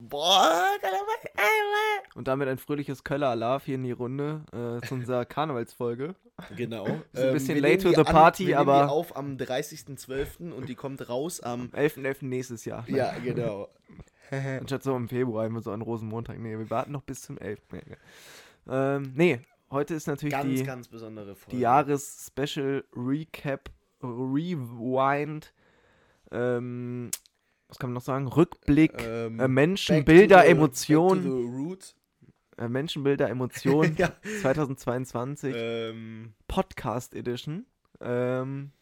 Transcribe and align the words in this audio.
Boah, 0.00 0.54
und 2.14 2.28
damit 2.28 2.46
ein 2.46 2.58
fröhliches 2.58 3.02
Köller 3.02 3.30
Alarv 3.30 3.64
hier 3.64 3.74
in 3.74 3.82
die 3.82 3.90
Runde 3.90 4.42
äh, 4.52 4.80
zu 4.86 4.94
unserer 4.94 5.24
Karnevalsfolge. 5.24 6.14
Genau. 6.56 6.86
Ist 7.12 7.20
ein 7.20 7.28
ähm, 7.28 7.32
bisschen 7.34 7.56
ähm, 7.56 7.62
late 7.64 7.82
to 7.82 7.88
the 7.92 8.04
party, 8.04 8.44
an, 8.44 8.48
wir 8.48 8.58
aber. 8.60 8.84
Wir 8.86 8.92
auf 8.92 9.16
am 9.16 9.36
30.12. 9.36 10.52
und 10.52 10.68
die 10.68 10.76
kommt 10.76 11.08
raus 11.08 11.40
am 11.40 11.70
11.11. 11.70 11.98
.11. 12.22 12.24
nächstes 12.26 12.64
Jahr. 12.64 12.88
Ja, 12.88 13.12
genau. 13.18 13.68
Anstatt 14.30 14.84
so 14.84 14.94
im 14.96 15.08
Februar 15.08 15.46
immer 15.46 15.62
so 15.62 15.72
an 15.72 15.82
Rosenmontag. 15.82 16.38
Nee, 16.38 16.56
wir 16.58 16.70
warten 16.70 16.92
noch 16.92 17.02
bis 17.02 17.22
zum 17.22 17.36
11. 17.36 17.58
Ähm, 18.68 19.12
nee, 19.16 19.40
heute 19.72 19.94
ist 19.94 20.06
natürlich 20.06 20.32
ganz, 20.32 20.44
die, 20.44 20.62
ganz 20.62 20.86
besondere 20.86 21.34
Folge. 21.34 21.56
Die 21.56 21.62
Jahres-Special 21.62 22.84
Recap 22.94 23.68
Rewind 24.00 25.52
ähm, 26.30 27.10
was 27.68 27.78
kann 27.78 27.90
man 27.90 27.94
noch 27.94 28.02
sagen? 28.02 28.26
Rückblick, 28.26 28.94
ähm, 29.02 29.38
äh, 29.40 29.46
Menschen, 29.48 30.04
Bilder, 30.04 30.44
Emotionen. 30.46 31.76
Äh, 32.56 32.68
Menschenbilder, 32.68 33.28
Emotionen. 33.28 33.94
ja. 33.98 34.16
2022. 34.40 35.54
Ähm, 35.56 36.34
Podcast 36.48 37.14
Edition. 37.14 37.66
Ähm, 38.00 38.72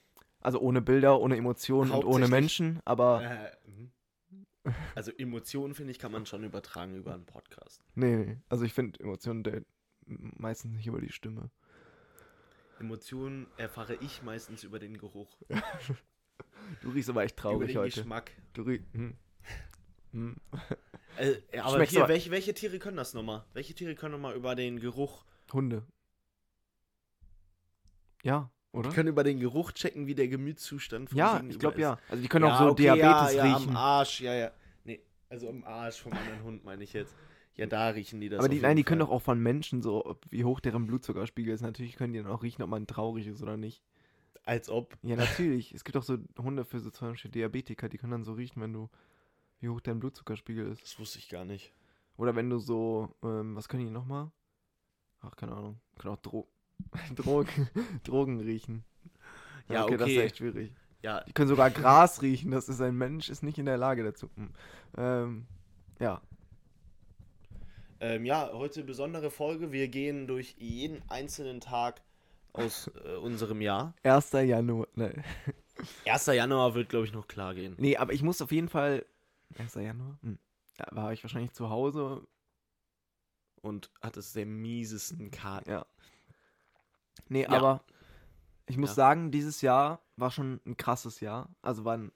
also 0.41 0.61
ohne 0.61 0.81
Bilder, 0.81 1.19
ohne 1.21 1.37
Emotionen 1.37 1.91
und 1.91 2.05
ohne 2.05 2.29
Menschen, 2.29 2.81
aber. 2.85 3.23
Äh, 3.25 3.51
hm. 3.67 4.75
also 4.95 5.11
Emotionen, 5.13 5.75
finde 5.75 5.91
ich, 5.91 5.99
kann 5.99 6.13
man 6.13 6.25
schon 6.27 6.45
übertragen 6.45 6.95
über 6.95 7.13
einen 7.15 7.27
Podcast. 7.27 7.83
Nee, 7.97 8.17
nee. 8.17 8.39
also 8.49 8.65
ich 8.65 8.73
finde 8.73 9.01
Emotionen 9.01 9.67
meistens 10.07 10.73
nicht 10.73 10.87
über 10.87 11.01
die 11.01 11.11
Stimme. 11.13 11.51
Emotionen 12.79 13.49
erfahre 13.57 13.95
ich 13.97 14.23
meistens 14.23 14.63
über 14.63 14.79
den 14.79 14.97
Geruch. 14.97 15.35
Du 16.81 16.91
riechst 16.91 17.11
aber 17.11 17.25
echt 17.25 17.37
traurig 17.37 17.57
Über 17.57 17.67
den 17.67 17.77
heute. 17.79 18.01
Geschmack. 18.01 18.31
Du 18.53 18.63
riechst. 18.63 18.93
Hm. 18.95 19.15
Hm. 20.13 20.37
Also, 21.17 21.39
aber 21.61 21.83
hier, 21.85 22.09
welche, 22.09 22.31
welche 22.31 22.55
Tiere 22.55 22.79
können 22.79 22.97
das 22.97 23.15
nochmal? 23.15 23.45
Welche 23.55 23.75
Tiere 23.75 23.95
können 23.95 24.13
nochmal 24.13 24.35
über 24.35 24.55
den 24.55 24.81
Geruch. 24.81 25.25
Hunde. 25.53 25.85
Ja, 28.23 28.51
oder? 28.73 28.89
Die 28.89 28.95
können 28.95 29.09
über 29.09 29.23
den 29.25 29.39
Geruch 29.41 29.73
checken, 29.73 30.07
wie 30.07 30.15
der 30.15 30.29
Gemütszustand 30.29 31.11
von 31.11 31.19
Ja, 31.19 31.39
ich 31.43 31.51
über 31.55 31.59
glaube 31.59 31.81
ja. 31.81 31.99
Also 32.09 32.23
die 32.23 32.29
können 32.29 32.45
auch 32.45 32.59
so 32.59 32.67
okay, 32.67 32.83
Diabetes 32.83 33.35
ja, 33.35 33.47
ja, 33.47 33.57
Am 33.57 33.77
Arsch, 33.77 34.21
ja, 34.21 34.35
ja. 34.35 34.51
Nee, 34.85 35.01
also 35.31 35.49
am 35.49 35.63
Arsch 35.65 36.01
vom 36.03 36.13
anderen 36.13 36.43
Hund 36.43 36.65
meine 36.65 36.83
ich 36.85 36.93
jetzt. 36.93 37.15
Ja, 37.55 37.67
da 37.67 37.89
riechen 37.89 38.21
die 38.21 38.29
das. 38.29 38.41
aber 38.41 38.49
die, 38.51 38.57
nein, 38.59 38.71
jeden 38.73 38.77
die 38.79 38.83
können 38.85 39.01
doch 39.01 39.09
auch 39.11 39.23
von 39.23 39.41
Menschen 39.41 39.81
so, 39.81 40.19
wie 40.29 40.45
hoch 40.45 40.61
deren 40.61 40.87
Blutzuckerspiegel 40.87 41.55
ist. 41.55 41.63
Natürlich 41.63 41.97
können 41.97 42.13
die 42.13 42.19
dann 42.23 42.31
auch 42.31 42.43
riechen, 42.43 42.63
ob 42.63 42.69
man 42.69 42.87
traurig 42.87 43.27
ist 43.29 43.43
oder 43.43 43.57
nicht. 43.57 43.83
Als 44.45 44.69
ob. 44.69 44.97
Ja, 45.03 45.17
natürlich. 45.17 45.73
Es 45.73 45.85
gibt 45.85 45.97
auch 45.97 46.03
so 46.03 46.19
Hunde 46.39 46.65
für 46.65 46.81
so 46.81 46.91
zum 46.91 47.11
Beispiel 47.11 47.31
Diabetiker, 47.31 47.89
die 47.89 47.99
können 47.99 48.13
dann 48.13 48.25
so 48.25 48.33
riechen, 48.33 48.61
wenn 48.61 48.73
du, 48.73 48.89
wie 49.61 49.69
hoch 49.69 49.81
dein 49.81 50.01
Blutzuckerspiegel 50.01 50.69
ist. 50.69 50.83
Das 50.83 50.99
wusste 50.99 51.19
ich 51.19 51.29
gar 51.29 51.45
nicht. 51.45 51.73
Oder 52.17 52.35
wenn 52.37 52.51
du 52.51 52.59
so, 52.59 53.15
ähm, 53.23 53.57
was 53.57 53.69
können 53.69 53.85
die 53.85 53.91
nochmal? 53.91 54.31
Ach, 55.21 55.35
keine 55.37 55.53
Ahnung. 55.53 55.81
Kann 55.99 56.11
auch 56.13 56.19
Dro 56.21 56.49
Drogen, 57.15 57.69
Drogen 58.05 58.41
riechen. 58.41 58.85
Ja, 59.69 59.85
okay, 59.85 59.95
okay. 59.95 59.97
Das 59.99 60.09
ist 60.11 60.17
echt 60.19 60.37
schwierig. 60.39 60.73
Ja. 61.03 61.23
Die 61.25 61.33
können 61.33 61.49
sogar 61.49 61.71
Gras 61.71 62.23
riechen. 62.23 62.51
Das 62.51 62.69
ist 62.69 62.81
ein 62.81 62.97
Mensch, 62.97 63.29
ist 63.31 63.43
nicht 63.43 63.59
in 63.59 63.67
der 63.67 63.79
Lage 63.79 64.03
dazu. 64.03 64.31
Hm. 64.35 64.51
Ähm, 64.97 65.47
ja. 66.01 66.21
Ähm, 68.01 68.25
ja, 68.27 68.51
heute 68.53 68.85
besondere 68.85 69.31
Folge. 69.31 69.73
Wir 69.73 69.89
gehen 69.89 70.27
durch 70.27 70.55
jeden 70.59 71.03
einzelnen 71.09 71.61
Tag 71.61 72.03
aus 72.57 72.91
äh, 73.05 73.15
unserem 73.17 73.61
Jahr. 73.61 73.95
1. 74.03 74.33
Januar. 74.33 74.89
Nein. 74.95 75.25
1. 76.07 76.27
Januar 76.27 76.75
wird, 76.75 76.89
glaube 76.89 77.05
ich, 77.07 77.13
noch 77.13 77.29
klar 77.29 77.55
gehen. 77.55 77.75
Nee, 77.79 77.97
aber 77.97 78.13
ich 78.13 78.23
muss 78.23 78.41
auf 78.43 78.51
jeden 78.53 78.69
Fall. 78.69 79.05
1. 79.59 79.75
Januar? 79.75 80.19
Hm. 80.23 80.39
Da 80.77 80.87
war 80.91 81.13
ich 81.13 81.23
wahrscheinlich 81.23 81.53
zu 81.53 81.71
Hause. 81.71 82.27
Und 83.63 83.91
hatte 84.01 84.21
es 84.21 84.33
der 84.33 84.47
miesesten 84.47 85.31
Karten. 85.31 85.71
Ja. 85.71 85.87
Nee, 87.29 87.43
ja. 87.45 87.51
aber 87.51 87.85
ich 88.67 88.77
muss 88.77 88.91
ja. 88.91 88.95
sagen, 88.95 89.33
dieses 89.33 89.61
Jahr 89.61 90.01
war 90.17 90.31
schon 90.31 90.61
ein 90.67 90.77
krasses 90.77 91.19
Jahr. 91.21 91.53
Also 91.63 91.85
war 91.85 91.97
ein 91.97 92.13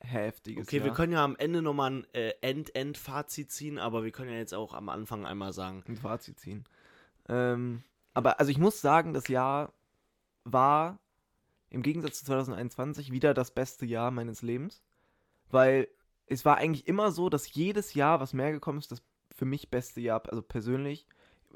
heftiges 0.00 0.66
okay, 0.66 0.76
Jahr. 0.76 0.84
Okay, 0.84 0.90
wir 0.90 0.94
können 0.96 1.12
ja 1.14 1.24
am 1.24 1.36
Ende 1.36 1.62
nochmal 1.62 1.90
ein 1.92 2.06
äh, 2.12 2.34
End-End-Fazit 2.42 3.50
ziehen, 3.50 3.78
aber 3.78 4.04
wir 4.04 4.10
können 4.10 4.30
ja 4.30 4.36
jetzt 4.36 4.52
auch 4.52 4.74
am 4.74 4.90
Anfang 4.90 5.24
einmal 5.24 5.54
sagen. 5.54 5.82
Ein 5.88 5.96
Fazit 5.96 6.38
ziehen. 6.38 6.64
Ähm, 7.28 7.82
aber 8.14 8.38
also 8.38 8.50
ich 8.50 8.58
muss 8.58 8.80
sagen, 8.80 9.12
das 9.12 9.28
Jahr 9.28 9.72
war 10.44 11.00
im 11.68 11.82
Gegensatz 11.82 12.18
zu 12.20 12.24
2021 12.26 13.10
wieder 13.10 13.34
das 13.34 13.50
beste 13.52 13.84
Jahr 13.84 14.12
meines 14.12 14.40
Lebens, 14.40 14.82
weil 15.50 15.88
es 16.26 16.44
war 16.44 16.56
eigentlich 16.56 16.86
immer 16.86 17.10
so, 17.10 17.28
dass 17.28 17.52
jedes 17.52 17.94
Jahr, 17.94 18.20
was 18.20 18.32
mehr 18.32 18.52
gekommen 18.52 18.78
ist, 18.78 18.92
das 18.92 19.02
für 19.34 19.44
mich 19.44 19.68
beste 19.68 20.00
Jahr, 20.00 20.22
also 20.28 20.42
persönlich. 20.42 21.06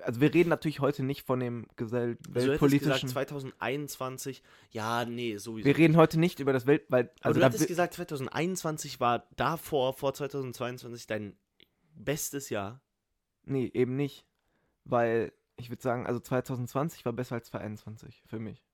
Also 0.03 0.21
wir 0.21 0.35
reden 0.35 0.49
natürlich 0.49 0.81
heute 0.81 1.05
nicht 1.05 1.25
von 1.27 1.41
dem 1.41 1.67
gesell 1.77 2.19
also 2.35 2.49
weltpolitischen. 2.49 2.87
Du 2.93 3.07
gesagt 3.07 3.13
2021, 3.29 4.43
ja, 4.71 5.05
nee, 5.05 5.37
sowieso. 5.37 5.65
Wir 5.67 5.77
reden 5.77 5.97
heute 5.97 6.19
nicht 6.19 6.41
über 6.41 6.53
das 6.53 6.67
Welt, 6.67 6.83
weil 6.89 7.09
also 7.21 7.21
Aber 7.23 7.35
du 7.35 7.41
also 7.47 7.55
hattest 7.55 7.69
gesagt 7.69 7.95
2021 7.95 8.99
war 8.99 9.29
davor 9.37 9.93
vor 9.95 10.13
2022 10.13 11.07
dein 11.07 11.37
bestes 11.95 12.51
Jahr. 12.51 12.81
Nee, 13.45 13.71
eben 13.75 13.97
nicht, 13.97 14.25
weil 14.85 15.33
ich 15.61 15.71
würde 15.71 15.83
sagen, 15.83 16.07
also 16.07 16.21
2020 16.21 17.05
war 17.05 17.13
besser 17.13 17.35
als 17.35 17.49
2021 17.51 18.23
für 18.27 18.39
mich. 18.39 18.69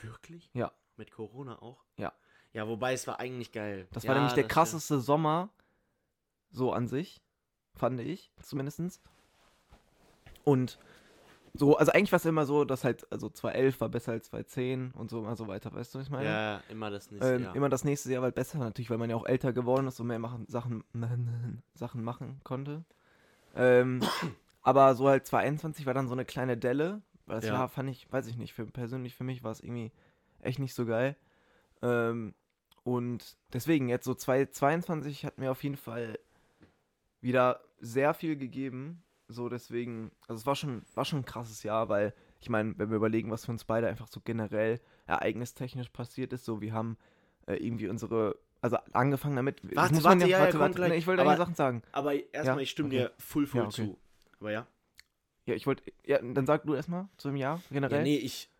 Wirklich? 0.00 0.48
Ja. 0.54 0.72
Mit 0.96 1.10
Corona 1.10 1.60
auch? 1.60 1.84
Ja. 1.96 2.12
Ja, 2.52 2.68
wobei 2.68 2.92
es 2.92 3.06
war 3.06 3.20
eigentlich 3.20 3.52
geil. 3.52 3.88
Das 3.92 4.04
ja, 4.04 4.10
war 4.10 4.14
nämlich 4.16 4.32
der 4.32 4.44
krasseste 4.46 4.86
stimmt. 4.94 5.02
Sommer, 5.02 5.48
so 6.52 6.72
an 6.72 6.86
sich, 6.86 7.20
fand 7.74 8.00
ich, 8.00 8.30
zumindestens. 8.42 9.00
Und 10.44 10.78
so, 11.52 11.76
also 11.76 11.90
eigentlich 11.92 12.12
war 12.12 12.18
es 12.18 12.24
immer 12.24 12.46
so, 12.46 12.64
dass 12.64 12.84
halt, 12.84 13.10
also 13.10 13.28
2011 13.28 13.80
war 13.80 13.88
besser 13.88 14.12
als 14.12 14.28
2010 14.28 14.92
und 14.92 15.10
so 15.10 15.18
immer 15.20 15.34
so 15.36 15.48
weiter, 15.48 15.74
weißt 15.74 15.94
du, 15.94 15.98
was 15.98 16.06
ich 16.06 16.12
meine? 16.12 16.28
Ja, 16.28 16.62
immer 16.68 16.90
das 16.90 17.10
nächste 17.10 17.32
ähm, 17.34 17.42
Jahr. 17.42 17.56
Immer 17.56 17.68
das 17.68 17.82
nächste 17.84 18.10
Jahr 18.10 18.22
war 18.22 18.26
halt 18.26 18.34
besser, 18.36 18.58
natürlich, 18.58 18.88
weil 18.90 18.98
man 18.98 19.10
ja 19.10 19.16
auch 19.16 19.26
älter 19.26 19.52
geworden 19.52 19.88
ist 19.88 19.98
und 19.98 20.06
mehr 20.06 20.18
machen, 20.20 20.46
Sachen, 20.48 20.84
Sachen 21.74 22.04
machen 22.04 22.40
konnte. 22.44 22.84
Ähm, 23.54 24.02
aber 24.66 24.92
so 24.96 25.08
halt 25.08 25.24
2021 25.24 25.86
war 25.86 25.94
dann 25.94 26.08
so 26.08 26.12
eine 26.12 26.24
kleine 26.24 26.56
Delle. 26.56 27.00
Weil 27.26 27.36
das 27.36 27.44
ja. 27.44 27.52
Jahr 27.54 27.68
fand 27.68 27.88
ich, 27.88 28.12
weiß 28.12 28.26
ich 28.26 28.36
nicht, 28.36 28.52
für, 28.52 28.66
persönlich 28.66 29.14
für 29.14 29.22
mich 29.22 29.44
war 29.44 29.52
es 29.52 29.60
irgendwie 29.60 29.92
echt 30.40 30.58
nicht 30.58 30.74
so 30.74 30.84
geil. 30.86 31.14
Ähm, 31.82 32.34
und 32.82 33.36
deswegen, 33.52 33.88
jetzt 33.88 34.04
so 34.06 34.14
2022 34.14 35.24
hat 35.24 35.38
mir 35.38 35.52
auf 35.52 35.62
jeden 35.62 35.76
Fall 35.76 36.18
wieder 37.20 37.60
sehr 37.80 38.12
viel 38.12 38.34
gegeben. 38.36 39.04
So, 39.28 39.48
deswegen, 39.48 40.10
also 40.26 40.40
es 40.40 40.46
war 40.46 40.56
schon, 40.56 40.82
war 40.94 41.04
schon 41.04 41.20
ein 41.20 41.24
krasses 41.26 41.62
Jahr, 41.62 41.88
weil 41.88 42.12
ich 42.40 42.50
meine, 42.50 42.74
wenn 42.76 42.88
wir 42.90 42.96
überlegen, 42.96 43.30
was 43.30 43.44
für 43.46 43.52
uns 43.52 43.64
beide 43.64 43.86
einfach 43.86 44.08
so 44.08 44.20
generell 44.24 44.80
ereignistechnisch 45.06 45.90
passiert 45.90 46.32
ist, 46.32 46.44
so 46.44 46.60
wir 46.60 46.72
haben 46.72 46.96
äh, 47.46 47.54
irgendwie 47.54 47.86
unsere, 47.88 48.36
also 48.62 48.78
angefangen 48.92 49.36
damit. 49.36 49.62
Warte, 49.76 49.94
warte, 49.94 49.96
ja, 49.96 50.04
warte, 50.04 50.28
ja, 50.28 50.40
warte, 50.40 50.58
warte, 50.58 50.78
warte, 50.80 50.92
warte, 50.92 51.06
warte, 51.06 51.06
warte, 51.46 51.58
warte, 51.58 51.82
aber, 51.92 52.14
warte, 52.14 52.22
warte, 52.34 52.46
warte, 52.46 52.46
warte, 52.46 52.46
warte, 52.46 52.46
warte, 52.46 52.46
warte, 52.46 52.46
warte, 52.46 52.46
warte, 52.46 52.46
warte, 52.46 52.88
warte, 52.98 53.36
warte, 53.36 53.54
warte, 53.54 53.68
warte, 53.78 53.82
warte, 53.86 54.05
aber 54.40 54.50
ja. 54.52 54.66
Ja, 55.46 55.54
ich 55.54 55.66
wollte. 55.66 55.82
Ja, 56.04 56.20
dann 56.20 56.46
sag 56.46 56.64
du 56.64 56.74
erstmal 56.74 57.08
zu 57.18 57.28
dem 57.28 57.36
Jahr 57.36 57.62
generell. 57.70 57.98
Ja, 57.98 58.02
nee, 58.02 58.16
ich. 58.16 58.50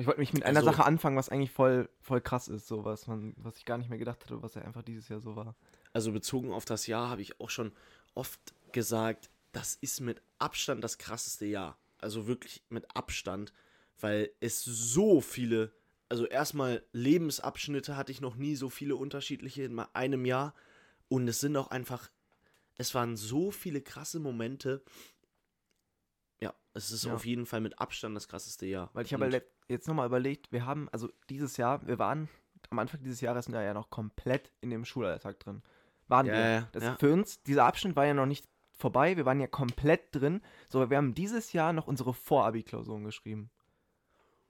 Ich 0.00 0.06
wollte 0.06 0.20
mich 0.20 0.32
mit 0.32 0.42
einer 0.44 0.60
also, 0.60 0.70
Sache 0.70 0.86
anfangen, 0.86 1.18
was 1.18 1.28
eigentlich 1.28 1.50
voll, 1.50 1.86
voll 2.00 2.22
krass 2.22 2.48
ist, 2.48 2.66
so 2.66 2.82
was, 2.86 3.06
man, 3.08 3.34
was 3.36 3.58
ich 3.58 3.66
gar 3.66 3.76
nicht 3.76 3.90
mehr 3.90 3.98
gedacht 3.98 4.22
hatte, 4.24 4.40
was 4.42 4.54
ja 4.54 4.62
einfach 4.62 4.82
dieses 4.82 5.10
Jahr 5.10 5.20
so 5.20 5.36
war. 5.36 5.54
Also 5.92 6.12
bezogen 6.12 6.50
auf 6.50 6.64
das 6.64 6.86
Jahr 6.86 7.10
habe 7.10 7.20
ich 7.20 7.38
auch 7.42 7.50
schon 7.50 7.72
oft 8.14 8.40
gesagt, 8.72 9.28
das 9.52 9.74
ist 9.74 10.00
mit 10.00 10.22
Abstand 10.38 10.82
das 10.82 10.96
krasseste 10.96 11.44
Jahr. 11.44 11.76
Also 11.98 12.26
wirklich 12.26 12.64
mit 12.70 12.96
Abstand, 12.96 13.52
weil 14.00 14.30
es 14.40 14.62
so 14.64 15.20
viele, 15.20 15.72
also 16.08 16.24
erstmal 16.24 16.82
Lebensabschnitte 16.92 17.94
hatte 17.94 18.12
ich 18.12 18.22
noch 18.22 18.36
nie 18.36 18.56
so 18.56 18.70
viele 18.70 18.96
unterschiedliche 18.96 19.64
in 19.64 19.78
einem 19.78 20.24
Jahr. 20.24 20.54
Und 21.08 21.28
es 21.28 21.40
sind 21.40 21.54
auch 21.54 21.70
einfach 21.70 22.08
es 22.78 22.94
waren 22.94 23.16
so 23.16 23.50
viele 23.50 23.80
krasse 23.80 24.18
Momente. 24.20 24.82
Ja, 26.40 26.54
es 26.74 26.90
ist 26.90 27.04
ja. 27.04 27.14
auf 27.14 27.24
jeden 27.24 27.46
Fall 27.46 27.60
mit 27.60 27.78
Abstand 27.78 28.16
das 28.16 28.28
krasseste 28.28 28.66
Jahr. 28.66 28.90
Weil 28.94 29.04
ich 29.04 29.14
habe 29.14 29.44
jetzt 29.68 29.88
nochmal 29.88 30.06
überlegt, 30.06 30.52
wir 30.52 30.64
haben, 30.66 30.88
also 30.90 31.10
dieses 31.30 31.56
Jahr, 31.56 31.86
wir 31.86 31.98
waren 31.98 32.28
am 32.70 32.78
Anfang 32.78 33.02
dieses 33.02 33.20
Jahres 33.20 33.48
ja 33.48 33.74
noch 33.74 33.90
komplett 33.90 34.52
in 34.60 34.70
dem 34.70 34.84
Schulalltag 34.84 35.40
drin. 35.40 35.62
Waren 36.08 36.26
ja, 36.26 36.32
wir. 36.32 36.40
Ja, 36.44 36.68
das 36.72 36.82
ja. 36.84 36.96
Für 36.96 37.12
uns, 37.12 37.42
dieser 37.42 37.64
Abschnitt 37.66 37.96
war 37.96 38.06
ja 38.06 38.14
noch 38.14 38.26
nicht 38.26 38.48
vorbei, 38.72 39.16
wir 39.16 39.24
waren 39.26 39.40
ja 39.40 39.46
komplett 39.46 40.14
drin. 40.14 40.40
So, 40.68 40.88
wir 40.90 40.96
haben 40.96 41.14
dieses 41.14 41.52
Jahr 41.52 41.72
noch 41.72 41.86
unsere 41.86 42.14
Vorabi-Klausuren 42.14 43.04
geschrieben. 43.04 43.50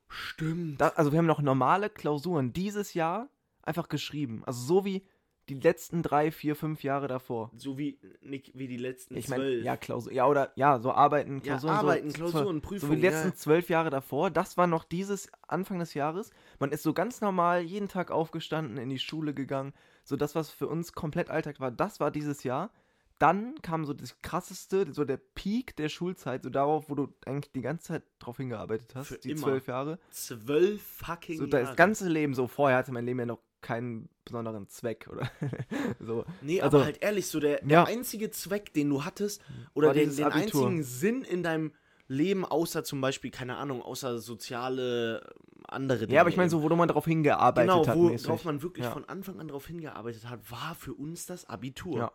Stimmt. 0.09 0.81
Da, 0.81 0.89
also 0.89 1.11
wir 1.13 1.19
haben 1.19 1.27
noch 1.27 1.41
normale 1.41 1.91
Klausuren 1.91 2.53
dieses 2.53 2.95
Jahr 2.95 3.29
einfach 3.63 3.89
geschrieben. 3.89 4.45
Also 4.45 4.61
so 4.61 4.85
wie 4.85 5.07
die 5.55 5.61
letzten 5.61 6.03
drei, 6.03 6.31
vier, 6.31 6.57
fünf 6.57 6.83
Jahre 6.83 7.09
davor. 7.09 7.51
So 7.57 7.79
wie, 7.79 7.99
nicht 8.21 8.53
wie 8.55 8.69
die 8.69 8.77
letzten 8.77 9.17
ich 9.17 9.29
mein, 9.29 9.39
zwölf. 9.41 9.65
Ja, 9.65 9.77
Klausur, 9.77 10.13
ja, 10.13 10.27
oder 10.27 10.53
ja, 10.57 10.79
so 10.79 10.93
arbeiten, 10.93 11.43
Klausuren. 11.43 11.75
Ja, 11.75 11.81
arbeiten, 11.81 12.11
so, 12.11 12.17
Klausuren, 12.17 12.61
Prüfungen. 12.61 12.91
So 12.91 12.91
wie 12.91 12.97
die 13.01 13.07
letzten 13.09 13.29
ja. 13.29 13.35
zwölf 13.35 13.69
Jahre 13.69 13.91
davor. 13.91 14.31
Das 14.31 14.57
war 14.57 14.67
noch 14.67 14.85
dieses 14.85 15.29
Anfang 15.47 15.79
des 15.79 15.95
Jahres. 15.95 16.31
Man 16.59 16.73
ist 16.73 16.83
so 16.83 16.93
ganz 16.93 17.21
normal 17.21 17.63
jeden 17.63 17.89
Tag 17.89 18.11
aufgestanden, 18.11 18.77
in 18.79 18.89
die 18.89 18.99
Schule 18.99 19.35
gegangen. 19.35 19.73
So 20.05 20.17
das, 20.17 20.35
was 20.35 20.51
für 20.51 20.69
uns 20.69 20.93
komplett 20.93 21.31
Alltag 21.31 21.61
war, 21.61 21.71
das 21.71 22.01
war 22.01 22.11
dieses 22.11 22.43
Jahr. 22.45 22.71
Dann 23.19 23.63
kam 23.63 23.85
so 23.85 23.93
das 23.95 24.21
krasseste, 24.21 24.93
so 24.93 25.05
der 25.05 25.19
Peak 25.19 25.77
der 25.77 25.89
Schulzeit, 25.89 26.43
so 26.43 26.51
darauf, 26.51 26.91
wo 26.91 26.97
du 26.97 27.15
eigentlich 27.25 27.53
die 27.53 27.61
ganze 27.63 27.85
Zeit 27.87 28.03
drauf 28.19 28.39
hingearbeitet 28.39 28.97
hast, 28.97 29.09
für 29.09 29.19
die 29.19 29.37
zwölf 29.37 29.69
Jahre. 29.69 30.01
Zwölf 30.11 30.83
fucking 30.83 31.37
Jahre. 31.39 31.47
So 31.51 31.51
das 31.51 31.77
ganze 31.77 32.09
Leben, 32.09 32.35
so 32.35 32.49
vorher 32.49 32.79
hatte 32.79 32.91
mein 32.91 33.07
Leben 33.07 33.21
ja 33.21 33.27
noch 33.27 33.39
keinen 33.63 34.11
besonderen 34.25 34.69
Zweck 34.69 35.09
oder 35.11 35.31
so. 36.01 36.27
Nee, 36.43 36.61
also, 36.61 36.79
aber 36.79 36.85
halt 36.87 37.03
ehrlich, 37.03 37.29
so 37.29 37.41
der, 37.41 37.61
der 37.61 37.69
ja. 37.71 37.85
einzige 37.85 38.31
Zweck, 38.31 38.75
den 38.75 38.91
du 38.91 39.05
hattest, 39.05 39.41
oder 39.73 39.95
den, 39.95 40.15
den 40.15 40.27
einzigen 40.27 40.83
Sinn 40.83 41.23
in 41.23 41.43
deinem 41.43 41.73
Leben, 42.09 42.45
außer 42.45 42.85
zum 42.85 43.01
Beispiel, 43.01 43.31
keine 43.31 43.57
Ahnung, 43.57 43.81
außer 43.81 44.19
soziale 44.19 45.21
ähm, 45.23 45.63
andere 45.67 46.01
Dinge. 46.01 46.15
Ja, 46.15 46.21
aber 46.21 46.31
ich 46.31 46.37
meine, 46.37 46.51
so, 46.51 46.63
wo 46.63 46.69
man 46.77 46.89
darauf 46.89 47.05
hingearbeitet 47.07 47.71
genau, 47.71 47.87
hat. 47.87 47.95
Genau, 47.95 48.25
worauf 48.25 48.45
man 48.45 48.61
wirklich 48.63 48.85
ja. 48.85 48.91
von 48.91 49.05
Anfang 49.09 49.41
an 49.41 49.49
darauf 49.49 49.67
hingearbeitet 49.67 50.29
hat, 50.29 50.51
war 50.51 50.75
für 50.75 50.93
uns 50.93 51.25
das 51.27 51.49
Abitur. 51.49 51.99
Ja. 51.99 52.13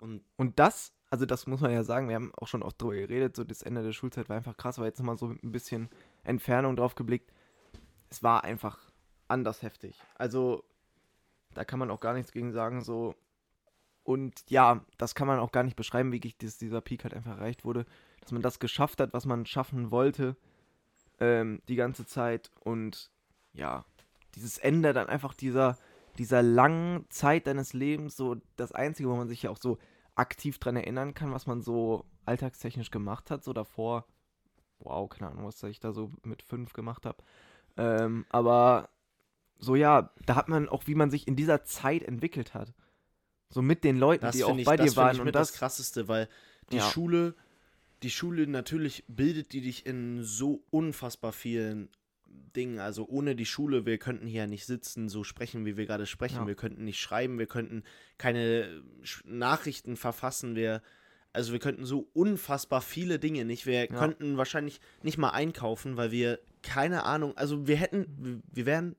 Und, 0.00 0.24
und 0.36 0.58
das, 0.58 0.92
also 1.10 1.26
das 1.26 1.46
muss 1.46 1.60
man 1.60 1.70
ja 1.70 1.84
sagen, 1.84 2.08
wir 2.08 2.16
haben 2.16 2.32
auch 2.34 2.48
schon 2.48 2.62
oft 2.62 2.80
drüber 2.82 2.94
geredet, 2.94 3.36
so 3.36 3.44
das 3.44 3.62
Ende 3.62 3.82
der 3.84 3.92
Schulzeit 3.92 4.28
war 4.28 4.36
einfach 4.36 4.56
krass, 4.56 4.78
aber 4.78 4.86
jetzt 4.88 4.98
nochmal 4.98 5.16
so 5.18 5.26
ein 5.26 5.52
bisschen 5.52 5.90
Entfernung 6.24 6.74
drauf 6.74 6.94
geblickt. 6.96 7.30
Es 8.10 8.22
war 8.22 8.42
einfach 8.42 8.91
anders 9.32 9.62
heftig. 9.62 9.98
Also 10.14 10.62
da 11.54 11.64
kann 11.64 11.78
man 11.78 11.90
auch 11.90 12.00
gar 12.00 12.12
nichts 12.12 12.32
gegen 12.32 12.52
sagen, 12.52 12.82
so. 12.82 13.14
Und 14.04 14.48
ja, 14.50 14.84
das 14.98 15.14
kann 15.14 15.26
man 15.26 15.38
auch 15.38 15.52
gar 15.52 15.62
nicht 15.64 15.76
beschreiben, 15.76 16.12
wie 16.12 16.20
das, 16.20 16.58
dieser 16.58 16.80
Peak 16.80 17.04
halt 17.04 17.14
einfach 17.14 17.32
erreicht 17.38 17.64
wurde. 17.64 17.86
Dass 18.20 18.32
man 18.32 18.42
das 18.42 18.58
geschafft 18.58 19.00
hat, 19.00 19.12
was 19.12 19.26
man 19.26 19.46
schaffen 19.46 19.90
wollte, 19.90 20.36
ähm, 21.20 21.62
die 21.68 21.76
ganze 21.76 22.04
Zeit. 22.06 22.50
Und 22.60 23.10
ja, 23.52 23.84
dieses 24.34 24.58
Ende 24.58 24.92
dann 24.92 25.08
einfach 25.08 25.34
dieser, 25.34 25.78
dieser 26.18 26.42
langen 26.42 27.06
Zeit 27.10 27.46
deines 27.46 27.74
Lebens, 27.74 28.16
so 28.16 28.36
das 28.56 28.72
Einzige, 28.72 29.08
wo 29.08 29.14
man 29.14 29.28
sich 29.28 29.44
ja 29.44 29.50
auch 29.50 29.56
so 29.58 29.78
aktiv 30.16 30.58
dran 30.58 30.76
erinnern 30.76 31.14
kann, 31.14 31.32
was 31.32 31.46
man 31.46 31.62
so 31.62 32.04
alltagstechnisch 32.26 32.90
gemacht 32.90 33.30
hat, 33.30 33.44
so 33.44 33.52
davor. 33.52 34.04
Wow, 34.80 35.08
keine 35.08 35.30
Ahnung, 35.30 35.46
was 35.46 35.62
ich 35.62 35.78
da 35.80 35.92
so 35.92 36.10
mit 36.24 36.42
fünf 36.42 36.72
gemacht 36.72 37.06
habe. 37.06 37.18
Ähm, 37.76 38.26
aber 38.30 38.88
so 39.62 39.76
ja, 39.76 40.10
da 40.26 40.34
hat 40.36 40.48
man 40.48 40.68
auch, 40.68 40.86
wie 40.86 40.94
man 40.94 41.10
sich 41.10 41.26
in 41.28 41.36
dieser 41.36 41.62
Zeit 41.64 42.02
entwickelt 42.02 42.52
hat. 42.52 42.74
So 43.48 43.62
mit 43.62 43.84
den 43.84 43.96
Leuten, 43.96 44.22
das 44.22 44.36
die 44.36 44.44
auch 44.44 44.56
ich, 44.56 44.64
bei 44.64 44.76
dir 44.76 44.94
waren. 44.96 45.16
Ich 45.16 45.20
und 45.22 45.32
das 45.34 45.48
ist 45.48 45.52
das 45.54 45.58
Krasseste, 45.58 46.08
weil 46.08 46.28
die 46.72 46.76
ja. 46.78 46.90
Schule, 46.90 47.34
die 48.02 48.10
Schule 48.10 48.46
natürlich 48.46 49.04
bildet 49.08 49.52
die 49.52 49.60
dich 49.60 49.86
in 49.86 50.22
so 50.22 50.64
unfassbar 50.70 51.32
vielen 51.32 51.88
Dingen. 52.26 52.80
Also 52.80 53.06
ohne 53.06 53.36
die 53.36 53.44
Schule, 53.46 53.86
wir 53.86 53.98
könnten 53.98 54.26
hier 54.26 54.46
nicht 54.46 54.66
sitzen, 54.66 55.08
so 55.08 55.22
sprechen, 55.22 55.64
wie 55.64 55.76
wir 55.76 55.86
gerade 55.86 56.06
sprechen. 56.06 56.36
Ja. 56.36 56.46
Wir 56.46 56.54
könnten 56.56 56.84
nicht 56.84 56.98
schreiben, 57.00 57.38
wir 57.38 57.46
könnten 57.46 57.84
keine 58.18 58.82
Nachrichten 59.24 59.96
verfassen, 59.96 60.56
wir. 60.56 60.82
Also 61.34 61.52
wir 61.52 61.60
könnten 61.60 61.86
so 61.86 62.10
unfassbar 62.14 62.82
viele 62.82 63.18
Dinge 63.18 63.44
nicht. 63.46 63.64
Wir 63.64 63.84
ja. 63.84 63.86
könnten 63.86 64.36
wahrscheinlich 64.38 64.80
nicht 65.02 65.16
mal 65.18 65.30
einkaufen, 65.30 65.96
weil 65.96 66.10
wir 66.10 66.40
keine 66.62 67.04
Ahnung, 67.04 67.34
also 67.36 67.66
wir 67.66 67.76
hätten, 67.76 68.42
wir 68.52 68.66
wären 68.66 68.96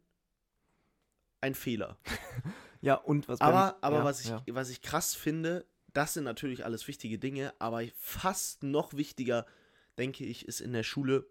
ein 1.43 1.53
Fehler. 1.55 1.97
ja, 2.81 2.95
und 2.95 3.27
was 3.27 3.41
Aber, 3.41 3.75
aber 3.81 3.97
ja, 3.97 4.03
was, 4.05 4.19
ich, 4.21 4.29
ja. 4.29 4.41
was 4.49 4.69
ich 4.69 4.81
krass 4.81 5.13
finde, 5.13 5.65
das 5.91 6.13
sind 6.15 6.23
natürlich 6.23 6.65
alles 6.65 6.87
wichtige 6.87 7.19
Dinge, 7.19 7.53
aber 7.59 7.81
fast 7.99 8.63
noch 8.63 8.93
wichtiger, 8.93 9.45
denke 9.99 10.23
ich, 10.23 10.47
ist 10.47 10.61
in 10.61 10.73
der 10.73 10.81
Schule 10.83 11.27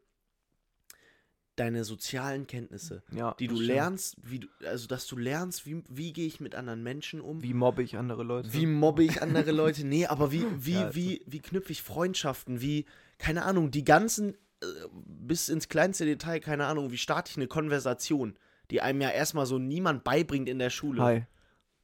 deine 1.56 1.84
sozialen 1.84 2.46
Kenntnisse, 2.46 3.02
hm, 3.08 3.18
ja, 3.18 3.34
die 3.38 3.46
du 3.46 3.54
stimmt. 3.56 3.68
lernst, 3.68 4.16
wie 4.22 4.40
du, 4.40 4.48
also 4.66 4.86
dass 4.86 5.06
du 5.06 5.16
lernst, 5.16 5.66
wie, 5.66 5.82
wie 5.88 6.12
gehe 6.12 6.26
ich 6.26 6.40
mit 6.40 6.54
anderen 6.54 6.82
Menschen 6.82 7.20
um? 7.20 7.42
Wie 7.42 7.52
mobbe 7.52 7.82
ich 7.82 7.96
andere 7.96 8.22
Leute? 8.22 8.52
Wie 8.52 8.66
mobbe 8.66 9.02
ich 9.04 9.20
andere 9.20 9.50
Leute? 9.50 9.84
Nee, 9.84 10.06
aber 10.06 10.30
wie 10.32 10.44
wie 10.56 10.72
ja, 10.72 10.86
also 10.86 10.96
wie 10.96 11.22
wie 11.26 11.40
knüpfe 11.40 11.72
ich 11.72 11.82
Freundschaften? 11.82 12.60
Wie 12.62 12.86
keine 13.18 13.44
Ahnung, 13.44 13.70
die 13.70 13.84
ganzen 13.84 14.34
äh, 14.62 14.66
bis 14.94 15.50
ins 15.50 15.68
kleinste 15.68 16.04
Detail, 16.04 16.40
keine 16.40 16.66
Ahnung, 16.66 16.90
wie 16.90 16.98
starte 16.98 17.30
ich 17.30 17.36
eine 17.36 17.48
Konversation? 17.48 18.38
die 18.72 18.80
einem 18.80 19.02
ja 19.02 19.10
erstmal 19.10 19.44
so 19.46 19.58
niemand 19.58 20.02
beibringt 20.02 20.48
in 20.48 20.58
der 20.58 20.70
Schule. 20.70 21.02
Hi. 21.02 21.24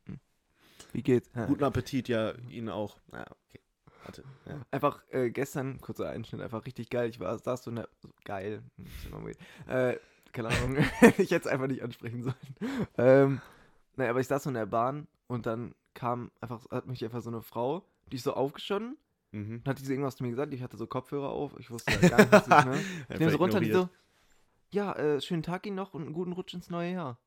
Hm. 0.07 0.19
Wie 0.95 1.03
geht's? 1.03 1.29
Guten 1.47 1.63
Appetit, 1.63 2.09
ja, 2.09 2.33
Ihnen 2.49 2.71
auch. 2.71 2.97
Ja, 3.13 3.21
ah, 3.27 3.31
okay. 3.47 3.61
Warte, 4.05 4.25
ja. 4.47 4.61
Einfach 4.71 5.03
äh, 5.11 5.29
gestern, 5.31 5.81
kurzer 5.83 6.09
Einschnitt, 6.09 6.41
einfach 6.41 6.65
richtig 6.67 6.89
geil. 6.89 7.11
Ich 7.11 7.21
war, 7.21 7.39
saß 7.39 7.65
so 7.65 7.71
in 7.71 7.79
eine. 7.81 7.89
Geil. 8.25 8.63
Hm, 9.13 9.29
äh, 9.69 9.97
keine 10.33 10.49
Ahnung. 10.49 10.79
ich 11.19 11.31
hätte 11.31 11.41
es 11.41 11.47
einfach 11.47 11.67
nicht 11.67 11.83
ansprechen 11.83 12.23
sollen. 12.23 12.89
Ähm, 12.97 13.41
naja, 13.97 14.09
aber 14.11 14.21
ich 14.21 14.27
saß 14.27 14.45
so 14.45 14.51
in 14.51 14.55
der 14.55 14.65
Bahn 14.67 15.09
und 15.27 15.45
dann 15.47 15.75
kam 15.95 16.31
einfach, 16.41 16.65
hat 16.71 16.87
mich 16.87 17.05
einfach 17.05 17.21
so 17.21 17.29
eine 17.31 17.43
Frau, 17.43 17.85
die 18.11 18.17
ist 18.17 18.25
so 18.25 18.33
aufgeschonnen. 18.35 18.97
Mhm. 19.33 19.61
Dann 19.63 19.75
hat 19.75 19.83
die 19.85 19.91
irgendwas 19.91 20.17
zu 20.17 20.23
mir 20.25 20.31
gesagt, 20.31 20.55
ich 20.55 20.63
hatte 20.63 20.79
so 20.79 20.87
Kopfhörer 20.87 21.29
auf, 21.29 21.53
ich 21.59 21.71
wusste 21.71 21.93
ja 22.01 22.09
gar 22.09 22.19
nichts. 22.19 22.49
Ne? 22.49 22.81
ich 23.11 23.19
nehme 23.19 23.31
so 23.33 23.37
runter, 23.37 23.61
die 23.61 23.73
so, 23.73 23.89
ja, 24.73 24.93
äh, 24.95 25.21
schönen 25.21 25.43
Tag 25.43 25.67
Ihnen 25.67 25.77
noch 25.77 25.95
und 25.95 26.03
einen 26.03 26.13
guten 26.13 26.33
Rutsch 26.33 26.55
ins 26.55 26.71
neue 26.71 26.93
Jahr. 26.93 27.19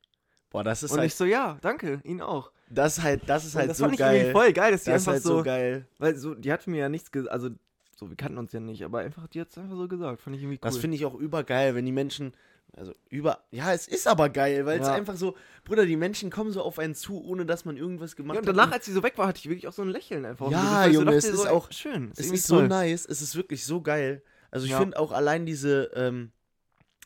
Boah, 0.49 0.63
das 0.63 0.83
ist 0.83 0.91
und 0.91 0.97
halt. 0.99 1.05
Und 1.05 1.07
ich 1.07 1.15
so, 1.15 1.25
ja, 1.25 1.57
danke, 1.61 2.01
Ihnen 2.03 2.21
auch. 2.21 2.51
Das 2.69 2.97
ist 2.97 3.03
halt, 3.03 3.21
das 3.27 3.45
ist 3.45 3.55
halt 3.55 3.69
das 3.69 3.77
so 3.77 3.85
geil. 3.85 3.91
Das 3.97 4.03
fand 4.07 4.17
ich 4.25 4.31
voll 4.31 4.53
geil, 4.53 4.71
dass 4.71 4.83
die 4.83 4.91
das 4.91 5.01
einfach 5.01 5.11
halt 5.13 5.23
so, 5.23 5.37
so, 5.37 5.43
geil. 5.43 5.87
Weil 5.97 6.15
so, 6.15 6.35
die 6.35 6.51
hat 6.51 6.67
mir 6.67 6.77
ja 6.79 6.89
nichts 6.89 7.11
gesagt, 7.11 7.31
also 7.31 7.49
so, 7.95 8.09
wir 8.09 8.17
kannten 8.17 8.37
uns 8.37 8.51
ja 8.51 8.59
nicht, 8.59 8.83
aber 8.83 8.99
einfach, 8.99 9.27
die 9.27 9.41
hat 9.41 9.49
es 9.49 9.57
einfach 9.57 9.75
so 9.77 9.87
gesagt, 9.87 10.21
fand 10.21 10.35
ich 10.35 10.41
irgendwie 10.43 10.55
cool. 10.55 10.59
Das 10.63 10.77
finde 10.77 10.95
ich 10.97 11.05
auch 11.05 11.13
übergeil, 11.13 11.75
wenn 11.75 11.85
die 11.85 11.91
Menschen, 11.91 12.33
also 12.75 12.93
über, 13.09 13.39
ja, 13.51 13.73
es 13.73 13.87
ist 13.87 14.07
aber 14.07 14.29
geil, 14.29 14.65
weil 14.65 14.77
ja. 14.79 14.83
es 14.83 14.89
einfach 14.89 15.15
so, 15.15 15.35
Bruder, 15.63 15.85
die 15.85 15.95
Menschen 15.97 16.29
kommen 16.29 16.51
so 16.51 16.61
auf 16.63 16.79
einen 16.79 16.95
zu, 16.95 17.23
ohne 17.23 17.45
dass 17.45 17.63
man 17.63 17.77
irgendwas 17.77 18.15
gemacht 18.15 18.37
hat. 18.39 18.45
Ja, 18.45 18.49
und 18.51 18.57
danach, 18.57 18.71
hat. 18.71 18.75
als 18.77 18.85
sie 18.85 18.93
so 18.93 19.03
weg 19.03 19.17
war, 19.17 19.27
hatte 19.27 19.39
ich 19.39 19.45
wirklich 19.47 19.67
auch 19.67 19.73
so 19.73 19.83
ein 19.83 19.89
Lächeln 19.89 20.25
einfach. 20.25 20.49
Ja, 20.51 20.85
Junge, 20.87 21.05
dachte, 21.05 21.17
es 21.17 21.25
ist 21.25 21.45
auch 21.47 21.71
schön. 21.71 22.11
Es 22.13 22.19
ist, 22.25 22.31
ist 22.33 22.47
so 22.47 22.61
nice, 22.61 23.05
es 23.07 23.21
ist 23.21 23.35
wirklich 23.35 23.65
so 23.65 23.81
geil. 23.81 24.21
Also 24.49 24.65
ich 24.65 24.71
ja. 24.71 24.79
finde 24.79 24.97
auch 24.99 25.11
allein 25.13 25.45
diese, 25.45 25.91
ähm, 25.95 26.31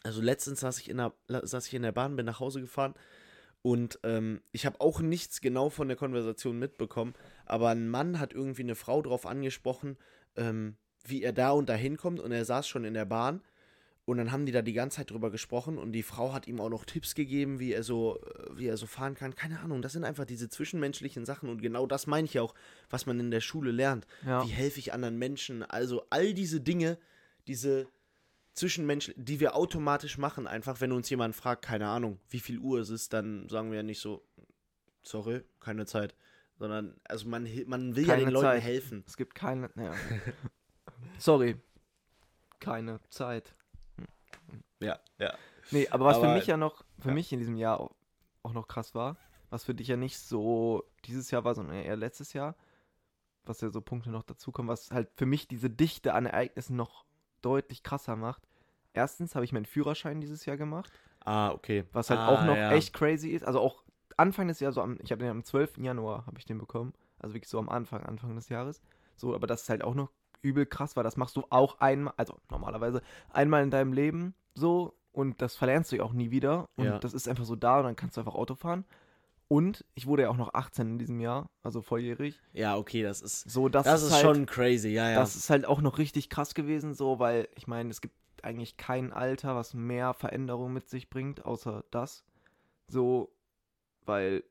also 0.06 0.22
letztens 0.22 0.60
saß 0.60 0.80
ich 0.80 0.90
in 0.90 0.98
der, 0.98 1.14
saß 1.30 1.66
ich 1.68 1.74
in 1.74 1.82
der 1.82 1.92
Bahn, 1.92 2.16
bin 2.16 2.28
nach 2.28 2.40
Hause 2.40 2.62
gefahren 2.62 2.94
und 3.64 4.00
ähm, 4.04 4.40
ich 4.52 4.68
habe 4.68 4.80
auch 4.80 5.00
nichts 5.02 5.42
genau 5.42 5.72
von 5.72 5.88
der 5.88 5.98
Konversation 5.98 6.60
mitbekommen, 6.60 7.16
aber 7.48 7.70
ein 7.70 7.90
Mann 7.90 8.20
hat 8.20 8.32
irgendwie 8.32 8.62
eine 8.62 8.76
Frau 8.76 9.02
drauf 9.02 9.26
angesprochen, 9.26 9.98
ähm, 10.36 10.76
wie 11.04 11.24
er 11.24 11.34
da 11.34 11.50
und 11.50 11.70
da 11.70 11.74
hinkommt 11.74 12.20
und 12.20 12.32
er 12.32 12.46
saß 12.46 12.68
schon 12.68 12.86
in 12.86 12.94
der 12.94 13.06
Bahn 13.06 13.42
und 14.06 14.18
dann 14.20 14.32
haben 14.32 14.46
die 14.46 14.52
da 14.52 14.62
die 14.62 14.74
ganze 14.74 14.98
Zeit 14.98 15.10
drüber 15.10 15.32
gesprochen 15.32 15.80
und 15.80 15.92
die 15.94 16.04
Frau 16.04 16.34
hat 16.34 16.46
ihm 16.48 16.62
auch 16.62 16.70
noch 16.70 16.86
Tipps 16.86 17.16
gegeben, 17.16 17.58
wie 17.60 17.74
er 17.74 17.82
so, 17.82 18.22
äh, 18.22 18.60
wie 18.60 18.68
er 18.68 18.78
so 18.78 18.86
fahren 18.86 19.16
kann. 19.16 19.34
Keine 19.34 19.60
Ahnung, 19.62 19.82
das 19.82 19.94
sind 19.94 20.04
einfach 20.04 20.26
diese 20.26 20.50
zwischenmenschlichen 20.50 21.26
Sachen 21.26 21.50
und 21.50 21.64
genau 21.64 21.88
das 21.88 22.06
meine 22.06 22.26
ich 22.26 22.36
ja 22.36 22.44
auch, 22.44 22.54
was 22.92 23.08
man 23.08 23.20
in 23.20 23.32
der 23.32 23.42
Schule 23.42 23.72
lernt. 23.72 24.06
Ja. 24.24 24.46
Wie 24.46 24.52
helfe 24.52 24.78
ich 24.78 24.94
anderen 24.94 25.18
Menschen? 25.18 25.64
Also 25.64 26.06
all 26.12 26.36
diese 26.36 26.62
Dinge, 26.62 27.00
diese 27.48 27.88
Zwischenmensch, 28.56 29.14
die 29.18 29.42
wir 29.42 29.56
automatisch 29.56 30.18
machen, 30.18 30.48
einfach 30.48 30.80
wenn 30.80 30.94
uns 30.94 31.10
jemand 31.10 31.36
fragt, 31.36 31.64
keine 31.66 31.90
Ahnung, 31.90 32.20
wie 32.30 32.40
viel 32.40 32.58
Uhr 32.58 32.80
es 32.80 32.90
ist, 32.90 33.12
dann 33.12 33.50
sagen 33.50 33.70
wir 33.70 33.78
ja 33.78 33.84
nicht 33.84 34.00
so, 34.00 34.26
sorry, 35.04 35.44
keine 35.60 35.86
Zeit, 35.86 36.16
sondern 36.56 36.96
also 37.04 37.28
man, 37.28 37.46
man 37.68 37.98
will 37.98 38.06
keine 38.08 38.22
ja 38.22 38.26
den 38.28 38.34
Leuten 38.34 38.62
helfen. 38.62 39.04
Es 39.08 39.18
gibt 39.18 39.36
keine, 39.36 39.70
ja. 39.76 39.94
sorry, 41.18 41.60
keine 42.62 43.02
Zeit. 43.10 43.56
Ja, 44.80 45.00
ja. 45.18 45.34
Nee, 45.72 45.90
aber 45.90 46.06
was 46.06 46.18
aber, 46.18 46.28
für 46.30 46.34
mich 46.36 46.48
ja 46.48 46.56
noch, 46.56 46.86
für 47.00 47.10
ja. 47.10 47.14
mich 47.14 47.34
in 47.34 47.40
diesem 47.40 47.58
Jahr 47.58 47.82
auch 48.44 48.54
noch 48.54 48.70
krass 48.70 48.96
war, 48.96 49.18
was 49.50 49.66
für 49.66 49.76
dich 49.76 49.90
ja 49.90 49.98
nicht 49.98 50.18
so 50.18 50.86
dieses 51.04 51.30
Jahr 51.30 51.44
war, 51.44 51.56
sondern 51.56 51.76
eher 51.76 51.98
letztes 51.98 52.32
Jahr, 52.32 52.56
was 53.44 53.60
ja 53.60 53.70
so 53.70 53.82
Punkte 53.82 54.12
noch 54.12 54.24
dazukommen, 54.24 54.70
was 54.70 54.92
halt 54.92 55.10
für 55.18 55.26
mich 55.26 55.46
diese 55.48 55.70
Dichte 55.70 56.14
an 56.14 56.26
Ereignissen 56.26 56.78
noch 56.78 57.05
deutlich 57.46 57.84
krasser 57.84 58.16
macht. 58.16 58.44
Erstens 58.94 59.36
habe 59.36 59.46
ich 59.46 59.52
meinen 59.54 59.66
Führerschein 59.66 60.20
dieses 60.22 60.46
Jahr 60.46 60.58
gemacht. 60.58 60.92
Ah, 61.24 61.52
okay. 61.52 61.86
Was 61.94 62.10
halt 62.10 62.20
ah, 62.20 62.30
auch 62.30 62.44
noch 62.46 62.56
ja. 62.56 62.72
echt 62.72 62.94
crazy 62.94 63.30
ist. 63.30 63.44
Also 63.46 63.60
auch 63.60 63.84
Anfang 64.18 64.48
des 64.48 64.60
Jahres, 64.60 64.76
so 64.76 64.82
am, 64.82 64.98
ich 65.02 65.12
habe 65.12 65.20
den 65.20 65.30
am 65.32 65.44
12. 65.44 65.78
Januar 65.78 66.26
habe 66.28 66.40
ich 66.40 66.46
den 66.46 66.58
bekommen. 66.58 66.94
Also 67.20 67.36
wirklich 67.36 67.50
so 67.50 67.60
am 67.60 67.70
Anfang, 67.70 68.04
Anfang 68.04 68.36
des 68.36 68.50
Jahres. 68.50 68.82
So, 69.16 69.34
aber 69.36 69.48
das 69.48 69.64
ist 69.64 69.70
halt 69.70 69.84
auch 69.84 69.96
noch 69.96 70.12
übel 70.42 70.66
krass, 70.66 70.96
weil 70.96 71.04
das 71.04 71.18
machst 71.18 71.36
du 71.38 71.44
auch 71.50 71.80
einmal, 71.80 72.14
also 72.18 72.38
normalerweise 72.50 73.02
einmal 73.30 73.64
in 73.64 73.72
deinem 73.72 73.94
Leben 73.94 74.34
so 74.54 74.96
und 75.12 75.42
das 75.42 75.56
verlernst 75.56 75.92
du 75.92 75.96
ja 75.98 76.04
auch 76.04 76.14
nie 76.14 76.32
wieder. 76.32 76.70
Und 76.78 76.86
ja. 76.86 77.00
das 77.00 77.14
ist 77.14 77.28
einfach 77.28 77.46
so 77.46 77.56
da 77.56 77.78
und 77.78 77.84
dann 77.86 77.96
kannst 77.96 78.18
du 78.18 78.22
einfach 78.22 78.36
Auto 78.36 78.56
fahren. 78.56 78.86
Und 79.48 79.86
ich 79.94 80.08
wurde 80.08 80.24
ja 80.24 80.30
auch 80.30 80.38
noch 80.38 80.54
18 80.54 80.88
in 80.94 81.00
diesem 81.00 81.20
Jahr, 81.20 81.52
also 81.62 81.82
volljährig. 81.82 82.40
Ja, 82.54 82.78
okay, 82.78 83.04
das 83.04 83.22
ist. 83.22 83.42
So, 83.50 83.70
das, 83.70 83.84
das 83.86 84.02
ist, 84.02 84.08
ist, 84.10 84.14
halt 84.16 84.26
schon 84.26 84.46
crazy, 84.48 84.90
ja, 84.90 85.10
ja. 85.12 85.20
Das 85.20 85.36
ist 85.36 85.50
halt 85.52 85.66
auch 85.66 85.82
noch 85.82 86.00
richtig 86.00 86.30
krass 86.30 86.56
gewesen, 86.56 86.96
so, 86.96 87.20
weil 87.20 87.48
ich 87.56 87.68
meine, 87.68 87.92
es 87.92 88.02
gibt 88.02 88.16
eigentlich 88.42 88.78
kein 88.78 89.14
Alter, 89.14 89.56
was 89.56 89.76
mehr 89.76 90.14
Veränderung 90.16 90.74
mit 90.74 90.90
sich 90.90 91.10
bringt, 91.12 91.46
außer 91.46 91.84
das. 91.92 92.26
So, 92.88 93.32
weil, 94.06 94.44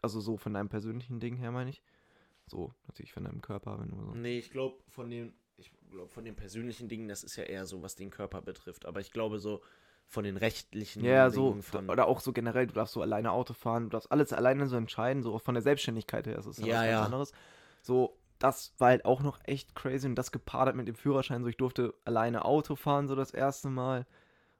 also 0.00 0.20
so 0.20 0.38
von 0.38 0.54
deinem 0.54 0.68
persönlichen 0.70 1.20
Ding 1.20 1.36
her, 1.36 1.50
meine 1.50 1.68
ich. 1.70 1.82
So, 2.46 2.72
natürlich 2.86 3.12
von 3.12 3.24
deinem 3.24 3.42
Körper, 3.42 3.78
wenn 3.78 3.90
du 3.90 4.02
so. 4.02 4.12
Nee, 4.12 4.38
ich 4.38 4.50
glaube, 4.50 4.82
von 4.88 5.10
den, 5.10 5.34
ich 5.58 5.70
glaube, 5.90 6.08
von 6.08 6.24
den 6.24 6.34
persönlichen 6.34 6.88
Dingen, 6.88 7.08
das 7.08 7.24
ist 7.24 7.36
ja 7.36 7.44
eher 7.44 7.66
so, 7.66 7.82
was 7.82 7.94
den 7.94 8.10
Körper 8.10 8.40
betrifft. 8.40 8.86
Aber 8.86 9.00
ich 9.00 9.12
glaube 9.12 9.38
so, 9.38 9.60
von 10.10 10.24
den 10.24 10.36
rechtlichen 10.36 11.04
ja, 11.04 11.30
Dingen, 11.30 11.62
so 11.62 11.62
von, 11.62 11.88
oder 11.88 12.06
auch 12.08 12.18
so 12.20 12.32
generell 12.32 12.66
du 12.66 12.74
darfst 12.74 12.94
so 12.94 13.00
alleine 13.00 13.30
Auto 13.30 13.54
fahren 13.54 13.84
du 13.84 13.88
darfst 13.90 14.10
alles 14.10 14.32
alleine 14.32 14.66
so 14.66 14.76
entscheiden 14.76 15.22
so 15.22 15.38
von 15.38 15.54
der 15.54 15.62
Selbstständigkeit 15.62 16.26
her 16.26 16.36
ist 16.36 16.46
es 16.46 16.58
ja, 16.58 16.84
ja. 16.84 16.98
was 16.98 17.06
anderes 17.06 17.32
so 17.80 18.16
das 18.40 18.74
war 18.78 18.88
halt 18.88 19.04
auch 19.04 19.22
noch 19.22 19.38
echt 19.44 19.76
crazy 19.76 20.08
und 20.08 20.16
das 20.16 20.32
gepaart 20.32 20.68
hat 20.68 20.74
mit 20.74 20.88
dem 20.88 20.96
Führerschein 20.96 21.42
so 21.42 21.48
ich 21.48 21.56
durfte 21.56 21.94
alleine 22.04 22.44
Auto 22.44 22.74
fahren 22.74 23.06
so 23.06 23.14
das 23.14 23.30
erste 23.30 23.68
Mal 23.68 24.04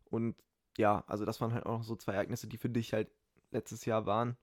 und 0.04 0.37
ja 0.78 1.02
also 1.09 1.25
das 1.25 1.40
waren 1.40 1.52
halt 1.52 1.66
auch 1.66 1.78
noch 1.78 1.85
so 1.85 1.97
zwei 1.97 2.12
Ereignisse 2.12 2.47
die 2.47 2.57
für 2.59 2.71
dich 2.71 2.92
halt 2.92 3.09
letztes 3.50 3.85
Jahr 3.85 4.07
waren 4.07 4.37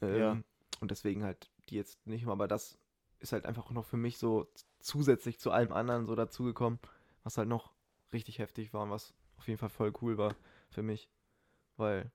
ähm, 0.00 0.16
ja. 0.18 0.36
und 0.80 0.90
deswegen 0.90 1.24
halt 1.24 1.50
die 1.68 1.76
jetzt 1.76 2.06
nicht 2.06 2.24
mehr 2.24 2.32
aber 2.32 2.48
das 2.48 2.78
ist 3.20 3.32
halt 3.32 3.44
einfach 3.44 3.70
noch 3.70 3.84
für 3.84 3.96
mich 3.98 4.16
so 4.16 4.48
zusätzlich 4.80 5.38
zu 5.40 5.50
allem 5.50 5.74
anderen 5.74 6.06
so 6.06 6.14
dazugekommen 6.14 6.78
was 7.22 7.36
halt 7.36 7.48
noch 7.48 7.70
richtig 8.14 8.38
heftig 8.38 8.72
war 8.72 8.84
und 8.84 8.90
was 8.90 9.12
auf 9.38 9.46
jeden 9.48 9.58
Fall 9.58 9.68
voll 9.70 9.92
cool 10.02 10.18
war 10.18 10.36
für 10.68 10.82
mich, 10.82 11.08
weil 11.76 12.10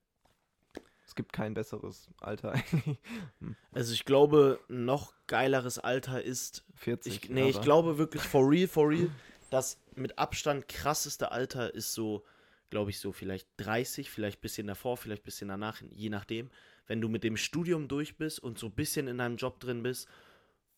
es 1.06 1.14
gibt 1.14 1.32
kein 1.32 1.54
besseres 1.54 2.08
Alter 2.20 2.52
eigentlich. 2.52 2.98
Hm. 3.40 3.56
Also 3.72 3.92
ich 3.92 4.04
glaube, 4.04 4.60
noch 4.68 5.14
geileres 5.26 5.78
Alter 5.78 6.22
ist 6.22 6.64
40. 6.76 7.14
Ich, 7.24 7.30
nee, 7.30 7.42
aber. 7.42 7.50
ich 7.50 7.60
glaube 7.60 7.98
wirklich 7.98 8.22
for 8.22 8.48
real, 8.48 8.68
for 8.68 8.88
real, 8.90 9.10
das 9.50 9.80
mit 9.96 10.18
Abstand 10.18 10.68
krasseste 10.68 11.32
Alter 11.32 11.74
ist 11.74 11.92
so, 11.94 12.24
glaube 12.70 12.90
ich, 12.90 12.98
so 13.00 13.12
vielleicht 13.12 13.48
30, 13.58 14.10
vielleicht 14.10 14.38
ein 14.38 14.42
bisschen 14.42 14.66
davor, 14.66 14.96
vielleicht 14.96 15.22
ein 15.22 15.26
bisschen 15.26 15.48
danach, 15.48 15.80
je 15.82 16.10
nachdem. 16.10 16.50
Wenn 16.86 17.00
du 17.00 17.08
mit 17.08 17.24
dem 17.24 17.36
Studium 17.36 17.88
durch 17.88 18.16
bist 18.18 18.38
und 18.40 18.58
so 18.58 18.66
ein 18.66 18.72
bisschen 18.72 19.08
in 19.08 19.18
deinem 19.18 19.36
Job 19.36 19.58
drin 19.58 19.82
bist 19.82 20.08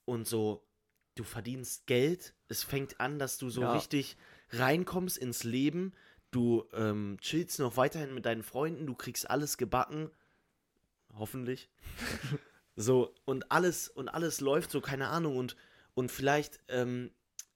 und 0.05 0.27
so, 0.29 0.65
du 1.17 1.25
verdienst 1.25 1.87
Geld, 1.87 2.35
es 2.49 2.63
fängt 2.63 3.01
an, 3.01 3.19
dass 3.19 3.39
du 3.39 3.51
so 3.51 3.63
ja. 3.63 3.73
richtig 3.73 4.17
reinkommst 4.51 5.17
ins 5.19 5.43
Leben, 5.45 5.93
du 6.37 6.65
ähm, 6.75 7.17
chillst 7.23 7.59
noch 7.61 7.79
weiterhin 7.79 8.15
mit 8.15 8.27
deinen 8.27 8.43
Freunden, 8.43 8.87
du 8.87 8.95
kriegst 8.95 9.29
alles 9.31 9.57
gebacken, 9.57 10.11
hoffentlich. 11.19 11.71
so, 12.77 13.15
und 13.25 13.51
alles, 13.51 13.89
und 13.89 14.11
alles 14.11 14.43
läuft 14.43 14.71
so, 14.71 14.83
keine 14.83 15.09
Ahnung, 15.09 15.39
und, 15.39 15.57
und 15.95 16.13
vielleicht, 16.13 16.61
ähm, 16.69 17.11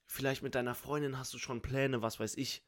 vielleicht 0.07 0.41
mit 0.41 0.55
deiner 0.55 0.73
Freundin 0.73 1.19
hast 1.19 1.31
du 1.31 1.37
schon 1.37 1.61
Pläne, 1.61 2.01
was 2.01 2.19
weiß 2.19 2.35
ich, 2.37 2.63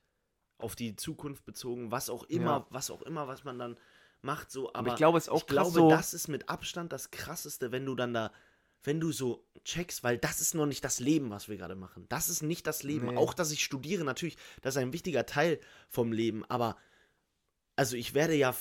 auf 0.60 0.76
die 0.76 0.96
Zukunft 0.96 1.46
bezogen, 1.46 1.90
was 1.90 2.12
auch 2.12 2.24
immer, 2.26 2.58
ja. 2.58 2.66
was 2.70 2.92
auch 2.92 3.02
immer, 3.02 3.28
was 3.28 3.44
man 3.44 3.58
dann 3.58 3.76
macht, 4.22 4.52
so, 4.52 4.68
aber, 4.70 4.78
aber 4.80 4.90
ich 4.90 4.96
glaube, 4.98 5.18
es 5.18 5.30
auch 5.30 5.42
ich 5.42 5.48
glaube, 5.48 5.72
so 5.72 5.90
das 5.90 6.14
ist 6.14 6.28
mit 6.28 6.48
Abstand 6.48 6.94
das 6.94 7.10
krasseste, 7.10 7.72
wenn 7.72 7.88
du 7.88 7.96
dann 7.96 8.14
da 8.14 8.32
wenn 8.84 9.00
du 9.00 9.12
so 9.12 9.46
checkst, 9.64 10.04
weil 10.04 10.18
das 10.18 10.42
ist 10.42 10.56
noch 10.56 10.66
nicht 10.66 10.84
das 10.84 11.00
Leben, 11.00 11.30
was 11.30 11.48
wir 11.48 11.58
gerade 11.58 11.76
machen. 11.76 12.06
Das 12.10 12.30
ist 12.30 12.42
nicht 12.44 12.68
das 12.68 12.84
Leben. 12.84 13.08
Nee. 13.08 13.16
Auch, 13.18 13.34
dass 13.34 13.52
ich 13.52 13.64
studiere, 13.64 14.04
natürlich, 14.04 14.38
das 14.62 14.76
ist 14.76 14.82
ein 14.82 14.94
wichtiger 14.94 15.26
Teil 15.26 15.60
vom 15.90 16.12
Leben, 16.12 16.44
aber 16.50 16.76
also 17.76 17.96
ich 17.96 18.14
werde 18.14 18.36
ja 18.36 18.54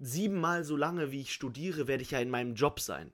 siebenmal 0.00 0.64
so 0.64 0.76
lange, 0.76 1.12
wie 1.12 1.20
ich 1.22 1.32
studiere, 1.32 1.86
werde 1.86 2.02
ich 2.02 2.10
ja 2.10 2.18
in 2.18 2.28
meinem 2.30 2.54
Job 2.54 2.78
sein. 2.80 3.12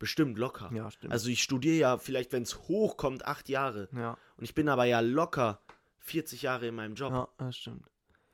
Bestimmt 0.00 0.36
locker. 0.36 0.70
Ja, 0.74 0.90
stimmt. 0.90 1.12
Also 1.12 1.28
ich 1.28 1.42
studiere 1.44 1.76
ja 1.76 1.98
vielleicht, 1.98 2.32
wenn 2.32 2.42
es 2.42 2.58
hochkommt, 2.66 3.24
acht 3.26 3.48
Jahre. 3.48 3.88
Ja. 3.92 4.18
Und 4.36 4.42
ich 4.44 4.54
bin 4.54 4.68
aber 4.68 4.84
ja 4.84 4.98
locker 5.00 5.60
40 5.98 6.42
Jahre 6.42 6.66
in 6.68 6.74
meinem 6.74 6.94
Job. 6.96 7.12
Ja, 7.12 7.28
das 7.38 7.56
stimmt. 7.56 7.88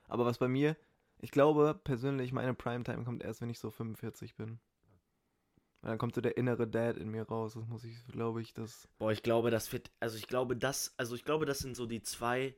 Aber 0.07 0.25
was 0.25 0.39
bei 0.39 0.49
mir, 0.49 0.77
ich 1.21 1.31
glaube 1.31 1.79
persönlich, 1.85 2.33
meine 2.33 2.55
Primetime 2.55 3.05
kommt 3.05 3.23
erst, 3.23 3.43
wenn 3.43 3.51
ich 3.51 3.59
so 3.59 3.71
45 3.71 4.35
bin. 4.37 4.61
Dann 5.83 5.99
kommt 5.99 6.15
so 6.15 6.21
der 6.21 6.37
innere 6.37 6.67
Dad 6.67 6.97
in 6.97 7.09
mir 7.11 7.23
raus. 7.23 7.55
Das 7.55 7.67
muss 7.69 7.85
ich, 7.85 7.95
glaube 8.11 8.43
ich, 8.43 8.53
das. 8.53 8.89
Boah, 8.99 9.13
ich 9.13 9.23
glaube, 9.23 9.51
das 9.51 9.73
wird. 9.73 9.91
Also 10.01 10.17
ich 10.17 10.27
glaube, 10.27 10.57
das, 10.57 10.93
also 10.97 11.15
ich 11.15 11.25
glaube, 11.25 11.47
das 11.47 11.61
sind 11.61 11.77
so 11.77 11.87
die 11.87 12.03
zwei. 12.03 12.55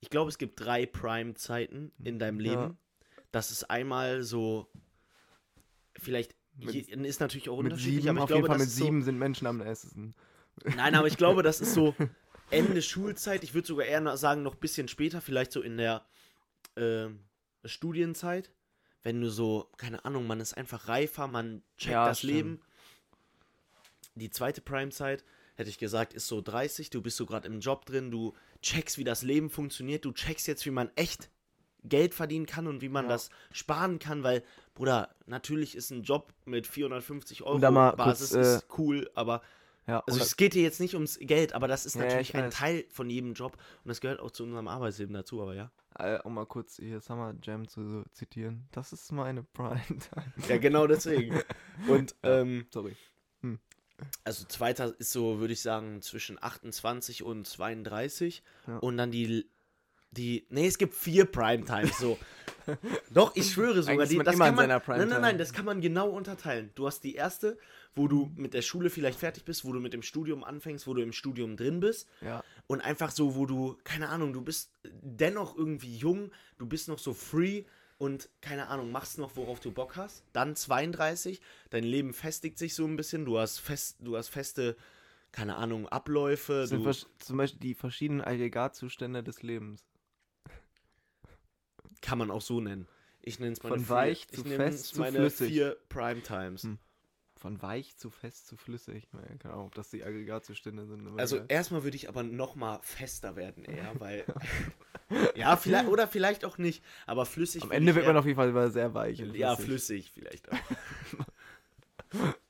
Ich 0.00 0.10
glaube, 0.10 0.28
es 0.28 0.38
gibt 0.38 0.58
drei 0.60 0.84
Prime-Zeiten 0.84 1.92
in 2.02 2.18
deinem 2.18 2.40
Leben. 2.40 2.62
Ja. 2.62 2.76
Das 3.30 3.50
ist 3.52 3.64
einmal 3.70 4.22
so. 4.22 4.68
Vielleicht 5.96 6.34
mit, 6.56 6.74
ist 6.74 7.20
natürlich 7.20 7.48
auch 7.48 7.58
unterschiedlich. 7.58 8.02
Sieben, 8.04 8.18
aber 8.18 8.34
ich 8.34 8.42
glaube, 8.44 8.58
mit 8.58 8.68
sieben 8.68 9.02
so, 9.02 9.04
sind 9.06 9.18
Menschen 9.18 9.46
am 9.46 9.58
nächsten. 9.58 10.14
Nein, 10.76 10.94
aber 10.96 11.06
ich 11.06 11.16
glaube, 11.16 11.44
das 11.44 11.60
ist 11.60 11.74
so 11.74 11.94
Ende 12.50 12.82
Schulzeit. 12.82 13.44
Ich 13.44 13.54
würde 13.54 13.68
sogar 13.68 13.86
eher 13.86 14.16
sagen, 14.16 14.42
noch 14.42 14.54
ein 14.54 14.60
bisschen 14.60 14.88
später, 14.88 15.20
vielleicht 15.20 15.52
so 15.52 15.62
in 15.62 15.76
der 15.76 16.04
äh, 16.74 17.06
Studienzeit 17.64 18.52
wenn 19.04 19.20
du 19.20 19.30
so, 19.30 19.68
keine 19.76 20.04
Ahnung, 20.06 20.26
man 20.26 20.40
ist 20.40 20.54
einfach 20.56 20.88
reifer, 20.88 21.28
man 21.28 21.62
checkt 21.76 21.92
ja, 21.92 22.08
das 22.08 22.18
stimmt. 22.18 22.32
Leben. 22.34 22.62
Die 24.16 24.30
zweite 24.30 24.60
Prime-Zeit, 24.62 25.24
hätte 25.56 25.68
ich 25.68 25.78
gesagt, 25.78 26.14
ist 26.14 26.26
so 26.26 26.40
30, 26.40 26.88
du 26.90 27.00
bist 27.02 27.18
so 27.18 27.26
gerade 27.26 27.46
im 27.46 27.60
Job 27.60 27.84
drin, 27.84 28.10
du 28.10 28.32
checkst, 28.62 28.96
wie 28.98 29.04
das 29.04 29.22
Leben 29.22 29.50
funktioniert, 29.50 30.04
du 30.04 30.12
checkst 30.12 30.46
jetzt, 30.48 30.64
wie 30.64 30.70
man 30.70 30.90
echt 30.96 31.30
Geld 31.84 32.14
verdienen 32.14 32.46
kann 32.46 32.66
und 32.66 32.80
wie 32.80 32.88
man 32.88 33.04
ja. 33.04 33.10
das 33.12 33.28
sparen 33.52 33.98
kann, 33.98 34.22
weil, 34.22 34.42
Bruder, 34.72 35.14
natürlich 35.26 35.76
ist 35.76 35.90
ein 35.90 36.02
Job 36.02 36.32
mit 36.46 36.66
450 36.66 37.42
Euro 37.42 37.58
Basis 37.58 38.30
kurz, 38.30 38.32
äh, 38.46 38.56
ist 38.56 38.66
cool, 38.78 39.10
aber 39.14 39.42
ja, 39.86 40.00
also 40.06 40.18
es 40.20 40.36
geht 40.36 40.54
dir 40.54 40.62
jetzt 40.62 40.80
nicht 40.80 40.94
ums 40.94 41.18
Geld, 41.20 41.52
aber 41.52 41.68
das 41.68 41.84
ist 41.84 41.96
natürlich 41.96 42.32
ja, 42.32 42.42
ein 42.42 42.50
Teil 42.50 42.84
von 42.88 43.10
jedem 43.10 43.34
Job 43.34 43.56
und 43.84 43.88
das 43.88 44.00
gehört 44.00 44.20
auch 44.20 44.30
zu 44.30 44.44
unserem 44.44 44.66
Arbeitsleben 44.66 45.12
dazu, 45.12 45.42
aber 45.42 45.54
ja. 45.54 45.70
Äh, 45.98 46.18
um 46.22 46.34
mal 46.34 46.46
kurz 46.46 46.76
hier 46.76 47.00
Summer 47.00 47.34
Jam 47.42 47.68
zu 47.68 48.02
zitieren, 48.12 48.66
das 48.72 48.92
ist 48.94 49.12
meine 49.12 49.42
Prime 49.42 49.82
Time. 49.86 50.32
Ja, 50.48 50.56
genau 50.58 50.86
deswegen. 50.86 51.38
Und, 51.88 52.14
ähm, 52.24 52.66
sorry. 52.70 52.96
Hm. 53.42 53.58
Also 54.24 54.44
zweiter 54.46 54.94
ist 54.98 55.12
so, 55.12 55.38
würde 55.38 55.52
ich 55.52 55.60
sagen, 55.62 56.00
zwischen 56.02 56.42
28 56.42 57.22
und 57.22 57.46
32 57.46 58.42
ja. 58.66 58.78
und 58.78 58.96
dann 58.96 59.12
die, 59.12 59.46
die, 60.10 60.46
nee, 60.50 60.66
es 60.66 60.78
gibt 60.78 60.94
vier 60.94 61.26
Prime 61.26 61.64
Times, 61.64 61.96
so. 61.98 62.18
Doch, 63.12 63.32
ich 63.36 63.52
schwöre 63.52 63.82
sogar, 63.82 64.06
die, 64.06 64.18
das 64.18 64.38
kann 64.38 64.54
man, 64.54 64.68
Nein, 64.68 64.84
nein, 65.08 65.20
nein, 65.20 65.38
das 65.38 65.52
kann 65.52 65.64
man 65.64 65.80
genau 65.80 66.08
unterteilen. 66.08 66.70
Du 66.74 66.86
hast 66.86 67.02
die 67.04 67.14
erste, 67.14 67.58
wo 67.94 68.08
du 68.08 68.30
mit 68.36 68.54
der 68.54 68.62
Schule 68.62 68.90
vielleicht 68.90 69.18
fertig 69.18 69.44
bist, 69.44 69.64
wo 69.64 69.72
du 69.72 69.80
mit 69.80 69.92
dem 69.92 70.02
Studium 70.02 70.44
anfängst, 70.44 70.86
wo 70.86 70.94
du 70.94 71.02
im 71.02 71.12
Studium 71.12 71.56
drin 71.56 71.80
bist. 71.80 72.08
Ja. 72.20 72.42
Und 72.66 72.80
einfach 72.80 73.10
so, 73.10 73.34
wo 73.34 73.46
du, 73.46 73.76
keine 73.84 74.08
Ahnung, 74.08 74.32
du 74.32 74.40
bist 74.42 74.70
dennoch 74.84 75.56
irgendwie 75.56 75.96
jung, 75.96 76.30
du 76.58 76.66
bist 76.66 76.88
noch 76.88 76.98
so 76.98 77.12
free 77.14 77.64
und 77.98 78.28
keine 78.40 78.68
Ahnung, 78.68 78.90
machst 78.90 79.18
noch, 79.18 79.36
worauf 79.36 79.60
du 79.60 79.70
Bock 79.70 79.96
hast. 79.96 80.24
Dann 80.32 80.56
32, 80.56 81.40
dein 81.70 81.84
Leben 81.84 82.12
festigt 82.12 82.58
sich 82.58 82.74
so 82.74 82.84
ein 82.86 82.96
bisschen, 82.96 83.24
du 83.24 83.38
hast 83.38 83.58
fest, 83.58 83.98
du 84.00 84.16
hast 84.16 84.28
feste, 84.28 84.76
keine 85.32 85.56
Ahnung, 85.56 85.88
Abläufe. 85.88 86.60
Das 86.68 86.70
sind 86.70 87.06
zum 87.18 87.36
Beispiel 87.36 87.60
die 87.60 87.74
verschiedenen 87.74 88.20
Aggregatzustände 88.22 89.22
des 89.22 89.42
Lebens 89.42 89.84
kann 92.16 92.28
man 92.28 92.30
auch 92.30 92.42
so 92.42 92.60
nennen. 92.60 92.86
Ich 93.22 93.40
nenne 93.40 93.52
es 93.54 93.62
meine 93.64 93.74
Von 93.76 93.88
weich 93.88 94.28
vier, 94.30 94.44
zu 94.44 94.48
fest 94.48 94.84
zu 94.86 95.02
flüssig. 95.02 95.48
vier 95.48 95.76
Prime 95.88 96.20
Times. 96.22 96.62
Hm. 96.62 96.78
Von 97.38 97.60
weich 97.60 97.96
zu 97.96 98.08
fest 98.08 98.46
zu 98.46 98.56
flüssig. 98.56 99.08
Naja, 99.12 99.26
keine 99.40 99.54
Ahnung, 99.54 99.66
ob 99.66 99.74
das 99.74 99.90
die 99.90 100.04
Aggregatzustände 100.04 100.86
sind. 100.86 101.18
Also 101.18 101.38
geil. 101.38 101.46
erstmal 101.48 101.82
würde 101.82 101.96
ich 101.96 102.08
aber 102.08 102.22
nochmal 102.22 102.78
fester 102.82 103.34
werden 103.34 103.64
eher, 103.64 103.90
weil... 103.98 104.24
ja, 105.34 105.56
vielleicht, 105.56 105.88
oder 105.88 106.06
vielleicht 106.06 106.44
auch 106.44 106.56
nicht, 106.56 106.84
aber 107.06 107.26
flüssig... 107.26 107.64
Am 107.64 107.72
Ende 107.72 107.96
wird 107.96 108.06
man 108.06 108.16
auf 108.16 108.26
jeden 108.26 108.36
Fall 108.36 108.50
immer 108.50 108.70
sehr 108.70 108.94
weich. 108.94 109.16
Flüssig. 109.18 109.36
Ja, 109.40 109.56
flüssig 109.56 110.12
vielleicht 110.12 110.52
auch. 110.52 110.58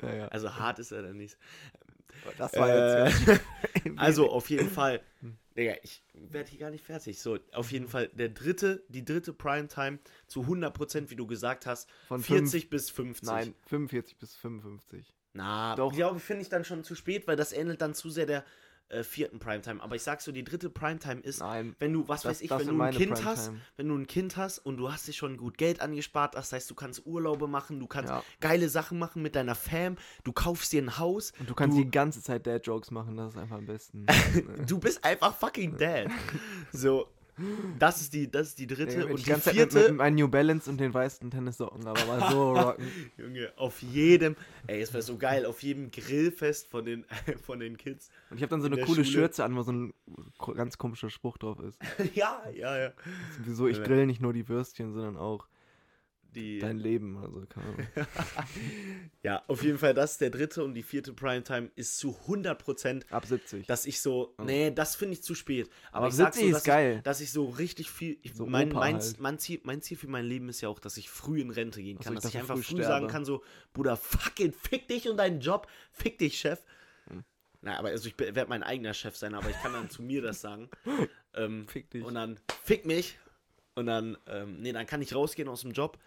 naja. 0.02 0.28
Also 0.28 0.56
hart 0.56 0.78
ist 0.78 0.92
er 0.92 1.00
dann 1.04 1.16
nicht. 1.16 1.38
Das 2.36 2.52
war 2.52 2.68
äh, 2.68 3.08
jetzt... 3.10 3.40
also 3.96 4.28
auf 4.30 4.50
jeden 4.50 4.68
Fall... 4.68 5.00
Hm. 5.22 5.38
Digga, 5.56 5.74
ich 5.82 6.02
werde 6.14 6.50
hier 6.50 6.58
gar 6.58 6.70
nicht 6.70 6.84
fertig. 6.84 7.18
So, 7.20 7.38
auf 7.52 7.70
jeden 7.70 7.86
Fall 7.88 8.08
der 8.08 8.28
dritte, 8.28 8.82
die 8.88 9.04
dritte 9.04 9.32
Primetime 9.32 10.00
zu 10.26 10.42
100 10.42 11.10
wie 11.10 11.16
du 11.16 11.26
gesagt 11.26 11.66
hast, 11.66 11.88
von 12.08 12.22
40 12.22 12.50
fünf, 12.62 12.70
bis 12.70 12.90
50. 12.90 13.28
Nein, 13.28 13.54
45 13.68 14.18
bis 14.18 14.34
55. 14.34 15.14
Na, 15.34 15.74
doch. 15.76 15.92
glaube 15.92 16.20
finde 16.20 16.42
ich 16.42 16.48
dann 16.48 16.64
schon 16.64 16.84
zu 16.84 16.94
spät, 16.94 17.26
weil 17.26 17.36
das 17.36 17.52
ähnelt 17.52 17.80
dann 17.82 17.94
zu 17.94 18.10
sehr 18.10 18.26
der 18.26 18.44
äh, 18.88 19.02
vierten 19.02 19.38
Primetime. 19.38 19.82
Aber 19.82 19.96
ich 19.96 20.02
sag 20.02 20.20
so, 20.20 20.32
die 20.32 20.44
dritte 20.44 20.70
Primetime 20.70 21.20
ist, 21.20 21.40
Nein, 21.40 21.74
wenn 21.78 21.92
du, 21.92 22.06
was 22.08 22.22
das, 22.22 22.30
weiß 22.30 22.40
ich, 22.42 22.50
wenn 22.50 22.66
du 22.66 22.82
ein 22.82 22.90
Kind 22.92 23.12
Primetime. 23.12 23.24
hast, 23.28 23.52
wenn 23.76 23.88
du 23.88 23.96
ein 23.96 24.06
Kind 24.06 24.36
hast 24.36 24.58
und 24.58 24.76
du 24.76 24.92
hast 24.92 25.08
dir 25.08 25.12
schon 25.12 25.36
gut 25.36 25.58
Geld 25.58 25.80
angespart, 25.80 26.34
das 26.34 26.52
heißt, 26.52 26.70
du 26.70 26.74
kannst 26.74 27.06
Urlaube 27.06 27.46
machen, 27.48 27.80
du 27.80 27.86
kannst 27.86 28.10
ja. 28.10 28.22
geile 28.40 28.68
Sachen 28.68 28.98
machen 28.98 29.22
mit 29.22 29.34
deiner 29.36 29.54
Fam, 29.54 29.96
du 30.24 30.32
kaufst 30.32 30.72
dir 30.72 30.82
ein 30.82 30.98
Haus. 30.98 31.32
Und 31.40 31.50
du 31.50 31.54
kannst 31.54 31.78
du, 31.78 31.84
die 31.84 31.90
ganze 31.90 32.22
Zeit 32.22 32.46
Dad-Jokes 32.46 32.90
machen, 32.90 33.16
das 33.16 33.32
ist 33.34 33.38
einfach 33.38 33.58
am 33.58 33.66
besten. 33.66 34.06
du 34.66 34.78
bist 34.78 35.04
einfach 35.04 35.34
fucking 35.36 35.76
Dad. 35.76 36.08
So, 36.72 37.06
das 37.80 38.00
ist 38.00 38.14
die, 38.14 38.30
das 38.30 38.48
ist 38.48 38.58
die 38.60 38.66
dritte 38.68 38.98
ja, 39.00 39.04
und 39.06 39.18
die, 39.18 39.22
die 39.24 39.28
ganze 39.30 39.50
vierte. 39.50 39.70
Zeit 39.74 39.88
mit, 39.88 39.96
meinen 39.98 40.16
New 40.16 40.28
Balance 40.28 40.70
und 40.70 40.78
den 40.78 40.94
weißen 40.94 41.30
Tennissocken, 41.32 41.86
aber 41.86 42.04
mal 42.06 42.30
so 42.30 42.52
rocken. 42.54 42.86
Junge, 43.18 43.52
auf 43.56 43.82
jedem, 43.82 44.36
ey, 44.68 44.80
es 44.80 44.92
wäre 44.92 45.02
so 45.02 45.16
geil, 45.18 45.44
auf 45.44 45.60
jedem 45.62 45.90
Grillfest 45.90 46.68
von 46.68 46.84
den, 46.84 47.04
von 47.44 47.58
den 47.58 47.76
Kids. 47.76 48.10
Und 48.30 48.36
ich 48.36 48.42
habe 48.42 48.50
dann 48.50 48.60
so 48.60 48.68
eine 48.68 48.76
coole 48.76 48.86
Schule. 48.86 49.04
Schürze 49.04 49.44
an, 49.44 49.56
wo 49.56 49.62
so 49.62 49.72
ein 49.72 49.92
ganz 50.54 50.78
komischer 50.78 51.10
Spruch 51.10 51.36
drauf 51.38 51.58
ist. 51.58 51.78
ja, 52.14 52.40
ja, 52.54 52.78
ja. 52.78 52.92
Wieso 53.44 53.66
ich 53.66 53.82
grill 53.82 54.06
nicht 54.06 54.20
nur 54.22 54.32
die 54.32 54.48
Würstchen, 54.48 54.92
sondern 54.92 55.16
auch 55.16 55.48
die, 56.34 56.58
Dein 56.58 56.78
Leben, 56.78 57.16
also 57.18 57.46
keine 57.48 57.66
Ahnung. 57.68 57.86
ja, 59.22 59.42
auf 59.46 59.62
jeden 59.62 59.78
Fall, 59.78 59.94
das 59.94 60.12
ist 60.12 60.20
der 60.20 60.30
dritte 60.30 60.64
und 60.64 60.74
die 60.74 60.82
vierte 60.82 61.12
Primetime 61.12 61.70
ist 61.76 61.98
zu 61.98 62.16
100% 62.26 63.02
ab 63.10 63.24
70. 63.24 63.66
Dass 63.66 63.86
ich 63.86 64.00
so, 64.00 64.34
nee, 64.42 64.72
das 64.72 64.96
finde 64.96 65.14
ich 65.14 65.22
zu 65.22 65.34
spät. 65.36 65.70
Aber, 65.92 66.06
Ab 66.06 66.12
70 66.12 66.24
sag 66.26 66.34
so, 66.40 66.50
dass, 66.52 66.58
ist 66.58 66.64
geil. 66.64 66.94
Ich, 66.96 67.02
dass 67.04 67.20
ich 67.20 67.30
so 67.30 67.46
richtig 67.46 67.88
viel, 67.90 68.18
ich, 68.22 68.34
so 68.34 68.46
mein, 68.46 68.70
mein, 68.70 68.94
halt. 69.00 69.20
mein, 69.20 69.38
Ziel, 69.38 69.60
mein 69.62 69.80
Ziel 69.80 69.96
für 69.96 70.08
mein 70.08 70.24
Leben 70.24 70.48
ist 70.48 70.60
ja 70.60 70.68
auch, 70.68 70.80
dass 70.80 70.96
ich 70.96 71.08
früh 71.08 71.40
in 71.40 71.50
Rente 71.50 71.80
gehen 71.80 71.98
kann. 72.00 72.16
Also 72.16 72.28
ich 72.28 72.32
dass 72.32 72.34
ich 72.34 72.40
einfach 72.40 72.56
früh, 72.56 72.76
früh 72.78 72.82
sagen 72.82 73.06
kann, 73.06 73.24
so, 73.24 73.42
Bruder, 73.72 73.96
fucking 73.96 74.52
fick 74.52 74.88
dich 74.88 75.08
und 75.08 75.16
deinen 75.18 75.40
Job, 75.40 75.68
fick 75.92 76.18
dich, 76.18 76.38
Chef. 76.38 76.60
Na, 77.60 77.78
aber 77.78 77.88
also 77.88 78.08
ich 78.10 78.18
werde 78.18 78.46
mein 78.48 78.62
eigener 78.62 78.92
Chef 78.92 79.16
sein, 79.16 79.32
aber 79.34 79.48
ich 79.48 79.56
kann 79.56 79.72
dann 79.72 79.88
zu 79.88 80.02
mir 80.02 80.20
das 80.22 80.40
sagen. 80.40 80.68
Ähm, 81.36 81.66
fick 81.66 81.90
dich. 81.90 82.04
Und 82.04 82.14
dann 82.14 82.38
fick 82.62 82.86
mich. 82.86 83.18
Und 83.74 83.86
dann, 83.86 84.16
ähm, 84.28 84.58
nee, 84.60 84.70
dann 84.70 84.86
kann 84.86 85.02
ich 85.02 85.16
rausgehen 85.16 85.48
aus 85.48 85.62
dem 85.62 85.72
Job 85.72 85.98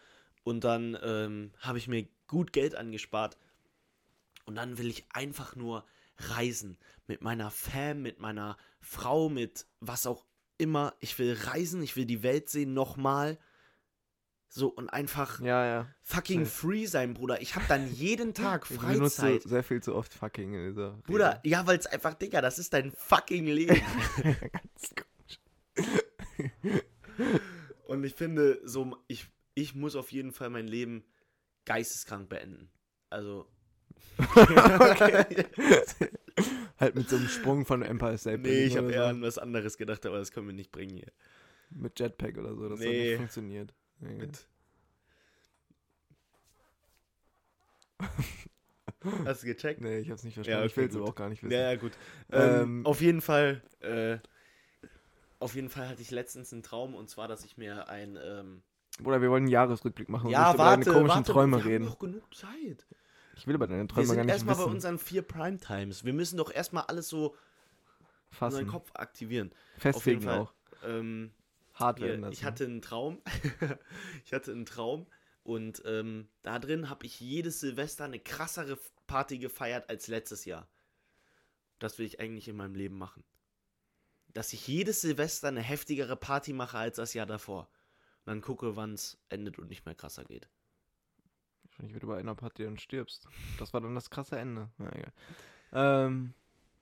und 0.47 0.63
dann 0.63 0.97
ähm, 1.03 1.51
habe 1.59 1.77
ich 1.77 1.89
mir 1.89 2.07
gut 2.25 2.53
Geld 2.53 2.73
angespart. 2.73 3.37
Und 4.45 4.55
dann 4.55 4.77
will 4.77 4.87
ich 4.89 5.03
einfach 5.13 5.57
nur 5.57 5.83
reisen. 6.19 6.77
Mit 7.05 7.21
meiner 7.21 7.51
Fam, 7.51 8.01
mit 8.01 8.21
meiner 8.21 8.55
Frau, 8.79 9.27
mit 9.27 9.65
was 9.81 10.07
auch 10.07 10.25
immer. 10.57 10.93
Ich 11.01 11.19
will 11.19 11.33
reisen, 11.33 11.83
ich 11.83 11.97
will 11.97 12.05
die 12.05 12.23
Welt 12.23 12.47
sehen 12.47 12.73
nochmal. 12.73 13.37
So 14.47 14.69
und 14.69 14.87
einfach 14.87 15.41
ja, 15.41 15.65
ja. 15.65 15.87
fucking 16.01 16.43
ja. 16.43 16.45
free 16.45 16.85
sein, 16.85 17.13
Bruder. 17.13 17.41
Ich 17.41 17.55
habe 17.55 17.65
dann 17.67 17.93
jeden 17.93 18.33
Tag 18.33 18.67
Freizeit. 18.67 19.01
Ich 19.11 19.17
benutze 19.25 19.49
sehr 19.49 19.63
viel 19.65 19.83
zu 19.83 19.95
oft 19.95 20.13
fucking 20.13 20.53
in 20.53 20.69
dieser 20.69 20.91
Rede. 20.91 21.03
Bruder, 21.07 21.41
ja, 21.43 21.67
weil 21.67 21.77
es 21.77 21.87
einfach, 21.87 22.13
Digga, 22.13 22.39
das 22.39 22.57
ist 22.57 22.71
dein 22.71 22.91
fucking 22.93 23.47
Leben. 23.47 23.81
Ganz 24.23 25.89
komisch. 26.63 26.79
und 27.89 28.05
ich 28.05 28.13
finde, 28.13 28.61
so, 28.63 28.95
ich 29.09 29.25
ich 29.57 29.73
muss 29.75 29.95
auf 29.95 30.11
jeden 30.11 30.31
Fall 30.33 30.49
mein 30.51 30.67
Leben 30.67 31.03
geisteskrank 31.65 32.29
beenden. 32.29 32.69
Also. 33.09 33.47
halt 36.79 36.93
mit 36.95 37.09
so 37.09 37.15
einem 37.15 37.27
Sprung 37.27 37.65
von 37.65 37.81
Empire 37.81 38.17
State 38.19 38.39
Nee, 38.39 38.65
ich 38.65 38.75
habe 38.77 38.91
eher 38.91 39.05
an 39.05 39.21
was 39.23 39.37
anderes 39.37 39.77
gedacht, 39.77 40.05
aber 40.05 40.17
das 40.17 40.31
können 40.31 40.47
wir 40.47 40.53
nicht 40.53 40.71
bringen 40.71 40.95
hier. 40.97 41.07
Mit 41.71 41.97
Jetpack 41.99 42.37
oder 42.37 42.55
so, 42.55 42.69
das 42.69 42.79
nee. 42.79 42.85
hat 42.85 42.91
nicht 43.05 43.15
funktioniert. 43.17 43.73
Nee. 43.99 44.15
Mit. 44.15 44.47
Hast 49.25 49.43
du 49.43 49.47
gecheckt? 49.47 49.81
Nee, 49.81 49.99
ich 49.99 50.09
hab's 50.11 50.23
nicht 50.23 50.35
verstanden. 50.35 50.59
Ja, 50.61 50.65
okay, 50.65 50.71
ich 50.71 50.77
will 50.77 50.87
es 50.89 50.95
aber 50.95 51.05
auch 51.05 51.15
gar 51.15 51.29
nicht 51.29 51.41
wissen. 51.41 51.51
Ja, 51.53 51.71
ja, 51.71 51.75
gut. 51.77 51.93
Ähm, 52.31 52.61
ähm, 52.79 52.85
auf 52.85 53.01
jeden 53.01 53.21
Fall, 53.21 53.61
äh, 53.79 54.17
auf 55.39 55.55
jeden 55.55 55.69
Fall 55.69 55.89
hatte 55.89 56.01
ich 56.03 56.11
letztens 56.11 56.53
einen 56.53 56.61
Traum 56.63 56.93
und 56.93 57.09
zwar, 57.09 57.27
dass 57.27 57.43
ich 57.45 57.57
mir 57.57 57.89
ein, 57.89 58.17
ähm, 58.23 58.61
oder 59.03 59.21
wir 59.21 59.29
wollen 59.29 59.43
einen 59.43 59.51
Jahresrückblick 59.51 60.09
machen 60.09 60.29
ja, 60.29 60.49
und 60.49 60.55
über 60.55 60.63
deine 60.63 60.85
komischen 60.85 61.07
warte, 61.09 61.31
Träume 61.31 61.57
wir 61.57 61.65
reden. 61.65 61.71
Wir 61.85 61.91
haben 61.91 61.93
noch 61.93 61.99
genug 61.99 62.33
Zeit. 62.33 62.85
Ich 63.35 63.45
will 63.45 63.53
über 63.55 63.67
deine 63.67 63.87
Träume 63.87 64.15
gar 64.15 64.23
nicht 64.25 64.33
wissen. 64.33 64.33
Wir 64.33 64.35
sind 64.37 64.49
erstmal 64.49 64.55
bei 64.67 64.71
unseren 64.71 64.97
vier 64.99 65.21
Primetimes. 65.21 66.03
Wir 66.03 66.13
müssen 66.13 66.37
doch 66.37 66.51
erstmal 66.51 66.83
alles 66.87 67.07
so 67.07 67.35
Fassen. 68.31 68.55
unseren 68.59 68.71
Kopf 68.71 68.89
aktivieren. 68.95 69.51
Festlegen 69.77 70.27
auch. 70.29 70.53
Ähm, 70.83 71.31
Hart 71.75 72.01
werden 72.01 72.21
lassen. 72.21 72.33
Ich 72.33 72.43
hatte 72.43 72.65
einen 72.65 72.81
Traum. 72.81 73.19
ich 74.25 74.33
hatte 74.33 74.51
einen 74.51 74.65
Traum. 74.65 75.05
Und 75.43 75.83
ähm, 75.85 76.27
da 76.41 76.57
drin 76.57 76.89
habe 76.89 77.05
ich 77.05 77.19
jedes 77.19 77.59
Silvester 77.59 78.05
eine 78.05 78.19
krassere 78.19 78.79
Party 79.05 79.37
gefeiert 79.37 79.89
als 79.89 80.07
letztes 80.07 80.45
Jahr. 80.45 80.67
Das 81.79 81.99
will 81.99 82.05
ich 82.07 82.19
eigentlich 82.19 82.47
in 82.47 82.55
meinem 82.57 82.73
Leben 82.75 82.97
machen. 82.97 83.23
Dass 84.33 84.51
ich 84.51 84.67
jedes 84.67 85.01
Silvester 85.01 85.47
eine 85.47 85.61
heftigere 85.61 86.15
Party 86.15 86.53
mache 86.53 86.79
als 86.79 86.97
das 86.97 87.13
Jahr 87.13 87.27
davor 87.27 87.69
dann 88.27 88.41
gucke, 88.41 88.75
wann 88.75 88.93
es 88.93 89.17
endet 89.29 89.57
und 89.57 89.69
nicht 89.69 89.85
mehr 89.85 89.95
krasser 89.95 90.25
geht. 90.25 90.49
Wahrscheinlich 91.65 91.93
wird 91.93 92.03
über 92.03 92.17
einer 92.17 92.35
Party 92.35 92.63
dann 92.65 92.77
stirbst. 92.77 93.25
Das 93.57 93.73
war 93.73 93.79
dann 93.79 93.95
das 93.95 94.09
krasse 94.09 94.37
Ende. 94.37 94.69
Na, 94.77 94.91
egal. 94.93 95.13
Ähm, 95.71 96.33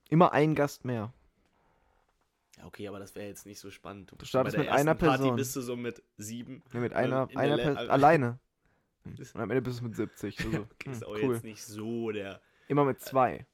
immer 0.10 0.34
ein 0.34 0.56
Gast 0.56 0.86
mehr. 0.86 1.14
Ja, 2.58 2.66
okay, 2.66 2.88
aber 2.88 2.98
das 3.00 3.14
wäre 3.16 3.28
jetzt 3.28 3.46
nicht 3.46 3.60
so 3.60 3.70
spannend. 3.70 4.12
Du, 4.12 4.16
du 4.16 4.26
startest 4.26 4.58
mit 4.58 4.70
einer 4.70 4.96
Person. 4.96 5.18
Party 5.28 5.36
bist 5.36 5.56
du 5.56 5.62
so 5.62 5.76
mit 5.76 6.02
sieben. 6.18 6.64
Ja, 6.74 6.80
mit 6.80 6.94
einer, 6.94 7.28
ähm, 7.30 7.38
einer 7.38 7.58
Person 7.58 7.78
also 7.78 7.92
alleine. 7.92 8.40
Hm. 9.06 9.18
Und 9.36 9.42
am 9.42 9.52
Ende 9.52 9.62
bist 9.62 9.82
du 9.82 9.84
mit 9.84 9.96
70. 9.96 10.40
Also, 10.48 10.60
okay, 10.62 10.86
hm, 10.86 10.92
ist 10.94 11.06
auch 11.06 11.12
cool. 11.14 11.34
jetzt 11.36 11.44
nicht 11.44 11.64
so 11.64 12.10
der. 12.10 12.42
Immer 12.70 12.86
mit 12.86 12.98
äh, 12.98 13.02
zwei. 13.02 13.46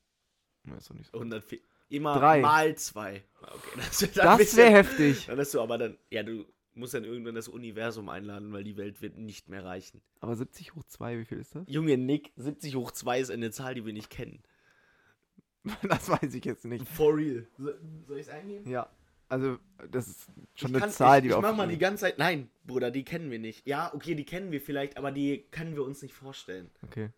Äh, 0.65 0.77
ist 0.77 0.89
doch 0.89 0.95
nicht 0.95 1.07
so. 1.11 1.17
104, 1.17 1.59
immer 1.89 2.17
Drei. 2.17 2.39
mal 2.39 2.73
zwei. 2.75 3.21
Ah, 3.41 3.51
okay, 3.55 3.69
das 3.79 4.01
wäre 4.09 4.55
wär 4.55 4.71
heftig. 4.71 5.25
Dann 5.25 5.35
bist 5.35 5.53
du 5.53 5.59
aber 5.61 5.77
dann. 5.77 5.97
Ja, 6.09 6.23
du 6.23 6.45
muss 6.73 6.91
dann 6.91 7.03
irgendwann 7.03 7.35
das 7.35 7.47
Universum 7.47 8.09
einladen, 8.09 8.51
weil 8.53 8.63
die 8.63 8.77
Welt 8.77 9.01
wird 9.01 9.17
nicht 9.17 9.49
mehr 9.49 9.63
reichen. 9.65 10.01
Aber 10.19 10.35
70 10.35 10.75
hoch 10.75 10.83
2, 10.83 11.19
wie 11.19 11.25
viel 11.25 11.39
ist 11.39 11.55
das? 11.55 11.63
Junge 11.67 11.97
Nick, 11.97 12.31
70 12.37 12.75
hoch 12.75 12.91
2 12.91 13.19
ist 13.19 13.29
eine 13.31 13.51
Zahl, 13.51 13.75
die 13.75 13.85
wir 13.85 13.93
nicht 13.93 14.09
kennen. 14.09 14.41
Das 15.87 16.09
weiß 16.09 16.33
ich 16.33 16.43
jetzt 16.45 16.65
nicht. 16.65 16.87
For 16.87 17.15
real. 17.15 17.45
So, 17.57 17.71
soll 18.07 18.17
ich 18.17 18.23
es 18.27 18.29
eingeben? 18.29 18.67
Ja. 18.69 18.89
Also, 19.29 19.59
das 19.91 20.07
ist 20.07 20.27
schon 20.55 20.75
ich 20.75 20.81
eine 20.81 20.91
Zahl, 20.91 21.19
ich, 21.19 21.23
die 21.23 21.29
wir 21.29 21.35
Ich 21.37 21.41
mach 21.41 21.55
mal 21.55 21.67
die 21.67 21.77
ganze 21.77 22.01
Zeit. 22.01 22.17
Nein, 22.17 22.49
Bruder, 22.65 22.89
die 22.91 23.03
kennen 23.05 23.29
wir 23.31 23.39
nicht. 23.39 23.65
Ja, 23.67 23.93
okay, 23.93 24.13
die 24.15 24.25
kennen 24.25 24.51
wir 24.51 24.59
vielleicht, 24.59 24.97
aber 24.97 25.11
die 25.13 25.43
können 25.51 25.75
wir 25.75 25.83
uns 25.83 26.01
nicht 26.01 26.13
vorstellen. 26.13 26.69
Okay. 26.83 27.11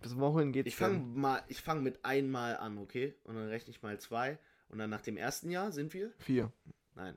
Bis 0.00 0.16
wohin 0.16 0.50
geht's? 0.50 0.66
Ich 0.66 0.74
fange 0.76 0.98
mal, 0.98 1.44
ich 1.46 1.60
fange 1.60 1.82
mit 1.82 2.04
einmal 2.04 2.56
an, 2.56 2.78
okay? 2.78 3.14
Und 3.22 3.34
dann 3.36 3.46
rechne 3.48 3.70
ich 3.70 3.82
mal 3.82 4.00
zwei. 4.00 4.38
Und 4.70 4.78
dann 4.78 4.88
nach 4.90 5.02
dem 5.02 5.16
ersten 5.16 5.50
Jahr 5.50 5.70
sind 5.70 5.92
wir? 5.94 6.12
Vier. 6.18 6.50
Nein, 6.96 7.16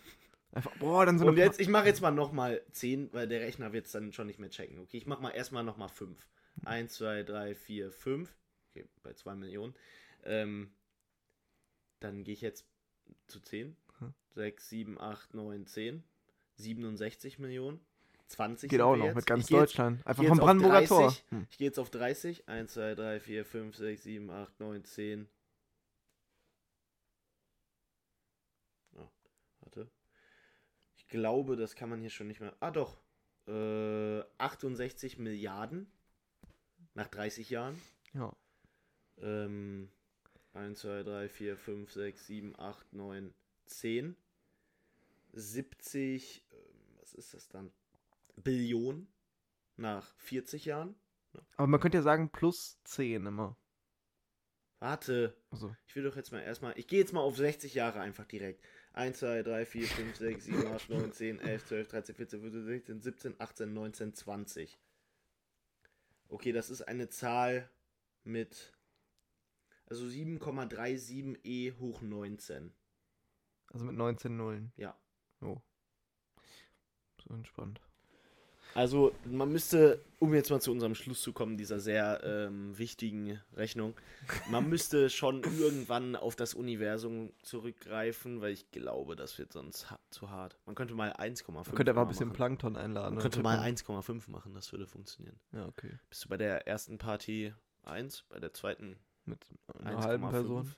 Einfach, 0.53 0.75
boah, 0.77 1.05
dann 1.05 1.17
so 1.17 1.25
Und 1.25 1.37
jetzt, 1.37 1.59
ich 1.59 1.69
mache 1.69 1.87
jetzt 1.87 2.01
mal 2.01 2.11
nochmal 2.11 2.61
10, 2.73 3.13
weil 3.13 3.27
der 3.27 3.39
Rechner 3.39 3.71
wird 3.71 3.85
es 3.85 3.91
dann 3.93 4.11
schon 4.11 4.27
nicht 4.27 4.39
mehr 4.39 4.49
checken. 4.49 4.79
Okay, 4.79 4.97
ich 4.97 5.05
mache 5.05 5.21
mal 5.21 5.31
erstmal 5.31 5.63
nochmal 5.63 5.87
5. 5.89 6.27
1, 6.65 6.93
2, 6.93 7.23
3, 7.23 7.55
4, 7.55 7.91
5. 7.91 8.35
Okay, 8.71 8.85
bei 9.01 9.13
2 9.13 9.35
Millionen. 9.35 9.73
Ähm, 10.23 10.71
dann 12.01 12.23
gehe 12.23 12.33
ich 12.33 12.41
jetzt 12.41 12.65
zu 13.27 13.39
10. 13.39 13.75
6, 14.35 14.67
7, 14.69 14.99
8, 14.99 15.33
9, 15.35 15.65
10. 15.65 16.03
67 16.57 17.39
Millionen. 17.39 17.79
20 18.27 18.69
Geht 18.69 18.81
auch 18.81 18.95
noch 18.95 19.05
jetzt. 19.05 19.15
mit 19.15 19.25
ganz 19.25 19.47
Deutschland. 19.47 19.99
Jetzt, 19.99 20.07
Einfach 20.07 20.25
vom 20.25 20.37
Brandenburger 20.37 20.79
30, 20.85 20.87
Tor. 20.89 21.13
Hm. 21.29 21.47
Ich 21.49 21.57
gehe 21.57 21.67
jetzt 21.67 21.79
auf 21.79 21.89
30. 21.89 22.49
1, 22.49 22.73
2, 22.73 22.95
3, 22.95 23.19
4, 23.21 23.45
5, 23.45 23.75
6, 23.75 24.03
7, 24.03 24.29
8, 24.29 24.59
9, 24.59 24.83
10, 24.83 25.27
glaube, 31.11 31.55
das 31.57 31.75
kann 31.75 31.89
man 31.89 32.01
hier 32.01 32.09
schon 32.09 32.27
nicht 32.27 32.39
mehr. 32.39 32.55
Ah, 32.59 32.71
doch. 32.71 32.97
Äh, 33.47 34.21
68 34.39 35.19
Milliarden 35.19 35.91
nach 36.95 37.07
30 37.09 37.49
Jahren. 37.51 37.79
Ja. 38.13 38.35
Ähm, 39.17 39.91
1, 40.53 40.79
2, 40.79 41.03
3, 41.03 41.29
4, 41.29 41.57
5, 41.57 41.91
6, 41.91 42.27
7, 42.27 42.59
8, 42.59 42.93
9, 42.93 43.33
10. 43.65 44.15
70, 45.33 46.43
was 46.99 47.13
ist 47.13 47.33
das 47.33 47.47
dann? 47.49 47.71
Billionen 48.35 49.07
nach 49.77 50.13
40 50.17 50.65
Jahren. 50.65 50.95
Aber 51.55 51.67
man 51.67 51.79
könnte 51.79 51.97
ja 51.99 52.01
sagen 52.03 52.29
plus 52.29 52.79
10 52.85 53.25
immer. 53.27 53.55
Warte. 54.79 55.35
Also. 55.51 55.73
Ich 55.85 55.95
will 55.95 56.03
doch 56.03 56.15
jetzt 56.15 56.31
mal 56.31 56.41
erstmal. 56.41 56.77
Ich 56.77 56.87
gehe 56.87 56.99
jetzt 56.99 57.13
mal 57.13 57.21
auf 57.21 57.37
60 57.37 57.73
Jahre 57.75 57.99
einfach 58.01 58.25
direkt. 58.25 58.61
1, 58.93 59.13
2, 59.19 59.43
3, 59.43 59.65
4, 59.65 59.87
5, 59.87 60.15
6, 60.17 60.45
7, 60.45 60.67
8, 60.67 60.89
9, 60.89 61.11
10, 61.13 61.39
11, 61.39 61.65
12, 61.65 61.87
13, 61.87 62.13
14, 62.15 62.39
15, 62.39 62.61
16, 62.63 62.99
17, 63.01 63.35
18, 63.39 63.73
19, 63.73 64.11
20. 64.13 64.77
Okay, 66.31 66.51
das 66.51 66.69
ist 66.69 66.81
eine 66.83 67.09
Zahl 67.09 67.69
mit. 68.23 68.73
Also 69.85 70.05
7,37e 70.05 71.77
hoch 71.79 72.01
19. 72.01 72.73
Also 73.73 73.85
mit 73.85 73.95
19 73.95 74.37
Nullen? 74.37 74.71
Ja. 74.77 74.97
Oh. 75.41 75.61
So 77.19 77.33
entspannt. 77.33 77.81
Also 78.73 79.13
man 79.25 79.51
müsste, 79.51 80.01
um 80.19 80.33
jetzt 80.33 80.49
mal 80.49 80.61
zu 80.61 80.71
unserem 80.71 80.95
Schluss 80.95 81.21
zu 81.21 81.33
kommen, 81.33 81.57
dieser 81.57 81.79
sehr 81.79 82.21
ähm, 82.23 82.77
wichtigen 82.77 83.39
Rechnung, 83.55 83.95
man 84.49 84.69
müsste 84.69 85.09
schon 85.09 85.43
irgendwann 85.59 86.15
auf 86.15 86.35
das 86.35 86.53
Universum 86.53 87.31
zurückgreifen, 87.43 88.39
weil 88.41 88.51
ich 88.53 88.71
glaube, 88.71 89.15
das 89.15 89.37
wird 89.37 89.51
sonst 89.51 89.89
ha 89.91 89.99
zu 90.09 90.29
hart. 90.29 90.57
Man 90.65 90.75
könnte 90.75 90.93
mal 90.93 91.11
1,5 91.11 91.51
Man 91.51 91.63
könnte 91.63 91.91
aber 91.91 92.01
ein 92.01 92.07
bisschen 92.07 92.29
machen. 92.29 92.35
Plankton 92.35 92.77
einladen. 92.77 93.15
Man 93.15 93.15
ne? 93.15 93.21
könnte 93.21 93.41
mal 93.41 93.57
1,5 93.59 94.29
machen, 94.31 94.53
das 94.53 94.71
würde 94.71 94.87
funktionieren. 94.87 95.39
Ja, 95.53 95.67
okay. 95.67 95.91
Bist 96.09 96.25
du 96.25 96.29
bei 96.29 96.37
der 96.37 96.67
ersten 96.67 96.97
Party 96.97 97.53
1, 97.83 98.23
bei 98.29 98.39
der 98.39 98.53
zweiten 98.53 98.97
mit 99.25 99.39
einer 99.79 99.99
halben 99.99 100.29
Person? 100.29 100.73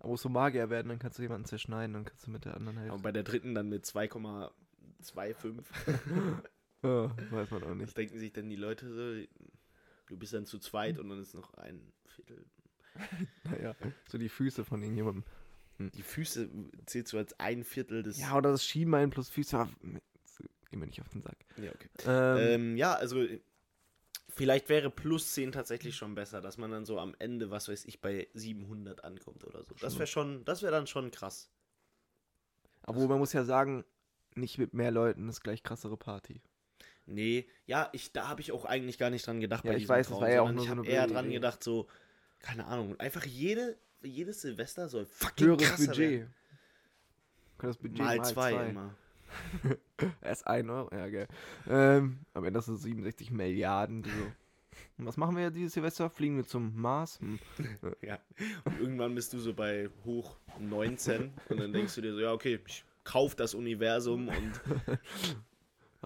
Aber 0.00 0.10
musst 0.10 0.24
du 0.24 0.28
Magier 0.28 0.68
werden, 0.68 0.88
dann 0.88 0.98
kannst 0.98 1.18
du 1.18 1.22
jemanden 1.22 1.46
zerschneiden, 1.46 1.94
dann 1.94 2.04
kannst 2.04 2.26
du 2.26 2.30
mit 2.30 2.44
der 2.44 2.56
anderen 2.56 2.76
helfen. 2.78 2.94
Und 2.96 3.02
bei 3.02 3.12
der 3.12 3.22
dritten 3.22 3.54
dann 3.54 3.68
mit 3.68 3.84
2,25. 3.84 4.50
Ja, 6.82 7.14
weiß 7.32 7.50
man 7.50 7.62
auch 7.64 7.74
nicht. 7.74 7.88
Was 7.88 7.94
denken 7.94 8.18
sich 8.18 8.32
denn 8.32 8.48
die 8.48 8.56
Leute 8.56 8.86
so? 8.88 9.26
Du 10.08 10.16
bist 10.16 10.32
dann 10.32 10.46
zu 10.46 10.58
zweit 10.58 10.98
und 10.98 11.08
dann 11.08 11.20
ist 11.20 11.34
noch 11.34 11.54
ein 11.54 11.92
Viertel. 12.06 12.44
naja, 13.44 13.74
so 14.08 14.18
die 14.18 14.28
Füße 14.28 14.64
von 14.64 14.82
irgendjemandem. 14.82 15.24
Hm. 15.78 15.90
Die 15.92 16.02
Füße 16.02 16.48
zählt 16.86 17.08
so 17.08 17.18
als 17.18 17.38
ein 17.40 17.64
Viertel 17.64 18.02
des. 18.02 18.18
Ja, 18.18 18.36
oder 18.36 18.50
das 18.50 18.64
Schienbein 18.64 19.10
plus 19.10 19.28
Füße. 19.28 19.68
Gehen 20.70 20.80
wir 20.80 20.86
nicht 20.86 21.00
auf 21.00 21.08
den 21.10 21.22
Sack. 21.22 21.36
Ja, 21.62 21.70
okay. 21.70 21.88
Ähm, 22.06 22.60
ähm, 22.70 22.76
ja, 22.76 22.94
also 22.94 23.24
vielleicht 24.28 24.68
wäre 24.68 24.90
plus 24.90 25.32
10 25.34 25.52
tatsächlich 25.52 25.94
schon 25.96 26.14
besser, 26.16 26.40
dass 26.40 26.58
man 26.58 26.70
dann 26.70 26.84
so 26.84 26.98
am 26.98 27.14
Ende, 27.18 27.50
was 27.50 27.68
weiß 27.68 27.84
ich, 27.84 28.00
bei 28.00 28.28
700 28.34 29.04
ankommt 29.04 29.44
oder 29.44 29.62
so. 29.62 29.74
Das 29.80 29.96
wäre 29.96 30.08
schon, 30.08 30.44
das 30.44 30.62
wäre 30.62 30.72
dann 30.72 30.86
schon 30.86 31.10
krass. 31.12 31.50
Obwohl, 32.88 33.08
man 33.08 33.18
muss 33.18 33.32
ja 33.32 33.44
sagen, 33.44 33.84
nicht 34.34 34.58
mit 34.58 34.74
mehr 34.74 34.90
Leuten 34.90 35.28
ist 35.28 35.42
gleich 35.42 35.62
krassere 35.62 35.96
Party 35.96 36.40
nee, 37.06 37.46
ja, 37.66 37.88
ich, 37.92 38.12
da 38.12 38.28
habe 38.28 38.40
ich 38.40 38.52
auch 38.52 38.64
eigentlich 38.64 38.98
gar 38.98 39.10
nicht 39.10 39.26
dran 39.26 39.40
gedacht 39.40 39.64
ja, 39.64 39.72
bei 39.72 39.76
ich 39.78 39.88
weiß, 39.88 40.08
Traum, 40.08 40.20
war 40.20 40.30
ja 40.30 40.42
auch 40.42 40.50
nur 40.52 40.62
ich 40.64 40.70
so 40.70 40.76
habe 40.76 40.86
eher 40.86 41.06
dran 41.06 41.30
gedacht, 41.30 41.62
so, 41.62 41.86
keine 42.40 42.66
Ahnung, 42.66 42.98
einfach 43.00 43.24
jede, 43.24 43.76
jedes 44.02 44.42
Silvester 44.42 44.88
soll 44.88 45.06
fucking 45.06 45.46
Höheres 45.46 45.62
krasser 45.70 45.86
Budget. 45.86 46.10
Werden. 46.12 46.34
Das 47.58 47.76
Budget 47.78 47.98
mal, 47.98 48.16
mal 48.18 48.24
zwei, 48.24 48.52
zwei. 48.52 48.66
immer. 48.68 48.94
Erst 50.22 50.46
ein 50.46 50.70
Euro, 50.70 50.94
ja 50.94 51.08
gell. 51.08 51.26
Ähm, 51.68 52.20
am 52.34 52.44
Ende 52.44 52.60
sind 52.60 52.74
es 52.76 52.82
67 52.82 53.30
Milliarden. 53.30 54.04
So. 54.04 54.10
Was 55.04 55.16
machen 55.16 55.34
wir 55.36 55.44
ja 55.44 55.50
dieses 55.50 55.72
Silvester? 55.74 56.08
Fliegen 56.10 56.36
wir 56.36 56.46
zum 56.46 56.74
Mars? 56.80 57.18
Hm. 57.20 57.38
ja. 58.02 58.18
Und 58.64 58.78
irgendwann 58.80 59.14
bist 59.14 59.32
du 59.32 59.38
so 59.38 59.52
bei 59.54 59.88
hoch 60.04 60.36
19 60.60 61.32
und 61.48 61.58
dann 61.60 61.72
denkst 61.72 61.94
du 61.96 62.02
dir 62.02 62.12
so, 62.12 62.20
ja 62.20 62.32
okay, 62.32 62.60
ich 62.66 62.84
kauf 63.04 63.34
das 63.34 63.54
Universum 63.54 64.28
und 64.28 64.60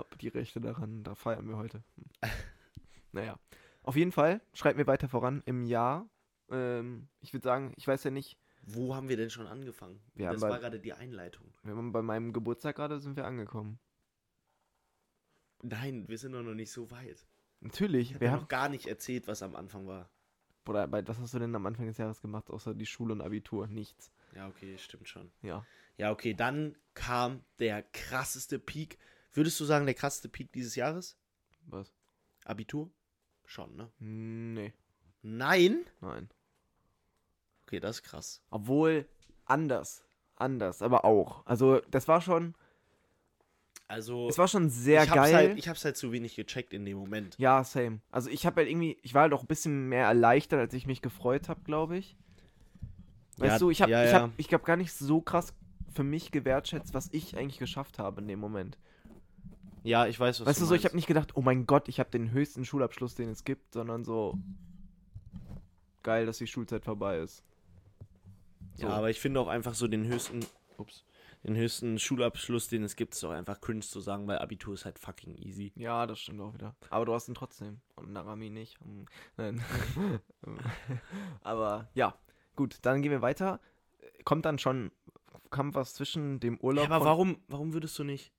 habe 0.09 0.19
die 0.19 0.29
Rechte 0.29 0.61
daran, 0.61 1.03
da 1.05 1.15
feiern 1.15 1.49
wir 1.49 1.57
heute. 1.57 1.83
Hm. 2.23 2.31
naja. 3.13 3.39
Auf 3.83 3.97
jeden 3.97 4.13
Fall, 4.13 4.41
schreibt 4.53 4.77
mir 4.77 4.87
weiter 4.87 5.09
voran 5.09 5.43
im 5.47 5.65
Jahr. 5.65 6.07
Ähm, 6.51 7.09
ich 7.21 7.33
würde 7.33 7.45
sagen, 7.45 7.73
ich 7.77 7.87
weiß 7.89 8.05
ja 8.05 8.11
nicht. 8.11 8.37
Wo 8.63 8.95
haben 8.95 9.09
wir 9.09 9.17
denn 9.17 9.31
schon 9.31 9.47
angefangen? 9.47 10.01
Wir 10.15 10.31
das 10.31 10.41
bei, 10.43 10.51
war 10.51 10.59
gerade 10.61 10.79
die 10.81 10.93
Einleitung. 10.93 11.51
Wir 11.63 11.75
haben 11.75 11.93
bei 11.93 12.03
meinem 12.03 12.33
Geburtstag 12.35 12.77
gerade 12.77 13.01
sind 13.01 13.17
wir 13.17 13.27
angekommen. 13.27 13.79
Nein, 15.63 16.07
wir 16.09 16.19
sind 16.19 16.33
doch 16.33 16.43
noch 16.43 16.55
nicht 16.55 16.71
so 16.73 16.91
weit. 16.91 17.27
Natürlich. 17.61 18.13
Ich 18.13 18.21
wir 18.21 18.31
haben 18.31 18.41
noch 18.41 18.49
gar 18.49 18.69
nicht 18.69 18.87
erzählt, 18.87 19.27
was 19.29 19.43
am 19.43 19.57
Anfang 19.57 19.87
war. 19.87 20.11
Oder 20.69 20.91
was 20.93 21.19
hast 21.19 21.35
du 21.35 21.39
denn 21.39 21.55
am 21.57 21.67
Anfang 21.67 21.87
des 21.87 21.99
Jahres 21.99 22.21
gemacht, 22.21 22.49
außer 22.51 22.75
die 22.75 22.87
Schule 22.87 23.13
und 23.13 23.23
Abitur? 23.23 23.67
Nichts. 23.67 24.13
Ja, 24.37 24.47
okay, 24.47 24.77
stimmt 24.79 25.09
schon. 25.09 25.33
Ja. 25.43 25.67
Ja, 25.97 26.13
okay, 26.13 26.33
dann 26.35 26.77
kam 26.95 27.43
der 27.59 27.83
krasseste 27.83 28.59
Peak 28.61 28.99
Würdest 29.33 29.61
du 29.61 29.65
sagen, 29.65 29.87
der 29.87 29.95
krasseste 29.95 30.29
Peak 30.29 30.53
dieses 30.53 30.75
Jahres? 30.75 31.17
Was? 31.67 31.93
Abitur? 32.45 32.91
Schon, 33.45 33.77
ne? 33.77 33.91
Nee. 34.01 34.73
Nein? 35.23 35.85
Nein. 36.01 36.29
Okay, 37.63 37.79
das 37.81 37.97
ist 37.97 38.03
krass. 38.05 38.43
Obwohl, 38.51 39.07
anders. 39.45 40.03
Anders, 40.35 40.83
aber 40.83 41.05
auch. 41.05 41.45
Also, 41.47 41.81
das 41.91 42.09
war 42.09 42.21
schon. 42.21 42.55
Also. 43.87 44.29
Es 44.29 44.39
war 44.39 44.49
schon 44.49 44.71
sehr 44.71 45.05
ich 45.05 45.11
geil. 45.13 45.35
Halt, 45.35 45.59
ich 45.59 45.69
hab's 45.69 45.85
halt 45.85 45.97
zu 45.97 46.13
wenig 46.13 46.35
gecheckt 46.35 46.73
in 46.73 46.85
dem 46.85 46.97
Moment. 46.97 47.37
Ja, 47.39 47.63
same. 47.63 48.01
Also, 48.11 48.31
ich 48.31 48.47
hab 48.47 48.57
halt 48.57 48.69
irgendwie. 48.69 48.99
Ich 49.03 49.15
war 49.15 49.23
halt 49.23 49.33
auch 49.33 49.43
ein 49.43 49.47
bisschen 49.49 49.89
mehr 49.89 50.07
erleichtert, 50.07 50.59
als 50.59 50.75
ich 50.75 50.87
mich 50.87 51.03
gefreut 51.03 51.49
habe, 51.49 51.61
glaube 51.63 51.99
ich. 51.99 52.17
Weißt 53.37 53.53
ja, 53.53 53.59
du, 53.59 53.71
ich 53.71 53.83
hab, 53.83 53.91
ja, 53.91 54.03
ja. 54.03 54.09
ich 54.09 54.15
habe, 54.15 54.33
ich 54.39 54.49
glaube 54.49 54.65
gar 54.65 54.77
nicht 54.77 54.93
so 54.93 55.21
krass 55.21 55.55
für 55.93 56.05
mich 56.05 56.31
gewertschätzt, 56.33 56.95
was 56.95 57.09
ich 57.13 57.37
eigentlich 57.37 57.59
geschafft 57.59 57.99
habe 57.99 58.21
in 58.23 58.29
dem 58.29 58.41
Moment. 58.41 58.79
Ja, 59.83 60.07
ich 60.07 60.19
weiß, 60.19 60.41
was 60.41 60.47
Weißt 60.47 60.61
du, 60.61 60.67
so, 60.67 60.75
ich 60.75 60.85
habe 60.85 60.95
nicht 60.97 61.07
gedacht, 61.07 61.37
oh 61.37 61.41
mein 61.43 61.67
Gott, 61.67 61.89
ich 61.89 62.01
habe 62.01 62.11
den 62.11 62.31
höchsten 62.33 62.65
Schulabschluss, 62.65 63.15
den 63.15 63.31
es 63.31 63.45
gibt, 63.45 63.73
sondern 63.73 64.05
so 64.05 64.39
geil, 66.03 66.27
dass 66.27 66.39
die 66.39 66.47
Schulzeit 66.47 66.85
vorbei 66.85 67.19
ist. 67.19 67.43
So. 68.75 68.87
Ja, 68.87 68.91
aber 68.93 69.11
ich 69.11 69.21
finde 69.21 69.41
auch 69.41 69.49
einfach 69.49 69.75
so 69.75 69.89
den 69.89 70.07
höchsten, 70.07 70.41
ups, 70.77 71.05
den 71.45 71.57
höchsten 71.57 71.99
Schulabschluss, 71.99 72.69
den 72.69 72.83
es 72.83 72.95
gibt, 72.97 73.15
ist 73.15 73.25
auch 73.25 73.31
einfach 73.31 73.61
cringe 73.61 73.81
zu 73.81 74.01
sagen, 74.01 74.27
weil 74.29 74.39
Abitur 74.39 74.75
ist 74.75 74.85
halt 74.85 74.99
fucking 74.99 75.35
easy. 75.37 75.73
Ja, 75.77 76.07
das 76.07 76.21
stimmt 76.21 76.41
auch 76.43 76.53
wieder. 76.53 76.75
Aber 76.91 77.07
du 77.07 77.15
hast 77.15 77.29
ihn 77.29 77.35
trotzdem. 77.35 77.81
Und 77.97 78.13
Narami 78.13 78.51
nicht. 78.51 78.79
Nein. 79.37 79.63
aber 81.41 81.89
ja, 81.95 82.15
gut, 82.55 82.79
dann 82.83 83.01
gehen 83.01 83.13
wir 83.13 83.23
weiter. 83.23 83.61
Kommt 84.25 84.45
dann 84.45 84.59
schon, 84.59 84.93
kam 85.51 85.75
was 85.75 85.95
zwischen 85.95 86.39
dem 86.39 86.59
Urlaub. 86.61 86.89
Ja, 86.91 86.95
aber 86.95 87.07
warum, 87.07 87.39
warum 87.49 87.73
würdest 87.73 87.99
du 87.99 88.05
nicht? 88.05 88.31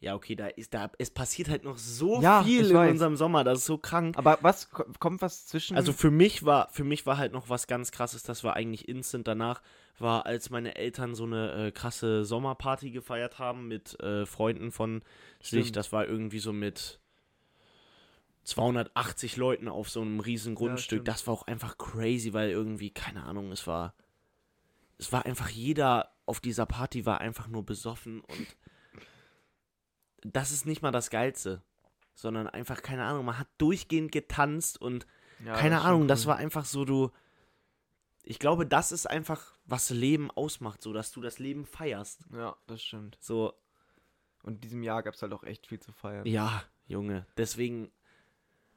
ja, 0.00 0.14
okay, 0.14 0.36
da 0.36 0.46
ist 0.46 0.74
da 0.74 0.90
es 0.98 1.10
passiert 1.10 1.48
halt 1.48 1.64
noch 1.64 1.76
so 1.78 2.20
ja, 2.20 2.42
viel 2.44 2.70
in 2.70 2.76
weiß. 2.76 2.90
unserem 2.92 3.16
Sommer, 3.16 3.42
das 3.44 3.60
ist 3.60 3.64
so 3.66 3.78
krank. 3.78 4.16
Aber 4.16 4.38
was 4.42 4.70
kommt 4.70 5.22
was 5.22 5.46
zwischen? 5.46 5.76
Also 5.76 5.92
für 5.92 6.10
mich 6.10 6.44
war 6.44 6.68
für 6.70 6.84
mich 6.84 7.04
war 7.06 7.16
halt 7.18 7.32
noch 7.32 7.48
was 7.48 7.66
ganz 7.66 7.90
krasses, 7.90 8.22
das 8.22 8.44
war 8.44 8.54
eigentlich 8.54 8.88
instant 8.88 9.26
danach 9.26 9.60
war 10.00 10.26
als 10.26 10.50
meine 10.50 10.76
Eltern 10.76 11.16
so 11.16 11.24
eine 11.24 11.52
äh, 11.54 11.70
krasse 11.72 12.24
Sommerparty 12.24 12.92
gefeiert 12.92 13.40
haben 13.40 13.66
mit 13.66 13.98
äh, 13.98 14.26
Freunden 14.26 14.70
von 14.70 15.02
Stimmt. 15.42 15.64
sich, 15.64 15.72
das 15.72 15.90
war 15.90 16.06
irgendwie 16.06 16.38
so 16.38 16.52
mit 16.52 17.00
280 18.44 19.36
Leuten 19.36 19.66
auf 19.68 19.90
so 19.90 20.00
einem 20.00 20.20
riesen 20.20 20.54
Grundstück, 20.54 20.98
ja, 21.00 21.04
das 21.12 21.26
war 21.26 21.34
auch 21.34 21.48
einfach 21.48 21.78
crazy, 21.78 22.32
weil 22.32 22.50
irgendwie 22.50 22.90
keine 22.90 23.24
Ahnung, 23.24 23.50
es 23.50 23.66
war 23.66 23.92
es 24.98 25.10
war 25.10 25.26
einfach 25.26 25.48
jeder 25.48 26.10
auf 26.26 26.38
dieser 26.38 26.66
Party 26.66 27.04
war 27.04 27.20
einfach 27.20 27.48
nur 27.48 27.66
besoffen 27.66 28.20
und 28.20 28.46
das 30.32 30.50
ist 30.52 30.66
nicht 30.66 30.82
mal 30.82 30.90
das 30.90 31.10
Geilste, 31.10 31.62
sondern 32.14 32.46
einfach, 32.48 32.82
keine 32.82 33.04
Ahnung, 33.04 33.24
man 33.24 33.38
hat 33.38 33.48
durchgehend 33.58 34.12
getanzt 34.12 34.80
und 34.80 35.06
ja, 35.44 35.54
keine 35.56 35.76
das 35.76 35.84
Ahnung, 35.84 36.00
cool. 36.02 36.08
das 36.08 36.26
war 36.26 36.36
einfach 36.36 36.64
so, 36.64 36.84
du. 36.84 37.10
Ich 38.24 38.38
glaube, 38.38 38.66
das 38.66 38.92
ist 38.92 39.06
einfach, 39.08 39.54
was 39.64 39.88
Leben 39.90 40.30
ausmacht, 40.30 40.82
so 40.82 40.92
dass 40.92 41.12
du 41.12 41.20
das 41.22 41.38
Leben 41.38 41.64
feierst. 41.64 42.26
Ja, 42.32 42.56
das 42.66 42.82
stimmt. 42.82 43.16
So. 43.22 43.54
Und 44.42 44.56
in 44.56 44.60
diesem 44.60 44.82
Jahr 44.82 45.02
gab 45.02 45.14
es 45.14 45.22
halt 45.22 45.32
auch 45.32 45.44
echt 45.44 45.66
viel 45.66 45.80
zu 45.80 45.92
feiern. 45.92 46.26
Ja, 46.26 46.62
Junge. 46.86 47.26
Deswegen, 47.38 47.90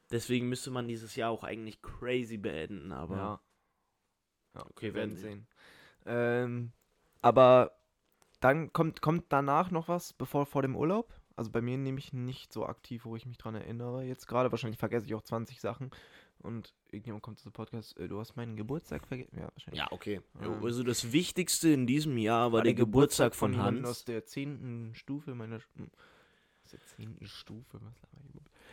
deswegen 0.10 0.48
müsste 0.48 0.72
man 0.72 0.88
dieses 0.88 1.16
Jahr 1.18 1.32
auch 1.32 1.44
eigentlich 1.44 1.82
crazy 1.82 2.38
beenden, 2.38 2.92
aber. 2.94 3.18
Ja. 3.18 3.42
ja 4.56 4.62
okay, 4.68 4.84
wir 4.86 4.94
werden 4.94 5.18
sehen. 5.18 5.48
Ähm, 6.06 6.72
aber 7.22 7.78
dann 8.40 8.72
kommt, 8.74 9.02
kommt 9.02 9.26
danach 9.30 9.70
noch 9.70 9.88
was, 9.90 10.14
bevor 10.14 10.46
vor 10.46 10.62
dem 10.62 10.76
Urlaub? 10.78 11.12
also 11.42 11.52
bei 11.52 11.62
mir 11.62 11.76
nehme 11.76 11.98
ich 11.98 12.14
nicht 12.14 12.54
so 12.54 12.68
aktiv, 12.68 13.04
wo 13.06 13.16
ich 13.16 13.26
mich 13.26 13.40
dran 13.40 13.56
erinnere. 13.56 14.04
Jetzt 14.04 14.28
gerade 14.28 14.52
wahrscheinlich 14.52 14.78
vergesse 14.80 15.08
ich 15.08 15.16
auch 15.16 15.24
20 15.24 15.60
Sachen 15.60 15.90
und 16.38 16.76
irgendjemand 16.92 17.24
kommt 17.24 17.40
zu 17.40 17.50
dem 17.50 17.54
Podcast, 17.54 17.98
äh, 17.98 18.08
du 18.08 18.20
hast 18.20 18.36
meinen 18.36 18.56
Geburtstag 18.56 19.08
vergessen. 19.08 19.40
Ja, 19.40 19.50
wahrscheinlich. 19.52 19.80
Ja, 19.82 19.92
okay. 19.92 20.22
Ähm, 20.40 20.64
also 20.64 20.84
das 20.84 21.12
Wichtigste 21.12 21.70
in 21.70 21.88
diesem 21.88 22.16
Jahr 22.20 22.52
war, 22.52 22.60
war 22.60 22.62
der, 22.62 22.74
der, 22.74 22.86
Geburtstag, 22.86 23.32
Geburtstag 23.34 23.40
von, 23.40 23.54
von 23.56 23.62
Hans. 23.64 23.90
Aus 23.90 24.06
der 24.06 24.24
10. 24.24 24.92
Stufe 24.94 25.34
meiner. 25.34 25.58
Hm, 25.78 25.90
aus 26.64 26.72
der 26.72 26.80
10. 26.82 27.18
Stufe? 27.24 27.82
Was 27.82 27.94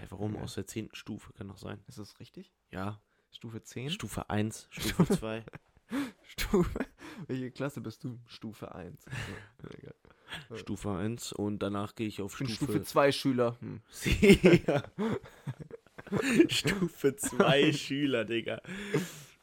hey, 0.00 0.06
warum? 0.10 0.34
Ja. 0.34 0.42
Aus 0.42 0.54
der 0.54 0.66
10. 0.66 0.90
Stufe 0.92 1.32
kann 1.32 1.48
doch 1.48 1.58
sein. 1.58 1.80
Ist 1.88 1.98
das 1.98 2.20
richtig? 2.20 2.52
Ja. 2.70 3.00
Stufe 3.30 3.62
10? 3.62 3.88
Stufe 3.88 4.28
1, 4.28 4.68
Stufe 4.70 5.06
2. 5.16 5.44
Stufe. 6.22 6.84
Welche 7.28 7.50
Klasse 7.50 7.80
bist 7.80 8.04
du? 8.04 8.18
Stufe 8.26 8.74
1. 8.74 9.06
So, 9.06 9.68
Stufe 10.54 10.90
1 10.96 11.32
und 11.32 11.60
danach 11.60 11.94
gehe 11.94 12.06
ich 12.06 12.20
auf 12.20 12.40
ich 12.40 12.54
Stufe, 12.54 12.72
Stufe 12.72 12.82
2 12.82 13.12
Schüler. 13.12 13.56
Hm. 13.60 13.80
Stufe 16.48 17.16
2 17.16 17.72
Schüler, 17.72 18.24
Digga. 18.24 18.60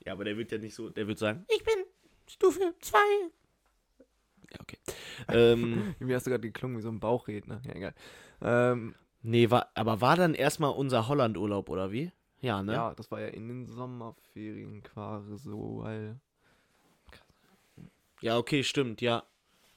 Ja, 0.06 0.14
aber 0.14 0.24
der 0.26 0.38
wird 0.38 0.52
ja 0.52 0.58
nicht 0.58 0.76
so, 0.76 0.90
der 0.90 1.08
wird 1.08 1.18
sagen, 1.20 1.46
ich 1.54 1.64
bin 1.64 1.76
Stufe 2.28 2.74
2. 2.80 2.98
Ja, 4.52 4.58
okay. 4.60 4.78
Ähm, 5.28 5.96
Mir 6.00 6.16
hast 6.16 6.28
du 6.28 6.32
gerade 6.32 6.42
geklungen 6.46 6.78
wie 6.78 6.82
so 6.84 6.90
ein 6.90 7.00
Bauchredner. 7.00 7.62
Ja, 7.66 7.74
egal. 7.74 7.96
Ähm, 8.42 8.96
nee, 9.22 9.50
war, 9.50 9.72
aber 9.76 10.02
war 10.02 10.16
dann 10.16 10.34
erstmal 10.34 10.72
unser 10.72 11.08
Hollandurlaub 11.08 11.70
oder 11.70 11.92
wie? 11.92 12.12
Ja, 12.42 12.62
ne? 12.62 12.74
Ja, 12.74 12.94
das 12.94 13.10
war 13.12 13.22
ja 13.22 13.28
in 13.28 13.48
den 13.48 13.66
Sommerferien 13.66 14.84
quasi 14.84 15.38
so, 15.38 15.80
weil. 15.82 16.20
Ja, 18.22 18.38
okay, 18.38 18.64
stimmt, 18.64 19.02
ja. 19.02 19.24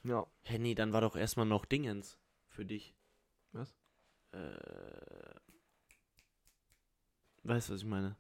Ja. 0.09 0.25
Hä, 0.45 0.59
nee, 0.59 0.75
dann 0.75 0.93
war 0.95 1.03
doch 1.03 1.17
erstmal 1.17 1.45
noch 1.47 1.67
Dingens 1.67 2.17
für 2.49 2.65
dich. 2.65 2.95
Was? 3.53 3.75
Äh. 4.33 4.39
Weißt 7.43 7.69
du, 7.69 7.75
was 7.75 7.83
ich 7.83 7.87
meine? 7.87 8.17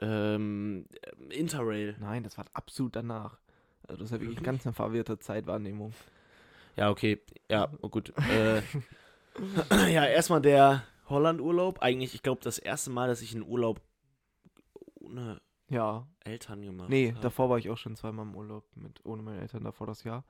Ähm, 0.00 0.86
äh, 1.28 1.34
Interrail. 1.38 1.96
Nein, 2.00 2.24
das 2.24 2.38
war 2.38 2.46
absolut 2.54 2.96
danach. 2.96 3.38
Also 3.86 4.00
das 4.02 4.12
war 4.12 4.20
wirklich 4.20 4.42
ganz 4.42 4.64
eine 4.64 4.72
verwirrte 4.72 5.18
Zeitwahrnehmung. 5.18 5.92
Ja, 6.76 6.88
okay. 6.88 7.20
Ja, 7.50 7.70
oh 7.82 7.90
gut. 7.90 8.14
äh, 8.30 8.60
ja, 9.70 10.06
erstmal 10.06 10.40
der 10.40 10.86
Holland-Urlaub. 11.10 11.80
Eigentlich, 11.82 12.14
ich 12.14 12.22
glaube, 12.22 12.40
das 12.42 12.58
erste 12.58 12.88
Mal, 12.88 13.08
dass 13.08 13.20
ich 13.20 13.34
einen 13.34 13.44
Urlaub 13.46 13.82
ohne 14.94 15.42
ja. 15.68 16.06
Eltern 16.24 16.62
gemacht 16.62 16.88
Nee, 16.88 17.12
habe. 17.12 17.20
davor 17.20 17.50
war 17.50 17.58
ich 17.58 17.70
auch 17.70 17.78
schon 17.78 17.96
zweimal 17.96 18.26
im 18.26 18.34
Urlaub 18.34 18.64
mit 18.74 19.04
ohne 19.04 19.22
meine 19.22 19.40
Eltern 19.40 19.64
davor 19.64 19.86
das 19.86 20.04
Jahr. 20.04 20.24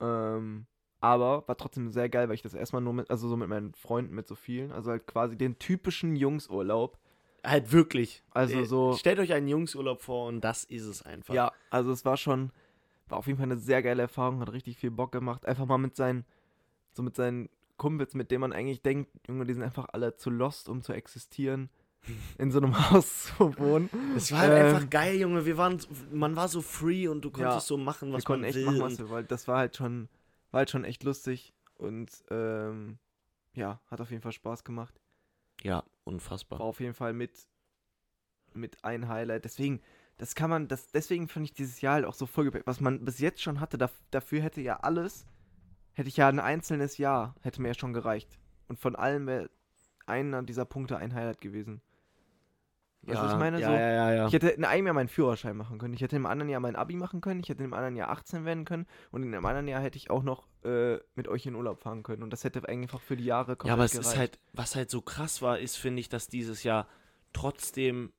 Ähm, 0.00 0.66
aber 1.00 1.46
war 1.48 1.56
trotzdem 1.56 1.90
sehr 1.90 2.08
geil, 2.08 2.28
weil 2.28 2.34
ich 2.34 2.42
das 2.42 2.54
erstmal 2.54 2.82
nur 2.82 2.92
mit, 2.92 3.10
also 3.10 3.28
so 3.28 3.36
mit 3.36 3.48
meinen 3.48 3.74
Freunden, 3.74 4.14
mit 4.14 4.26
so 4.26 4.34
vielen, 4.34 4.72
also 4.72 4.90
halt 4.90 5.06
quasi 5.06 5.36
den 5.36 5.58
typischen 5.58 6.16
Jungsurlaub. 6.16 6.98
Halt 7.44 7.72
wirklich. 7.72 8.24
Also 8.30 8.58
äh, 8.60 8.64
so. 8.64 8.94
Stellt 8.94 9.18
euch 9.20 9.32
einen 9.32 9.48
Jungsurlaub 9.48 10.00
vor 10.00 10.28
und 10.28 10.40
das 10.42 10.64
ist 10.64 10.82
es 10.84 11.02
einfach. 11.02 11.34
Ja, 11.34 11.52
also 11.70 11.92
es 11.92 12.04
war 12.04 12.16
schon, 12.16 12.50
war 13.08 13.18
auf 13.18 13.26
jeden 13.26 13.36
Fall 13.38 13.46
eine 13.46 13.56
sehr 13.58 13.82
geile 13.82 14.02
Erfahrung, 14.02 14.40
hat 14.40 14.52
richtig 14.52 14.76
viel 14.78 14.90
Bock 14.90 15.12
gemacht. 15.12 15.46
Einfach 15.46 15.66
mal 15.66 15.78
mit 15.78 15.96
seinen, 15.96 16.24
so 16.92 17.02
mit 17.02 17.14
seinen 17.16 17.48
Kumpels, 17.76 18.14
mit 18.14 18.30
denen 18.30 18.40
man 18.40 18.52
eigentlich 18.52 18.82
denkt, 18.82 19.10
Junge, 19.28 19.44
die 19.44 19.52
sind 19.54 19.62
einfach 19.62 19.86
alle 19.92 20.16
zu 20.16 20.30
lost, 20.30 20.68
um 20.68 20.82
zu 20.82 20.92
existieren. 20.92 21.70
in 22.38 22.50
so 22.50 22.58
einem 22.58 22.90
Haus 22.90 23.24
zu 23.38 23.58
wohnen. 23.58 23.90
Es 24.16 24.32
war 24.32 24.40
halt 24.40 24.52
ähm, 24.52 24.74
einfach 24.74 24.90
geil, 24.90 25.16
Junge. 25.18 25.46
Wir 25.46 25.56
waren, 25.56 25.78
man 26.12 26.36
war 26.36 26.48
so 26.48 26.62
free 26.62 27.08
und 27.08 27.22
du 27.22 27.30
konntest 27.30 27.54
ja, 27.56 27.60
so 27.60 27.76
machen, 27.76 28.12
was 28.12 28.22
wir 28.22 28.24
konnten 28.24 28.42
man 28.42 28.48
echt 28.50 28.56
will. 28.56 28.66
Machen, 28.66 28.80
was 28.80 28.98
wir 28.98 29.08
wollten. 29.08 29.28
Das 29.28 29.48
war 29.48 29.58
halt 29.58 29.76
schon, 29.76 30.08
war 30.50 30.58
halt 30.58 30.70
schon 30.70 30.84
echt 30.84 31.04
lustig 31.04 31.52
und 31.74 32.10
ähm, 32.30 32.98
ja, 33.54 33.80
hat 33.88 34.00
auf 34.00 34.10
jeden 34.10 34.22
Fall 34.22 34.32
Spaß 34.32 34.64
gemacht. 34.64 35.00
Ja, 35.62 35.84
unfassbar. 36.04 36.58
War 36.58 36.66
auf 36.66 36.80
jeden 36.80 36.94
Fall 36.94 37.12
mit 37.12 37.46
mit 38.54 38.82
ein 38.84 39.08
Highlight. 39.08 39.44
Deswegen, 39.44 39.82
das 40.16 40.34
kann 40.34 40.48
man, 40.48 40.66
das 40.66 40.90
deswegen 40.90 41.28
finde 41.28 41.44
ich 41.44 41.52
dieses 41.52 41.82
Jahr 41.82 41.94
halt 41.94 42.04
auch 42.06 42.14
so 42.14 42.24
vollgepackt. 42.24 42.66
Was 42.66 42.80
man 42.80 43.04
bis 43.04 43.18
jetzt 43.18 43.42
schon 43.42 43.60
hatte, 43.60 43.76
da, 43.76 43.90
dafür 44.10 44.40
hätte 44.40 44.62
ja 44.62 44.80
alles, 44.80 45.26
hätte 45.92 46.08
ich 46.08 46.16
ja 46.16 46.28
ein 46.28 46.40
einzelnes 46.40 46.96
Jahr, 46.96 47.34
hätte 47.42 47.60
mir 47.60 47.68
ja 47.68 47.74
schon 47.74 47.92
gereicht. 47.92 48.38
Und 48.68 48.78
von 48.78 48.96
allem 48.96 49.26
wäre 49.26 49.50
einer 50.06 50.42
dieser 50.42 50.64
Punkte 50.64 50.96
ein 50.96 51.12
Highlight 51.12 51.42
gewesen. 51.42 51.82
Weißt 53.06 53.22
ja, 53.22 53.32
ich 53.32 53.38
meine? 53.38 53.60
Ja, 53.60 53.66
so, 53.68 53.72
ja, 53.74 54.12
ja, 54.14 54.26
Ich 54.26 54.32
hätte 54.32 54.48
in 54.48 54.64
einem 54.64 54.86
Jahr 54.86 54.94
meinen 54.94 55.08
Führerschein 55.08 55.56
machen 55.56 55.78
können. 55.78 55.94
Ich 55.94 56.00
hätte 56.00 56.16
im 56.16 56.26
anderen 56.26 56.48
Jahr 56.50 56.60
mein 56.60 56.74
Abi 56.74 56.96
machen 56.96 57.20
können. 57.20 57.40
Ich 57.40 57.48
hätte 57.48 57.62
im 57.62 57.72
anderen 57.72 57.94
Jahr 57.94 58.10
18 58.10 58.44
werden 58.44 58.64
können. 58.64 58.86
Und 59.12 59.22
in 59.22 59.30
dem 59.30 59.44
anderen 59.46 59.68
Jahr 59.68 59.80
hätte 59.80 59.96
ich 59.96 60.10
auch 60.10 60.24
noch 60.24 60.48
äh, 60.64 60.96
mit 61.14 61.28
euch 61.28 61.46
in 61.46 61.54
Urlaub 61.54 61.80
fahren 61.80 62.02
können. 62.02 62.24
Und 62.24 62.30
das 62.30 62.42
hätte 62.42 62.68
einfach 62.68 63.00
für 63.00 63.16
die 63.16 63.24
Jahre 63.24 63.54
komplett 63.56 63.68
Ja, 63.68 63.74
aber 63.74 63.84
es 63.84 63.92
gereicht. 63.92 64.08
ist 64.08 64.16
halt, 64.16 64.38
was 64.54 64.74
halt 64.74 64.90
so 64.90 65.00
krass 65.02 65.40
war, 65.40 65.58
ist, 65.58 65.76
finde 65.76 66.00
ich, 66.00 66.08
dass 66.08 66.26
dieses 66.28 66.64
Jahr 66.64 66.88
trotzdem 67.32 68.12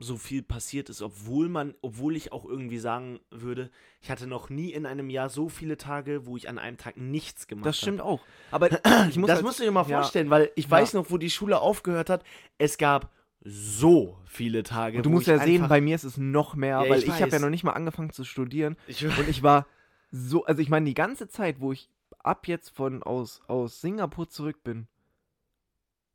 so 0.00 0.16
viel 0.16 0.42
passiert 0.42 0.88
ist, 0.88 1.02
obwohl 1.02 1.48
man, 1.48 1.74
obwohl 1.80 2.16
ich 2.16 2.32
auch 2.32 2.44
irgendwie 2.44 2.78
sagen 2.78 3.20
würde, 3.30 3.70
ich 4.00 4.10
hatte 4.10 4.26
noch 4.26 4.50
nie 4.50 4.70
in 4.72 4.86
einem 4.86 5.08
Jahr 5.08 5.28
so 5.28 5.48
viele 5.48 5.76
Tage, 5.76 6.26
wo 6.26 6.36
ich 6.36 6.48
an 6.48 6.58
einem 6.58 6.78
Tag 6.78 6.96
nichts 6.96 7.46
gemacht 7.46 7.62
habe. 7.62 7.68
Das 7.68 7.78
stimmt 7.78 8.00
hab. 8.00 8.06
auch. 8.06 8.20
Aber 8.50 8.70
ich 8.72 9.16
muss 9.16 9.28
das 9.28 9.36
halt, 9.36 9.44
musst 9.44 9.60
du 9.60 9.64
dir 9.64 9.70
mal 9.70 9.84
vorstellen, 9.84 10.26
ja, 10.26 10.30
weil 10.30 10.50
ich 10.56 10.64
ja. 10.64 10.70
weiß 10.72 10.94
noch, 10.94 11.10
wo 11.10 11.18
die 11.18 11.30
Schule 11.30 11.60
aufgehört 11.60 12.10
hat. 12.10 12.24
Es 12.58 12.76
gab 12.76 13.10
so 13.44 14.16
viele 14.24 14.62
Tage. 14.62 14.96
Und 14.96 15.06
du 15.06 15.10
musst 15.10 15.26
ja 15.26 15.38
sehen, 15.38 15.68
bei 15.68 15.80
mir 15.80 15.94
ist 15.94 16.04
es 16.04 16.16
noch 16.16 16.54
mehr, 16.54 16.80
ja, 16.82 16.90
weil 16.90 16.98
ich, 16.98 17.06
ich 17.08 17.20
habe 17.22 17.30
ja 17.32 17.38
noch 17.38 17.50
nicht 17.50 17.62
mal 17.62 17.72
angefangen 17.72 18.10
zu 18.10 18.24
studieren. 18.24 18.76
Ich 18.86 19.04
und 19.04 19.28
ich 19.28 19.42
war 19.42 19.66
so, 20.10 20.44
also 20.46 20.62
ich 20.62 20.70
meine, 20.70 20.86
die 20.86 20.94
ganze 20.94 21.28
Zeit, 21.28 21.60
wo 21.60 21.70
ich 21.72 21.90
ab 22.20 22.48
jetzt 22.48 22.70
von 22.70 23.02
aus, 23.02 23.42
aus 23.46 23.82
Singapur 23.82 24.28
zurück 24.28 24.64
bin, 24.64 24.88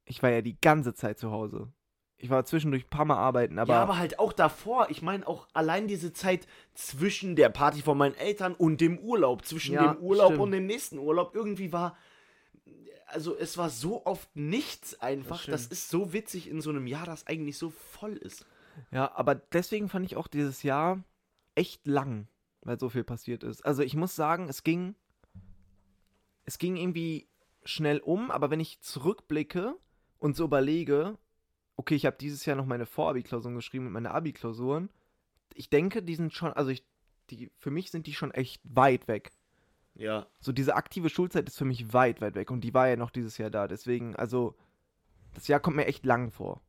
ich 0.06 0.24
war 0.24 0.32
ja 0.32 0.42
die 0.42 0.60
ganze 0.60 0.96
Zeit 0.96 1.20
zu 1.20 1.30
Hause. 1.32 1.72
Ich 2.18 2.30
war 2.30 2.44
zwischendurch 2.46 2.86
ein 2.86 2.90
paar 2.90 3.06
Mal 3.06 3.16
arbeiten, 3.16 3.60
aber. 3.60 3.74
Ja, 3.76 3.82
aber 3.84 3.98
halt 3.98 4.20
auch 4.20 4.34
davor. 4.34 4.88
Ich 4.90 5.02
meine, 5.02 5.26
auch 5.26 5.48
allein 5.54 5.88
diese 5.88 6.12
Zeit 6.12 6.48
zwischen 6.74 7.36
der 7.38 7.48
Party 7.50 7.82
von 7.82 7.98
meinen 7.98 8.16
Eltern 8.16 8.56
und 8.56 8.82
dem 8.82 8.98
Urlaub, 9.00 9.46
zwischen 9.46 9.76
ja, 9.76 9.94
dem 9.94 10.02
Urlaub 10.02 10.30
stimmt. 10.32 10.42
und 10.42 10.52
dem 10.52 10.66
nächsten 10.66 10.98
Urlaub, 10.98 11.34
irgendwie 11.34 11.72
war 11.72 11.96
also 13.12 13.36
es 13.38 13.58
war 13.58 13.70
so 13.70 14.06
oft 14.06 14.34
nichts 14.36 15.00
einfach. 15.02 15.46
Das, 15.46 15.68
das, 15.70 15.80
ist 15.80 15.90
so 15.90 16.14
witzig 16.14 16.48
in 16.50 16.62
so 16.62 16.70
einem 16.70 16.88
Jahr, 16.88 17.06
das 17.06 17.28
eigentlich 17.28 17.58
so 17.58 17.70
voll 17.70 18.16
ist. 18.16 18.46
Ja, 18.92 19.14
aber 19.16 19.36
deswegen 19.36 19.90
fand 19.90 20.06
ich 20.06 20.16
auch 20.16 20.28
dieses 20.28 20.64
Jahr 20.64 21.04
echt 21.56 21.86
lang, 21.88 22.28
weil 22.62 22.80
so 22.80 22.90
viel 22.90 23.04
passiert 23.04 23.44
ist. 23.44 23.66
Also 23.66 23.84
ich 23.84 23.96
muss 23.96 24.16
sagen, 24.16 24.48
es 24.48 24.64
ging, 24.64 24.96
es 26.46 26.58
ging 26.58 26.78
irgendwie 26.78 27.28
schnell 27.64 28.00
um, 28.00 28.32
aber 28.32 28.50
wenn 28.50 28.60
ich 28.60 28.80
zurückblicke 28.82 29.76
und 30.18 30.36
so 30.36 30.46
überlege, 30.46 31.18
okay, 31.76 31.96
ich 31.96 32.06
habe 32.06 32.18
dieses 32.20 32.46
Jahr 32.46 32.56
noch 32.56 32.66
meine 32.66 32.86
Vorabiklausuren 32.86 33.56
geschrieben 33.56 33.88
und 33.88 33.94
meine 33.94 34.12
Abiklausuren, 34.12 34.90
Ich 35.56 35.70
denke, 35.70 36.02
die 36.04 36.16
sind 36.16 36.34
schon, 36.34 36.54
also 36.54 36.70
ich, 36.70 36.86
die, 37.30 37.52
für 37.58 37.72
mich 37.72 37.92
sind 37.92 38.08
die 38.08 38.14
schon 38.14 38.32
echt 38.32 38.62
weit 38.64 39.08
weg. 39.08 39.32
Ja. 40.00 40.28
So 40.40 40.54
diese 40.54 40.76
aktive 40.76 41.10
Schulzeit 41.10 41.48
ist 41.50 41.58
für 41.58 41.66
mich 41.66 41.92
weit, 41.94 42.22
weit 42.22 42.34
weg 42.36 42.52
und 42.52 42.62
die 42.62 42.74
war 42.74 42.88
ja 42.88 42.96
noch 42.96 43.12
dieses 43.12 43.38
Jahr 43.38 43.50
da. 43.50 43.68
Deswegen, 43.68 44.16
also, 44.16 44.56
das 45.34 45.50
Jahr 45.50 45.60
kommt 45.60 45.76
mir 45.76 45.88
echt 45.88 46.06
lang 46.06 46.32
vor. 46.32 46.62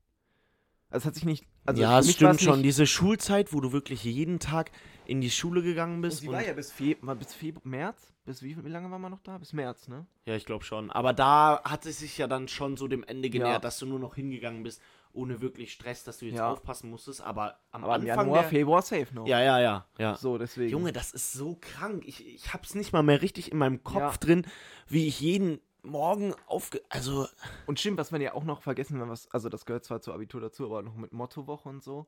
Also 0.90 1.04
es 1.04 1.06
hat 1.06 1.14
sich 1.14 1.24
nicht. 1.24 1.46
Also 1.64 1.80
ja, 1.80 2.00
es 2.00 2.12
stimmt 2.12 2.40
schon. 2.40 2.62
Diese 2.62 2.86
Schulzeit, 2.86 3.52
wo 3.52 3.60
du 3.60 3.72
wirklich 3.72 4.02
jeden 4.04 4.40
Tag 4.40 4.70
in 5.06 5.20
die 5.20 5.30
Schule 5.30 5.62
gegangen 5.62 6.00
bist. 6.02 6.16
Und 6.18 6.20
sie 6.22 6.28
und 6.28 6.34
war 6.34 6.44
ja 6.46 6.52
bis, 6.52 6.72
Fe 6.72 6.96
bis 6.96 7.34
Fe 7.34 7.54
März. 7.62 8.12
Bis 8.24 8.42
wie, 8.42 8.56
wie 8.62 8.68
lange 8.68 8.90
war 8.90 8.98
man 8.98 9.10
noch 9.12 9.22
da? 9.22 9.38
Bis 9.38 9.52
März, 9.52 9.88
ne? 9.88 10.06
Ja, 10.24 10.34
ich 10.34 10.44
glaube 10.44 10.64
schon. 10.64 10.90
Aber 10.90 11.12
da 11.12 11.62
hat 11.64 11.86
es 11.86 12.00
sich 12.00 12.18
ja 12.18 12.26
dann 12.26 12.48
schon 12.48 12.76
so 12.76 12.88
dem 12.88 13.04
Ende 13.04 13.30
genähert, 13.30 13.52
ja. 13.54 13.58
dass 13.60 13.78
du 13.78 13.86
nur 13.86 13.98
noch 14.00 14.16
hingegangen 14.16 14.62
bist, 14.64 14.82
ohne 15.12 15.40
wirklich 15.40 15.72
Stress, 15.72 16.04
dass 16.04 16.18
du 16.18 16.26
jetzt 16.26 16.36
ja. 16.36 16.50
aufpassen 16.50 16.90
musstest. 16.90 17.22
Aber 17.22 17.58
am 17.70 17.84
Aber 17.84 17.94
Anfang. 17.94 18.08
Januar, 18.08 18.40
der... 18.40 18.48
Februar 18.50 18.82
safe 18.82 19.06
noch. 19.14 19.26
Ja, 19.28 19.40
ja, 19.40 19.60
ja, 19.60 19.86
ja. 19.98 20.16
So, 20.16 20.38
deswegen. 20.38 20.70
Junge, 20.70 20.92
das 20.92 21.12
ist 21.12 21.32
so 21.32 21.56
krank. 21.60 22.02
Ich, 22.06 22.26
ich 22.26 22.42
es 22.64 22.74
nicht 22.74 22.92
mal 22.92 23.02
mehr 23.02 23.22
richtig 23.22 23.52
in 23.52 23.58
meinem 23.58 23.82
Kopf 23.84 24.00
ja. 24.12 24.16
drin, 24.18 24.46
wie 24.88 25.06
ich 25.06 25.20
jeden 25.20 25.60
morgen 25.82 26.34
aufge. 26.46 26.82
Also. 26.88 27.26
Und 27.66 27.80
stimmt, 27.80 27.98
was 27.98 28.10
man 28.10 28.20
ja 28.20 28.34
auch 28.34 28.44
noch 28.44 28.62
vergessen, 28.62 29.00
wenn 29.00 29.08
was, 29.08 29.30
also 29.32 29.48
das 29.48 29.64
gehört 29.64 29.84
zwar 29.84 30.00
zu 30.00 30.12
Abitur 30.12 30.40
dazu, 30.40 30.64
aber 30.66 30.82
noch 30.82 30.94
mit 30.96 31.12
Mottowoche 31.12 31.68
und 31.68 31.82
so. 31.82 32.06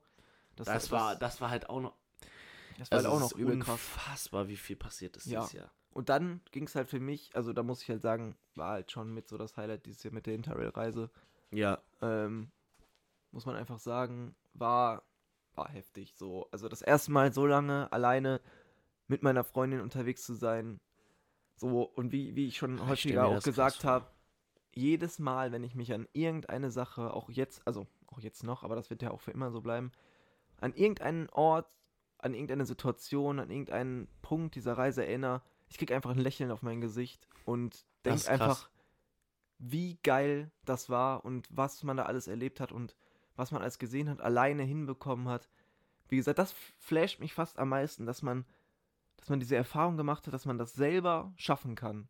Das, 0.55 0.67
das 0.67 0.91
war, 0.91 1.11
das, 1.11 1.19
das, 1.33 1.41
war 1.41 1.49
halt 1.49 1.69
auch 1.69 1.81
noch. 1.81 1.93
Das 2.77 2.91
war 2.91 2.97
also 2.97 3.09
halt 3.11 3.21
auch 3.21 3.29
noch 3.31 3.37
übel 3.37 3.53
Unfassbar, 3.55 4.47
wie 4.47 4.57
viel 4.57 4.75
passiert 4.75 5.17
ist 5.17 5.25
ja. 5.27 5.39
dieses 5.41 5.53
Jahr. 5.53 5.71
Und 5.91 6.09
dann 6.09 6.41
ging 6.51 6.63
es 6.63 6.73
halt 6.75 6.89
für 6.89 6.99
mich, 6.99 7.29
also 7.35 7.53
da 7.53 7.61
muss 7.61 7.83
ich 7.83 7.89
halt 7.89 8.01
sagen, 8.01 8.35
war 8.55 8.71
halt 8.71 8.91
schon 8.91 9.13
mit 9.13 9.27
so 9.27 9.37
das 9.37 9.57
Highlight 9.57 9.85
dieses 9.85 10.01
Jahr 10.03 10.13
mit 10.13 10.25
der 10.25 10.33
Interrail-Reise. 10.33 11.11
Ja. 11.51 11.79
Ähm, 12.01 12.49
muss 13.31 13.45
man 13.45 13.55
einfach 13.55 13.77
sagen, 13.77 14.35
war, 14.55 15.03
war 15.53 15.69
heftig 15.69 16.13
so. 16.15 16.47
Also 16.51 16.67
das 16.67 16.81
erste 16.81 17.11
Mal 17.11 17.31
so 17.31 17.45
lange 17.45 17.91
alleine 17.91 18.41
mit 19.07 19.21
meiner 19.21 19.43
Freundin 19.43 19.81
unterwegs 19.81 20.25
zu 20.25 20.33
sein, 20.33 20.79
so, 21.63 21.83
und 21.95 22.11
wie, 22.11 22.35
wie 22.35 22.47
ich 22.47 22.57
schon 22.57 22.77
ah, 22.79 22.83
ich 22.83 22.89
häufiger 23.05 23.25
auch 23.25 23.41
gesagt 23.41 23.85
habe, 23.85 24.05
jedes 24.73 25.17
Mal, 25.17 25.53
wenn 25.53 25.63
ich 25.63 25.75
mich 25.75 25.93
an 25.93 26.09
irgendeine 26.11 26.69
Sache, 26.71 27.13
auch 27.13 27.29
jetzt, 27.29 27.61
also 27.65 27.87
auch 28.07 28.19
jetzt 28.19 28.43
noch, 28.43 28.63
aber 28.63 28.75
das 28.75 28.89
wird 28.89 29.01
ja 29.01 29.11
auch 29.11 29.21
für 29.21 29.31
immer 29.31 29.49
so 29.49 29.61
bleiben, 29.61 29.93
an 30.59 30.73
irgendeinen 30.73 31.29
Ort, 31.29 31.65
an 32.17 32.33
irgendeine 32.33 32.65
Situation, 32.65 33.39
an 33.39 33.49
irgendeinen 33.49 34.09
Punkt 34.21 34.55
dieser 34.55 34.73
Reise 34.77 35.05
erinnere, 35.05 35.41
ich 35.69 35.77
kriege 35.77 35.95
einfach 35.95 36.09
ein 36.09 36.17
Lächeln 36.17 36.51
auf 36.51 36.63
mein 36.63 36.81
Gesicht 36.81 37.29
und 37.45 37.85
denke 38.03 38.27
einfach, 38.29 38.69
wie 39.57 39.97
geil 40.03 40.51
das 40.65 40.89
war 40.89 41.23
und 41.23 41.47
was 41.49 41.81
man 41.83 41.95
da 41.95 42.03
alles 42.03 42.27
erlebt 42.27 42.59
hat 42.59 42.73
und 42.73 42.97
was 43.37 43.51
man 43.53 43.61
alles 43.61 43.79
gesehen 43.79 44.09
hat, 44.09 44.19
alleine 44.19 44.63
hinbekommen 44.63 45.29
hat. 45.29 45.47
Wie 46.09 46.17
gesagt, 46.17 46.39
das 46.39 46.53
flasht 46.77 47.21
mich 47.21 47.33
fast 47.33 47.57
am 47.57 47.69
meisten, 47.69 48.05
dass 48.05 48.21
man 48.21 48.43
dass 49.23 49.29
man 49.29 49.39
diese 49.39 49.55
Erfahrung 49.55 49.95
gemacht 49.95 50.27
hat, 50.27 50.33
dass 50.33 50.45
man 50.45 50.57
das 50.57 50.73
selber 50.73 51.31
schaffen 51.37 51.75
kann. 51.75 52.09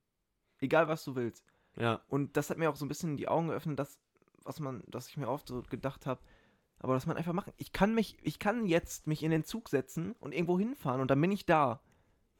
Egal 0.61 0.87
was 0.87 1.03
du 1.03 1.13
willst. 1.15 1.45
Ja. 1.75 2.01
Und 2.07 2.35
das 2.37 2.49
hat 2.49 2.57
mir 2.57 2.71
auch 2.71 2.75
so 2.75 2.85
ein 2.85 2.87
bisschen 2.87 3.17
die 3.17 3.27
Augen 3.27 3.49
geöffnet, 3.49 3.77
dass, 3.77 3.99
was 4.43 4.59
man, 4.59 4.81
dass 4.87 5.09
ich 5.09 5.17
mir 5.17 5.27
oft 5.27 5.47
so 5.47 5.61
gedacht 5.61 6.07
habe, 6.07 6.19
aber 6.79 6.95
dass 6.95 7.05
man 7.05 7.15
einfach 7.15 7.33
machen. 7.33 7.53
Ich 7.57 7.71
kann 7.71 7.93
mich, 7.93 8.17
ich 8.23 8.39
kann 8.39 8.65
jetzt 8.65 9.05
mich 9.05 9.21
in 9.21 9.29
den 9.29 9.43
Zug 9.43 9.69
setzen 9.69 10.13
und 10.13 10.33
irgendwo 10.33 10.57
hinfahren 10.57 11.01
und 11.01 11.11
dann 11.11 11.21
bin 11.21 11.31
ich 11.31 11.45
da. 11.45 11.81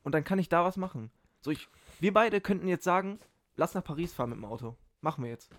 Und 0.02 0.14
dann 0.16 0.24
kann 0.24 0.40
ich 0.40 0.50
da 0.50 0.64
was 0.66 0.76
machen. 0.76 1.12
So, 1.42 1.52
ich, 1.52 1.68
wir 2.00 2.12
beide 2.12 2.42
könnten 2.42 2.68
jetzt 2.68 2.84
sagen, 2.84 3.20
lass 3.56 3.76
nach 3.76 3.84
Paris 3.84 4.12
fahren 4.12 4.32
mit 4.32 4.40
dem 4.40 4.46
Auto. 4.46 4.76
Machen 5.02 5.24
wir 5.24 5.30
jetzt. 5.30 5.52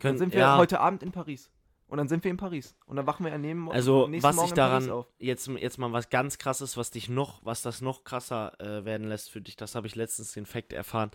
Können, 0.00 0.14
dann 0.14 0.18
sind 0.18 0.32
wir 0.32 0.40
ja. 0.40 0.56
heute 0.56 0.80
Abend 0.80 1.04
in 1.04 1.12
Paris. 1.12 1.52
Und 1.88 1.98
dann 1.98 2.08
sind 2.08 2.24
wir 2.24 2.30
in 2.32 2.36
Paris. 2.36 2.74
Und 2.86 2.96
dann 2.96 3.06
wachen 3.06 3.24
wir 3.24 3.32
an 3.32 3.42
dem 3.42 3.68
Also, 3.68 4.08
was 4.20 4.42
ich 4.42 4.52
daran 4.52 5.04
jetzt, 5.18 5.46
jetzt 5.46 5.78
mal 5.78 5.92
was 5.92 6.10
ganz 6.10 6.36
krasses, 6.38 6.76
was 6.76 6.90
dich 6.90 7.08
noch, 7.08 7.44
was 7.44 7.62
das 7.62 7.80
noch 7.80 8.02
krasser 8.02 8.58
äh, 8.60 8.84
werden 8.84 9.08
lässt 9.08 9.30
für 9.30 9.40
dich, 9.40 9.56
das 9.56 9.74
habe 9.74 9.86
ich 9.86 9.94
letztens 9.94 10.32
den 10.32 10.46
Fakt 10.46 10.72
erfahren. 10.72 11.10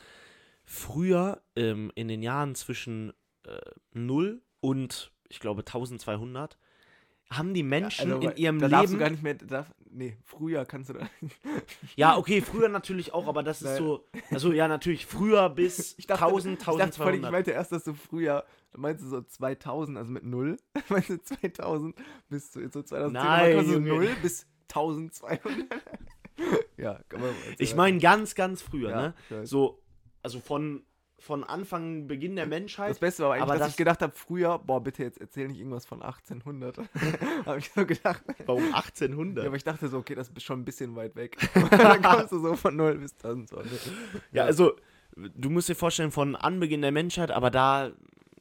Früher, 0.64 1.42
ähm, 1.58 1.92
in 1.96 2.08
den 2.08 2.24
Jahren 2.24 2.56
zwischen 2.56 3.12
äh, 3.46 3.58
0 3.94 4.42
und 4.62 5.12
ich 5.28 5.40
glaube 5.42 5.62
1200, 5.62 6.58
haben 7.30 7.54
die 7.54 7.64
Menschen 7.64 8.10
ja, 8.10 8.16
also, 8.16 8.30
in 8.30 8.38
ihrem 8.38 8.60
da 8.60 8.68
Leben. 8.82 8.94
du 8.94 9.00
gar 9.00 9.10
nicht 9.10 9.24
mehr, 9.24 9.34
darf, 9.36 9.74
nee, 9.94 10.18
früher 10.24 10.66
kannst 10.66 10.90
du 10.90 10.94
da. 10.94 11.10
ja, 11.96 12.18
okay, 12.18 12.42
früher 12.42 12.70
natürlich 12.70 13.14
auch, 13.14 13.28
aber 13.28 13.44
das 13.44 13.62
ist 13.62 13.68
Nein. 13.68 13.78
so. 13.84 14.08
Also, 14.32 14.54
ja, 14.54 14.68
natürlich 14.68 15.06
früher 15.06 15.50
bis 15.50 15.96
ich 15.98 16.08
dachte, 16.08 16.24
1000, 16.26 16.60
1200. 16.60 16.90
Ich, 16.90 16.98
dachte, 17.00 17.16
ich 17.26 17.32
meinte 17.32 17.52
erst, 17.52 17.72
dass 17.72 17.84
du 17.84 17.94
früher. 17.94 18.46
Meinst 18.74 19.04
du 19.04 19.10
so 19.10 19.22
2000, 19.22 19.98
also 19.98 20.10
mit 20.14 20.24
0? 20.24 20.56
Meinst 20.88 21.10
du 21.10 21.18
2000 21.22 21.94
bis 22.30 22.52
zu 22.54 22.62
so 22.72 22.82
2010? 22.82 22.96
Also 22.96 23.12
Nein, 23.18 23.58
also 23.58 23.80
0 23.82 24.16
bis 24.22 24.48
1200? 24.70 25.42
ja, 26.78 26.98
kann 27.10 27.20
man 27.20 27.32
Ich 27.58 27.76
meine 27.76 27.98
ganz, 28.00 28.34
ganz 28.34 28.62
früher, 28.62 28.90
ja, 28.92 29.14
ne? 29.30 29.46
So, 29.46 29.82
also 30.24 30.40
von 30.40 30.86
von 31.22 31.44
Anfang, 31.44 32.08
Beginn 32.08 32.36
der 32.36 32.48
Menschheit. 32.48 32.90
Das 32.90 33.00
Beste 33.00 33.24
war 33.24 33.32
eigentlich, 33.34 33.44
aber 33.44 33.52
dass 33.54 33.60
das 33.62 33.70
ich 33.72 33.78
gedacht 33.78 34.02
habe, 34.02 34.12
früher, 34.16 34.58
boah, 34.58 34.82
bitte 34.82 35.04
jetzt 35.04 35.22
erzähl 35.22 35.48
nicht 35.48 35.60
irgendwas 35.60 35.86
von 35.86 36.02
1800. 36.02 36.80
habe 37.46 37.60
ich 37.60 37.70
so 37.70 37.86
gedacht. 37.86 38.24
Warum 38.48 38.64
1800? 38.74 39.44
Ja, 39.44 39.48
aber 39.50 39.56
ich 39.56 39.64
dachte 39.64 39.88
so, 39.88 39.98
okay, 40.00 40.16
das 40.16 40.30
ist 40.30 40.42
schon 40.44 40.62
ein 40.62 40.66
bisschen 40.66 40.96
weit 40.96 41.16
weg. 41.16 41.38
dann 41.70 42.02
kommst 42.02 42.32
du 42.32 42.40
so 42.40 42.56
von 42.56 42.76
0 42.76 42.98
bis 42.98 43.14
1000. 43.24 43.52
Ja, 44.32 44.46
also, 44.46 44.76
du 45.16 45.50
musst 45.52 45.70
dir 45.70 45.76
vorstellen, 45.76 46.10
von 46.12 46.36
Anbeginn 46.36 46.82
der 46.82 46.92
Menschheit, 46.92 47.30
aber 47.30 47.52
da, 47.52 47.92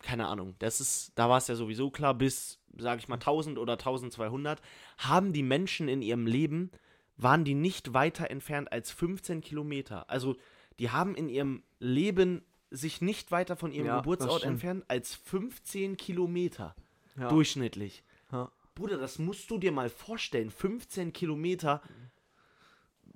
keine 0.03 0.27
Ahnung, 0.27 0.55
das 0.59 0.81
ist, 0.81 1.13
da 1.17 1.29
war 1.29 1.37
es 1.37 1.49
ja 1.49 1.55
sowieso 1.57 1.91
klar, 1.91 2.15
bis, 2.15 2.59
sag 2.79 2.99
ich 2.99 3.09
mal, 3.09 3.17
1000 3.17 3.59
oder 3.59 3.75
1200, 3.75 4.61
haben 4.99 5.35
die 5.35 5.43
Menschen 5.43 5.87
in 5.89 6.01
ihrem 6.01 6.27
Leben, 6.27 6.71
waren 7.19 7.45
die 7.45 7.55
nicht 7.55 7.93
weiter 7.93 8.31
entfernt 8.31 8.73
als 8.73 8.91
15 8.91 9.43
Kilometer. 9.43 10.09
Also, 10.09 10.37
die 10.79 10.89
haben 10.89 11.15
in 11.15 11.29
ihrem 11.29 11.63
Leben 11.79 12.41
sich 12.71 13.01
nicht 13.01 13.33
weiter 13.33 13.57
von 13.57 13.73
ihrem 13.73 13.87
ja, 13.87 13.97
Geburtsort 13.99 14.45
entfernen 14.45 14.85
als 14.89 15.15
15 15.15 15.97
Kilometer 15.97 16.75
ja. 17.19 17.29
durchschnittlich. 17.29 18.05
Ja. 18.31 18.51
Bruder, 18.75 18.97
das 18.97 19.19
musst 19.19 19.51
du 19.51 19.59
dir 19.59 19.73
mal 19.73 19.91
vorstellen. 19.91 20.51
15 20.51 21.13
Kilometer 21.13 21.83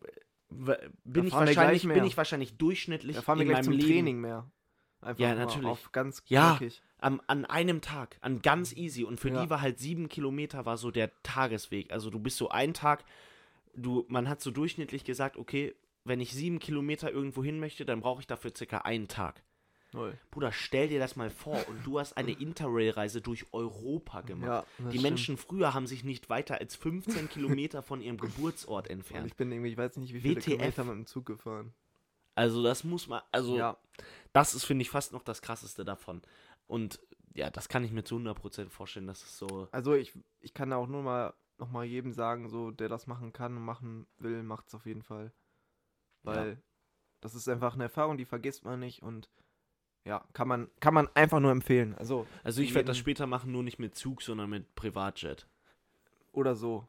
äh, 0.04 0.76
bin, 1.04 1.26
ich 1.28 1.32
wahrscheinlich, 1.32 1.84
bin 1.86 2.04
ich 2.04 2.16
wahrscheinlich 2.16 2.56
durchschnittlich 2.56 3.16
da 3.16 3.22
fahren 3.22 3.38
wir 3.38 3.46
in 3.46 3.52
meinem 3.52 3.64
zum 3.64 3.72
Leben. 3.74 3.86
Training 3.88 4.20
mehr. 4.20 4.50
Einfach 5.00 5.20
ja, 5.20 5.34
natürlich. 5.34 5.68
Auf 5.68 5.92
ganz 5.92 6.22
ja, 6.26 6.58
am, 6.98 7.20
an 7.26 7.44
einem 7.44 7.80
Tag, 7.80 8.16
an 8.22 8.40
ganz 8.42 8.74
easy. 8.76 9.04
Und 9.04 9.20
für 9.20 9.30
die 9.30 9.48
war 9.50 9.60
halt 9.60 9.78
sieben 9.78 10.08
Kilometer 10.08 10.64
war 10.66 10.78
so 10.78 10.90
der 10.90 11.10
Tagesweg. 11.22 11.92
Also 11.92 12.10
du 12.10 12.18
bist 12.18 12.38
so 12.38 12.48
ein 12.48 12.72
Tag, 12.74 13.04
du, 13.74 14.04
man 14.08 14.28
hat 14.28 14.40
so 14.40 14.50
durchschnittlich 14.50 15.04
gesagt, 15.04 15.36
okay, 15.36 15.74
wenn 16.04 16.20
ich 16.20 16.32
sieben 16.32 16.58
Kilometer 16.58 17.10
irgendwo 17.10 17.42
hin 17.42 17.58
möchte, 17.58 17.84
dann 17.84 18.00
brauche 18.00 18.20
ich 18.20 18.26
dafür 18.26 18.52
circa 18.54 18.78
einen 18.78 19.08
Tag. 19.08 19.42
Null. 19.92 20.18
Bruder, 20.30 20.50
stell 20.52 20.88
dir 20.88 20.98
das 20.98 21.14
mal 21.16 21.30
vor 21.30 21.56
und 21.68 21.86
du 21.86 21.98
hast 22.00 22.16
eine 22.16 22.32
Interrail-Reise 22.32 23.20
durch 23.20 23.46
Europa 23.52 24.20
gemacht. 24.22 24.66
Ja, 24.80 24.86
die 24.86 24.90
stimmt. 24.98 25.02
Menschen 25.02 25.36
früher 25.36 25.72
haben 25.72 25.86
sich 25.86 26.04
nicht 26.04 26.28
weiter 26.28 26.58
als 26.60 26.74
15 26.76 27.28
Kilometer 27.30 27.82
von 27.82 28.00
ihrem 28.02 28.18
Geburtsort 28.18 28.88
entfernt. 28.90 29.22
Und 29.22 29.28
ich 29.28 29.36
bin 29.36 29.50
irgendwie, 29.52 29.70
ich 29.70 29.76
weiß 29.78 29.96
nicht, 29.98 30.12
wie 30.12 30.20
viele 30.20 30.36
WTF. 30.36 30.44
Kilometer 30.44 30.84
mit 30.84 30.94
dem 30.94 31.06
Zug 31.06 31.26
gefahren. 31.26 31.72
Also 32.34 32.62
das 32.64 32.82
muss 32.82 33.06
man, 33.06 33.22
also 33.30 33.56
ja. 33.56 33.76
das 34.32 34.54
ist, 34.54 34.64
finde 34.64 34.82
ich, 34.82 34.90
fast 34.90 35.12
noch 35.12 35.22
das 35.22 35.40
Krasseste 35.40 35.84
davon. 35.84 36.20
Und 36.66 36.98
ja, 37.34 37.48
das 37.50 37.68
kann 37.68 37.84
ich 37.84 37.92
mir 37.92 38.02
zu 38.02 38.16
100% 38.16 38.68
vorstellen, 38.70 39.06
dass 39.06 39.22
es 39.22 39.38
so... 39.38 39.68
Also 39.70 39.94
ich, 39.94 40.12
ich 40.40 40.52
kann 40.54 40.72
auch 40.72 40.88
nur 40.88 41.02
mal, 41.02 41.34
noch 41.58 41.70
mal 41.70 41.84
jedem 41.84 42.12
sagen, 42.12 42.48
so, 42.48 42.72
der 42.72 42.88
das 42.88 43.06
machen 43.06 43.32
kann 43.32 43.56
und 43.56 43.64
machen 43.64 44.08
will, 44.18 44.42
macht 44.42 44.66
es 44.66 44.74
auf 44.74 44.86
jeden 44.86 45.02
Fall. 45.02 45.32
Weil 46.24 46.48
ja. 46.48 46.56
das 47.20 47.34
ist 47.34 47.48
einfach 47.48 47.74
eine 47.74 47.84
Erfahrung, 47.84 48.16
die 48.16 48.24
vergisst 48.24 48.64
man 48.64 48.80
nicht 48.80 49.02
und 49.02 49.30
ja, 50.06 50.24
kann 50.32 50.48
man, 50.48 50.68
kann 50.80 50.92
man 50.92 51.08
einfach 51.14 51.40
nur 51.40 51.50
empfehlen. 51.52 51.94
Also, 51.94 52.26
also 52.42 52.60
ich 52.60 52.74
werde 52.74 52.86
das 52.88 52.98
später 52.98 53.26
machen, 53.26 53.52
nur 53.52 53.62
nicht 53.62 53.78
mit 53.78 53.94
Zug, 53.94 54.22
sondern 54.22 54.50
mit 54.50 54.74
Privatjet. 54.74 55.46
Oder 56.32 56.56
so. 56.56 56.88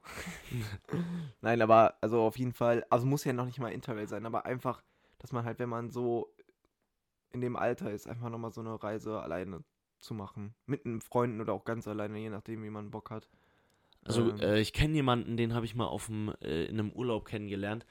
Nein, 1.41 1.61
aber 1.61 1.95
also 2.01 2.21
auf 2.21 2.37
jeden 2.37 2.51
Fall, 2.51 2.85
also 2.89 3.05
muss 3.05 3.23
ja 3.23 3.31
noch 3.31 3.45
nicht 3.45 3.59
mal 3.59 3.71
Interrail 3.71 4.07
sein, 4.09 4.25
aber 4.25 4.45
einfach, 4.45 4.81
dass 5.19 5.31
man 5.31 5.45
halt, 5.45 5.59
wenn 5.59 5.69
man 5.69 5.91
so 5.91 6.33
in 7.31 7.41
dem 7.41 7.55
Alter 7.55 7.91
ist, 7.91 8.07
einfach 8.07 8.29
nochmal 8.29 8.51
so 8.51 8.61
eine 8.61 8.81
Reise 8.81 9.19
alleine 9.21 9.63
zu 9.99 10.13
machen. 10.13 10.53
Mit 10.65 10.85
einem 10.85 10.99
Freunden 10.99 11.39
oder 11.41 11.53
auch 11.53 11.63
ganz 11.63 11.87
alleine, 11.87 12.17
je 12.19 12.29
nachdem, 12.29 12.63
wie 12.63 12.69
man 12.69 12.91
Bock 12.91 13.11
hat. 13.11 13.29
Also 14.03 14.31
ähm, 14.31 14.39
äh, 14.39 14.59
ich 14.59 14.73
kenne 14.73 14.93
jemanden, 14.93 15.37
den 15.37 15.53
habe 15.53 15.65
ich 15.65 15.75
mal 15.75 15.85
auf 15.87 16.07
dem, 16.07 16.33
äh, 16.41 16.65
in 16.65 16.79
einem 16.79 16.91
Urlaub 16.91 17.25
kennengelernt 17.25 17.85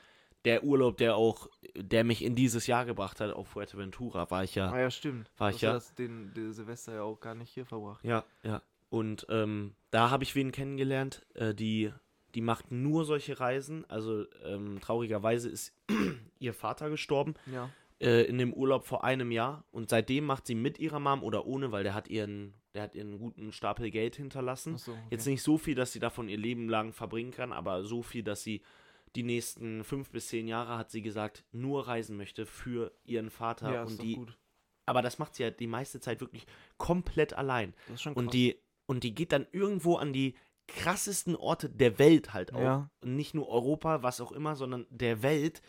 der 0.45 0.63
Urlaub, 0.65 0.97
der 0.99 1.17
auch, 1.17 1.49
der 1.75 2.05
mich 2.05 2.23
in 2.23 2.35
dieses 2.35 2.67
Jahr 2.67 2.85
gebracht 2.85 3.21
hat 3.21 3.33
auf 3.33 3.49
Fuerteventura, 3.49 4.31
war 4.31 4.45
ich 4.45 4.55
ja. 4.55 4.71
Ah 4.71 4.81
ja, 4.81 4.91
stimmt. 4.91 5.31
War 5.39 5.51
ich 5.51 5.61
ja. 5.63 5.73
Hast 5.75 5.99
den, 5.99 6.33
den 6.35 6.53
Silvester 6.53 6.95
ja 6.95 7.03
auch 7.03 7.21
gar 7.21 7.35
nicht 7.35 7.51
hier 7.51 7.65
verbracht. 7.67 8.05
Ja, 8.05 8.25
ja. 8.43 8.63
Und 8.91 9.27
ähm, 9.31 9.75
da 9.91 10.11
habe 10.11 10.23
ich 10.25 10.35
wen 10.35 10.53
kennengelernt, 10.53 11.25
äh, 11.35 11.55
die, 11.55 11.91
die 12.35 12.43
macht 12.43 12.71
nur 12.71 13.05
solche 13.05 13.41
Reisen. 13.41 13.85
Also 13.91 14.25
ähm, 14.45 14.79
traurigerweise 14.81 15.49
ist 15.49 15.75
ihr 16.39 16.55
Vater 16.55 16.91
gestorben. 16.91 17.35
Ja. 17.53 17.71
Äh, 18.01 18.25
in 18.27 18.39
dem 18.39 18.53
Urlaub 18.53 18.85
vor 18.85 19.03
einem 19.05 19.31
Jahr. 19.33 19.65
Und 19.73 19.89
seitdem 19.91 20.27
macht 20.27 20.47
sie 20.47 20.55
mit 20.55 20.79
ihrer 20.79 21.01
Mom 21.01 21.23
oder 21.25 21.47
ohne, 21.47 21.73
weil 21.73 21.83
der 21.85 21.95
hat 21.95 22.07
ihren, 22.09 22.53
der 22.75 22.83
hat 22.83 22.95
ihren 22.95 23.19
guten 23.19 23.51
Stapel 23.53 23.91
Geld 23.91 24.15
hinterlassen. 24.17 24.75
Ach 24.77 24.81
So, 24.81 24.93
okay. 24.93 25.01
Jetzt 25.11 25.27
nicht 25.27 25.43
so 25.43 25.57
viel, 25.59 25.75
dass 25.75 25.93
sie 25.93 26.01
davon 26.01 26.29
ihr 26.29 26.37
Leben 26.39 26.69
lang 26.69 26.93
verbringen 26.93 27.31
kann, 27.33 27.53
aber 27.53 27.83
so 27.85 28.03
viel, 28.03 28.23
dass 28.23 28.43
sie 28.43 28.61
die 29.15 29.23
nächsten 29.23 29.85
fünf 29.85 30.11
bis 30.11 30.29
zehn 30.29 30.47
Jahre, 30.49 30.77
hat 30.77 30.91
sie 30.91 31.03
gesagt, 31.03 31.45
nur 31.53 31.87
reisen 31.87 32.17
möchte 32.17 32.47
für 32.47 32.93
ihren 33.05 33.31
Vater. 33.31 33.73
Ja, 33.73 33.83
und 33.85 34.01
die, 34.03 34.17
gut. 34.17 34.37
Aber 34.87 35.03
das 35.03 35.19
macht 35.19 35.35
sie 35.35 35.45
ja 35.45 35.51
die 35.51 35.67
meiste 35.67 36.01
Zeit 36.01 36.21
wirklich 36.21 36.47
komplett 36.77 37.33
allein. 37.35 37.75
Das 37.87 37.97
ist 37.97 38.03
schon 38.03 38.15
krass. 38.15 38.25
Und 38.25 38.35
die, 38.35 38.59
und 38.87 39.05
die 39.05 39.15
geht 39.15 39.33
dann 39.33 39.47
irgendwo 39.53 39.97
an 39.97 40.13
die 40.13 40.35
krassesten 40.67 41.37
Orte 41.37 41.69
der 41.71 41.99
Welt 41.99 42.33
halt 42.35 42.53
auch. 42.55 42.61
Ja. 42.61 42.91
Und 43.03 43.15
nicht 43.17 43.35
nur 43.35 43.49
Europa, 43.49 44.03
was 44.03 44.21
auch 44.21 44.33
immer, 44.33 44.57
sondern 44.57 44.87
der 44.91 45.23
Welt 45.23 45.63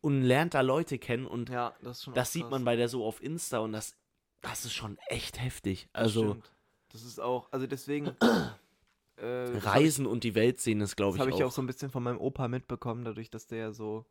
und 0.00 0.22
lernt 0.22 0.54
da 0.54 0.60
Leute 0.60 0.98
kennen. 0.98 1.26
Und 1.26 1.48
ja, 1.48 1.74
das, 1.82 2.08
das 2.14 2.32
sieht 2.32 2.48
man 2.50 2.64
bei 2.64 2.76
der 2.76 2.88
so 2.88 3.04
auf 3.04 3.22
Insta 3.22 3.58
und 3.58 3.72
das, 3.72 3.96
das 4.40 4.64
ist 4.64 4.74
schon 4.74 4.98
echt 5.08 5.40
heftig. 5.40 5.88
Also. 5.92 6.34
Das, 6.34 6.44
das 6.92 7.02
ist 7.04 7.18
auch, 7.20 7.50
also 7.52 7.66
deswegen 7.66 8.12
Äh, 9.16 9.56
Reisen 9.58 10.06
ich, 10.06 10.10
und 10.10 10.24
die 10.24 10.34
Welt 10.34 10.60
sehen 10.60 10.80
ist, 10.80 10.96
glaube 10.96 11.10
ich, 11.10 11.18
Das 11.20 11.28
habe 11.28 11.36
ich 11.36 11.44
auch 11.44 11.52
so 11.52 11.62
ein 11.62 11.66
bisschen 11.68 11.90
von 11.90 12.02
meinem 12.02 12.18
Opa 12.18 12.48
mitbekommen, 12.48 13.04
dadurch, 13.04 13.30
dass 13.30 13.46
der 13.46 13.58
ja 13.58 13.72
so 13.72 14.06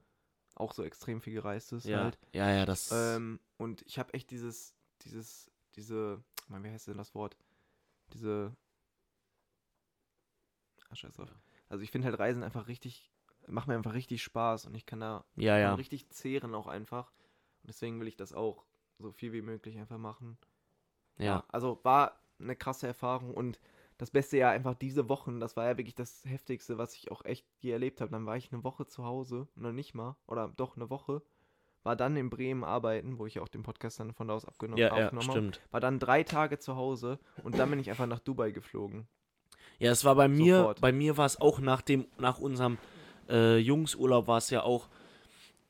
auch 0.56 0.74
so 0.74 0.82
extrem 0.84 1.20
viel 1.22 1.34
gereist 1.34 1.74
ist. 1.74 1.86
Ja, 1.86 2.06
halt. 2.06 2.18
ja, 2.34 2.50
ja, 2.52 2.66
das. 2.66 2.90
Ähm, 2.92 3.40
und 3.58 3.82
ich 3.84 4.00
habe 4.00 4.14
echt 4.14 4.32
dieses, 4.32 4.76
dieses, 5.02 5.52
diese, 5.76 6.24
wie 6.48 6.70
heißt 6.70 6.88
denn 6.88 6.98
das 6.98 7.14
Wort? 7.16 7.36
Diese. 8.14 8.56
Ah, 10.90 10.96
scheiß 10.96 11.16
drauf. 11.16 11.30
Also 11.70 11.84
ich 11.84 11.92
finde 11.92 12.08
halt 12.08 12.18
Reisen 12.20 12.44
einfach 12.44 12.68
richtig, 12.68 13.12
macht 13.48 13.68
mir 13.68 13.74
einfach 13.74 13.94
richtig 13.96 14.22
Spaß 14.24 14.68
und 14.68 14.76
ich 14.76 14.86
kann 14.86 15.00
da 15.02 15.26
ja, 15.36 15.58
ja. 15.58 15.74
richtig 15.76 16.08
zehren 16.12 16.54
auch 16.56 16.68
einfach. 16.68 17.12
Und 17.64 17.68
deswegen 17.70 18.00
will 18.00 18.08
ich 18.08 18.16
das 18.18 18.32
auch 18.32 18.64
so 19.00 19.12
viel 19.12 19.34
wie 19.34 19.42
möglich 19.42 19.78
einfach 19.78 19.98
machen. 19.98 20.38
Ja. 21.18 21.26
ja 21.26 21.44
also 21.50 21.80
war 21.84 22.20
eine 22.40 22.56
krasse 22.56 22.86
Erfahrung 22.88 23.34
und 23.34 23.60
das 23.98 24.12
beste 24.12 24.38
Jahr 24.38 24.52
einfach 24.52 24.76
diese 24.76 25.08
Wochen. 25.10 25.40
Das 25.40 25.56
war 25.56 25.66
ja 25.68 25.78
wirklich 25.78 25.96
das 25.96 26.24
heftigste, 26.26 26.78
was 26.78 26.96
ich 26.96 27.12
auch 27.12 27.24
echt 27.26 27.46
je 27.60 27.72
erlebt 27.72 28.02
habe. 28.02 28.12
Dann 28.12 28.26
war 28.26 28.38
ich 28.38 28.52
eine 28.52 28.64
Woche 28.64 28.88
zu 28.88 29.06
Hause, 29.06 29.48
noch 29.56 29.72
nicht 29.72 29.94
mal, 29.94 30.16
oder 30.28 30.52
doch 30.56 30.76
eine 30.76 30.90
Woche. 30.90 31.22
War 31.84 31.96
dann 31.98 32.16
in 32.16 32.30
Bremen 32.30 32.64
arbeiten, 32.64 33.18
wo 33.20 33.26
ich 33.26 33.36
ja 33.36 33.42
auch 33.42 33.50
den 33.50 33.64
Podcast 33.64 34.00
dann 34.00 34.14
von 34.14 34.30
da 34.30 34.36
aus 34.36 34.46
abgenommen 34.46 34.78
ja, 34.78 34.98
ja, 35.12 35.22
stimmt. 35.22 35.60
War 35.72 35.82
dann 35.82 36.00
drei 36.00 36.24
Tage 36.24 36.58
zu 36.58 36.78
Hause 36.78 37.20
und 37.44 37.58
dann 37.60 37.70
bin 37.70 37.80
ich 37.80 37.90
einfach 37.90 38.06
nach 38.08 38.20
Dubai 38.20 38.52
geflogen. 38.52 39.08
Ja, 39.80 39.92
es 39.92 40.06
war 40.06 40.16
bei 40.16 40.30
mir, 40.30 40.58
Sofort. 40.60 40.82
bei 40.82 40.94
mir 40.94 41.18
war 41.18 41.26
es 41.26 41.42
auch 41.42 41.60
nach 41.60 41.82
dem, 41.82 42.08
nach 42.18 42.40
unserem 42.40 42.78
äh, 43.28 43.58
Jungsurlaub 43.58 44.28
war 44.28 44.38
es 44.38 44.50
ja 44.50 44.64
auch 44.64 44.88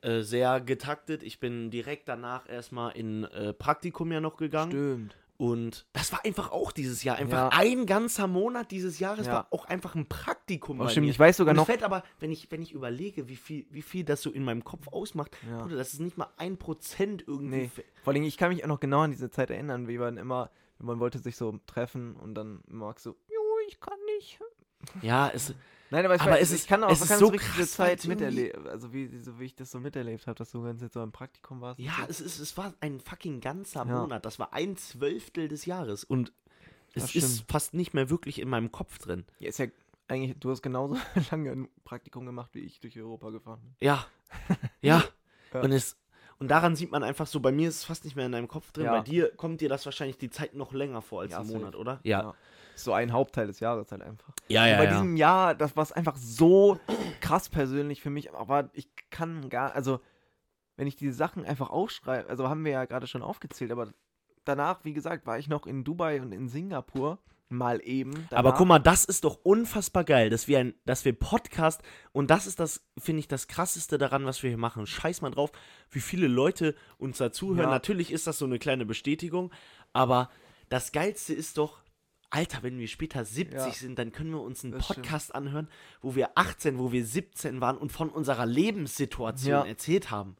äh, 0.01 0.21
sehr 0.21 0.61
getaktet. 0.61 1.23
Ich 1.23 1.39
bin 1.39 1.71
direkt 1.71 2.07
danach 2.09 2.47
erstmal 2.47 2.95
in 2.95 3.23
äh, 3.23 3.51
Praktikum 3.53 4.11
ja 4.11 4.21
noch 4.21 4.37
gegangen. 4.37 4.71
Stimmt. 4.71 5.15
Und 5.37 5.87
das 5.93 6.11
war 6.11 6.23
einfach 6.25 6.51
auch 6.51 6.71
dieses 6.71 7.03
Jahr. 7.03 7.15
Einfach 7.15 7.51
ja. 7.51 7.51
ein 7.53 7.85
ganzer 7.87 8.27
Monat 8.27 8.69
dieses 8.71 8.99
Jahres 8.99 9.25
ja. 9.27 9.33
war 9.33 9.47
auch 9.51 9.65
einfach 9.65 9.95
ein 9.95 10.07
Praktikum. 10.07 10.79
Oh, 10.79 10.87
stimmt, 10.87 11.09
ich 11.09 11.17
weiß 11.17 11.37
sogar 11.37 11.53
noch. 11.55 11.65
Fällt 11.65 11.83
aber, 11.83 12.03
wenn 12.19 12.31
ich, 12.31 12.51
wenn 12.51 12.61
ich 12.61 12.71
überlege, 12.71 13.27
wie 13.27 13.35
viel, 13.35 13.65
wie 13.71 13.81
viel 13.81 14.03
das 14.03 14.21
so 14.21 14.29
in 14.29 14.43
meinem 14.43 14.63
Kopf 14.63 14.87
ausmacht, 14.89 15.35
ja. 15.49 15.61
Bruder, 15.61 15.75
das 15.77 15.93
ist 15.93 15.99
nicht 15.99 16.17
mal 16.17 16.27
ein 16.37 16.57
Prozent 16.57 17.23
irgendwie. 17.27 17.57
Nee. 17.57 17.71
Vor 18.03 18.13
allem, 18.13 18.23
ich 18.23 18.37
kann 18.37 18.49
mich 18.53 18.63
auch 18.63 18.67
noch 18.67 18.79
genau 18.79 19.01
an 19.01 19.11
diese 19.11 19.31
Zeit 19.31 19.49
erinnern, 19.49 19.87
wie 19.87 19.97
man 19.97 20.17
immer, 20.17 20.51
wenn 20.77 20.85
man 20.87 20.99
wollte 20.99 21.17
sich 21.19 21.35
so 21.35 21.59
treffen 21.65 22.15
und 22.15 22.35
dann 22.35 22.61
Marc 22.67 22.99
so, 22.99 23.11
jo, 23.27 23.41
ich 23.67 23.79
kann 23.79 23.97
nicht. 24.19 24.39
Ja, 25.01 25.31
es, 25.33 25.55
Nein, 25.93 26.05
aber 26.05 26.15
ich, 26.15 26.21
aber 26.21 26.31
weiß, 26.31 26.41
es 26.41 26.47
also 26.47 26.55
ich 26.55 26.61
ist, 26.61 26.67
kann 26.67 26.83
auch 26.83 26.89
es 26.91 27.07
ganz 27.07 27.19
so 27.19 27.27
richtig 27.27 27.69
Zeit 27.69 28.05
miterleben, 28.07 28.67
also 28.67 28.91
wie, 28.91 29.15
so 29.21 29.39
wie 29.39 29.45
ich 29.45 29.55
das 29.55 29.69
so 29.69 29.79
miterlebt 29.79 30.25
habe, 30.25 30.35
dass 30.35 30.49
du 30.49 30.63
ganz 30.63 30.81
so 30.91 31.03
im 31.03 31.11
Praktikum 31.11 31.61
warst. 31.61 31.79
Ja, 31.79 31.93
so. 31.99 32.05
es, 32.09 32.19
ist, 32.19 32.39
es 32.39 32.57
war 32.57 32.73
ein 32.79 32.99
fucking 32.99 33.41
ganzer 33.41 33.85
ja. 33.87 33.99
Monat. 34.01 34.25
Das 34.25 34.39
war 34.39 34.53
ein 34.53 34.75
Zwölftel 34.75 35.47
des 35.49 35.67
Jahres 35.67 36.03
und 36.03 36.33
es 36.95 37.13
ist 37.13 37.45
fast 37.49 37.75
nicht 37.75 37.93
mehr 37.93 38.09
wirklich 38.09 38.39
in 38.41 38.49
meinem 38.49 38.71
Kopf 38.71 38.97
drin. 38.97 39.23
Ja, 39.37 39.49
ist 39.49 39.59
ja 39.59 39.67
eigentlich, 40.07 40.35
du 40.39 40.49
hast 40.49 40.63
genauso 40.63 40.97
lange 41.29 41.51
ein 41.51 41.67
Praktikum 41.83 42.25
gemacht, 42.25 42.49
wie 42.53 42.61
ich 42.61 42.79
durch 42.79 42.97
Europa 42.99 43.29
gefahren 43.29 43.61
bin. 43.61 43.75
Ja. 43.81 44.07
ja. 44.81 45.03
ja. 45.51 45.61
Und 45.61 45.71
es, 45.73 45.95
und 46.39 46.49
daran 46.49 46.75
sieht 46.75 46.91
man 46.91 47.03
einfach 47.03 47.27
so, 47.27 47.39
bei 47.39 47.51
mir 47.51 47.69
ist 47.69 47.75
es 47.77 47.83
fast 47.85 48.05
nicht 48.05 48.15
mehr 48.15 48.25
in 48.25 48.31
deinem 48.31 48.47
Kopf 48.47 48.71
drin. 48.71 48.85
Ja. 48.85 48.91
Bei 48.93 49.01
dir 49.01 49.29
kommt 49.35 49.61
dir 49.61 49.69
das 49.69 49.85
wahrscheinlich 49.85 50.17
die 50.17 50.29
Zeit 50.29 50.53
noch 50.55 50.73
länger 50.73 51.01
vor 51.01 51.21
als 51.21 51.31
ja, 51.31 51.39
ein 51.39 51.47
Monat, 51.47 51.75
oder? 51.75 51.99
Ja. 52.03 52.21
ja. 52.23 52.33
So 52.75 52.91
ein 52.93 53.11
Hauptteil 53.11 53.47
des 53.47 53.59
Jahres 53.59 53.91
halt 53.91 54.01
einfach. 54.01 54.33
Ja, 54.47 54.65
ja. 54.65 54.73
Und 54.73 54.79
bei 54.85 54.91
diesem 54.91 55.15
Jahr, 55.15 55.53
das 55.53 55.75
war 55.77 55.83
es 55.83 55.91
einfach 55.91 56.15
so 56.15 56.79
krass 57.21 57.49
persönlich 57.49 58.01
für 58.01 58.09
mich, 58.09 58.33
aber 58.33 58.69
ich 58.73 58.89
kann 59.11 59.49
gar, 59.49 59.75
also 59.75 59.99
wenn 60.75 60.87
ich 60.87 60.95
diese 60.95 61.13
Sachen 61.13 61.45
einfach 61.45 61.69
aufschreibe, 61.69 62.29
also 62.29 62.49
haben 62.49 62.65
wir 62.65 62.71
ja 62.71 62.85
gerade 62.85 63.05
schon 63.05 63.21
aufgezählt, 63.21 63.71
aber 63.71 63.89
danach, 64.43 64.83
wie 64.83 64.93
gesagt, 64.93 65.27
war 65.27 65.37
ich 65.37 65.47
noch 65.47 65.67
in 65.67 65.83
Dubai 65.83 66.19
und 66.19 66.31
in 66.31 66.49
Singapur 66.49 67.19
mal 67.53 67.79
eben. 67.83 68.13
Danach. 68.13 68.31
Aber 68.31 68.53
guck 68.53 68.67
mal, 68.67 68.79
das 68.79 69.05
ist 69.05 69.23
doch 69.23 69.39
unfassbar 69.43 70.03
geil, 70.03 70.29
dass 70.29 70.47
wir 70.47 70.59
ein, 70.59 70.73
dass 70.85 71.05
wir 71.05 71.13
Podcast 71.13 71.81
und 72.11 72.29
das 72.29 72.47
ist 72.47 72.59
das, 72.59 72.83
finde 72.97 73.19
ich, 73.21 73.27
das 73.27 73.47
krasseste 73.47 73.97
daran, 73.97 74.25
was 74.25 74.43
wir 74.43 74.49
hier 74.49 74.57
machen. 74.57 74.85
Scheiß 74.85 75.21
mal 75.21 75.29
drauf, 75.29 75.51
wie 75.89 76.01
viele 76.01 76.27
Leute 76.27 76.75
uns 76.97 77.17
da 77.19 77.31
zuhören. 77.31 77.59
Ja. 77.65 77.69
Natürlich 77.69 78.11
ist 78.11 78.27
das 78.27 78.37
so 78.37 78.45
eine 78.45 78.59
kleine 78.59 78.85
Bestätigung, 78.85 79.51
aber 79.93 80.29
das 80.69 80.91
Geilste 80.91 81.33
ist 81.33 81.57
doch, 81.57 81.81
Alter, 82.29 82.63
wenn 82.63 82.79
wir 82.79 82.87
später 82.87 83.23
70 83.25 83.53
ja. 83.53 83.69
sind, 83.71 83.99
dann 83.99 84.11
können 84.11 84.31
wir 84.31 84.41
uns 84.41 84.63
einen 84.63 84.73
das 84.73 84.87
Podcast 84.87 85.25
stimmt. 85.29 85.35
anhören, 85.35 85.67
wo 86.01 86.15
wir 86.15 86.35
18, 86.35 86.79
wo 86.79 86.91
wir 86.91 87.05
17 87.05 87.61
waren 87.61 87.77
und 87.77 87.91
von 87.91 88.09
unserer 88.09 88.47
Lebenssituation 88.47 89.51
ja. 89.51 89.65
erzählt 89.65 90.09
haben. 90.09 90.35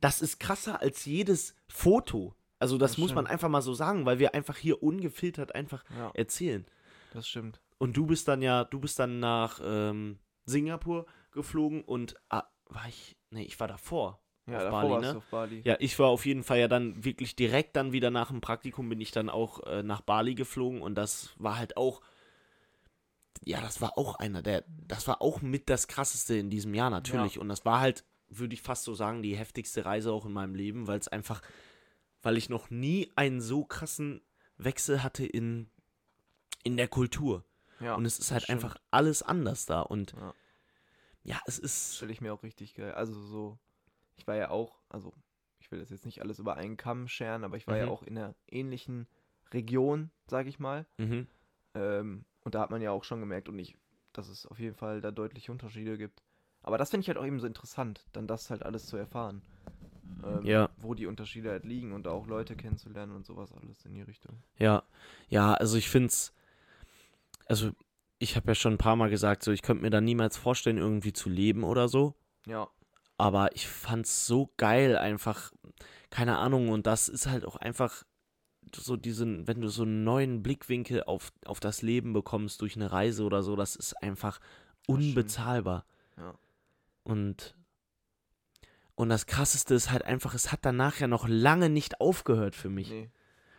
Das 0.00 0.22
ist 0.22 0.38
krasser 0.38 0.80
als 0.80 1.04
jedes 1.04 1.56
Foto. 1.68 2.34
Also 2.62 2.78
das, 2.78 2.92
das 2.92 2.98
muss 2.98 3.10
stimmt. 3.10 3.16
man 3.16 3.26
einfach 3.26 3.48
mal 3.48 3.60
so 3.60 3.74
sagen, 3.74 4.06
weil 4.06 4.20
wir 4.20 4.34
einfach 4.36 4.56
hier 4.56 4.84
ungefiltert 4.84 5.52
einfach 5.56 5.84
ja. 5.98 6.12
erzählen. 6.14 6.64
Das 7.12 7.26
stimmt. 7.26 7.60
Und 7.78 7.96
du 7.96 8.06
bist 8.06 8.28
dann 8.28 8.40
ja, 8.40 8.62
du 8.62 8.78
bist 8.78 9.00
dann 9.00 9.18
nach 9.18 9.58
ähm, 9.64 10.20
Singapur 10.46 11.06
geflogen 11.32 11.82
und 11.82 12.14
ah, 12.28 12.44
war 12.66 12.86
ich, 12.88 13.16
nee, 13.30 13.42
ich 13.42 13.58
war 13.58 13.66
davor. 13.66 14.20
Ja, 14.46 14.58
auf, 14.58 14.62
davor 14.62 14.90
Bali, 14.90 15.00
ne? 15.02 15.16
auf 15.16 15.24
Bali. 15.24 15.62
Ja, 15.64 15.76
ich 15.80 15.98
war 15.98 16.06
auf 16.06 16.24
jeden 16.24 16.44
Fall 16.44 16.60
ja 16.60 16.68
dann 16.68 17.04
wirklich 17.04 17.34
direkt 17.34 17.74
dann 17.74 17.90
wieder 17.90 18.12
nach 18.12 18.28
dem 18.30 18.40
Praktikum 18.40 18.88
bin 18.88 19.00
ich 19.00 19.10
dann 19.10 19.28
auch 19.28 19.64
äh, 19.66 19.82
nach 19.82 20.00
Bali 20.02 20.36
geflogen 20.36 20.82
und 20.82 20.94
das 20.94 21.30
war 21.38 21.58
halt 21.58 21.76
auch, 21.76 22.00
ja, 23.44 23.60
das 23.60 23.80
war 23.80 23.98
auch 23.98 24.20
einer 24.20 24.40
der, 24.40 24.62
das 24.86 25.08
war 25.08 25.20
auch 25.20 25.42
mit 25.42 25.68
das 25.68 25.88
krasseste 25.88 26.36
in 26.36 26.48
diesem 26.48 26.74
Jahr 26.74 26.90
natürlich 26.90 27.34
ja. 27.36 27.40
und 27.40 27.48
das 27.48 27.64
war 27.64 27.80
halt, 27.80 28.04
würde 28.28 28.54
ich 28.54 28.62
fast 28.62 28.84
so 28.84 28.94
sagen, 28.94 29.20
die 29.20 29.34
heftigste 29.34 29.84
Reise 29.84 30.12
auch 30.12 30.26
in 30.26 30.32
meinem 30.32 30.54
Leben, 30.54 30.86
weil 30.86 31.00
es 31.00 31.08
einfach 31.08 31.42
weil 32.22 32.36
ich 32.36 32.48
noch 32.48 32.70
nie 32.70 33.10
einen 33.16 33.40
so 33.40 33.64
krassen 33.64 34.20
Wechsel 34.56 35.02
hatte 35.02 35.26
in, 35.26 35.68
in 36.62 36.76
der 36.76 36.88
Kultur. 36.88 37.44
Ja, 37.80 37.94
und 37.96 38.04
es 38.04 38.18
ist 38.18 38.30
halt 38.30 38.44
stimmt. 38.44 38.62
einfach 38.62 38.76
alles 38.90 39.22
anders 39.22 39.66
da. 39.66 39.80
Und 39.82 40.12
ja, 40.14 40.34
ja 41.24 41.40
es 41.46 41.58
ist. 41.58 41.96
Stelle 41.96 42.12
ich 42.12 42.20
mir 42.20 42.32
auch 42.32 42.44
richtig 42.44 42.74
geil. 42.74 42.92
Also 42.92 43.12
so, 43.14 43.58
ich 44.16 44.26
war 44.26 44.36
ja 44.36 44.50
auch, 44.50 44.78
also 44.88 45.12
ich 45.58 45.70
will 45.72 45.80
das 45.80 45.90
jetzt 45.90 46.06
nicht 46.06 46.22
alles 46.22 46.38
über 46.38 46.56
einen 46.56 46.76
Kamm 46.76 47.08
scheren, 47.08 47.42
aber 47.44 47.56
ich 47.56 47.66
war 47.66 47.74
mhm. 47.74 47.80
ja 47.80 47.88
auch 47.88 48.02
in 48.04 48.16
einer 48.16 48.34
ähnlichen 48.48 49.08
Region, 49.52 50.10
sage 50.28 50.48
ich 50.48 50.60
mal. 50.60 50.86
Mhm. 50.98 51.26
Ähm, 51.74 52.24
und 52.44 52.54
da 52.54 52.60
hat 52.60 52.70
man 52.70 52.82
ja 52.82 52.92
auch 52.92 53.04
schon 53.04 53.20
gemerkt, 53.20 53.48
und 53.48 53.58
ich, 53.58 53.76
dass 54.12 54.28
es 54.28 54.46
auf 54.46 54.60
jeden 54.60 54.74
Fall 54.76 55.00
da 55.00 55.10
deutliche 55.10 55.50
Unterschiede 55.50 55.98
gibt. 55.98 56.22
Aber 56.62 56.78
das 56.78 56.90
finde 56.90 57.02
ich 57.02 57.08
halt 57.08 57.18
auch 57.18 57.26
eben 57.26 57.40
so 57.40 57.46
interessant, 57.48 58.06
dann 58.12 58.28
das 58.28 58.50
halt 58.50 58.62
alles 58.62 58.86
zu 58.86 58.96
erfahren 58.96 59.42
ähm, 60.24 60.44
ja. 60.44 60.68
wo 60.78 60.94
die 60.94 61.06
Unterschiede 61.06 61.50
halt 61.50 61.64
liegen 61.64 61.92
und 61.92 62.06
auch 62.06 62.26
Leute 62.26 62.56
kennenzulernen 62.56 63.14
und 63.14 63.24
sowas 63.26 63.52
alles 63.52 63.84
in 63.84 63.94
die 63.94 64.02
Richtung. 64.02 64.42
Ja, 64.58 64.82
ja, 65.28 65.54
also 65.54 65.76
ich 65.76 65.88
finde 65.88 66.08
es, 66.08 66.32
also 67.46 67.70
ich 68.18 68.36
habe 68.36 68.48
ja 68.48 68.54
schon 68.54 68.74
ein 68.74 68.78
paar 68.78 68.96
Mal 68.96 69.10
gesagt, 69.10 69.42
so 69.42 69.52
ich 69.52 69.62
könnte 69.62 69.82
mir 69.82 69.90
da 69.90 70.00
niemals 70.00 70.36
vorstellen, 70.36 70.78
irgendwie 70.78 71.12
zu 71.12 71.28
leben 71.28 71.64
oder 71.64 71.88
so. 71.88 72.14
Ja. 72.46 72.68
Aber 73.18 73.54
ich 73.54 73.68
fand 73.68 74.06
es 74.06 74.26
so 74.26 74.52
geil, 74.56 74.96
einfach, 74.96 75.52
keine 76.10 76.38
Ahnung, 76.38 76.68
und 76.68 76.86
das 76.86 77.08
ist 77.08 77.26
halt 77.26 77.44
auch 77.44 77.56
einfach 77.56 78.04
so 78.74 78.96
diesen, 78.96 79.46
wenn 79.48 79.60
du 79.60 79.68
so 79.68 79.82
einen 79.82 80.04
neuen 80.04 80.42
Blickwinkel 80.42 81.04
auf, 81.04 81.32
auf 81.44 81.60
das 81.60 81.82
Leben 81.82 82.12
bekommst 82.12 82.60
durch 82.62 82.76
eine 82.76 82.90
Reise 82.90 83.24
oder 83.24 83.42
so, 83.42 83.54
das 83.54 83.76
ist 83.76 83.94
einfach 84.02 84.40
unbezahlbar. 84.86 85.84
Ja. 86.16 86.34
Und 87.02 87.54
und 89.02 89.08
das 89.08 89.26
Krasseste 89.26 89.74
ist 89.74 89.90
halt 89.90 90.04
einfach, 90.04 90.32
es 90.32 90.52
hat 90.52 90.60
danach 90.62 91.00
ja 91.00 91.08
noch 91.08 91.26
lange 91.26 91.68
nicht 91.68 92.00
aufgehört 92.00 92.54
für 92.54 92.68
mich. 92.70 92.88
Nee. 92.88 93.10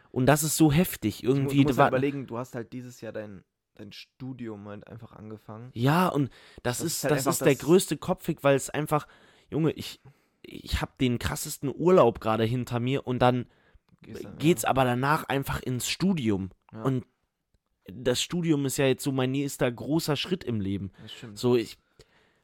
Und 0.09 0.25
das 0.27 0.41
ist 0.41 0.55
so 0.55 0.71
heftig. 0.71 1.21
Irgendwie, 1.21 1.63
du 1.63 1.67
musst 1.67 1.79
halt 1.79 1.89
überlegen, 1.91 2.27
du 2.27 2.37
hast 2.37 2.55
halt 2.55 2.71
dieses 2.71 3.01
Jahr 3.01 3.11
dein, 3.11 3.43
dein 3.75 3.91
Studium 3.91 4.65
halt 4.69 4.87
einfach 4.87 5.11
angefangen. 5.11 5.69
Ja, 5.73 6.07
und 6.07 6.29
das, 6.61 6.77
das 6.77 6.85
ist, 6.87 7.03
halt 7.03 7.11
das 7.15 7.25
ist 7.27 7.41
der 7.41 7.55
größte 7.55 7.97
Kopfweg, 7.97 8.41
weil 8.45 8.55
es 8.55 8.69
einfach, 8.69 9.05
Junge, 9.49 9.71
ich, 9.71 9.99
ich 10.43 10.79
habe 10.79 10.93
den 11.01 11.19
krassesten 11.19 11.69
Urlaub 11.75 12.21
gerade 12.21 12.45
hinter 12.45 12.79
mir 12.79 13.05
und 13.05 13.19
dann 13.19 13.47
geht 14.39 14.55
es 14.59 14.63
ja. 14.63 14.69
aber 14.69 14.85
danach 14.85 15.25
einfach 15.25 15.61
ins 15.61 15.89
Studium. 15.89 16.51
Ja. 16.71 16.83
Und 16.83 17.05
das 17.91 18.21
Studium 18.21 18.65
ist 18.65 18.77
ja 18.77 18.87
jetzt 18.87 19.03
so 19.03 19.11
mein 19.11 19.31
nächster 19.31 19.69
großer 19.69 20.15
Schritt 20.15 20.45
im 20.45 20.61
Leben. 20.61 20.93
So, 21.33 21.57
ich 21.57 21.77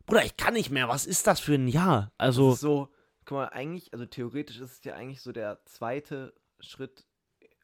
Bruder, 0.09 0.25
ich 0.25 0.37
kann 0.37 0.55
nicht 0.55 0.71
mehr, 0.71 0.89
was 0.89 1.05
ist 1.05 1.27
das 1.27 1.39
für 1.39 1.53
ein 1.53 1.67
Jahr? 1.67 2.11
Also. 2.17 2.53
so, 2.53 2.89
guck 3.25 3.37
mal, 3.37 3.45
eigentlich, 3.49 3.93
also 3.93 4.07
theoretisch 4.07 4.57
ist 4.59 4.71
es 4.79 4.83
ja 4.83 4.95
eigentlich 4.95 5.21
so 5.21 5.31
der 5.31 5.59
zweite 5.65 6.33
Schritt, 6.59 7.05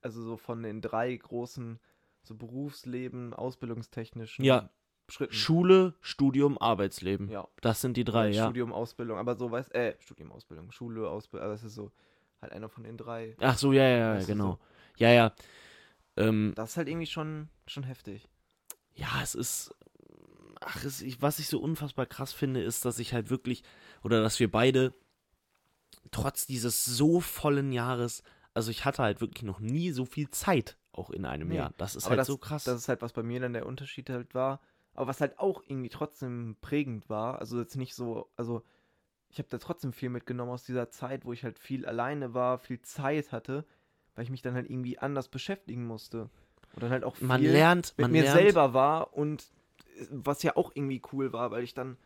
also 0.04 0.22
so 0.24 0.38
von 0.38 0.62
den 0.62 0.80
drei 0.80 1.16
großen, 1.16 1.80
so 2.22 2.36
Berufsleben, 2.36 3.34
ausbildungstechnischen 3.34 4.46
ja. 4.46 4.70
Schritten. 5.10 5.34
Schule, 5.34 5.96
Studium, 6.02 6.60
Arbeitsleben. 6.60 7.30
Ja. 7.30 7.48
Das 7.62 7.82
sind 7.82 7.98
die 7.98 8.04
drei, 8.04 8.30
ja. 8.30 8.44
Studium, 8.46 8.72
Ausbildung, 8.74 9.18
aber 9.18 9.36
so 9.36 9.50
weiß, 9.50 9.70
äh, 9.72 9.96
Studium, 10.00 10.32
Ausbildung, 10.32 10.72
Schule, 10.72 11.10
Ausbildung, 11.10 11.46
aber 11.46 11.54
also 11.54 11.64
das 11.66 11.72
ist 11.72 11.76
so 11.76 11.92
halt 12.44 12.52
einer 12.52 12.70
von 12.70 12.84
den 12.84 12.96
drei. 12.98 13.36
Ach 13.40 13.58
so, 13.58 13.74
ja, 13.74 13.84
ja, 13.88 14.20
ja 14.20 14.24
genau. 14.26 14.52
So. 14.54 14.60
Ja, 14.98 15.10
ja. 15.10 15.32
Ähm, 16.16 16.54
das 16.56 16.72
ist 16.72 16.78
halt 16.78 16.90
irgendwie 16.90 17.08
schon, 17.08 17.50
schon 17.66 17.84
heftig. 17.84 18.28
Ja, 18.94 19.20
es 19.24 19.34
ist 19.34 19.74
ach, 20.66 20.84
es, 20.84 21.02
ich, 21.02 21.22
was 21.22 21.40
ich 21.40 21.48
so 21.48 21.60
unfassbar 21.60 22.06
krass 22.06 22.34
finde, 22.34 22.62
ist, 22.62 22.86
dass 22.86 23.00
ich 23.00 23.14
halt 23.14 23.30
wirklich, 23.30 23.64
oder 24.04 24.22
dass 24.22 24.40
wir 24.40 24.52
beide, 24.52 24.94
trotz 26.12 26.46
dieses 26.46 26.84
so 26.84 27.20
vollen 27.22 27.72
Jahres, 27.72 28.24
also 28.54 28.72
ich 28.72 28.86
hatte 28.86 29.04
halt 29.04 29.22
wirklich 29.22 29.44
noch 29.44 29.60
nie 29.60 29.92
so 29.92 30.06
viel 30.06 30.30
Zeit 30.30 30.78
auch 30.92 31.10
in 31.10 31.26
einem 31.26 31.50
nee, 31.50 31.58
Jahr. 31.58 31.74
Das 31.78 31.96
ist 31.96 32.10
halt 32.10 32.20
das, 32.20 32.28
so 32.28 32.38
krass. 32.38 32.64
Das 32.64 32.78
ist 32.80 32.90
halt, 32.90 33.02
was 33.02 33.14
bei 33.14 33.24
mir 33.24 33.40
dann 33.40 33.54
der 33.54 33.66
Unterschied 33.66 34.10
halt 34.10 34.34
war. 34.34 34.62
Aber 34.94 35.08
was 35.08 35.20
halt 35.20 35.40
auch 35.40 35.62
irgendwie 35.68 35.90
trotzdem 35.90 36.56
prägend 36.62 37.10
war. 37.10 37.40
Also 37.40 37.60
jetzt 37.60 37.76
nicht 37.76 37.96
so, 37.96 38.32
also 38.38 38.64
ich 39.30 39.40
habe 39.40 39.50
da 39.50 39.58
trotzdem 39.58 39.92
viel 39.94 40.10
mitgenommen 40.10 40.52
aus 40.52 40.64
dieser 40.64 40.90
Zeit, 40.90 41.26
wo 41.26 41.34
ich 41.34 41.44
halt 41.44 41.60
viel 41.60 41.86
alleine 41.86 42.34
war, 42.34 42.58
viel 42.60 42.82
Zeit 42.82 43.32
hatte, 43.34 43.66
weil 44.16 44.24
ich 44.24 44.30
mich 44.32 44.42
dann 44.42 44.54
halt 44.54 44.70
irgendwie 44.70 44.98
anders 44.98 45.28
beschäftigen 45.28 45.86
musste. 45.86 46.30
Und 46.76 46.84
dann 46.84 46.92
halt 46.92 47.04
auch 47.04 47.18
viel 47.18 47.28
man 47.28 47.42
lernt, 47.42 47.90
mit 47.98 48.04
man 48.06 48.12
mir 48.12 48.24
lernt. 48.24 48.40
selber 48.40 48.74
war 48.74 49.14
und 49.14 49.44
was 50.12 50.44
ja 50.44 50.56
auch 50.56 50.72
irgendwie 50.74 51.02
cool 51.12 51.34
war, 51.34 51.52
weil 51.52 51.64
ich 51.64 51.74
dann, 51.74 51.98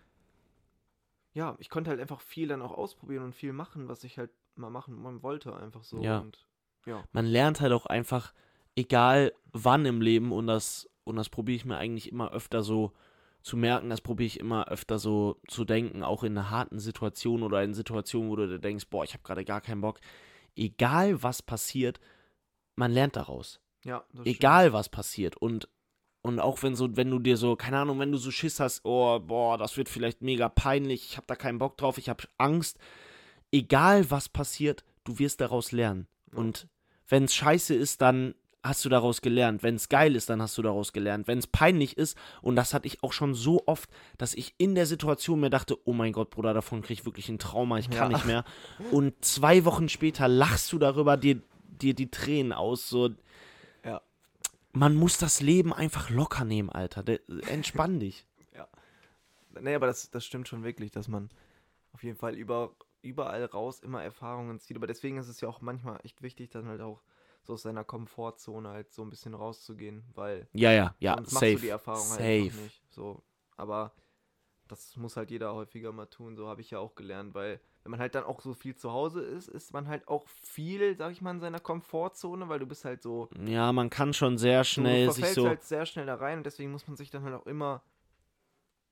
ja, 1.34 1.56
ich 1.60 1.70
konnte 1.70 1.90
halt 1.90 2.00
einfach 2.00 2.22
viel 2.22 2.48
dann 2.48 2.62
auch 2.62 2.72
ausprobieren 2.74 3.24
und 3.24 3.36
viel 3.36 3.54
machen, 3.54 3.88
was 3.88 4.04
ich 4.04 4.18
halt 4.18 4.32
mal 4.56 4.70
machen 4.70 5.24
wollte, 5.24 5.56
einfach 5.56 5.84
so. 5.84 6.02
Ja. 6.02 6.20
Und, 6.20 6.46
ja. 6.86 7.04
Man 7.12 7.26
lernt 7.26 7.62
halt 7.62 7.74
auch 7.74 7.86
einfach, 7.86 8.34
egal 8.76 9.34
wann 9.52 9.86
im 9.86 10.02
Leben, 10.02 10.32
und 10.32 10.48
das, 10.48 10.90
und 11.04 11.16
das 11.16 11.30
probiere 11.30 11.56
ich 11.56 11.66
mir 11.66 11.78
eigentlich 11.78 12.12
immer 12.12 12.32
öfter 12.32 12.64
so 12.64 12.94
zu 13.42 13.56
merken, 13.58 13.90
das 13.90 14.02
probiere 14.02 14.28
ich 14.28 14.40
immer 14.40 14.68
öfter 14.68 15.00
so 15.00 15.40
zu 15.48 15.64
denken, 15.66 16.04
auch 16.04 16.24
in 16.24 16.38
einer 16.38 16.50
harten 16.50 16.80
Situation 16.80 17.42
oder 17.44 17.64
in 17.64 17.74
Situationen, 17.74 18.30
wo 18.30 18.36
du 18.36 18.48
dir 18.48 18.60
denkst, 18.60 18.88
boah, 18.90 19.04
ich 19.04 19.14
habe 19.14 19.24
gerade 19.24 19.46
gar 19.46 19.62
keinen 19.62 19.82
Bock. 19.82 20.00
Egal 20.56 21.24
was 21.24 21.42
passiert, 21.42 22.00
man 22.76 22.92
lernt 22.92 23.16
daraus. 23.16 23.62
Ja, 23.86 24.04
egal 24.26 24.66
stimmt. 24.66 24.74
was 24.74 24.90
passiert. 24.90 25.38
Und 25.38 25.70
und 26.22 26.40
auch 26.40 26.62
wenn 26.64 26.76
so, 26.76 26.96
wenn 26.98 27.10
du 27.10 27.20
dir 27.20 27.38
so, 27.38 27.56
keine 27.56 27.80
Ahnung, 27.80 28.00
wenn 28.00 28.12
du 28.12 28.18
so 28.18 28.32
Schiss 28.32 28.60
hast, 28.60 28.82
oh, 28.84 29.20
boah, 29.20 29.58
das 29.58 29.78
wird 29.78 29.88
vielleicht 29.88 30.22
mega 30.22 30.50
peinlich, 30.50 31.06
ich 31.10 31.18
habe 31.18 31.28
da 31.28 31.36
keinen 31.36 31.60
Bock 31.60 31.78
drauf, 31.78 31.98
ich 31.98 32.10
habe 32.10 32.26
Angst. 32.38 32.78
Egal 33.52 34.12
was 34.12 34.28
passiert, 34.28 34.84
du 35.06 35.18
wirst 35.20 35.40
daraus 35.40 35.72
lernen. 35.72 36.08
Und 36.36 36.68
wenn 37.08 37.24
es 37.24 37.34
scheiße 37.36 37.74
ist, 37.74 38.02
dann 38.02 38.36
hast 38.62 38.84
du 38.84 38.90
daraus 38.90 39.22
gelernt. 39.22 39.64
Wenn 39.64 39.76
es 39.76 39.88
geil 39.88 40.14
ist, 40.18 40.30
dann 40.30 40.42
hast 40.42 40.58
du 40.58 40.62
daraus 40.62 40.92
gelernt. 40.92 41.28
Wenn 41.30 41.38
es 41.38 41.48
peinlich 41.48 41.98
ist, 41.98 42.18
und 42.42 42.58
das 42.58 42.74
hatte 42.74 42.88
ich 42.88 43.02
auch 43.02 43.14
schon 43.14 43.34
so 43.34 43.64
oft, 43.66 43.90
dass 44.18 44.34
ich 44.34 44.54
in 44.58 44.76
der 44.76 44.86
Situation 44.86 45.40
mir 45.40 45.50
dachte, 45.50 45.78
oh 45.86 45.94
mein 45.94 46.12
Gott, 46.12 46.30
Bruder, 46.32 46.54
davon 46.54 46.82
kriege 46.82 47.00
ich 47.00 47.06
wirklich 47.06 47.30
ein 47.30 47.40
Trauma, 47.40 47.78
ich 47.80 47.90
kann 47.90 48.12
ja. 48.12 48.18
nicht 48.18 48.28
mehr. 48.28 48.44
Und 48.92 49.24
zwei 49.24 49.64
Wochen 49.64 49.88
später 49.88 50.28
lachst 50.28 50.74
du 50.74 50.78
darüber, 50.80 51.16
dir, 51.16 51.42
dir 51.82 51.94
die 51.94 52.12
Tränen 52.12 52.52
aus, 52.52 52.90
so 52.90 53.10
man 54.74 54.96
muss 54.96 55.18
das 55.18 55.42
Leben 55.42 55.74
einfach 55.74 56.10
locker 56.10 56.46
nehmen, 56.46 56.70
Alter. 56.70 57.04
Entspann 57.48 58.00
dich. 58.00 58.26
ja. 58.56 58.68
Naja, 59.60 59.78
aber 59.78 59.88
das, 59.88 60.10
das 60.12 60.26
stimmt 60.26 60.48
schon 60.48 60.64
wirklich, 60.64 60.92
dass 60.92 61.08
man 61.08 61.30
auf 61.94 62.04
jeden 62.04 62.18
Fall 62.18 62.36
über, 62.36 62.76
überall 63.02 63.44
raus 63.46 63.80
immer 63.80 64.04
Erfahrungen 64.04 64.60
zieht. 64.60 64.78
Aber 64.78 64.88
deswegen 64.88 65.18
ist 65.18 65.28
es 65.28 65.42
ja 65.42 65.50
auch 65.50 65.62
manchmal 65.62 66.00
echt 66.04 66.22
wichtig, 66.22 66.50
dann 66.52 66.68
halt 66.68 66.82
auch 66.82 67.02
so 67.44 67.54
aus 67.54 67.64
seiner 67.64 67.84
Komfortzone 67.84 68.70
halt 68.70 68.92
so 68.92 69.02
ein 69.02 69.10
bisschen 69.10 69.34
rauszugehen, 69.34 70.04
weil 70.14 70.48
ja, 70.54 70.72
ja, 70.72 70.94
ja, 71.00 71.16
sonst 71.16 71.32
safe, 71.32 71.46
machst 71.54 71.58
du 71.58 71.62
die 71.66 71.70
Erfahrung 71.70 72.10
halt 72.10 72.20
safe. 72.20 72.42
halt 72.54 72.64
nicht. 72.64 72.82
So, 72.90 73.24
aber 73.56 73.94
das 74.70 74.96
muss 74.96 75.18
halt 75.18 75.32
jeder 75.32 75.54
häufiger 75.54 75.92
mal 75.92 76.06
tun, 76.06 76.36
so 76.36 76.48
habe 76.48 76.62
ich 76.62 76.72
ja 76.72 76.80
auch 76.80 76.96
gelernt, 76.96 77.34
weil 77.34 77.60
wenn 77.84 77.92
man 77.92 78.00
halt 78.00 78.14
dann 78.16 78.24
auch 78.24 78.40
so 78.42 78.54
viel 78.54 78.76
zu 78.76 78.92
Hause 78.92 79.22
ist, 79.22 79.48
ist 79.50 79.74
man 79.74 79.88
halt 79.88 80.08
auch 80.08 80.28
viel, 80.28 80.96
sag 80.96 81.12
ich 81.12 81.22
mal, 81.22 81.32
in 81.32 81.40
seiner 81.40 81.60
Komfortzone, 81.60 82.48
weil 82.50 82.60
du 82.60 82.66
bist 82.68 82.86
halt 82.86 83.02
so. 83.02 83.30
Ja, 83.46 83.72
man 83.74 83.90
kann 83.90 84.14
schon 84.14 84.38
sehr 84.38 84.64
schnell 84.64 85.08
du 85.08 85.12
sich 85.14 85.26
so. 85.28 85.48
halt 85.48 85.64
sehr 85.64 85.86
schnell 85.86 86.06
da 86.06 86.16
rein 86.16 86.38
und 86.40 86.46
deswegen 86.46 86.72
muss 86.72 86.88
man 86.88 86.96
sich 86.98 87.10
dann 87.10 87.24
halt 87.24 87.34
auch 87.36 87.48
immer 87.48 87.82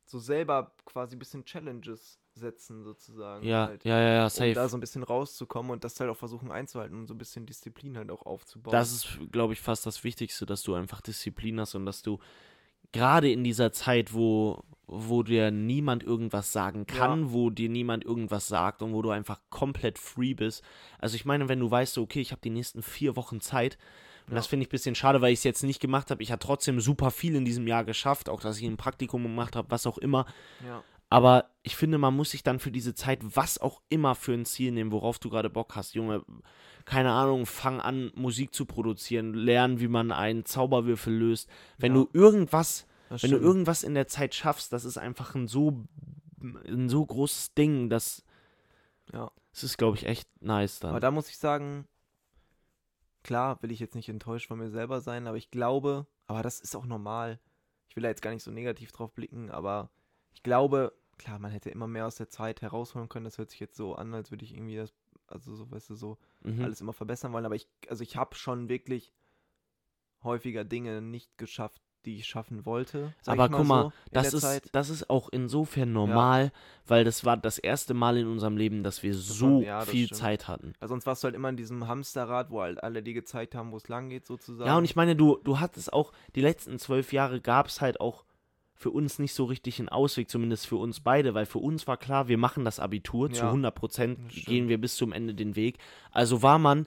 so 0.06 0.20
selber 0.20 0.72
quasi 0.86 1.16
ein 1.16 1.20
bisschen 1.20 1.46
Challenges 1.46 2.20
setzen, 2.34 2.84
sozusagen. 2.84 3.46
Ja, 3.46 3.68
halt, 3.68 3.84
ja, 3.84 4.00
ja, 4.00 4.10
ja, 4.14 4.30
safe. 4.30 4.50
Um 4.50 4.54
da 4.56 4.70
so 4.70 4.78
ein 4.78 4.80
bisschen 4.80 5.04
rauszukommen 5.04 5.72
und 5.72 5.84
das 5.84 6.00
halt 6.00 6.10
auch 6.10 6.18
versuchen 6.18 6.50
einzuhalten 6.52 6.98
und 6.98 7.08
so 7.08 7.14
ein 7.14 7.18
bisschen 7.18 7.46
Disziplin 7.46 7.98
halt 7.98 8.10
auch 8.10 8.26
aufzubauen. 8.26 8.72
Das 8.72 8.92
ist, 8.92 9.20
glaube 9.32 9.54
ich, 9.54 9.60
fast 9.62 9.86
das 9.86 10.04
Wichtigste, 10.04 10.46
dass 10.46 10.64
du 10.64 10.74
einfach 10.76 11.02
Disziplin 11.02 11.60
hast 11.60 11.76
und 11.76 11.86
dass 11.86 12.02
du 12.04 12.20
gerade 12.92 13.32
in 13.32 13.44
dieser 13.44 13.72
Zeit, 13.72 14.14
wo, 14.14 14.64
wo 14.88 15.24
dir 15.24 15.52
niemand 15.52 16.04
irgendwas 16.04 16.52
sagen 16.52 16.86
kann, 16.86 17.28
ja. 17.28 17.34
wo 17.34 17.50
dir 17.50 17.70
niemand 17.70 18.06
irgendwas 18.06 18.48
sagt 18.48 18.82
und 18.82 18.94
wo 18.94 19.02
du 19.02 19.10
einfach 19.12 19.40
komplett 19.50 20.00
free 20.00 20.34
bist. 20.34 20.64
Also 21.00 21.16
ich 21.16 21.26
meine, 21.26 21.50
wenn 21.50 21.60
du 21.60 21.70
weißt, 21.70 21.94
so, 21.94 22.04
okay, 22.04 22.22
ich 22.22 22.32
habe 22.32 22.42
die 22.44 22.50
nächsten 22.50 22.82
vier 22.82 23.16
Wochen 23.16 23.42
Zeit, 23.42 23.78
und 24.28 24.32
ja. 24.34 24.38
das 24.40 24.48
finde 24.48 24.64
ich 24.64 24.68
ein 24.68 24.72
bisschen 24.72 24.96
schade, 24.96 25.22
weil 25.22 25.32
ich 25.32 25.40
es 25.40 25.46
jetzt 25.46 25.64
nicht 25.64 25.80
gemacht 25.80 26.12
habe. 26.12 26.22
Ich 26.22 26.34
habe 26.34 26.40
trotzdem 26.40 26.82
super 26.82 27.12
viel 27.12 27.34
in 27.36 27.46
diesem 27.46 27.66
Jahr 27.66 27.86
geschafft, 27.86 28.28
auch 28.28 28.42
dass 28.42 28.60
ich 28.60 28.66
ein 28.66 28.76
Praktikum 28.76 29.24
gemacht 29.24 29.56
habe, 29.56 29.72
was 29.72 29.88
auch 29.88 29.98
immer. 29.98 30.26
Ja. 30.66 30.84
Aber 31.10 31.46
ich 31.64 31.78
finde, 31.78 31.98
man 31.98 32.14
muss 32.14 32.32
sich 32.32 32.44
dann 32.44 32.60
für 32.60 32.70
diese 32.72 32.94
Zeit, 32.94 33.20
was 33.24 33.58
auch 33.58 33.82
immer 33.88 34.16
für 34.16 34.34
ein 34.34 34.44
Ziel 34.44 34.74
nehmen, 34.74 34.92
worauf 34.92 35.20
du 35.20 35.30
gerade 35.30 35.50
Bock 35.50 35.78
hast. 35.78 35.94
Junge, 35.96 36.26
keine 36.88 37.12
Ahnung, 37.12 37.46
fang 37.46 37.82
an, 37.82 38.12
Musik 38.16 38.56
zu 38.56 38.66
produzieren, 38.66 39.34
lernen, 39.34 39.82
wie 39.82 39.90
man 39.90 40.14
einen 40.14 40.46
Zauberwürfel 40.46 41.14
löst. 41.14 41.50
Wenn 41.78 41.94
ja. 41.94 42.02
du 42.04 42.10
irgendwas, 42.14 42.88
wenn 43.10 43.32
du 43.32 43.38
irgendwas 43.38 43.84
in 43.84 43.94
der 43.94 44.08
Zeit 44.08 44.34
schaffst, 44.34 44.72
das 44.72 44.86
ist 44.86 44.98
einfach 44.98 45.36
ein 45.36 45.50
so, 45.50 45.84
ein 46.42 46.88
so 46.88 47.06
großes 47.06 47.54
Ding, 47.56 47.90
dass 47.90 48.24
ja. 49.14 49.30
Es 49.52 49.64
ist, 49.64 49.78
glaube 49.78 49.98
ich, 49.98 50.06
echt 50.06 50.30
nice 50.42 50.80
dann. 50.80 50.92
Aber 50.92 51.00
da 51.02 51.10
muss 51.12 51.30
ich 51.30 51.38
sagen, 51.40 51.86
klar 53.24 53.62
will 53.64 53.72
ich 53.72 53.80
jetzt 53.82 53.96
nicht 53.96 54.08
enttäuscht 54.08 54.48
von 54.48 54.60
mir 54.60 54.70
selber 54.70 55.02
sein, 55.02 55.26
aber 55.28 55.38
ich 55.38 55.50
glaube, 55.52 56.06
aber 56.28 56.42
das 56.44 56.60
ist 56.62 56.76
auch 56.76 56.86
normal. 56.86 57.40
Ich 57.90 57.96
will 57.98 58.04
da 58.04 58.10
jetzt 58.10 58.22
gar 58.22 58.32
nicht 58.32 58.44
so 58.44 58.52
negativ 58.52 58.92
drauf 58.94 59.14
blicken, 59.14 59.50
aber 59.52 59.90
ich 60.34 60.44
glaube, 60.44 60.94
klar, 61.18 61.40
man 61.40 61.52
hätte 61.52 61.70
immer 61.72 61.88
mehr 61.88 62.06
aus 62.08 62.16
der 62.16 62.30
Zeit 62.30 62.62
herausholen 62.62 63.10
können. 63.10 63.26
Das 63.26 63.40
hört 63.40 63.50
sich 63.50 63.60
jetzt 63.60 63.76
so 63.76 63.96
an, 63.96 64.14
als 64.14 64.30
würde 64.32 64.46
ich 64.46 64.54
irgendwie 64.54 64.76
das 64.78 64.94
also 65.32 65.56
so, 65.56 65.72
weißt 65.72 65.90
du, 65.92 65.96
so 65.96 66.18
mhm. 66.44 66.64
alles 66.64 66.82
immer 66.82 66.94
verbessern 66.94 67.34
wollen. 67.34 67.46
Aber 67.46 67.56
ich, 67.56 67.68
also 67.90 68.04
ich 68.04 68.16
habe 68.16 68.36
schon 68.36 68.70
wirklich 68.70 69.12
häufiger 70.24 70.64
Dinge 70.64 71.02
nicht 71.02 71.38
geschafft, 71.38 71.82
die 72.06 72.18
ich 72.18 72.26
schaffen 72.28 72.66
wollte. 72.66 73.14
Aber 73.26 73.50
mal 73.50 73.58
guck 73.58 73.68
mal, 73.68 73.84
so, 73.84 73.92
das, 74.12 74.34
ist, 74.34 74.70
das 74.76 74.90
ist 74.90 75.10
auch 75.10 75.30
insofern 75.30 75.92
normal, 75.92 76.46
ja. 76.46 76.52
weil 76.88 77.04
das 77.04 77.26
war 77.26 77.36
das 77.36 77.58
erste 77.58 77.94
Mal 77.94 78.18
in 78.18 78.28
unserem 78.28 78.56
Leben, 78.56 78.84
dass 78.84 79.04
wir 79.04 79.14
so 79.14 79.62
ja, 79.62 79.82
viel 79.82 80.06
stimmt. 80.06 80.20
Zeit 80.22 80.48
hatten. 80.48 80.74
Also 80.80 80.94
sonst 80.94 81.06
warst 81.06 81.24
du 81.24 81.26
halt 81.26 81.36
immer 81.36 81.50
in 81.50 81.58
diesem 81.58 81.88
Hamsterrad, 81.88 82.50
wo 82.52 82.62
halt 82.62 82.82
alle 82.82 83.04
die 83.04 83.14
gezeigt 83.14 83.56
haben, 83.56 83.72
wo 83.72 83.78
es 83.78 83.88
lang 83.90 84.10
geht 84.10 84.26
sozusagen. 84.26 84.68
Ja, 84.68 84.78
und 84.78 84.86
ich 84.86 84.96
meine, 84.96 85.16
du, 85.16 85.38
du 85.44 85.60
hattest 85.60 85.92
auch, 85.92 86.14
die 86.36 86.42
letzten 86.42 86.80
zwölf 86.80 87.12
Jahre 87.12 87.42
gab 87.42 87.68
es 87.68 87.82
halt 87.82 88.00
auch 88.00 88.24
für 88.78 88.92
uns 88.92 89.18
nicht 89.20 89.34
so 89.34 89.46
richtig 89.46 89.80
ein 89.80 89.90
Ausweg, 89.90 90.30
zumindest 90.30 90.68
für 90.68 90.76
uns 90.76 91.00
beide, 91.00 91.34
weil 91.34 91.48
für 91.48 91.58
uns 91.58 91.88
war 91.88 91.98
klar, 91.98 92.28
wir 92.28 92.38
machen 92.38 92.64
das 92.64 92.80
Abitur, 92.80 93.28
ja, 93.30 93.34
zu 93.34 93.46
100 93.48 93.74
Prozent 93.74 94.30
gehen 94.30 94.70
wir 94.70 94.78
bis 94.80 94.96
zum 94.96 95.12
Ende 95.12 95.34
den 95.34 95.56
Weg. 95.56 95.80
Also 96.12 96.44
war 96.44 96.60
man 96.60 96.86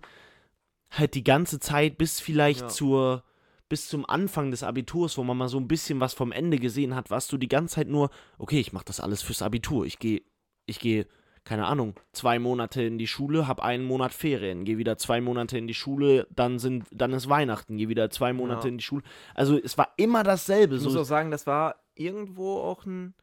halt 0.90 1.14
die 1.14 1.24
ganze 1.24 1.58
Zeit 1.58 1.98
bis 1.98 2.20
vielleicht 2.20 2.60
ja. 2.62 2.68
zur 2.68 3.24
bis 3.68 3.88
zum 3.88 4.04
Anfang 4.04 4.50
des 4.50 4.64
Abiturs, 4.64 5.16
wo 5.16 5.22
man 5.22 5.36
mal 5.36 5.48
so 5.48 5.56
ein 5.56 5.68
bisschen 5.68 6.00
was 6.00 6.12
vom 6.14 6.32
Ende 6.32 6.58
gesehen 6.58 6.94
hat, 6.96 7.10
warst 7.10 7.30
du 7.32 7.38
die 7.38 7.48
ganze 7.48 7.76
Zeit 7.76 7.86
nur, 7.88 8.10
okay, 8.38 8.58
ich 8.58 8.72
mache 8.72 8.84
das 8.84 8.98
alles 8.98 9.22
fürs 9.22 9.42
Abitur. 9.42 9.84
Ich 9.86 9.98
gehe 10.00 10.22
ich 10.66 10.78
gehe 10.80 11.06
keine 11.50 11.66
Ahnung, 11.66 11.94
zwei 12.12 12.38
Monate 12.38 12.80
in 12.80 12.96
die 12.96 13.08
Schule, 13.08 13.48
hab 13.48 13.58
einen 13.60 13.84
Monat 13.84 14.14
Ferien, 14.14 14.64
geh 14.64 14.78
wieder 14.78 14.98
zwei 14.98 15.20
Monate 15.20 15.58
in 15.58 15.66
die 15.66 15.74
Schule, 15.74 16.28
dann 16.30 16.60
sind, 16.60 16.86
dann 16.92 17.12
ist 17.12 17.28
Weihnachten, 17.28 17.76
geh 17.76 17.88
wieder 17.88 18.08
zwei 18.08 18.32
Monate 18.32 18.68
ja. 18.68 18.68
in 18.72 18.78
die 18.78 18.84
Schule. 18.84 19.02
Also 19.34 19.58
es 19.60 19.76
war 19.76 19.88
immer 19.96 20.22
dasselbe. 20.22 20.76
Ich 20.76 20.82
so. 20.82 20.88
muss 20.90 20.96
auch 20.98 21.02
sagen, 21.02 21.32
das 21.32 21.48
war 21.48 21.74
irgendwo 21.96 22.58
auch 22.60 22.86
ein, 22.86 23.14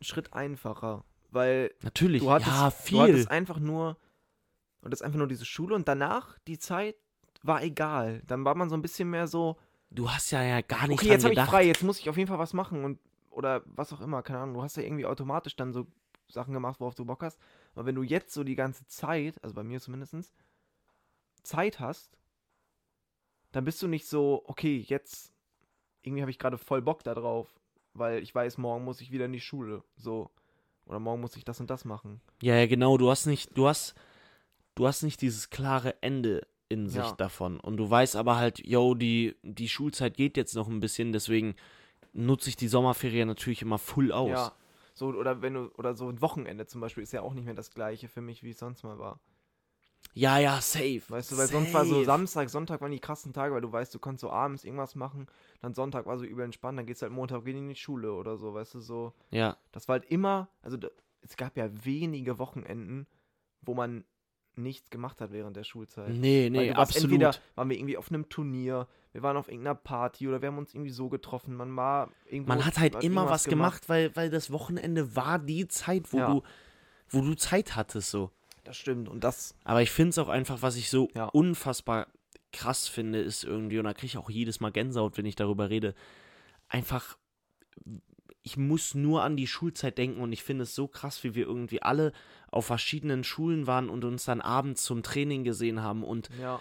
Schritt 0.00 0.34
einfacher. 0.34 1.02
Weil 1.32 1.72
Natürlich, 1.82 2.22
du 2.22 2.30
hattest, 2.30 2.48
ja, 2.48 2.70
viel. 2.70 2.96
du 2.98 3.02
hattest 3.02 3.30
einfach 3.32 3.58
nur, 3.58 3.96
und 4.82 4.92
das 4.92 5.02
einfach 5.02 5.18
nur 5.18 5.26
diese 5.26 5.44
Schule 5.44 5.74
und 5.74 5.88
danach 5.88 6.38
die 6.46 6.60
Zeit 6.60 6.94
war 7.42 7.64
egal. 7.64 8.22
Dann 8.28 8.44
war 8.44 8.54
man 8.54 8.70
so 8.70 8.76
ein 8.76 8.82
bisschen 8.82 9.10
mehr 9.10 9.26
so. 9.26 9.56
Du 9.90 10.08
hast 10.08 10.30
ja, 10.30 10.44
ja 10.44 10.60
gar 10.60 10.86
nicht 10.86 11.00
okay, 11.00 11.08
jetzt 11.08 11.24
habe 11.24 11.34
ich 11.34 11.40
frei, 11.40 11.64
jetzt 11.66 11.82
muss 11.82 11.98
ich 11.98 12.08
auf 12.08 12.16
jeden 12.16 12.28
Fall 12.28 12.38
was 12.38 12.52
machen 12.52 12.84
und 12.84 13.00
oder 13.32 13.62
was 13.66 13.92
auch 13.92 14.00
immer, 14.00 14.22
keine 14.22 14.38
Ahnung. 14.40 14.54
Du 14.54 14.62
hast 14.62 14.76
ja 14.76 14.84
irgendwie 14.84 15.06
automatisch 15.06 15.56
dann 15.56 15.72
so 15.72 15.88
Sachen 16.32 16.54
gemacht, 16.54 16.80
worauf 16.80 16.94
du 16.94 17.04
Bock 17.04 17.22
hast. 17.22 17.38
Aber 17.74 17.86
wenn 17.86 17.94
du 17.94 18.02
jetzt 18.02 18.32
so 18.32 18.44
die 18.44 18.54
ganze 18.54 18.86
Zeit, 18.86 19.42
also 19.42 19.54
bei 19.54 19.62
mir 19.64 19.80
zumindest, 19.80 20.14
Zeit 21.42 21.80
hast, 21.80 22.16
dann 23.52 23.64
bist 23.64 23.80
du 23.82 23.88
nicht 23.88 24.06
so, 24.06 24.42
okay, 24.46 24.84
jetzt 24.88 25.32
irgendwie 26.02 26.22
habe 26.22 26.30
ich 26.30 26.38
gerade 26.38 26.58
voll 26.58 26.82
Bock 26.82 27.02
da 27.02 27.14
drauf, 27.14 27.48
weil 27.94 28.22
ich 28.22 28.34
weiß, 28.34 28.58
morgen 28.58 28.84
muss 28.84 29.00
ich 29.00 29.10
wieder 29.10 29.24
in 29.24 29.32
die 29.32 29.40
Schule, 29.40 29.82
so 29.96 30.30
oder 30.86 31.00
morgen 31.00 31.20
muss 31.20 31.36
ich 31.36 31.44
das 31.44 31.60
und 31.60 31.68
das 31.68 31.84
machen. 31.84 32.20
Ja, 32.42 32.54
ja, 32.56 32.66
genau, 32.66 32.96
du 32.98 33.10
hast 33.10 33.26
nicht 33.26 33.56
du 33.56 33.66
hast 33.66 33.94
du 34.74 34.86
hast 34.86 35.02
nicht 35.02 35.20
dieses 35.22 35.50
klare 35.50 36.02
Ende 36.02 36.46
in 36.68 36.88
sich 36.88 37.04
ja. 37.04 37.12
davon 37.12 37.58
und 37.58 37.78
du 37.78 37.88
weißt 37.88 38.16
aber 38.16 38.36
halt, 38.36 38.64
yo, 38.66 38.94
die 38.94 39.34
die 39.42 39.68
Schulzeit 39.68 40.14
geht 40.16 40.36
jetzt 40.36 40.54
noch 40.54 40.68
ein 40.68 40.80
bisschen, 40.80 41.12
deswegen 41.12 41.56
nutze 42.12 42.50
ich 42.50 42.56
die 42.56 42.68
Sommerferien 42.68 43.28
natürlich 43.28 43.62
immer 43.62 43.78
full 43.78 44.12
aus. 44.12 44.30
Ja. 44.30 44.52
So, 44.98 45.06
oder 45.10 45.42
wenn 45.42 45.54
du, 45.54 45.70
oder 45.78 45.94
so 45.94 46.08
ein 46.08 46.20
Wochenende 46.20 46.66
zum 46.66 46.80
Beispiel 46.80 47.04
ist 47.04 47.12
ja 47.12 47.22
auch 47.22 47.32
nicht 47.32 47.44
mehr 47.44 47.54
das 47.54 47.72
gleiche 47.72 48.08
für 48.08 48.20
mich, 48.20 48.42
wie 48.42 48.50
es 48.50 48.58
sonst 48.58 48.82
mal 48.82 48.98
war. 48.98 49.20
Ja, 50.12 50.38
ja, 50.38 50.60
safe. 50.60 51.02
Weißt 51.08 51.30
du, 51.30 51.36
weil 51.38 51.46
safe. 51.46 51.52
sonst 51.52 51.72
war 51.72 51.84
so 51.86 52.02
Samstag, 52.02 52.50
Sonntag 52.50 52.80
waren 52.80 52.90
die 52.90 52.98
krassen 52.98 53.32
Tage, 53.32 53.54
weil 53.54 53.60
du 53.60 53.70
weißt, 53.70 53.94
du 53.94 54.00
konntest 54.00 54.22
so 54.22 54.30
abends 54.30 54.64
irgendwas 54.64 54.96
machen, 54.96 55.28
dann 55.60 55.72
Sonntag 55.74 56.06
war 56.06 56.18
so 56.18 56.24
übel 56.24 56.44
entspannt, 56.44 56.80
dann 56.80 56.86
geht's 56.86 57.00
halt 57.02 57.12
Montag 57.12 57.44
wieder 57.44 57.58
in 57.60 57.68
die 57.68 57.76
Schule 57.76 58.12
oder 58.12 58.36
so, 58.38 58.54
weißt 58.54 58.74
du, 58.74 58.80
so. 58.80 59.12
Ja. 59.30 59.56
Das 59.70 59.86
war 59.86 60.00
halt 60.00 60.10
immer, 60.10 60.48
also 60.62 60.76
es 61.22 61.36
gab 61.36 61.56
ja 61.56 61.70
wenige 61.84 62.40
Wochenenden, 62.40 63.06
wo 63.62 63.74
man 63.74 64.04
nichts 64.56 64.90
gemacht 64.90 65.20
hat 65.20 65.30
während 65.30 65.56
der 65.56 65.62
Schulzeit. 65.62 66.10
Nee, 66.10 66.50
nee, 66.50 66.72
absolut. 66.72 67.12
Entweder 67.12 67.34
waren 67.54 67.68
wir 67.70 67.76
irgendwie 67.78 67.96
auf 67.98 68.08
einem 68.10 68.28
Turnier, 68.28 68.88
wir 69.18 69.22
waren 69.24 69.36
auf 69.36 69.48
irgendeiner 69.48 69.74
Party 69.74 70.28
oder 70.28 70.40
wir 70.40 70.46
haben 70.48 70.58
uns 70.58 70.72
irgendwie 70.74 70.90
so 70.92 71.08
getroffen. 71.08 71.54
Man 71.56 71.76
war 71.76 72.08
irgendwo. 72.26 72.50
Man 72.50 72.64
hat 72.64 72.78
halt 72.78 72.94
hat 72.96 73.02
immer 73.04 73.28
was 73.28 73.44
gemacht, 73.46 73.82
gemacht, 73.86 73.88
weil, 73.88 74.14
weil 74.14 74.30
das 74.30 74.52
Wochenende 74.52 75.16
war 75.16 75.38
die 75.40 75.66
Zeit, 75.66 76.12
wo, 76.12 76.18
ja. 76.18 76.26
du, 76.30 76.42
wo 77.08 77.20
du 77.22 77.34
Zeit 77.34 77.74
hattest, 77.74 78.10
so. 78.12 78.30
Das 78.64 78.76
stimmt. 78.76 79.08
Und 79.08 79.24
das. 79.24 79.56
Aber 79.64 79.82
ich 79.82 79.90
finde 79.90 80.10
es 80.10 80.18
auch 80.18 80.28
einfach, 80.28 80.62
was 80.62 80.76
ich 80.76 80.88
so 80.88 81.08
ja. 81.16 81.24
unfassbar 81.26 82.06
krass 82.52 82.86
finde, 82.86 83.18
ist 83.18 83.42
irgendwie, 83.44 83.78
und 83.80 83.84
da 83.86 83.92
kriege 83.94 84.06
ich 84.06 84.18
auch 84.18 84.30
jedes 84.30 84.60
Mal 84.60 84.70
Gänsehaut, 84.72 85.18
wenn 85.18 85.26
ich 85.26 85.34
darüber 85.36 85.68
rede, 85.68 85.94
einfach. 86.68 87.18
Ich 88.44 88.56
muss 88.56 88.94
nur 88.94 89.24
an 89.24 89.36
die 89.36 89.46
Schulzeit 89.46 89.98
denken 89.98 90.22
und 90.22 90.32
ich 90.32 90.42
finde 90.42 90.62
es 90.62 90.74
so 90.74 90.88
krass, 90.88 91.22
wie 91.22 91.34
wir 91.34 91.44
irgendwie 91.46 91.82
alle 91.82 92.12
auf 92.50 92.64
verschiedenen 92.66 93.22
Schulen 93.22 93.66
waren 93.66 93.90
und 93.90 94.04
uns 94.06 94.24
dann 94.24 94.40
abends 94.40 94.84
zum 94.84 95.02
Training 95.02 95.44
gesehen 95.44 95.82
haben 95.82 96.02
und 96.04 96.30
ja 96.40 96.60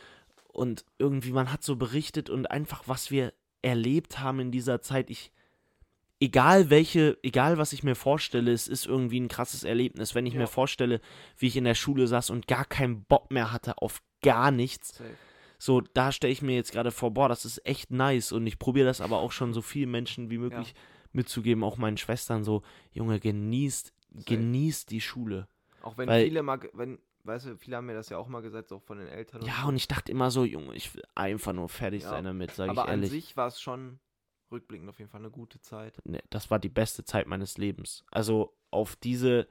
und 0.57 0.85
irgendwie 0.97 1.31
man 1.31 1.51
hat 1.53 1.63
so 1.63 1.75
berichtet 1.75 2.31
und 2.31 2.47
einfach 2.49 2.83
was 2.87 3.11
wir 3.11 3.31
erlebt 3.61 4.19
haben 4.19 4.39
in 4.39 4.51
dieser 4.51 4.81
Zeit. 4.81 5.11
Ich 5.11 5.31
egal 6.19 6.71
welche, 6.71 7.15
egal 7.21 7.59
was 7.59 7.73
ich 7.73 7.83
mir 7.83 7.93
vorstelle, 7.93 8.51
es 8.51 8.67
ist 8.67 8.87
irgendwie 8.87 9.19
ein 9.19 9.27
krasses 9.27 9.63
Erlebnis, 9.63 10.15
wenn 10.15 10.25
ich 10.25 10.33
ja. 10.33 10.39
mir 10.39 10.47
vorstelle, 10.47 10.99
wie 11.37 11.45
ich 11.45 11.57
in 11.57 11.63
der 11.63 11.75
Schule 11.75 12.07
saß 12.07 12.31
und 12.31 12.47
gar 12.47 12.65
keinen 12.65 13.03
Bock 13.03 13.29
mehr 13.29 13.51
hatte 13.51 13.77
auf 13.83 14.01
gar 14.23 14.49
nichts. 14.49 14.97
Safe. 14.97 15.11
So, 15.59 15.81
da 15.81 16.11
stelle 16.11 16.33
ich 16.33 16.41
mir 16.41 16.55
jetzt 16.55 16.71
gerade 16.71 16.89
vor, 16.89 17.11
boah, 17.11 17.29
das 17.29 17.45
ist 17.45 17.63
echt 17.63 17.91
nice 17.91 18.31
und 18.31 18.47
ich 18.47 18.57
probiere 18.57 18.87
das 18.87 18.99
aber 18.99 19.19
auch 19.19 19.31
schon 19.31 19.53
so 19.53 19.61
vielen 19.61 19.91
Menschen 19.91 20.31
wie 20.31 20.39
möglich 20.39 20.69
ja. 20.75 20.81
mitzugeben, 21.13 21.63
auch 21.63 21.77
meinen 21.77 21.97
Schwestern 21.97 22.43
so, 22.43 22.63
Junge, 22.91 23.19
genießt, 23.19 23.93
Safe. 24.11 24.23
genießt 24.25 24.89
die 24.89 25.01
Schule. 25.01 25.47
Auch 25.83 25.99
wenn 25.99 26.09
Weil, 26.09 26.23
viele 26.25 26.41
mal, 26.41 26.59
wenn 26.73 26.97
weißt 27.27 27.45
du, 27.47 27.57
viele 27.57 27.77
haben 27.77 27.85
mir 27.85 27.93
das 27.93 28.09
ja 28.09 28.17
auch 28.17 28.27
mal 28.27 28.41
gesagt, 28.41 28.71
auch 28.71 28.81
von 28.81 28.97
den 28.97 29.07
Eltern. 29.07 29.43
ja, 29.43 29.61
so. 29.61 29.67
und 29.67 29.75
ich 29.75 29.87
dachte 29.87 30.11
immer 30.11 30.31
so, 30.31 30.45
Junge, 30.45 30.73
ich 30.73 30.95
will 30.95 31.03
einfach 31.13 31.53
nur 31.53 31.69
fertig 31.69 32.03
ja. 32.03 32.09
sein 32.09 32.23
damit, 32.23 32.51
sage 32.51 32.71
ich 32.71 32.77
ehrlich. 32.77 32.81
Aber 32.91 32.91
an 32.91 33.05
sich 33.05 33.37
war 33.37 33.47
es 33.47 33.61
schon 33.61 33.99
rückblickend 34.49 34.89
auf 34.89 34.97
jeden 34.97 35.11
Fall 35.11 35.21
eine 35.21 35.29
gute 35.29 35.59
Zeit. 35.59 35.97
Nee, 36.05 36.21
das 36.29 36.49
war 36.49 36.57
die 36.57 36.69
beste 36.69 37.03
Zeit 37.03 37.27
meines 37.27 37.57
Lebens. 37.57 38.05
Also 38.11 38.55
auf 38.71 38.95
diese, 38.95 39.47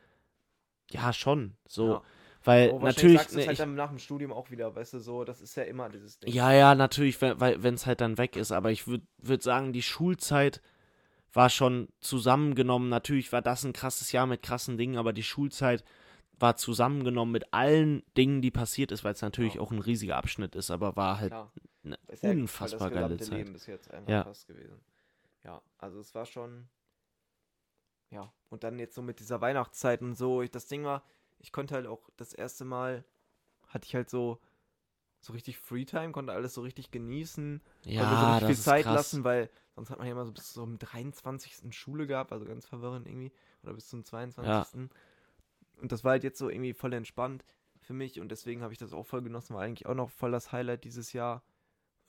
ja, 0.90 1.12
schon, 1.12 1.56
so. 1.68 1.94
Ja. 1.96 2.02
Weil 2.44 2.70
oh, 2.70 2.78
natürlich. 2.78 3.18
Sagst 3.18 3.34
ne, 3.36 3.42
halt 3.42 3.52
ich, 3.52 3.58
dann 3.58 3.74
nach 3.74 3.88
dem 3.88 3.98
Studium 3.98 4.32
auch 4.32 4.50
wieder, 4.50 4.74
weißt 4.76 4.94
du, 4.94 4.98
so, 5.00 5.24
das 5.24 5.40
ist 5.40 5.56
ja 5.56 5.64
immer 5.64 5.88
dieses 5.88 6.18
Ding. 6.18 6.32
Ja, 6.32 6.52
ja, 6.52 6.74
natürlich, 6.76 7.20
wenn 7.20 7.74
es 7.74 7.86
halt 7.86 8.00
dann 8.00 8.18
weg 8.18 8.36
ist. 8.36 8.52
Aber 8.52 8.70
ich 8.70 8.86
würde 8.86 9.04
würd 9.18 9.42
sagen, 9.42 9.72
die 9.72 9.82
Schulzeit 9.82 10.62
war 11.32 11.50
schon 11.50 11.88
zusammengenommen. 12.00 12.88
Natürlich 12.88 13.32
war 13.32 13.42
das 13.42 13.64
ein 13.64 13.72
krasses 13.72 14.12
Jahr 14.12 14.26
mit 14.26 14.42
krassen 14.42 14.78
Dingen, 14.78 14.96
aber 14.96 15.12
die 15.12 15.24
Schulzeit 15.24 15.82
war 16.38 16.56
zusammengenommen 16.56 17.32
mit 17.32 17.52
allen 17.52 18.02
Dingen, 18.16 18.42
die 18.42 18.50
passiert 18.50 18.92
ist, 18.92 19.04
weil 19.04 19.14
es 19.14 19.22
natürlich 19.22 19.54
ja. 19.54 19.58
Genau. 19.60 19.68
auch 19.68 19.70
ein 19.72 19.78
riesiger 19.80 20.16
Abschnitt 20.16 20.54
ist, 20.54 20.70
aber 20.70 20.96
war 20.96 21.18
halt 21.18 21.30
Klar. 21.30 21.50
eine 21.84 21.98
ja 22.20 22.30
unfassbar 22.30 22.90
geile 22.90 23.16
Zeit. 23.18 23.38
Leben 23.38 23.52
bis 23.52 23.66
jetzt 23.66 23.90
einfach 23.90 24.08
ja. 24.10 24.24
fast 24.24 24.46
gewesen. 24.46 24.80
Ja, 25.44 25.62
also 25.78 26.00
es 26.00 26.14
war 26.14 26.26
schon. 26.26 26.68
Ja, 28.10 28.32
und 28.50 28.62
dann 28.62 28.78
jetzt 28.78 28.94
so 28.94 29.02
mit 29.02 29.18
dieser 29.18 29.40
Weihnachtszeit 29.40 30.00
und 30.00 30.14
so, 30.14 30.40
ich, 30.42 30.50
das 30.50 30.68
Ding 30.68 30.84
war, 30.84 31.02
ich 31.38 31.50
konnte 31.50 31.74
halt 31.74 31.86
auch 31.88 32.08
das 32.16 32.32
erste 32.34 32.64
Mal, 32.64 33.04
hatte 33.66 33.84
ich 33.86 33.94
halt 33.94 34.10
so 34.10 34.40
so 35.22 35.32
richtig 35.32 35.58
Freetime, 35.58 36.12
konnte 36.12 36.32
alles 36.32 36.54
so 36.54 36.60
richtig 36.62 36.92
genießen, 36.92 37.60
ja, 37.84 38.00
konnte 38.02 38.20
so 38.20 38.30
richtig 38.30 38.46
viel 38.48 38.56
Zeit 38.58 38.84
krass. 38.84 38.94
lassen, 38.94 39.24
weil 39.24 39.50
sonst 39.74 39.90
hat 39.90 39.98
man 39.98 40.06
ja 40.06 40.12
immer 40.12 40.24
so 40.24 40.30
bis 40.30 40.52
zum 40.52 40.78
23. 40.78 41.56
Schule 41.76 42.06
gehabt, 42.06 42.30
also 42.30 42.44
ganz 42.44 42.64
verwirrend 42.64 43.08
irgendwie, 43.08 43.32
oder 43.64 43.72
bis 43.74 43.88
zum 43.88 44.04
22. 44.04 44.48
Ja. 44.48 44.66
Und 45.80 45.92
das 45.92 46.04
war 46.04 46.12
halt 46.12 46.24
jetzt 46.24 46.38
so 46.38 46.48
irgendwie 46.48 46.72
voll 46.74 46.92
entspannt 46.94 47.44
für 47.80 47.92
mich 47.92 48.18
und 48.20 48.30
deswegen 48.30 48.62
habe 48.62 48.72
ich 48.72 48.78
das 48.78 48.92
auch 48.92 49.06
voll 49.06 49.22
genossen, 49.22 49.54
war 49.54 49.62
eigentlich 49.62 49.86
auch 49.86 49.94
noch 49.94 50.10
voll 50.10 50.30
das 50.32 50.50
Highlight 50.52 50.84
dieses 50.84 51.12
Jahr. 51.12 51.42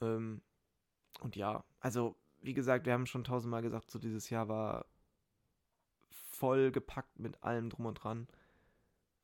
Ähm, 0.02 0.42
und 1.20 1.36
ja, 1.36 1.64
also 1.80 2.16
wie 2.42 2.54
gesagt, 2.54 2.86
wir 2.86 2.94
haben 2.94 3.06
schon 3.06 3.24
tausendmal 3.24 3.62
gesagt, 3.62 3.92
so 3.92 4.00
dieses 4.00 4.30
Jahr 4.30 4.48
war 4.48 4.86
voll 6.30 6.72
gepackt 6.72 7.20
mit 7.20 7.44
allem 7.44 7.70
drum 7.70 7.86
und 7.88 7.96
dran. 7.96 8.28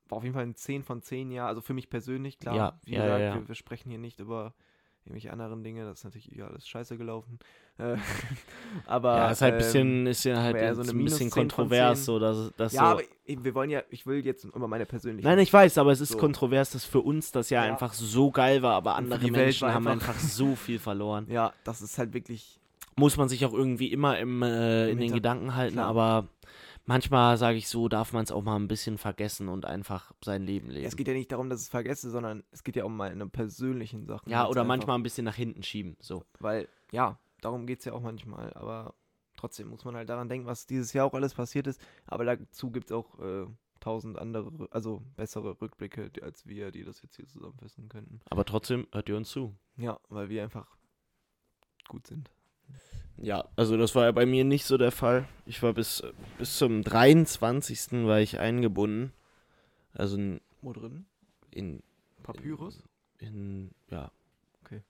War 0.08 0.18
auf 0.18 0.24
jeden 0.24 0.34
Fall 0.34 0.44
ein 0.44 0.54
10 0.56 0.82
von 0.82 1.00
10 1.00 1.30
Jahr, 1.30 1.48
also 1.48 1.60
für 1.62 1.72
mich 1.74 1.88
persönlich, 1.88 2.38
klar. 2.38 2.54
Ja, 2.54 2.80
wie 2.84 2.92
ja, 2.92 3.02
gesagt, 3.04 3.20
ja. 3.20 3.34
Wir, 3.34 3.48
wir, 3.48 3.54
sprechen 3.54 3.88
hier 3.88 3.98
nicht 3.98 4.20
über 4.20 4.54
irgendwelche 5.06 5.32
anderen 5.32 5.62
Dinge. 5.62 5.84
Das 5.84 5.98
ist 5.98 6.04
natürlich 6.04 6.30
ja, 6.34 6.46
alles 6.46 6.66
scheiße 6.68 6.96
gelaufen. 6.96 7.38
Äh, 7.78 7.96
aber. 8.86 9.16
Ja, 9.18 9.30
ist 9.30 9.42
halt 9.42 9.54
ein 9.54 9.58
bisschen, 9.58 9.88
ähm, 9.88 10.06
ist 10.06 10.24
ja 10.24 10.40
halt 10.42 10.76
so 10.76 10.82
ein 10.90 11.04
bisschen 11.04 11.30
kontrovers. 11.30 12.04
So, 12.04 12.18
dass, 12.18 12.52
dass 12.56 12.72
ja, 12.72 12.80
so 12.80 12.84
aber 12.86 13.02
wir 13.26 13.54
wollen 13.54 13.70
ja, 13.70 13.82
ich 13.90 14.06
will 14.06 14.24
jetzt 14.24 14.44
immer 14.44 14.68
meine 14.68 14.86
persönliche. 14.86 15.26
Nein, 15.28 15.38
ich 15.38 15.52
weiß, 15.52 15.78
aber 15.78 15.92
es 15.92 16.00
ist 16.00 16.12
so. 16.12 16.18
kontrovers, 16.18 16.70
dass 16.70 16.84
für 16.84 17.00
uns 17.00 17.32
das 17.32 17.50
ja, 17.50 17.64
ja, 17.64 17.72
einfach 17.72 17.92
so 17.92 18.30
geil 18.30 18.62
war, 18.62 18.74
aber 18.74 18.94
andere 18.96 19.30
Menschen 19.30 19.64
einfach 19.68 19.74
haben 19.74 19.86
einfach 19.88 20.18
so 20.18 20.56
viel 20.56 20.78
verloren. 20.78 21.26
Ja, 21.34 21.52
das 21.64 21.80
ist 21.82 21.98
halt 21.98 22.14
wirklich. 22.14 22.60
Muss 22.96 23.16
man 23.16 23.28
sich 23.28 23.44
auch 23.44 23.52
irgendwie 23.52 23.88
immer 23.90 24.18
im, 24.20 24.40
äh, 24.42 24.88
in 24.90 24.98
den 24.98 25.12
Gedanken 25.12 25.56
halten, 25.56 25.74
Klar. 25.74 25.88
aber 25.88 26.28
manchmal 26.86 27.36
sage 27.36 27.56
ich 27.58 27.68
so, 27.68 27.88
darf 27.88 28.12
man 28.12 28.24
es 28.24 28.32
auch 28.32 28.42
mal 28.42 28.56
ein 28.56 28.68
bisschen 28.68 28.98
vergessen 28.98 29.48
und 29.48 29.64
einfach 29.64 30.12
sein 30.22 30.42
Leben 30.42 30.70
leben. 30.70 30.86
Es 30.86 30.96
geht 30.96 31.08
ja 31.08 31.14
nicht 31.14 31.32
darum, 31.32 31.48
dass 31.48 31.60
es 31.60 31.68
vergesse, 31.68 32.10
sondern 32.10 32.44
es 32.50 32.62
geht 32.64 32.76
ja 32.76 32.84
um 32.84 32.96
meine 32.96 33.26
persönlichen 33.28 34.06
Sachen. 34.06 34.30
Ja, 34.30 34.48
oder 34.48 34.64
manchmal 34.64 34.98
ein 34.98 35.02
bisschen 35.02 35.24
nach 35.24 35.34
hinten 35.34 35.62
schieben, 35.62 35.96
so. 36.00 36.24
Weil, 36.40 36.68
ja, 36.92 37.18
darum 37.40 37.66
geht 37.66 37.80
es 37.80 37.84
ja 37.86 37.92
auch 37.92 38.00
manchmal, 38.00 38.52
aber 38.54 38.94
trotzdem 39.36 39.68
muss 39.68 39.84
man 39.84 39.96
halt 39.96 40.08
daran 40.08 40.28
denken, 40.28 40.46
was 40.46 40.66
dieses 40.66 40.92
Jahr 40.92 41.06
auch 41.06 41.14
alles 41.14 41.34
passiert 41.34 41.66
ist, 41.66 41.80
aber 42.06 42.24
dazu 42.24 42.70
gibt 42.70 42.86
es 42.90 42.92
auch 42.92 43.18
äh, 43.18 43.46
tausend 43.80 44.18
andere, 44.18 44.50
also 44.70 45.02
bessere 45.16 45.60
Rückblicke 45.60 46.10
als 46.22 46.46
wir, 46.46 46.70
die 46.70 46.84
das 46.84 47.02
jetzt 47.02 47.16
hier 47.16 47.26
zusammenfassen 47.26 47.88
könnten. 47.88 48.20
Aber 48.30 48.44
trotzdem 48.44 48.86
hört 48.92 49.08
ihr 49.08 49.16
uns 49.16 49.30
zu. 49.30 49.54
Ja, 49.76 49.98
weil 50.08 50.28
wir 50.28 50.42
einfach 50.42 50.76
gut 51.88 52.06
sind. 52.06 52.30
Ja, 53.18 53.48
also 53.56 53.76
das 53.76 53.94
war 53.94 54.04
ja 54.06 54.12
bei 54.12 54.26
mir 54.26 54.44
nicht 54.44 54.64
so 54.64 54.76
der 54.76 54.90
Fall. 54.92 55.28
Ich 55.46 55.62
war 55.62 55.72
bis, 55.72 56.02
bis 56.38 56.58
zum 56.58 56.82
23. 56.82 58.04
war 58.06 58.20
ich 58.20 58.38
eingebunden. 58.38 59.12
Also 59.92 60.16
in, 60.16 60.40
Wo 60.62 60.72
drin? 60.72 61.06
In 61.50 61.82
Papyrus? 62.22 62.82
In, 63.18 63.26
in 63.26 63.70
ja. 63.90 64.10
Okay. 64.64 64.82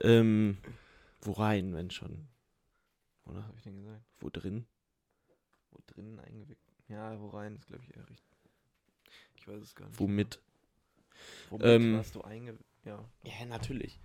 Ähm, 0.00 0.58
wo 1.22 1.32
rein, 1.32 1.74
wenn 1.74 1.90
schon? 1.90 2.28
Oder? 3.24 3.36
Was 3.38 3.46
hab 3.48 3.56
ich 3.56 3.62
denn 3.62 3.76
gesagt? 3.76 4.02
Wo 4.20 4.28
drin? 4.30 4.66
Wo 5.70 5.78
drin 5.86 6.18
eingewickelt? 6.20 6.76
Ja, 6.88 7.18
wo 7.18 7.28
rein 7.30 7.54
ist, 7.56 7.66
glaube 7.66 7.82
ich, 7.84 7.96
eher 7.96 8.08
richtig. 8.08 8.36
Ich 9.36 9.48
weiß 9.48 9.62
es 9.62 9.74
gar 9.74 9.88
nicht. 9.88 9.98
Womit? 10.00 10.40
Womit 11.50 11.66
ähm, 11.66 11.94
warst 11.96 12.14
du 12.14 12.20
eingewickelt? 12.22 12.66
Ja. 12.84 13.04
Ja, 13.24 13.46
natürlich. 13.46 13.98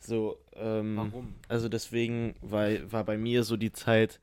So, 0.00 0.38
ähm, 0.52 0.96
Warum? 0.96 1.34
Also 1.48 1.68
deswegen 1.68 2.34
weil, 2.42 2.90
war 2.90 3.04
bei 3.04 3.16
mir 3.18 3.44
so 3.44 3.56
die 3.56 3.72
Zeit, 3.72 4.20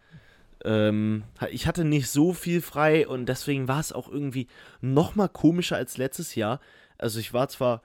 ähm, 0.64 1.24
ich 1.52 1.68
hatte 1.68 1.84
nicht 1.86 2.10
so 2.10 2.34
viel 2.34 2.62
frei 2.62 3.08
und 3.08 3.26
deswegen 3.28 3.68
war 3.68 3.80
es 3.80 3.92
auch 3.92 4.10
irgendwie 4.10 4.48
noch 4.82 5.16
mal 5.16 5.28
komischer 5.28 5.76
als 5.76 5.98
letztes 5.98 6.36
Jahr. 6.36 6.60
Also 6.98 7.20
ich 7.20 7.34
war 7.34 7.50
zwar, 7.50 7.82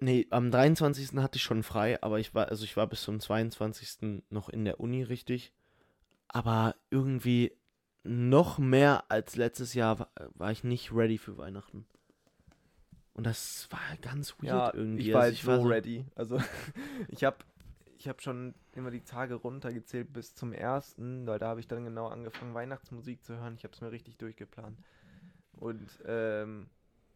nee, 0.00 0.26
am 0.30 0.50
23. 0.50 1.14
hatte 1.16 1.36
ich 1.36 1.42
schon 1.42 1.62
frei, 1.62 2.02
aber 2.02 2.18
ich 2.18 2.34
war, 2.34 2.48
also 2.48 2.64
ich 2.64 2.76
war 2.76 2.86
bis 2.86 3.02
zum 3.02 3.20
22. 3.20 4.22
noch 4.30 4.48
in 4.48 4.64
der 4.64 4.80
Uni 4.80 5.02
richtig. 5.02 5.52
Aber 6.28 6.74
irgendwie 6.90 7.52
noch 8.02 8.58
mehr 8.58 9.04
als 9.08 9.36
letztes 9.36 9.74
Jahr 9.74 9.98
war, 9.98 10.08
war 10.34 10.52
ich 10.52 10.64
nicht 10.64 10.90
ready 10.92 11.18
für 11.18 11.36
Weihnachten. 11.36 11.86
Und 13.20 13.24
das 13.24 13.66
war 13.70 13.86
halt 13.86 14.00
ganz 14.00 14.32
weird 14.38 14.44
ja, 14.44 14.72
irgendwie. 14.72 15.10
Ich 15.10 15.14
also 15.14 15.18
war, 15.18 15.22
also 15.24 15.34
ich 15.34 15.42
so 15.42 15.50
war 15.50 15.60
so 15.60 15.66
ready. 15.68 16.04
Also 16.14 16.40
ich 17.08 17.22
habe 17.22 17.36
ich 17.98 18.08
hab 18.08 18.22
schon 18.22 18.54
immer 18.74 18.90
die 18.90 19.02
Tage 19.02 19.34
runtergezählt 19.34 20.10
bis 20.10 20.34
zum 20.34 20.54
ersten, 20.54 21.26
weil 21.26 21.38
da 21.38 21.48
habe 21.48 21.60
ich 21.60 21.68
dann 21.68 21.84
genau 21.84 22.06
angefangen, 22.08 22.54
Weihnachtsmusik 22.54 23.22
zu 23.22 23.36
hören. 23.36 23.56
Ich 23.58 23.64
habe 23.64 23.74
es 23.74 23.82
mir 23.82 23.92
richtig 23.92 24.16
durchgeplant. 24.16 24.78
Und 25.58 25.86
ähm, 26.06 26.68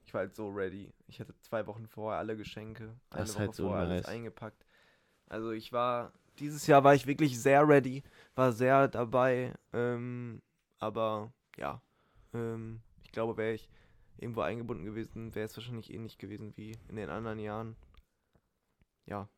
ich 0.04 0.12
war 0.12 0.18
halt 0.18 0.34
so 0.36 0.48
ready. 0.50 0.92
Ich 1.06 1.20
hatte 1.20 1.32
zwei 1.40 1.66
Wochen 1.66 1.86
vorher 1.86 2.18
alle 2.18 2.36
Geschenke, 2.36 2.92
eine 3.08 3.22
das 3.22 3.30
Woche 3.30 3.38
halt 3.40 3.54
so 3.54 3.66
vorher 3.68 3.86
nice. 3.86 3.92
alles 3.92 4.06
eingepackt. 4.14 4.66
Also 5.30 5.52
ich 5.52 5.72
war, 5.72 6.12
dieses 6.38 6.66
Jahr 6.66 6.84
war 6.84 6.94
ich 6.94 7.06
wirklich 7.06 7.40
sehr 7.40 7.66
ready, 7.66 8.02
war 8.34 8.52
sehr 8.52 8.88
dabei. 8.88 9.54
Ähm, 9.72 10.42
aber 10.80 11.32
ja, 11.56 11.80
ähm, 12.34 12.82
ich 13.04 13.10
glaube, 13.10 13.38
wäre 13.38 13.54
ich 13.54 13.70
irgendwo 14.18 14.42
eingebunden 14.42 14.84
gewesen, 14.84 15.34
wäre 15.34 15.46
es 15.46 15.56
wahrscheinlich 15.56 15.92
ähnlich 15.92 16.18
gewesen 16.18 16.56
wie 16.56 16.76
in 16.88 16.96
den 16.96 17.10
anderen 17.10 17.38
Jahren. 17.38 17.76
Ja, 19.06 19.28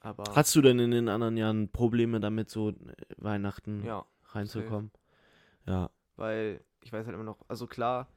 aber. 0.00 0.24
Hast 0.34 0.54
du 0.54 0.62
denn 0.62 0.78
in 0.78 0.90
den 0.90 1.08
anderen 1.08 1.36
Jahren 1.36 1.70
Probleme 1.70 2.20
damit, 2.20 2.50
so 2.50 2.70
äh, 2.70 2.74
Weihnachten 3.16 3.84
ja, 3.84 4.04
reinzukommen? 4.26 4.90
Okay. 5.62 5.70
Ja. 5.70 5.90
Weil 6.16 6.60
ich 6.82 6.92
weiß 6.92 7.06
halt 7.06 7.14
immer 7.14 7.24
noch, 7.24 7.42
also 7.48 7.66
klar, 7.66 8.08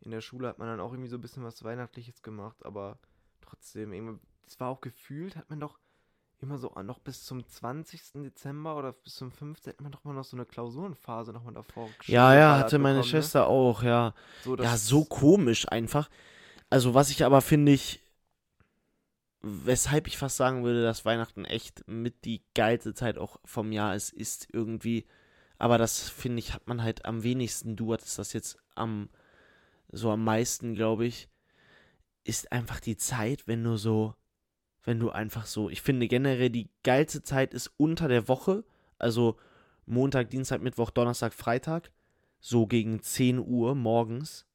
in 0.00 0.10
der 0.10 0.20
Schule 0.20 0.48
hat 0.48 0.58
man 0.58 0.68
dann 0.68 0.80
auch 0.80 0.92
irgendwie 0.92 1.10
so 1.10 1.18
ein 1.18 1.20
bisschen 1.20 1.44
was 1.44 1.62
Weihnachtliches 1.62 2.22
gemacht, 2.22 2.64
aber 2.64 2.98
trotzdem, 3.40 4.20
es 4.46 4.58
war 4.58 4.68
auch 4.68 4.80
gefühlt, 4.80 5.36
hat 5.36 5.48
man 5.50 5.60
doch 5.60 5.78
immer 6.40 6.58
so 6.58 6.72
ah, 6.74 6.82
noch 6.82 6.98
bis 6.98 7.24
zum 7.24 7.46
20. 7.46 8.00
Dezember 8.14 8.76
oder 8.76 8.92
bis 8.92 9.14
zum 9.16 9.30
15. 9.30 9.74
immer 9.78 9.90
noch 9.90 10.04
mal 10.04 10.12
noch 10.14 10.24
so 10.24 10.36
eine 10.36 10.44
Klausurenphase 10.46 11.32
nochmal 11.32 11.54
davor. 11.54 11.88
Ja, 12.06 12.34
ja, 12.34 12.58
hatte 12.58 12.78
meine 12.78 12.96
bekommen, 12.98 13.06
ne? 13.06 13.10
Schwester 13.22 13.40
ne? 13.40 13.46
auch, 13.46 13.82
ja. 13.82 14.14
So, 14.44 14.56
ja, 14.56 14.76
so 14.76 15.04
komisch 15.04 15.68
einfach. 15.70 16.10
Also, 16.68 16.94
was 16.94 17.10
ich 17.10 17.24
aber 17.24 17.40
finde 17.40 17.72
ich, 17.72 18.00
weshalb 19.40 20.06
ich 20.08 20.18
fast 20.18 20.36
sagen 20.36 20.64
würde, 20.64 20.82
dass 20.82 21.04
Weihnachten 21.04 21.44
echt 21.44 21.86
mit 21.86 22.24
die 22.24 22.42
geilste 22.54 22.94
Zeit 22.94 23.18
auch 23.18 23.38
vom 23.44 23.72
Jahr 23.72 23.94
ist, 23.94 24.10
ist 24.12 24.48
irgendwie, 24.52 25.06
aber 25.58 25.78
das 25.78 26.08
finde 26.08 26.40
ich, 26.40 26.52
hat 26.52 26.66
man 26.66 26.82
halt 26.82 27.04
am 27.06 27.22
wenigsten, 27.22 27.76
du 27.76 27.92
hattest 27.92 28.18
das 28.18 28.32
jetzt 28.32 28.58
am, 28.74 29.08
so 29.90 30.10
am 30.10 30.24
meisten, 30.24 30.74
glaube 30.74 31.06
ich, 31.06 31.28
ist 32.24 32.50
einfach 32.50 32.80
die 32.80 32.96
Zeit, 32.96 33.46
wenn 33.46 33.62
du 33.62 33.76
so 33.76 34.14
wenn 34.86 35.00
du 35.00 35.10
einfach 35.10 35.46
so, 35.46 35.68
ich 35.68 35.82
finde 35.82 36.06
generell 36.08 36.48
die 36.48 36.68
geilste 36.84 37.20
Zeit 37.22 37.52
ist 37.52 37.72
unter 37.76 38.08
der 38.08 38.28
Woche, 38.28 38.64
also 38.98 39.36
Montag, 39.84 40.30
Dienstag, 40.30 40.62
Mittwoch, 40.62 40.90
Donnerstag, 40.90 41.34
Freitag, 41.34 41.90
so 42.40 42.66
gegen 42.66 43.02
10 43.02 43.40
Uhr 43.40 43.74
morgens, 43.74 44.46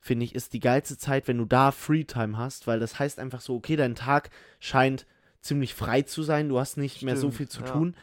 finde 0.00 0.24
ich, 0.24 0.34
ist 0.34 0.54
die 0.54 0.60
geilste 0.60 0.96
Zeit, 0.96 1.28
wenn 1.28 1.36
du 1.38 1.44
da 1.44 1.70
Freetime 1.70 2.36
hast, 2.38 2.66
weil 2.66 2.80
das 2.80 2.98
heißt 2.98 3.18
einfach 3.18 3.42
so, 3.42 3.54
okay, 3.56 3.76
dein 3.76 3.94
Tag 3.94 4.30
scheint 4.58 5.06
ziemlich 5.40 5.74
frei 5.74 6.00
zu 6.02 6.22
sein, 6.22 6.48
du 6.48 6.58
hast 6.58 6.78
nicht 6.78 6.96
Stimmt, 6.96 7.04
mehr 7.12 7.16
so 7.18 7.30
viel 7.30 7.48
zu 7.48 7.60
ja. 7.60 7.66
tun. 7.68 7.94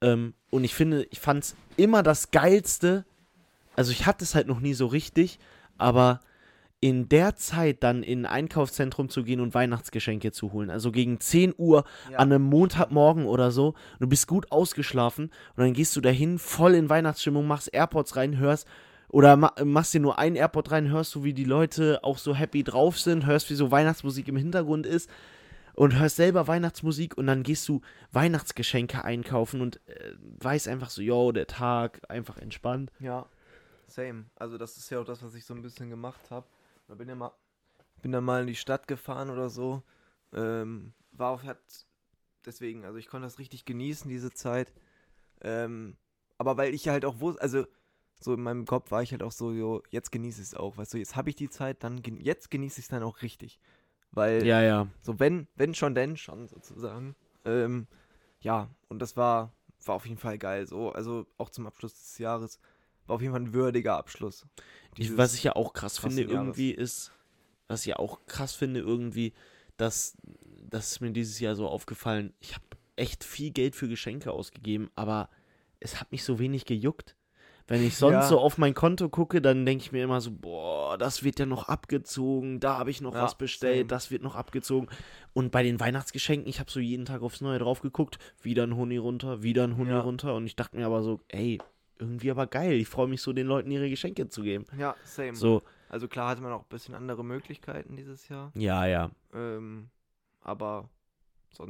Ähm, 0.00 0.32
und 0.50 0.64
ich 0.64 0.74
finde, 0.74 1.06
ich 1.10 1.20
fand 1.20 1.44
es 1.44 1.56
immer 1.76 2.02
das 2.02 2.30
Geilste, 2.30 3.04
also 3.76 3.92
ich 3.92 4.06
hatte 4.06 4.24
es 4.24 4.34
halt 4.34 4.46
noch 4.46 4.60
nie 4.60 4.72
so 4.74 4.86
richtig, 4.86 5.38
aber 5.76 6.20
in 6.80 7.08
der 7.10 7.36
Zeit 7.36 7.82
dann 7.82 8.02
in 8.02 8.24
ein 8.24 8.32
Einkaufszentrum 8.40 9.10
zu 9.10 9.22
gehen 9.22 9.40
und 9.40 9.52
Weihnachtsgeschenke 9.54 10.32
zu 10.32 10.52
holen. 10.52 10.70
Also 10.70 10.90
gegen 10.92 11.20
10 11.20 11.54
Uhr 11.58 11.84
ja. 12.10 12.18
an 12.18 12.32
einem 12.32 12.42
Montagmorgen 12.44 13.26
oder 13.26 13.50
so. 13.50 13.74
Du 13.98 14.06
bist 14.06 14.26
gut 14.26 14.50
ausgeschlafen 14.50 15.24
und 15.26 15.30
dann 15.62 15.74
gehst 15.74 15.94
du 15.96 16.00
dahin, 16.00 16.38
voll 16.38 16.74
in 16.74 16.88
Weihnachtsstimmung, 16.88 17.46
machst 17.46 17.72
AirPods 17.74 18.16
rein, 18.16 18.38
hörst 18.38 18.66
oder 19.08 19.36
machst 19.36 19.92
dir 19.92 20.00
nur 20.00 20.18
einen 20.18 20.36
AirPod 20.36 20.70
rein, 20.70 20.88
hörst 20.88 21.14
du, 21.14 21.22
wie 21.22 21.34
die 21.34 21.44
Leute 21.44 22.02
auch 22.02 22.16
so 22.16 22.34
happy 22.34 22.64
drauf 22.64 22.98
sind, 22.98 23.26
hörst, 23.26 23.50
wie 23.50 23.54
so 23.54 23.70
Weihnachtsmusik 23.70 24.26
im 24.28 24.36
Hintergrund 24.36 24.86
ist 24.86 25.10
und 25.74 25.98
hörst 25.98 26.16
selber 26.16 26.48
Weihnachtsmusik 26.48 27.18
und 27.18 27.26
dann 27.26 27.42
gehst 27.42 27.68
du 27.68 27.82
Weihnachtsgeschenke 28.12 29.04
einkaufen 29.04 29.60
und 29.60 29.76
äh, 29.86 30.14
weißt 30.38 30.68
einfach 30.68 30.88
so, 30.88 31.02
yo, 31.02 31.30
der 31.32 31.46
Tag, 31.46 32.00
einfach 32.08 32.38
entspannt. 32.38 32.90
Ja, 33.00 33.26
same. 33.86 34.24
Also 34.36 34.56
das 34.56 34.78
ist 34.78 34.88
ja 34.88 35.00
auch 35.00 35.04
das, 35.04 35.22
was 35.22 35.34
ich 35.34 35.44
so 35.44 35.52
ein 35.52 35.60
bisschen 35.62 35.90
gemacht 35.90 36.30
habe. 36.30 36.46
Ich 36.92 36.98
bin 36.98 37.08
ja 37.08 37.14
mal, 37.14 37.30
bin 38.02 38.12
dann 38.12 38.24
mal 38.24 38.40
in 38.42 38.46
die 38.48 38.56
Stadt 38.56 38.88
gefahren 38.88 39.30
oder 39.30 39.48
so. 39.48 39.82
Ähm, 40.32 40.92
war 41.12 41.30
auf, 41.30 41.44
hat 41.44 41.58
deswegen, 42.44 42.84
also 42.84 42.98
ich 42.98 43.06
konnte 43.06 43.26
das 43.26 43.38
richtig 43.38 43.64
genießen, 43.64 44.08
diese 44.08 44.32
Zeit. 44.32 44.72
Ähm, 45.40 45.96
aber 46.36 46.56
weil 46.56 46.74
ich 46.74 46.88
halt 46.88 47.04
auch 47.04 47.20
wusste, 47.20 47.40
also 47.42 47.64
so 48.20 48.34
in 48.34 48.42
meinem 48.42 48.66
Kopf 48.66 48.90
war 48.90 49.02
ich 49.02 49.12
halt 49.12 49.22
auch 49.22 49.32
so, 49.32 49.52
jo, 49.52 49.82
jetzt 49.90 50.12
genieße 50.12 50.42
ich 50.42 50.48
es 50.48 50.54
auch, 50.54 50.76
weißt 50.76 50.94
du, 50.94 50.98
jetzt 50.98 51.16
habe 51.16 51.30
ich 51.30 51.36
die 51.36 51.48
Zeit, 51.48 51.82
dann 51.84 52.02
gen 52.02 52.18
jetzt 52.20 52.50
genieße 52.50 52.80
ich 52.80 52.84
es 52.86 52.90
dann 52.90 53.02
auch 53.02 53.22
richtig. 53.22 53.58
Weil, 54.10 54.44
ja, 54.44 54.60
ja. 54.60 54.88
So, 55.00 55.18
wenn, 55.18 55.46
wenn 55.54 55.74
schon, 55.74 55.94
denn 55.94 56.16
schon, 56.16 56.48
sozusagen. 56.48 57.14
Ähm, 57.44 57.86
ja, 58.40 58.68
und 58.88 59.00
das 59.00 59.16
war, 59.16 59.52
war 59.84 59.94
auf 59.94 60.06
jeden 60.06 60.18
Fall 60.18 60.38
geil, 60.38 60.66
so, 60.66 60.90
also 60.92 61.26
auch 61.38 61.50
zum 61.50 61.66
Abschluss 61.66 61.94
des 61.94 62.18
Jahres 62.18 62.58
war 63.10 63.16
auf 63.16 63.20
jeden 63.20 63.34
Fall 63.34 63.42
ein 63.42 63.52
würdiger 63.52 63.96
Abschluss. 63.98 64.46
Ich, 64.96 65.16
was 65.18 65.34
ich 65.34 65.44
ja 65.44 65.54
auch 65.54 65.74
krass 65.74 65.98
finde 65.98 66.22
irgendwie 66.22 66.70
ist, 66.70 67.12
was 67.68 67.80
ich 67.82 67.86
ja 67.86 67.96
auch 67.96 68.24
krass 68.26 68.54
finde 68.54 68.80
irgendwie, 68.80 69.34
dass 69.76 70.16
das 70.68 70.92
ist 70.92 71.00
mir 71.00 71.10
dieses 71.10 71.38
Jahr 71.40 71.54
so 71.56 71.68
aufgefallen. 71.68 72.32
Ich 72.40 72.54
habe 72.54 72.64
echt 72.96 73.24
viel 73.24 73.50
Geld 73.50 73.76
für 73.76 73.88
Geschenke 73.88 74.32
ausgegeben, 74.32 74.90
aber 74.94 75.28
es 75.80 76.00
hat 76.00 76.10
mich 76.12 76.24
so 76.24 76.38
wenig 76.38 76.64
gejuckt. 76.64 77.16
Wenn 77.66 77.84
ich 77.86 77.96
sonst 77.96 78.12
ja. 78.14 78.26
so 78.26 78.40
auf 78.40 78.58
mein 78.58 78.74
Konto 78.74 79.08
gucke, 79.08 79.40
dann 79.40 79.64
denke 79.64 79.84
ich 79.84 79.92
mir 79.92 80.02
immer 80.02 80.20
so, 80.20 80.32
boah, 80.32 80.98
das 80.98 81.22
wird 81.22 81.38
ja 81.38 81.46
noch 81.46 81.68
abgezogen, 81.68 82.58
da 82.58 82.78
habe 82.78 82.90
ich 82.90 83.00
noch 83.00 83.14
ja, 83.14 83.22
was 83.22 83.38
bestellt, 83.38 83.76
same. 83.76 83.86
das 83.86 84.10
wird 84.10 84.22
noch 84.24 84.34
abgezogen. 84.34 84.88
Und 85.34 85.52
bei 85.52 85.62
den 85.62 85.78
Weihnachtsgeschenken, 85.78 86.48
ich 86.48 86.58
habe 86.58 86.68
so 86.70 86.80
jeden 86.80 87.04
Tag 87.04 87.22
aufs 87.22 87.40
Neue 87.40 87.60
drauf 87.60 87.80
geguckt, 87.80 88.18
wieder 88.42 88.64
ein 88.66 88.74
Honig 88.74 88.98
runter, 89.00 89.44
wieder 89.44 89.62
ein 89.62 89.76
Honig 89.76 89.92
ja. 89.92 90.00
runter. 90.00 90.34
Und 90.34 90.46
ich 90.46 90.56
dachte 90.56 90.76
mir 90.76 90.86
aber 90.86 91.04
so, 91.04 91.20
ey, 91.28 91.58
irgendwie 92.00 92.30
aber 92.30 92.46
geil. 92.46 92.72
Ich 92.72 92.88
freue 92.88 93.06
mich 93.06 93.22
so, 93.22 93.32
den 93.32 93.46
Leuten 93.46 93.70
ihre 93.70 93.88
Geschenke 93.88 94.28
zu 94.28 94.42
geben. 94.42 94.64
Ja, 94.76 94.96
same. 95.04 95.34
So. 95.34 95.62
Also 95.88 96.06
klar 96.08 96.30
hatte 96.30 96.40
man 96.40 96.52
auch 96.52 96.62
ein 96.62 96.68
bisschen 96.68 96.94
andere 96.94 97.24
Möglichkeiten 97.24 97.96
dieses 97.96 98.28
Jahr. 98.28 98.52
Ja, 98.54 98.86
ja. 98.86 99.10
Ähm, 99.34 99.88
aber 100.40 100.88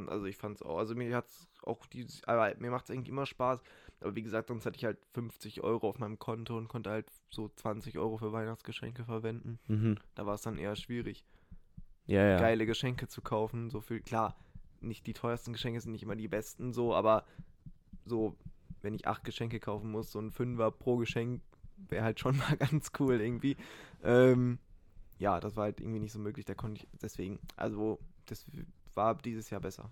also 0.07 0.25
ich 0.25 0.37
fand 0.37 0.57
es 0.57 0.61
auch, 0.61 0.77
also 0.77 0.93
mir 0.95 1.13
hat 1.15 1.25
es 1.27 1.47
auch 1.63 1.85
dieses, 1.87 2.23
aber 2.25 2.53
mir 2.59 2.69
macht 2.69 2.85
es 2.85 2.91
eigentlich 2.91 3.09
immer 3.09 3.25
Spaß. 3.25 3.61
Aber 3.99 4.15
wie 4.15 4.21
gesagt, 4.21 4.47
sonst 4.47 4.65
hatte 4.67 4.77
ich 4.77 4.85
halt 4.85 4.99
50 5.13 5.61
Euro 5.63 5.89
auf 5.89 5.97
meinem 5.99 6.19
Konto 6.19 6.55
und 6.57 6.67
konnte 6.67 6.91
halt 6.91 7.11
so 7.29 7.49
20 7.55 7.97
Euro 7.97 8.17
für 8.17 8.31
Weihnachtsgeschenke 8.31 9.05
verwenden. 9.05 9.59
Mhm. 9.67 9.97
Da 10.15 10.25
war 10.27 10.35
es 10.35 10.41
dann 10.43 10.57
eher 10.57 10.75
schwierig. 10.75 11.25
Ja, 12.05 12.23
ja. 12.23 12.37
Geile 12.39 12.65
Geschenke 12.67 13.07
zu 13.07 13.21
kaufen, 13.21 13.69
so 13.71 13.81
viel. 13.81 14.01
Klar, 14.01 14.35
nicht 14.81 15.05
die 15.07 15.13
teuersten 15.13 15.53
Geschenke 15.53 15.81
sind 15.81 15.91
nicht 15.93 16.03
immer 16.03 16.15
die 16.15 16.27
besten, 16.27 16.73
so, 16.73 16.93
aber 16.93 17.25
so 18.05 18.37
wenn 18.81 18.93
ich 18.93 19.07
acht 19.07 19.23
Geschenke 19.23 19.59
kaufen 19.59 19.91
muss, 19.91 20.11
so 20.11 20.19
ein 20.19 20.31
Fünfer 20.31 20.71
pro 20.71 20.97
Geschenk 20.97 21.41
wäre 21.89 22.03
halt 22.03 22.19
schon 22.19 22.37
mal 22.37 22.57
ganz 22.57 22.91
cool 22.99 23.19
irgendwie. 23.21 23.57
Ähm, 24.03 24.59
ja, 25.17 25.39
das 25.39 25.55
war 25.55 25.65
halt 25.65 25.79
irgendwie 25.79 25.99
nicht 25.99 26.11
so 26.11 26.19
möglich, 26.19 26.45
da 26.45 26.53
konnte 26.55 26.81
ich, 26.81 26.87
deswegen, 27.01 27.39
also 27.55 27.99
das 28.25 28.45
war 28.93 29.15
dieses 29.15 29.49
Jahr 29.49 29.61
besser. 29.61 29.91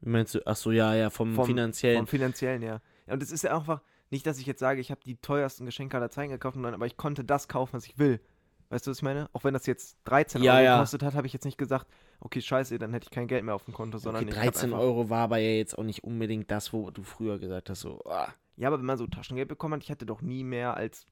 Wie 0.00 0.10
meinst 0.10 0.34
du, 0.34 0.40
ach 0.46 0.56
so, 0.56 0.70
ja, 0.70 0.94
ja, 0.94 1.08
vom, 1.08 1.34
vom 1.34 1.46
finanziellen. 1.46 1.98
Vom 1.98 2.06
finanziellen, 2.06 2.60
ja. 2.62 2.82
ja 3.06 3.14
und 3.14 3.22
es 3.22 3.32
ist 3.32 3.42
ja 3.42 3.56
einfach, 3.56 3.80
nicht, 4.10 4.26
dass 4.26 4.38
ich 4.38 4.44
jetzt 4.46 4.60
sage, 4.60 4.80
ich 4.80 4.90
habe 4.90 5.00
die 5.04 5.16
teuersten 5.16 5.64
Geschenke 5.64 5.96
aller 5.96 6.10
Zeiten 6.10 6.30
gekauft, 6.30 6.54
sondern 6.54 6.74
aber 6.74 6.86
ich 6.86 6.96
konnte 6.98 7.24
das 7.24 7.48
kaufen, 7.48 7.72
was 7.72 7.86
ich 7.86 7.98
will. 7.98 8.20
Weißt 8.68 8.86
du, 8.86 8.90
was 8.90 8.98
ich 8.98 9.02
meine? 9.02 9.28
Auch 9.32 9.44
wenn 9.44 9.54
das 9.54 9.66
jetzt 9.66 9.96
13 10.04 10.42
ja, 10.42 10.54
Euro 10.54 10.62
ja. 10.64 10.74
gekostet 10.76 11.02
hat, 11.02 11.14
habe 11.14 11.26
ich 11.26 11.32
jetzt 11.32 11.44
nicht 11.44 11.58
gesagt, 11.58 11.86
okay, 12.18 12.40
scheiße, 12.40 12.78
dann 12.78 12.92
hätte 12.92 13.04
ich 13.04 13.10
kein 13.14 13.28
Geld 13.28 13.44
mehr 13.44 13.54
auf 13.54 13.64
dem 13.64 13.74
Konto, 13.74 13.98
sondern 13.98 14.24
okay, 14.24 14.32
13 14.32 14.72
Euro 14.72 15.08
war 15.08 15.20
aber 15.22 15.38
ja 15.38 15.50
jetzt 15.50 15.78
auch 15.78 15.84
nicht 15.84 16.02
unbedingt 16.02 16.50
das, 16.50 16.72
wo 16.72 16.90
du 16.90 17.02
früher 17.02 17.38
gesagt 17.38 17.70
hast, 17.70 17.80
so. 17.80 18.00
Ah. 18.06 18.32
Ja, 18.56 18.68
aber 18.68 18.78
wenn 18.78 18.86
man 18.86 18.98
so 18.98 19.06
Taschengeld 19.06 19.48
bekommen 19.48 19.74
hat, 19.74 19.82
ich 19.84 19.90
hatte 19.90 20.06
doch 20.06 20.20
nie 20.22 20.42
mehr 20.42 20.76
als 20.76 21.06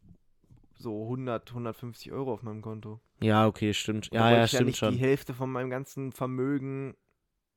so 0.77 1.03
100, 1.05 1.49
150 1.51 2.11
Euro 2.11 2.33
auf 2.33 2.43
meinem 2.43 2.63
Konto. 2.63 3.01
Ja, 3.21 3.47
okay, 3.47 3.73
stimmt. 3.73 4.09
Ja, 4.13 4.31
ja, 4.33 4.45
ich 4.45 4.51
stimmt 4.51 4.61
ja 4.61 4.67
nicht 4.67 4.79
schon. 4.79 4.93
die 4.95 4.99
Hälfte 5.01 5.33
von 5.35 5.51
meinem 5.53 5.71
ganzen 5.71 6.11
Vermögen, 6.11 6.97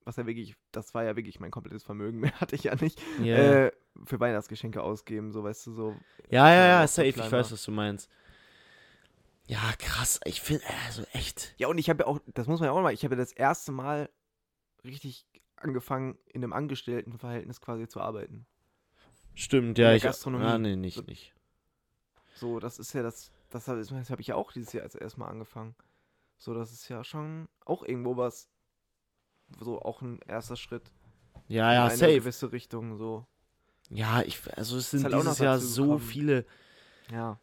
was 0.03 0.17
ja 0.17 0.27
wirklich, 0.27 0.55
das 0.71 0.93
war 0.93 1.05
ja 1.05 1.15
wirklich 1.15 1.39
mein 1.39 1.49
komplettes 1.49 1.83
Vermögen, 1.83 2.19
mehr 2.19 2.33
hatte 2.39 2.55
ich 2.55 2.65
ja 2.65 2.75
nicht, 2.75 3.01
yeah. 3.19 3.65
äh, 3.65 3.71
für 4.05 4.19
Weihnachtsgeschenke 4.19 4.83
ausgeben, 4.83 5.31
so 5.31 5.43
weißt 5.43 5.65
du, 5.65 5.71
so. 5.73 5.95
Ja, 6.29 6.49
ja, 6.53 6.67
ja, 6.67 6.83
ist 6.83 6.95
ja 6.97 7.05
safe, 7.05 7.23
ich 7.25 7.31
weiß, 7.31 7.51
was 7.51 7.63
du 7.63 7.71
meinst. 7.71 8.11
Ja, 9.49 9.73
krass. 9.79 10.19
Ich 10.25 10.41
finde, 10.41 10.63
äh, 10.65 10.73
also 10.87 11.03
echt. 11.13 11.53
Ja, 11.57 11.67
und 11.67 11.77
ich 11.77 11.89
habe 11.89 12.03
ja 12.03 12.07
auch, 12.07 12.19
das 12.33 12.47
muss 12.47 12.59
man 12.59 12.67
ja 12.67 12.73
auch 12.73 12.81
mal, 12.81 12.93
ich 12.93 13.03
habe 13.05 13.15
ja 13.15 13.19
das 13.21 13.31
erste 13.31 13.71
Mal 13.71 14.09
richtig 14.83 15.25
angefangen, 15.55 16.17
in 16.25 16.43
einem 16.43 16.51
Angestelltenverhältnis 16.53 17.61
quasi 17.61 17.87
zu 17.87 18.01
arbeiten. 18.01 18.45
Stimmt, 19.35 19.77
ja. 19.77 19.85
In 19.85 19.89
der 19.91 19.95
ich, 19.95 20.03
Gastronomie. 20.03 20.45
Ah, 20.45 20.57
nee, 20.57 20.75
nicht, 20.75 20.95
so, 20.97 21.01
nicht. 21.03 21.33
So, 22.35 22.59
das 22.59 22.77
ist 22.77 22.91
ja 22.93 23.01
das, 23.03 23.31
das, 23.49 23.65
das 23.65 24.09
habe 24.09 24.21
ich 24.21 24.27
ja 24.27 24.35
auch 24.35 24.51
dieses 24.51 24.73
Jahr 24.73 24.83
als 24.83 24.95
erstmal 24.95 25.29
angefangen. 25.29 25.75
So, 26.37 26.53
das 26.53 26.73
ist 26.73 26.89
ja 26.89 27.03
schon 27.05 27.47
auch 27.65 27.83
irgendwo 27.83 28.17
was, 28.17 28.49
so 29.59 29.81
auch 29.81 30.01
ein 30.01 30.19
erster 30.27 30.57
Schritt. 30.57 30.91
Ja, 31.47 31.73
ja, 31.73 31.85
in 31.85 31.89
eine 31.91 31.97
safe. 31.97 32.13
gewisse 32.15 32.51
Richtung, 32.51 32.97
so. 32.97 33.25
Ja, 33.89 34.21
ich, 34.23 34.41
also 34.57 34.75
es 34.77 34.91
sind 34.91 35.05
halt 35.05 35.15
dieses 35.15 35.39
Jahr 35.39 35.57
so 35.59 35.97
viele. 35.97 36.45
Ja. 37.09 37.39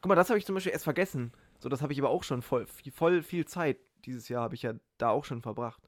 Guck 0.00 0.06
mal, 0.08 0.14
das 0.14 0.28
habe 0.28 0.38
ich 0.38 0.46
zum 0.46 0.54
Beispiel 0.54 0.72
erst 0.72 0.84
vergessen. 0.84 1.32
So, 1.58 1.68
das 1.68 1.82
habe 1.82 1.92
ich 1.92 1.98
aber 1.98 2.10
auch 2.10 2.22
schon 2.22 2.42
voll, 2.42 2.66
voll 2.94 3.22
viel 3.22 3.46
Zeit 3.46 3.78
dieses 4.04 4.28
Jahr 4.28 4.42
habe 4.44 4.54
ich 4.54 4.62
ja 4.62 4.74
da 4.96 5.10
auch 5.10 5.24
schon 5.24 5.42
verbracht. 5.42 5.82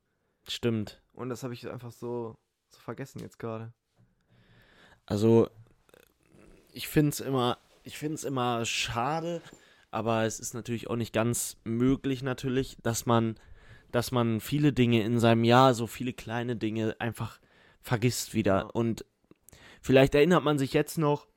Stimmt. 0.48 1.00
Und 1.12 1.28
das 1.28 1.44
habe 1.44 1.54
ich 1.54 1.68
einfach 1.70 1.92
so, 1.92 2.36
so 2.68 2.80
vergessen 2.80 3.20
jetzt 3.20 3.38
gerade. 3.38 3.72
Also, 5.06 5.48
ich 6.72 6.88
finde 6.88 7.10
es 7.10 7.20
immer, 7.20 7.58
ich 7.84 7.96
find's 7.98 8.24
immer 8.24 8.64
schade, 8.64 9.40
aber 9.92 10.24
es 10.24 10.40
ist 10.40 10.54
natürlich 10.54 10.90
auch 10.90 10.96
nicht 10.96 11.12
ganz 11.14 11.56
möglich, 11.62 12.22
natürlich, 12.24 12.76
dass 12.82 13.06
man, 13.06 13.36
dass 13.92 14.10
man 14.10 14.40
viele 14.40 14.72
Dinge 14.72 15.02
in 15.04 15.20
seinem 15.20 15.44
Jahr, 15.44 15.72
so 15.74 15.86
viele 15.86 16.12
kleine 16.12 16.56
Dinge 16.56 16.96
einfach 16.98 17.38
vergisst 17.80 18.34
wieder. 18.34 18.56
Ja. 18.58 18.64
Und 18.66 19.04
vielleicht 19.80 20.16
erinnert 20.16 20.42
man 20.42 20.58
sich 20.58 20.72
jetzt 20.72 20.98
noch 20.98 21.28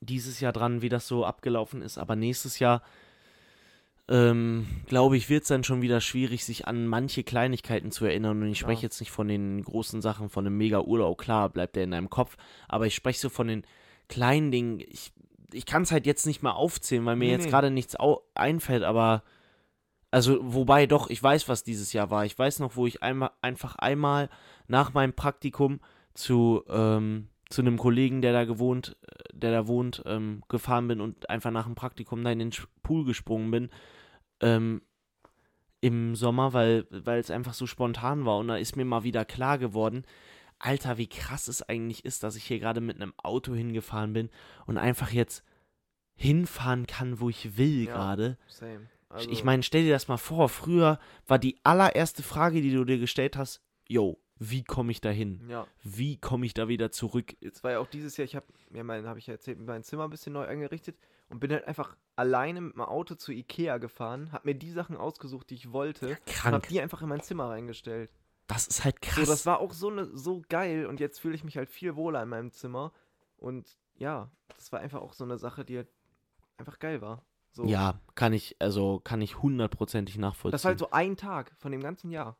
dieses 0.00 0.40
Jahr 0.40 0.52
dran, 0.52 0.82
wie 0.82 0.88
das 0.88 1.06
so 1.06 1.24
abgelaufen 1.24 1.82
ist. 1.82 1.98
Aber 1.98 2.16
nächstes 2.16 2.58
Jahr, 2.58 2.82
ähm, 4.08 4.66
glaube 4.86 5.16
ich, 5.16 5.28
wird 5.28 5.42
es 5.42 5.48
dann 5.48 5.64
schon 5.64 5.82
wieder 5.82 6.00
schwierig, 6.00 6.44
sich 6.44 6.66
an 6.66 6.86
manche 6.86 7.24
Kleinigkeiten 7.24 7.90
zu 7.90 8.04
erinnern. 8.04 8.42
Und 8.42 8.48
ich 8.50 8.58
spreche 8.58 8.82
ja. 8.82 8.86
jetzt 8.86 9.00
nicht 9.00 9.10
von 9.10 9.28
den 9.28 9.62
großen 9.62 10.00
Sachen, 10.02 10.28
von 10.28 10.46
einem 10.46 10.56
Mega-Urlaub. 10.58 11.18
Klar, 11.18 11.48
bleibt 11.48 11.76
der 11.76 11.84
in 11.84 11.90
deinem 11.92 12.10
Kopf. 12.10 12.36
Aber 12.68 12.86
ich 12.86 12.94
spreche 12.94 13.20
so 13.20 13.28
von 13.28 13.48
den 13.48 13.64
kleinen 14.08 14.50
Dingen. 14.50 14.80
Ich, 14.80 15.12
ich 15.52 15.66
kann 15.66 15.82
es 15.82 15.92
halt 15.92 16.06
jetzt 16.06 16.26
nicht 16.26 16.42
mehr 16.42 16.54
aufzählen, 16.56 17.04
weil 17.06 17.16
mir 17.16 17.26
nee, 17.26 17.32
jetzt 17.32 17.44
nee. 17.44 17.50
gerade 17.50 17.70
nichts 17.70 17.96
einfällt. 18.34 18.82
Aber, 18.84 19.22
also, 20.10 20.38
wobei 20.42 20.86
doch, 20.86 21.10
ich 21.10 21.22
weiß, 21.22 21.48
was 21.48 21.64
dieses 21.64 21.92
Jahr 21.92 22.10
war. 22.10 22.24
Ich 22.24 22.38
weiß 22.38 22.58
noch, 22.60 22.76
wo 22.76 22.86
ich 22.86 23.02
einmal, 23.02 23.30
einfach 23.40 23.76
einmal 23.76 24.28
nach 24.68 24.92
meinem 24.94 25.12
Praktikum 25.14 25.80
zu, 26.14 26.64
ähm, 26.68 27.28
zu 27.50 27.60
einem 27.62 27.78
Kollegen, 27.78 28.22
der 28.22 28.32
da 28.32 28.44
gewohnt, 28.44 28.96
äh, 29.02 29.22
der 29.32 29.52
da 29.52 29.66
wohnt, 29.66 30.02
ähm, 30.06 30.42
gefahren 30.48 30.88
bin 30.88 31.00
und 31.00 31.28
einfach 31.30 31.50
nach 31.50 31.66
dem 31.66 31.74
Praktikum 31.74 32.22
da 32.24 32.30
in 32.30 32.38
den 32.38 32.50
Pool 32.82 33.04
gesprungen 33.04 33.50
bin. 33.50 33.70
Ähm, 34.40 34.82
Im 35.82 36.16
Sommer, 36.16 36.52
weil, 36.54 36.86
weil 36.90 37.20
es 37.20 37.30
einfach 37.30 37.52
so 37.52 37.66
spontan 37.66 38.24
war. 38.24 38.38
Und 38.38 38.48
da 38.48 38.56
ist 38.56 38.76
mir 38.76 38.84
mal 38.86 39.04
wieder 39.04 39.24
klar 39.24 39.58
geworden, 39.58 40.04
Alter, 40.58 40.96
wie 40.96 41.06
krass 41.06 41.48
es 41.48 41.62
eigentlich 41.62 42.04
ist, 42.06 42.22
dass 42.22 42.34
ich 42.34 42.44
hier 42.44 42.58
gerade 42.58 42.80
mit 42.80 42.96
einem 42.96 43.12
Auto 43.18 43.54
hingefahren 43.54 44.14
bin 44.14 44.30
und 44.64 44.78
einfach 44.78 45.10
jetzt 45.12 45.44
hinfahren 46.14 46.86
kann, 46.86 47.20
wo 47.20 47.28
ich 47.28 47.58
will 47.58 47.84
ja, 47.84 47.92
gerade. 47.92 48.38
Also 49.10 49.30
ich 49.30 49.44
meine, 49.44 49.62
stell 49.62 49.82
dir 49.84 49.92
das 49.92 50.08
mal 50.08 50.16
vor, 50.16 50.48
früher 50.48 50.98
war 51.26 51.38
die 51.38 51.58
allererste 51.62 52.22
Frage, 52.22 52.62
die 52.62 52.72
du 52.72 52.84
dir 52.84 52.98
gestellt 52.98 53.36
hast, 53.36 53.62
yo, 53.88 54.18
wie 54.38 54.62
komme 54.64 54.90
ich 54.92 55.00
da 55.00 55.10
hin? 55.10 55.42
Ja. 55.48 55.66
Wie 55.82 56.16
komme 56.18 56.46
ich 56.46 56.54
da 56.54 56.68
wieder 56.68 56.90
zurück? 56.90 57.36
Jetzt 57.40 57.64
war 57.64 57.72
ja 57.72 57.78
auch 57.78 57.86
dieses 57.86 58.16
Jahr, 58.16 58.24
ich 58.24 58.36
habe, 58.36 58.46
ja, 58.72 58.84
mein, 58.84 59.06
habe 59.06 59.18
ich 59.18 59.28
erzählt, 59.28 59.58
mein 59.60 59.82
Zimmer 59.82 60.04
ein 60.04 60.10
bisschen 60.10 60.32
neu 60.32 60.44
eingerichtet 60.44 60.96
und 61.28 61.40
bin 61.40 61.52
halt 61.52 61.66
einfach 61.66 61.96
alleine 62.16 62.60
mit 62.60 62.76
meinem 62.76 62.88
Auto 62.88 63.14
zu 63.14 63.32
Ikea 63.32 63.78
gefahren, 63.78 64.30
habe 64.32 64.48
mir 64.48 64.54
die 64.54 64.70
Sachen 64.70 64.96
ausgesucht, 64.96 65.50
die 65.50 65.54
ich 65.54 65.72
wollte, 65.72 66.10
ja, 66.10 66.16
krank. 66.26 66.46
und 66.54 66.62
habe 66.62 66.68
die 66.68 66.80
einfach 66.80 67.02
in 67.02 67.08
mein 67.08 67.20
Zimmer 67.22 67.48
reingestellt. 67.48 68.10
Das 68.46 68.66
ist 68.68 68.84
halt 68.84 69.02
krass. 69.02 69.26
So, 69.26 69.32
das 69.32 69.46
war 69.46 69.58
auch 69.60 69.72
so, 69.72 69.90
ne, 69.90 70.08
so 70.12 70.42
geil 70.48 70.86
und 70.86 71.00
jetzt 71.00 71.20
fühle 71.20 71.34
ich 71.34 71.44
mich 71.44 71.56
halt 71.56 71.68
viel 71.68 71.96
wohler 71.96 72.22
in 72.22 72.28
meinem 72.28 72.50
Zimmer 72.52 72.92
und 73.36 73.78
ja, 73.98 74.30
das 74.56 74.70
war 74.72 74.80
einfach 74.80 75.00
auch 75.00 75.14
so 75.14 75.24
eine 75.24 75.38
Sache, 75.38 75.64
die 75.64 75.76
halt 75.78 75.88
einfach 76.58 76.78
geil 76.78 77.00
war. 77.00 77.24
So. 77.50 77.64
Ja, 77.64 77.98
kann 78.14 78.34
ich, 78.34 78.54
also 78.58 79.00
kann 79.02 79.22
ich 79.22 79.40
hundertprozentig 79.42 80.18
nachvollziehen. 80.18 80.52
Das 80.52 80.64
war 80.64 80.70
halt 80.70 80.78
so 80.78 80.90
ein 80.90 81.16
Tag 81.16 81.52
von 81.56 81.72
dem 81.72 81.80
ganzen 81.82 82.10
Jahr. 82.10 82.36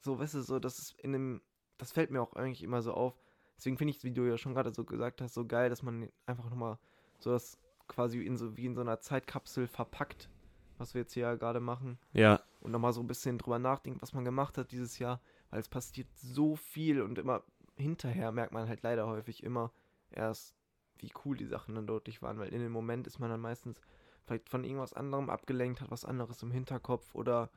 So, 0.00 0.18
weißt 0.18 0.34
du, 0.34 0.42
so, 0.42 0.58
das 0.58 0.78
ist 0.78 0.92
in 1.00 1.12
dem, 1.12 1.40
das 1.76 1.92
fällt 1.92 2.10
mir 2.10 2.22
auch 2.22 2.34
eigentlich 2.34 2.62
immer 2.62 2.82
so 2.82 2.92
auf. 2.92 3.18
Deswegen 3.56 3.76
finde 3.78 3.92
ich, 3.92 4.04
wie 4.04 4.12
du 4.12 4.24
ja 4.24 4.36
schon 4.38 4.54
gerade 4.54 4.72
so 4.72 4.84
gesagt 4.84 5.20
hast, 5.20 5.34
so 5.34 5.44
geil, 5.46 5.68
dass 5.68 5.82
man 5.82 6.08
einfach 6.26 6.48
nochmal 6.48 6.78
so 7.18 7.30
das 7.30 7.58
quasi 7.88 8.20
in 8.24 8.36
so, 8.36 8.56
wie 8.56 8.66
in 8.66 8.74
so 8.76 8.80
einer 8.80 9.00
Zeitkapsel 9.00 9.66
verpackt, 9.66 10.28
was 10.76 10.94
wir 10.94 11.00
jetzt 11.00 11.14
hier 11.14 11.22
ja 11.24 11.34
gerade 11.34 11.58
machen. 11.58 11.98
Ja. 12.12 12.40
Und 12.60 12.70
nochmal 12.70 12.92
so 12.92 13.00
ein 13.00 13.08
bisschen 13.08 13.38
drüber 13.38 13.58
nachdenkt, 13.58 14.00
was 14.02 14.12
man 14.12 14.24
gemacht 14.24 14.56
hat 14.58 14.70
dieses 14.70 14.98
Jahr, 15.00 15.20
weil 15.50 15.58
es 15.60 15.68
passiert 15.68 16.06
so 16.14 16.54
viel 16.54 17.02
und 17.02 17.18
immer 17.18 17.42
hinterher 17.76 18.30
merkt 18.32 18.52
man 18.52 18.68
halt 18.68 18.82
leider 18.82 19.06
häufig 19.08 19.42
immer 19.42 19.72
erst, 20.10 20.54
wie 20.98 21.10
cool 21.24 21.36
die 21.36 21.46
Sachen 21.46 21.74
dann 21.74 21.86
deutlich 21.86 22.22
waren, 22.22 22.38
weil 22.38 22.52
in 22.52 22.60
dem 22.60 22.72
Moment 22.72 23.06
ist 23.06 23.18
man 23.18 23.30
dann 23.30 23.40
meistens 23.40 23.80
vielleicht 24.26 24.48
von 24.48 24.64
irgendwas 24.64 24.92
anderem 24.94 25.30
abgelenkt, 25.30 25.80
hat 25.80 25.90
was 25.90 26.04
anderes 26.04 26.42
im 26.42 26.50
Hinterkopf 26.50 27.14
oder 27.14 27.50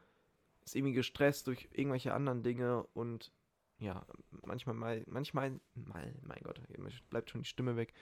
ist 0.64 0.76
irgendwie 0.76 0.94
gestresst 0.94 1.48
durch 1.48 1.68
irgendwelche 1.74 2.14
anderen 2.14 2.44
Dinge 2.44 2.84
und 2.94 3.32
ja, 3.80 4.06
manchmal 4.46 4.76
mal, 4.76 5.04
manchmal 5.08 5.60
mal, 5.74 6.14
mein 6.22 6.44
Gott, 6.44 6.62
bleibt 7.10 7.32
schon 7.32 7.42
die 7.42 7.48
Stimme 7.50 7.76
weg. 7.78 7.94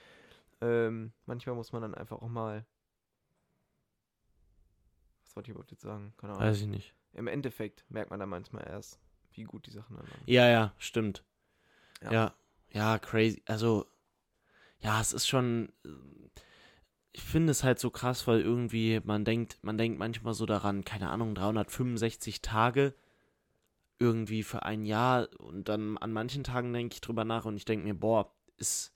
Ähm, 0.60 1.12
manchmal 1.24 1.56
muss 1.56 1.72
man 1.72 1.80
dann 1.80 1.94
einfach 1.94 2.20
auch 2.20 2.28
mal. 2.28 2.66
Was 5.24 5.36
wollte 5.36 5.48
ich 5.48 5.52
überhaupt 5.54 5.70
jetzt 5.70 5.80
sagen? 5.82 6.12
Keine 6.18 6.34
Ahnung. 6.34 6.44
Weiß 6.46 6.60
ich 6.60 6.66
nicht. 6.66 6.94
Im 7.12 7.28
Endeffekt 7.28 7.84
merkt 7.88 8.10
man 8.10 8.20
dann 8.20 8.28
manchmal 8.28 8.66
erst, 8.66 9.00
wie 9.32 9.44
gut 9.44 9.66
die 9.66 9.70
Sachen 9.70 9.96
dann 9.96 10.06
waren. 10.06 10.20
Ja, 10.26 10.48
ja, 10.48 10.74
stimmt. 10.78 11.24
Ja. 12.02 12.12
ja. 12.12 12.34
ja, 12.72 12.98
crazy. 12.98 13.42
Also, 13.46 13.86
ja, 14.80 15.00
es 15.00 15.14
ist 15.14 15.26
schon. 15.26 15.72
Äh, 15.86 16.30
ich 17.12 17.22
finde 17.22 17.50
es 17.50 17.64
halt 17.64 17.78
so 17.78 17.90
krass, 17.90 18.26
weil 18.26 18.40
irgendwie 18.40 19.00
man 19.04 19.24
denkt, 19.24 19.58
man 19.62 19.76
denkt 19.78 19.98
manchmal 19.98 20.34
so 20.34 20.46
daran, 20.46 20.84
keine 20.84 21.10
Ahnung, 21.10 21.34
365 21.34 22.40
Tage 22.40 22.94
irgendwie 23.98 24.42
für 24.42 24.62
ein 24.62 24.84
Jahr 24.84 25.28
und 25.38 25.68
dann 25.68 25.98
an 25.98 26.12
manchen 26.12 26.44
Tagen 26.44 26.72
denke 26.72 26.94
ich 26.94 27.00
drüber 27.00 27.24
nach 27.24 27.44
und 27.44 27.56
ich 27.56 27.64
denke 27.64 27.86
mir, 27.86 27.94
boah, 27.94 28.32
ist 28.56 28.92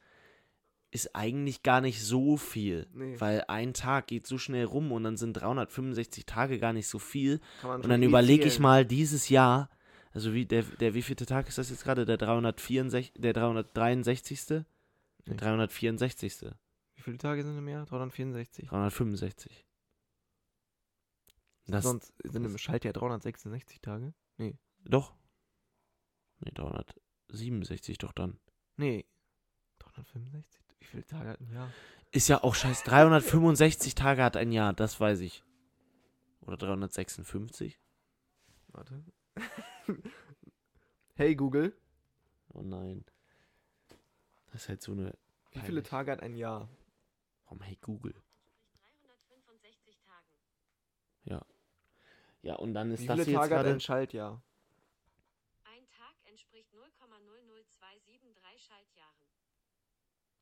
ist 0.91 1.17
eigentlich 1.17 1.65
gar 1.65 1.81
nicht 1.81 2.05
so 2.05 2.37
viel, 2.37 2.87
nee. 2.95 3.17
weil 3.19 3.45
ein 3.49 3.75
Tag 3.75 4.07
geht 4.07 4.29
so 4.29 4.39
schnell 4.39 4.65
rum 4.65 4.93
und 4.93 5.03
dann 5.03 5.17
sind 5.17 5.33
365 5.33 6.25
Tage 6.25 6.61
gar 6.61 6.73
nicht 6.73 6.87
so 6.87 7.01
viel. 7.01 7.41
Und 7.65 7.89
dann 7.89 8.01
überlege 8.05 8.45
ich 8.45 8.61
mal 8.61 8.85
dieses 8.87 9.29
Jahr, 9.29 9.71
also 10.13 10.35
wie 10.35 10.47
der, 10.47 10.63
der 10.63 10.95
wievielte 10.95 11.27
Tag 11.27 11.49
ist 11.49 11.59
das 11.59 11.71
jetzt 11.71 11.83
gerade? 11.83 12.05
Der 12.05 12.17
364, 12.17 13.13
der 13.17 13.33
363. 13.33 14.45
Der 15.27 15.35
364. 15.35 16.51
Wie 17.07 17.11
viele 17.11 17.19
Tage 17.19 17.45
sind 17.45 17.59
im 17.59 17.69
Jahr? 17.69 17.85
364. 17.85 18.67
365. 18.69 19.67
Das, 21.67 21.85
Sonst 21.85 22.15
sind 22.25 22.47
im 22.47 22.57
Schaltjahr 22.57 22.95
366 22.95 23.83
Tage? 23.83 24.15
Nee. 24.39 24.57
Doch. 24.87 25.15
Nee, 26.41 26.51
367 26.55 27.99
doch 27.99 28.13
dann. 28.13 28.39
Nee. 28.79 29.05
365? 29.81 30.63
Wie 30.81 30.87
viele 30.87 31.05
Tage 31.05 31.29
hat 31.29 31.41
ein 31.43 31.51
Jahr? 31.53 31.71
Ist 32.11 32.29
ja 32.29 32.43
auch 32.43 32.55
scheiß. 32.55 32.85
365 32.85 33.95
Tage 33.95 34.25
hat 34.25 34.39
ein 34.39 34.51
Jahr, 34.51 34.73
das 34.73 34.99
weiß 34.99 35.21
ich. 35.21 35.45
Oder 36.41 36.57
356? 36.57 37.79
Warte. 38.69 39.05
hey 41.17 41.35
Google. 41.35 41.77
Oh 42.55 42.63
nein. 42.63 43.05
Das 44.53 44.63
ist 44.63 44.69
halt 44.71 44.83
so 44.83 44.93
eine. 44.93 45.13
Wie 45.53 45.61
viele 45.61 45.83
Tage 45.83 46.11
hat 46.11 46.21
ein 46.23 46.35
Jahr? 46.35 46.67
Warum 47.45 47.61
hey 47.63 47.77
Google? 47.81 48.15
Ja. 51.25 51.45
Ja, 52.43 52.57
und 52.57 52.75
dann 52.75 52.91
ist 52.91 53.01
Wie 53.03 53.07
das 53.07 53.21
viele 53.25 53.39
jetzt 53.39 53.49
gerade 53.49 53.71
ein 53.71 53.81
Schaltjahr. 53.81 54.43
Ein 55.65 55.89
Tag 55.89 56.15
entspricht 56.27 56.69
0,00273 56.75 58.59
Schaltjahren. 58.59 59.27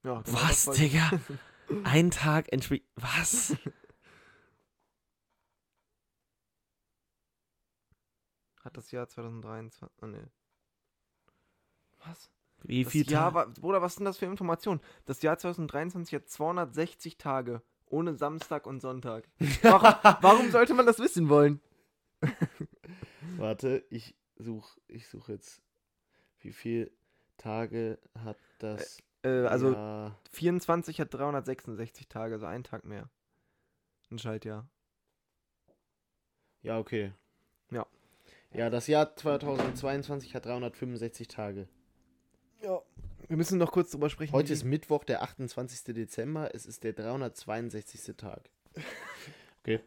Ja, 0.03 0.23
genau, 0.23 0.39
was, 0.41 0.65
Digga? 0.71 1.21
ein 1.85 2.11
Tag 2.11 2.53
entspricht. 2.53 2.85
Was? 2.97 3.57
Hat 8.65 8.77
das 8.77 8.91
Jahr 8.91 9.09
2023. 9.09 9.89
Oh, 10.03 10.07
nee. 10.07 10.25
Was? 12.05 12.31
Wie 12.65 12.85
viel 12.85 13.05
das 13.05 13.51
Bruder, 13.61 13.83
was 13.83 13.97
sind 13.97 14.05
das 14.05 14.19
für 14.19 14.27
Informationen? 14.27 14.81
Das 15.05 15.23
Jahr 15.23 15.37
2023 15.39 16.15
hat 16.15 16.29
260 16.29 17.19
Tage 17.19 17.63
ohne 17.87 18.15
Samstag 18.15 18.67
und 18.67 18.81
Sonntag. 18.81 19.29
Warum, 19.63 19.93
warum 20.23 20.51
sollte 20.51 20.73
man 20.75 20.87
das 20.87 20.99
wissen 20.99 21.29
wollen? 21.29 21.61
Warte, 23.37 23.85
ich 23.91 24.15
suche 24.37 24.81
ich 24.89 25.09
such 25.09 25.29
jetzt. 25.29 25.61
Wie 26.39 26.53
viele 26.53 26.91
Tage 27.37 27.99
hat 28.25 28.39
das? 28.61 28.99
Äh, 29.25 29.43
äh, 29.43 29.47
also 29.47 29.73
Jahr... 29.73 30.17
24 30.31 31.01
hat 31.03 31.13
366 31.13 32.09
Tage, 32.09 32.35
also 32.35 32.47
einen 32.47 32.65
Tag 32.65 32.85
mehr. 32.87 33.09
Ein 34.11 34.19
Schaltjahr. 34.19 34.67
Ja, 36.63 36.79
okay. 36.79 37.13
Ja. 37.71 37.87
Ja, 38.55 38.71
das 38.71 38.87
Jahr 38.87 39.15
2022 39.17 40.35
hat 40.35 40.47
365 40.47 41.29
Tage. 41.29 41.69
Ja, 42.63 42.81
wir 43.29 43.37
müssen 43.37 43.59
noch 43.59 43.73
kurz 43.73 43.91
drüber 43.91 44.09
sprechen. 44.09 44.33
Heute 44.33 44.53
ist 44.53 44.63
Mittwoch, 44.63 45.03
der 45.05 45.23
28. 45.25 45.95
Dezember. 45.95 46.55
Es 46.55 46.65
ist 46.65 46.85
der 46.85 46.93
362. 46.93 48.17
Tag. 48.17 48.51
Okay. 49.63 49.81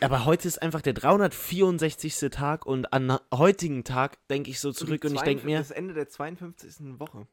Aber 0.00 0.24
heute 0.24 0.48
ist 0.48 0.60
einfach 0.62 0.80
der 0.80 0.94
364. 0.94 2.30
Tag 2.30 2.64
und 2.66 2.90
an 2.94 3.18
heutigen 3.32 3.84
Tag 3.84 4.26
denke 4.28 4.50
ich 4.50 4.58
so 4.60 4.72
zurück 4.72 5.04
und, 5.04 5.10
und 5.12 5.16
ich 5.16 5.22
denke 5.22 5.44
mir. 5.44 5.58
Das 5.58 5.70
Ende 5.70 5.92
der 5.92 6.08
52. 6.08 6.98
Woche. 6.98 7.26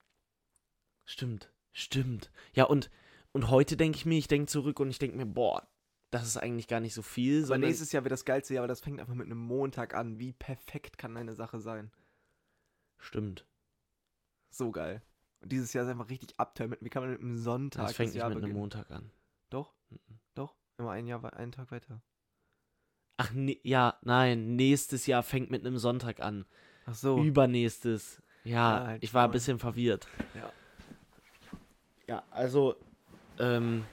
Stimmt, 1.06 1.52
stimmt. 1.74 2.30
Ja, 2.54 2.66
und, 2.66 2.90
und 3.32 3.50
heute 3.50 3.78
denke 3.78 3.98
ich 3.98 4.06
mir, 4.06 4.18
ich 4.18 4.28
denke 4.28 4.48
zurück 4.48 4.80
und 4.82 4.90
ich 4.90 5.00
denke 5.00 5.16
mir, 5.18 5.26
boah, 5.26 5.66
das 6.12 6.24
ist 6.28 6.36
eigentlich 6.38 6.68
gar 6.68 6.82
nicht 6.82 6.94
so 6.94 7.02
viel. 7.02 7.46
Aber 7.46 7.58
nächstes 7.58 7.92
Jahr 7.94 8.04
wird 8.04 8.12
das 8.12 8.26
geilste 8.26 8.54
Jahr, 8.56 8.64
aber 8.64 8.68
das 8.68 8.82
fängt 8.82 9.00
einfach 9.00 9.14
mit 9.16 9.26
einem 9.28 9.40
Montag 9.40 9.94
an. 9.96 10.20
Wie 10.20 10.34
perfekt 10.34 10.98
kann 10.98 11.16
eine 11.18 11.34
Sache 11.34 11.60
sein? 11.62 11.92
Stimmt. 13.00 13.46
So 14.52 14.72
geil. 14.72 15.02
Und 15.42 15.52
dieses 15.52 15.74
Jahr 15.74 15.86
ist 15.86 15.90
einfach 15.92 16.10
richtig 16.10 16.34
abtönt. 16.40 16.78
Wie 16.82 16.90
kann 16.90 17.02
man 17.04 17.12
mit 17.14 17.22
einem 17.22 17.38
Sonntag 17.38 17.88
Das 17.88 17.96
fängt 17.96 18.10
das 18.16 18.24
nicht 18.26 18.36
mit 18.36 18.44
einem 18.44 18.54
Montag 18.54 18.92
an. 18.92 19.10
Doch? 19.50 19.74
Mhm. 19.90 20.20
Doch? 20.36 20.56
Immer 20.78 20.92
ein 20.92 21.08
Jahr, 21.08 21.34
einen 21.34 21.52
Tag 21.52 21.72
weiter. 21.72 22.02
Ach, 23.18 23.32
ne, 23.34 23.58
ja, 23.64 23.98
nein. 24.04 24.56
Nächstes 24.56 25.08
Jahr 25.08 25.24
fängt 25.24 25.50
mit 25.50 25.66
einem 25.66 25.78
Sonntag 25.78 26.20
an. 26.20 26.46
Ach 26.86 26.94
so. 26.96 27.22
Übernächstes. 27.24 28.22
Ja, 28.44 28.52
ja 28.82 28.88
halt 28.88 29.04
ich 29.04 29.14
war 29.14 29.26
ein 29.26 29.32
bisschen 29.32 29.58
verwirrt. 29.58 30.08
Ja. 30.36 30.52
Ja, 32.08 32.24
also, 32.32 32.76
ähm, 33.40 33.86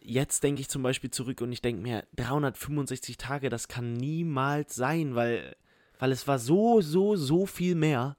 jetzt 0.00 0.42
denke 0.42 0.62
ich 0.62 0.68
zum 0.70 0.82
Beispiel 0.82 1.10
zurück 1.10 1.40
und 1.42 1.52
ich 1.52 1.60
denke 1.60 1.82
mir, 1.82 2.06
365 2.16 3.18
Tage, 3.18 3.50
das 3.50 3.68
kann 3.68 3.92
niemals 3.92 4.74
sein, 4.74 5.14
weil, 5.16 5.54
weil 5.98 6.12
es 6.12 6.26
war 6.26 6.38
so, 6.38 6.80
so, 6.80 7.14
so 7.16 7.44
viel 7.44 7.74
mehr. 7.74 8.16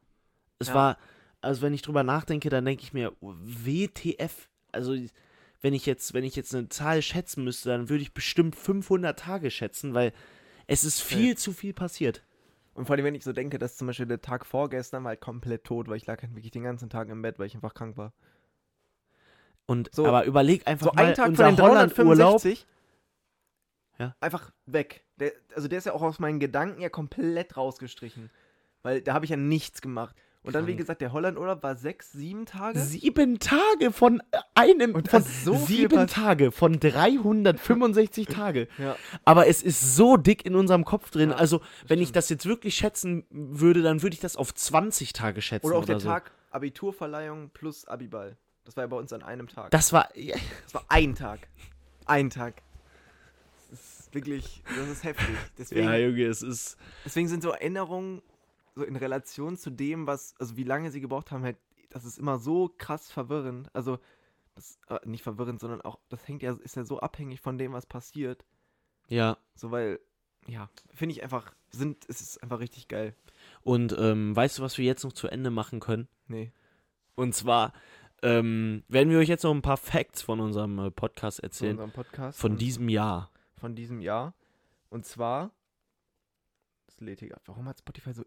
Es 0.59 0.67
ja. 0.67 0.73
war, 0.75 0.97
also 1.41 1.61
wenn 1.61 1.73
ich 1.73 1.81
drüber 1.81 2.03
nachdenke, 2.03 2.49
dann 2.49 2.65
denke 2.65 2.83
ich 2.83 2.93
mir, 2.93 3.13
WTF, 3.21 4.49
also 4.71 4.93
wenn 5.61 5.73
ich 5.73 5.85
jetzt, 5.85 6.13
wenn 6.13 6.23
ich 6.25 6.35
jetzt 6.35 6.53
eine 6.53 6.69
Zahl 6.69 7.01
schätzen 7.01 7.43
müsste, 7.43 7.69
dann 7.69 7.89
würde 7.89 8.03
ich 8.03 8.13
bestimmt 8.13 8.55
500 8.55 9.17
Tage 9.17 9.49
schätzen, 9.49 9.93
weil 9.93 10.13
es 10.67 10.83
ist 10.83 11.01
viel 11.01 11.29
ja. 11.29 11.35
zu 11.35 11.53
viel 11.53 11.73
passiert. 11.73 12.23
Und 12.73 12.85
vor 12.85 12.95
allem, 12.95 13.05
wenn 13.05 13.15
ich 13.15 13.23
so 13.23 13.33
denke, 13.33 13.57
dass 13.57 13.77
zum 13.77 13.87
Beispiel 13.87 14.05
der 14.05 14.21
Tag 14.21 14.45
vorgestern 14.45 15.03
war 15.03 15.09
halt 15.09 15.21
komplett 15.21 15.63
tot, 15.63 15.87
weil 15.87 15.97
ich 15.97 16.05
lag 16.05 16.21
halt 16.21 16.35
wirklich 16.35 16.51
den 16.51 16.63
ganzen 16.63 16.89
Tag 16.89 17.09
im 17.09 17.21
Bett, 17.21 17.39
weil 17.39 17.47
ich 17.47 17.55
einfach 17.55 17.73
krank 17.73 17.97
war. 17.97 18.13
Und 19.65 19.89
so, 19.93 20.05
aber 20.05 20.25
überleg 20.25 20.65
einfach 20.67 20.87
so 20.87 20.93
mal, 20.93 21.05
einen 21.05 21.15
Tag 21.15 21.27
unser 21.29 21.45
von 21.45 21.55
den 21.55 21.65
365 21.65 22.65
ja. 23.97 24.15
einfach 24.19 24.51
weg. 24.65 25.03
Der, 25.19 25.33
also 25.55 25.67
der 25.67 25.77
ist 25.77 25.85
ja 25.85 25.93
auch 25.93 26.01
aus 26.01 26.19
meinen 26.19 26.39
Gedanken 26.39 26.81
ja 26.81 26.89
komplett 26.89 27.57
rausgestrichen, 27.57 28.29
weil 28.81 29.01
da 29.01 29.13
habe 29.13 29.25
ich 29.25 29.31
ja 29.31 29.37
nichts 29.37 29.81
gemacht. 29.81 30.15
Und 30.43 30.53
dann, 30.55 30.67
wie 30.67 30.75
gesagt, 30.75 31.01
der 31.01 31.11
Hollandurlaub 31.11 31.61
war 31.63 31.75
sechs, 31.75 32.13
sieben 32.13 32.45
Tage. 32.45 32.79
Sieben 32.79 33.39
Tage 33.39 33.91
von 33.91 34.23
einem, 34.55 34.95
und 34.95 35.09
von 35.11 35.21
so 35.21 35.53
sieben 35.53 36.07
Tage, 36.07 36.51
von 36.51 36.79
365 36.79 38.25
Tage. 38.27 38.69
Ja. 38.77 38.95
Aber 39.25 39.47
es 39.47 39.61
ist 39.61 39.97
so 39.97 40.15
dick 40.15 40.45
in 40.45 40.55
unserem 40.55 40.85
Kopf 40.85 41.11
drin. 41.11 41.31
Ja, 41.31 41.35
also, 41.35 41.59
wenn 41.81 41.87
stimmt. 41.97 42.01
ich 42.03 42.11
das 42.13 42.29
jetzt 42.29 42.45
wirklich 42.45 42.75
schätzen 42.75 43.25
würde, 43.29 43.81
dann 43.81 44.01
würde 44.01 44.13
ich 44.13 44.21
das 44.21 44.37
auf 44.37 44.53
20 44.53 45.11
Tage 45.11 45.41
schätzen. 45.41 45.67
Oder 45.67 45.75
auch 45.75 45.83
oder 45.83 45.95
den 45.95 45.99
so. 45.99 46.07
Tag 46.07 46.31
Abiturverleihung 46.51 47.49
plus 47.49 47.85
Abiball. 47.85 48.37
Das 48.63 48.77
war 48.77 48.85
ja 48.85 48.87
bei 48.87 48.95
uns 48.97 49.11
an 49.11 49.23
einem 49.23 49.47
Tag. 49.49 49.71
Das 49.71 49.91
war, 49.91 50.07
ja. 50.17 50.35
das 50.63 50.73
war 50.73 50.85
ein 50.87 51.15
Tag. 51.15 51.39
Ein 52.05 52.29
Tag. 52.29 52.55
Das 53.71 53.79
ist 54.05 54.15
wirklich, 54.15 54.63
das 54.67 54.87
ist 54.87 55.03
heftig. 55.03 55.35
Deswegen, 55.57 55.85
ja, 55.85 55.95
Junge, 55.97 56.23
es 56.23 56.41
ist. 56.41 56.77
Deswegen 57.03 57.27
sind 57.27 57.43
so 57.43 57.49
Erinnerungen 57.51 58.21
so 58.75 58.83
in 58.83 58.95
Relation 58.95 59.57
zu 59.57 59.69
dem, 59.69 60.07
was, 60.07 60.35
also 60.39 60.57
wie 60.57 60.63
lange 60.63 60.91
sie 60.91 61.01
gebraucht 61.01 61.31
haben, 61.31 61.43
halt, 61.43 61.57
das 61.89 62.05
ist 62.05 62.17
immer 62.19 62.37
so 62.37 62.73
krass 62.77 63.11
verwirrend. 63.11 63.69
Also, 63.73 63.99
das, 64.55 64.79
äh, 64.87 64.99
nicht 65.07 65.23
verwirrend, 65.23 65.59
sondern 65.59 65.81
auch, 65.81 65.99
das 66.09 66.27
hängt 66.27 66.43
ja, 66.43 66.53
ist 66.53 66.75
ja 66.75 66.83
so 66.83 66.99
abhängig 66.99 67.41
von 67.41 67.57
dem, 67.57 67.73
was 67.73 67.85
passiert. 67.85 68.45
Ja. 69.07 69.37
So, 69.55 69.71
weil, 69.71 69.99
ja, 70.47 70.69
finde 70.93 71.13
ich 71.13 71.23
einfach, 71.23 71.53
sind, 71.71 72.05
es 72.07 72.21
ist 72.21 72.43
einfach 72.43 72.59
richtig 72.59 72.87
geil. 72.87 73.15
Und 73.61 73.95
ähm, 73.97 74.35
weißt 74.35 74.59
du, 74.59 74.63
was 74.63 74.77
wir 74.77 74.85
jetzt 74.85 75.03
noch 75.03 75.13
zu 75.13 75.27
Ende 75.27 75.49
machen 75.51 75.79
können? 75.79 76.07
Nee. 76.27 76.51
Und 77.15 77.33
zwar 77.35 77.73
ähm, 78.21 78.83
werden 78.87 79.09
wir 79.09 79.19
euch 79.19 79.27
jetzt 79.27 79.43
noch 79.43 79.53
ein 79.53 79.61
paar 79.61 79.77
Facts 79.77 80.21
von 80.21 80.39
unserem 80.39 80.79
äh, 80.79 80.91
Podcast 80.91 81.39
erzählen. 81.41 81.75
Von 81.77 81.83
unserem 81.85 82.05
Podcast. 82.05 82.39
Von 82.39 82.57
diesem 82.57 82.89
Jahr. 82.89 83.29
Von 83.55 83.75
diesem 83.75 84.01
Jahr. 84.01 84.33
Und 84.89 85.05
zwar, 85.05 85.51
das 86.87 86.99
lädt 86.99 87.19
hier, 87.19 87.39
warum 87.45 87.67
hat 87.67 87.79
Spotify 87.79 88.13
so 88.13 88.25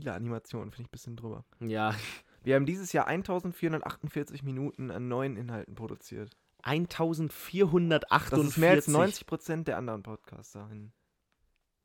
viele 0.00 0.14
Animationen, 0.14 0.70
finde 0.70 0.84
ich 0.88 0.88
ein 0.88 0.90
bisschen 0.90 1.16
drüber. 1.16 1.44
Ja. 1.60 1.94
Wir 2.44 2.56
haben 2.56 2.64
dieses 2.66 2.92
Jahr 2.94 3.06
1448 3.08 4.42
Minuten 4.42 4.90
an 4.90 5.08
neuen 5.08 5.36
Inhalten 5.36 5.74
produziert. 5.74 6.30
1448. 6.62 8.30
Das 8.30 8.40
ist 8.44 8.56
mehr 8.56 8.70
als 8.72 8.88
90 8.88 9.26
der 9.64 9.76
anderen 9.76 10.02
Podcaster. 10.02 10.68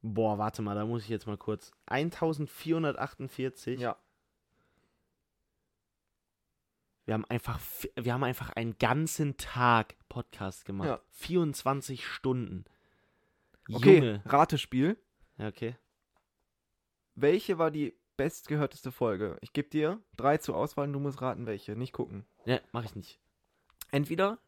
Boah, 0.02 0.38
warte 0.38 0.62
mal, 0.62 0.74
da 0.74 0.86
muss 0.86 1.04
ich 1.04 1.10
jetzt 1.10 1.28
mal 1.28 1.38
kurz. 1.38 1.72
1448. 1.88 3.80
Ja. 3.82 3.98
Wir 7.06 7.14
haben 7.14 7.26
einfach, 7.26 7.60
wir 7.98 8.14
haben 8.14 8.24
einfach 8.24 8.50
einen 8.52 8.78
ganzen 8.78 9.36
Tag 9.38 9.96
Podcast 10.10 10.64
gemacht. 10.66 10.88
Ja. 10.88 11.02
24 11.10 12.06
Stunden. 12.08 12.64
Okay, 13.72 13.96
Junge. 13.98 14.22
Ratespiel. 14.26 14.98
Ja, 15.38 15.50
okay. 15.50 15.76
Welche 17.16 17.58
war 17.58 17.72
die 17.72 17.97
bestgehörteste 18.18 18.92
Folge. 18.92 19.38
Ich 19.42 19.54
gebe 19.54 19.70
dir 19.70 20.02
drei 20.18 20.38
zur 20.38 20.58
Auswahl 20.58 20.88
und 20.88 20.94
du 20.94 21.00
musst 21.00 21.22
raten, 21.22 21.46
welche. 21.46 21.76
Nicht 21.76 21.94
gucken. 21.94 22.26
Ja, 22.46 22.60
mache 22.72 22.86
ich 22.86 22.96
nicht. 22.96 23.20
Entweder 23.92 24.40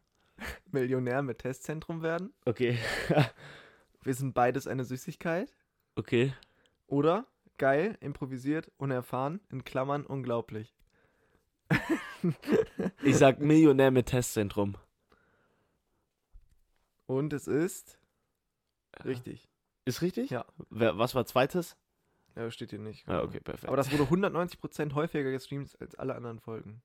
Millionär 0.72 1.22
mit 1.22 1.38
Testzentrum 1.38 2.02
werden. 2.02 2.34
Okay. 2.44 2.78
Wir 4.02 4.14
sind 4.14 4.34
beides 4.34 4.66
eine 4.66 4.84
Süßigkeit. 4.84 5.52
Okay. 5.94 6.34
Oder 6.88 7.26
geil, 7.58 7.96
improvisiert, 8.00 8.70
unerfahren, 8.76 9.40
in 9.50 9.62
Klammern 9.64 10.04
unglaublich. 10.04 10.74
ich 13.04 13.16
sag 13.16 13.38
Millionär 13.38 13.92
mit 13.92 14.06
Testzentrum. 14.06 14.76
Und 17.06 17.32
es 17.32 17.46
ist 17.46 17.98
äh. 18.98 19.02
richtig. 19.02 19.48
Ist 19.84 20.02
richtig? 20.02 20.30
Ja. 20.30 20.44
was 20.70 21.14
war 21.14 21.24
zweites? 21.26 21.76
Ja, 22.40 22.50
steht 22.50 22.70
hier 22.70 22.78
nicht. 22.78 23.06
Ah, 23.06 23.20
okay, 23.20 23.38
perfekt. 23.38 23.66
Aber 23.68 23.76
das 23.76 23.92
wurde 23.92 24.04
190% 24.04 24.94
häufiger 24.94 25.30
gestreamt 25.30 25.76
als 25.78 25.94
alle 25.96 26.14
anderen 26.14 26.40
Folgen. 26.40 26.80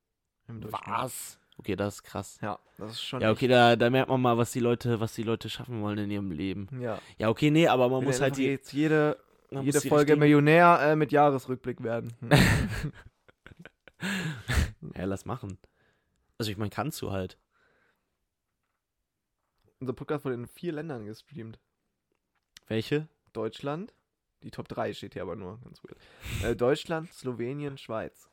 Was? 0.48 1.40
Okay, 1.58 1.78
das 1.78 1.96
ist 1.96 2.04
krass. 2.04 2.38
Ja, 2.42 2.60
das 2.78 2.92
ist 2.92 3.02
schon. 3.02 3.22
Ja, 3.22 3.32
okay, 3.32 3.48
da, 3.48 3.78
da 3.78 3.90
merkt 3.90 4.10
man 4.10 4.20
mal, 4.22 4.38
was 4.38 4.52
die 4.52 4.60
Leute, 4.60 5.00
was 5.00 5.16
die 5.16 5.24
Leute 5.24 5.50
schaffen 5.50 5.82
wollen 5.82 5.98
in 5.98 6.12
ihrem 6.12 6.32
Leben. 6.32 6.68
Ja. 6.82 7.00
Ja, 7.18 7.30
okay, 7.30 7.52
nee, 7.52 7.70
aber 7.70 7.88
man 7.88 8.02
Wenn 8.02 8.08
muss 8.08 8.20
halt 8.20 8.36
die, 8.36 8.44
jetzt 8.48 8.74
jede, 8.74 9.18
jede 9.50 9.80
Folge 9.80 10.18
Millionär 10.18 10.78
äh, 10.82 10.96
mit 10.98 11.14
Jahresrückblick 11.14 11.82
werden. 11.84 12.12
ja, 14.94 15.06
lass 15.06 15.24
machen. 15.26 15.58
Also 16.38 16.52
ich 16.52 16.58
meine, 16.58 16.70
kannst 16.70 17.02
du 17.02 17.12
halt. 17.12 17.38
Unser 19.80 19.94
Podcast 19.94 20.26
wurde 20.26 20.36
in 20.36 20.48
vier 20.48 20.74
Ländern 20.74 21.06
gestreamt. 21.06 21.60
Welche? 22.68 23.08
Deutschland, 23.32 23.94
die 24.44 24.52
Top 24.52 24.68
3 24.68 24.94
steht 24.94 25.14
hier 25.14 25.22
aber 25.24 25.36
nur, 25.36 25.60
ganz 25.62 25.82
weird. 25.84 25.98
Äh, 26.44 26.56
Deutschland, 26.56 27.12
Slowenien, 27.14 27.78
Schweiz. 27.78 28.30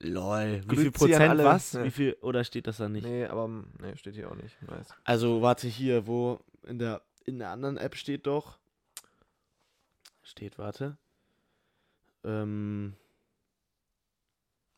Lol. 0.00 0.62
Wie 0.66 0.76
viel 0.76 0.90
Prozent 0.92 1.22
alle, 1.30 1.44
was? 1.44 1.72
Ne. 1.72 1.84
Wie 1.84 1.90
viel, 1.90 2.12
oder 2.20 2.44
steht 2.44 2.66
das 2.66 2.76
da 2.78 2.88
nicht? 2.88 3.04
Nee, 3.06 3.24
aber 3.24 3.48
nee, 3.80 3.96
steht 3.96 4.14
hier 4.14 4.30
auch 4.30 4.34
nicht. 4.36 4.54
Weiß. 4.66 4.88
Also 5.04 5.40
warte 5.40 5.68
hier, 5.68 6.06
wo 6.06 6.40
in 6.66 6.78
der, 6.78 7.02
in 7.24 7.38
der 7.38 7.48
anderen 7.50 7.78
App 7.78 7.96
steht 7.96 8.26
doch. 8.26 8.58
Steht, 10.22 10.58
warte. 10.58 10.98
Ähm, 12.24 12.94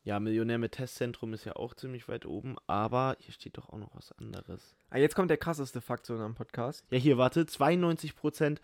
ja, 0.03 0.21
Millionär 0.21 0.57
mit 0.57 0.71
Testzentrum 0.73 1.33
ist 1.33 1.43
ja 1.43 1.57
auch 1.57 1.73
ziemlich 1.73 2.07
weit 2.07 2.25
oben, 2.25 2.55
aber 2.67 3.17
hier 3.19 3.33
steht 3.33 3.57
doch 3.57 3.67
auch 3.69 3.77
noch 3.77 3.93
was 3.95 4.13
anderes. 4.13 4.77
Ah, 4.89 4.99
jetzt 4.99 5.15
kommt 5.15 5.31
der 5.31 5.37
krasseste 5.37 5.81
Fakt 5.81 6.05
zu 6.05 6.13
unserem 6.13 6.35
Podcast. 6.35 6.85
Ja, 6.91 6.97
hier, 6.97 7.17
warte, 7.17 7.45
92 7.45 8.15
Prozent 8.15 8.61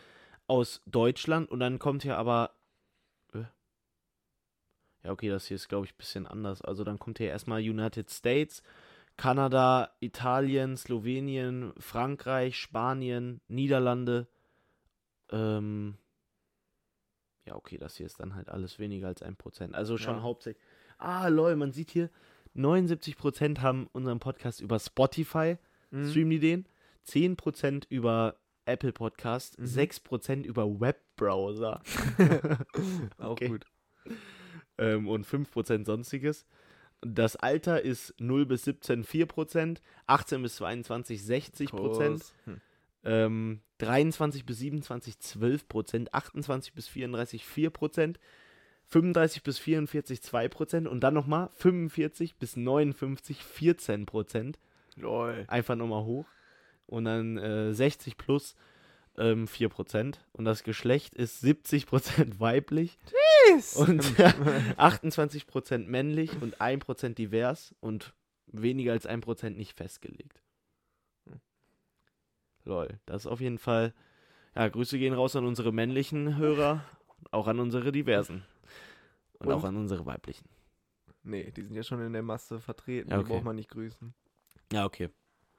aus 0.48 0.82
Deutschland 0.86 1.50
und 1.50 1.60
dann 1.60 1.80
kommt 1.80 2.04
hier 2.04 2.18
aber. 2.18 2.52
Äh? 3.34 3.44
Ja, 5.04 5.12
okay, 5.12 5.30
das 5.30 5.48
hier 5.48 5.56
ist, 5.56 5.68
glaube 5.70 5.86
ich, 5.86 5.94
ein 5.94 5.98
bisschen 5.98 6.28
anders. 6.28 6.62
Also 6.62 6.84
dann 6.84 7.00
kommt 7.00 7.18
hier 7.18 7.30
erstmal 7.30 7.60
United 7.62 8.10
States, 8.12 8.62
Kanada, 9.18 9.96
Italien, 10.00 10.78
Slowenien, 10.78 11.74
Frankreich, 11.80 12.58
Spanien, 12.58 13.42
Niederlande. 13.48 14.28
Ähm, 15.32 15.98
ja, 17.46 17.56
okay, 17.56 17.78
das 17.78 17.98
hier 17.98 18.06
ist 18.06 18.20
dann 18.20 18.36
halt 18.36 18.50
alles 18.50 18.80
weniger 18.80 19.08
als 19.08 19.22
ein 19.24 19.36
Prozent. 19.36 19.74
Also 19.76 19.98
schon 19.98 20.18
ja. 20.18 20.22
hauptsächlich. 20.22 20.64
Ah, 20.98 21.28
lol, 21.28 21.56
man 21.56 21.72
sieht 21.72 21.92
hier, 21.92 22.10
79 22.54 23.18
Prozent 23.18 23.62
haben 23.62 23.88
unseren 23.92 24.20
Podcast 24.20 24.62
über 24.62 24.80
Spotify, 24.80 25.58
mhm. 25.90 26.10
streamen 26.10 26.30
die 26.30 26.40
den. 26.40 26.68
10 27.04 27.38
über 27.90 28.36
Apple 28.66 28.92
Podcast, 28.94 29.60
mhm. 29.60 29.66
6% 29.66 30.44
über 30.46 30.80
Webbrowser. 30.80 31.82
Auch 33.20 33.32
okay. 33.32 33.50
gut. 33.50 33.66
Ähm, 34.78 35.08
und 35.08 35.26
5% 35.26 35.86
sonstiges. 35.86 36.46
Das 37.02 37.36
Alter 37.36 37.82
ist 37.82 38.16
0 38.20 38.46
bis 38.46 38.64
17 38.64 39.04
4%, 39.04 39.80
18 40.08 40.42
bis 40.42 40.56
22 40.56 41.22
60%, 41.22 42.32
hm. 42.46 42.62
ähm, 43.04 43.62
23 43.78 44.46
bis 44.46 44.58
27 44.60 45.16
12%, 45.16 46.08
28 46.12 46.74
bis 46.74 46.88
34 46.88 47.44
4%, 47.44 48.16
35 48.86 49.44
bis 49.44 49.60
44 49.60 50.20
2% 50.22 50.88
und 50.88 51.02
dann 51.02 51.14
nochmal 51.14 51.50
45 51.54 52.38
bis 52.38 52.56
59 52.56 53.40
14%. 53.40 54.56
Lol. 54.98 55.44
Einfach 55.48 55.76
nochmal 55.76 56.06
hoch 56.06 56.26
und 56.88 57.06
dann 57.06 57.38
äh, 57.38 57.74
60 57.74 58.18
plus 58.18 58.56
ähm, 59.18 59.46
4%. 59.48 60.16
Und 60.34 60.46
das 60.46 60.64
Geschlecht 60.64 61.14
ist 61.14 61.44
70% 61.44 62.40
weiblich. 62.40 62.98
Jeez. 63.50 63.76
Und 63.76 64.02
28% 64.02 65.78
männlich 65.88 66.32
und 66.42 66.60
1% 66.62 67.14
divers 67.16 67.76
und 67.80 68.14
weniger 68.48 68.94
als 68.94 69.08
1% 69.08 69.52
nicht 69.52 69.76
festgelegt. 69.78 70.42
Lol, 72.68 73.00
das 73.06 73.24
ist 73.24 73.28
auf 73.32 73.42
jeden 73.42 73.60
Fall. 73.60 73.94
Ja, 74.56 74.68
Grüße 74.70 74.98
gehen 74.98 75.14
raus 75.14 75.36
an 75.36 75.46
unsere 75.46 75.72
männlichen 75.72 76.38
Hörer, 76.38 76.84
auch 77.30 77.46
an 77.48 77.60
unsere 77.60 77.92
diversen. 77.92 78.44
Und, 79.40 79.48
und? 79.48 79.54
auch 79.54 79.64
an 79.66 79.76
unsere 79.76 80.06
weiblichen. 80.08 80.50
Nee, 81.22 81.52
die 81.52 81.62
sind 81.64 81.76
ja 81.76 81.84
schon 81.84 82.02
in 82.02 82.14
der 82.14 82.24
Masse 82.24 82.60
vertreten, 82.60 83.10
ja, 83.12 83.18
okay. 83.18 83.26
die 83.28 83.34
braucht 83.34 83.44
man 83.44 83.56
nicht 83.56 83.70
grüßen. 83.70 84.14
Ja, 84.74 84.86
okay. 84.86 85.10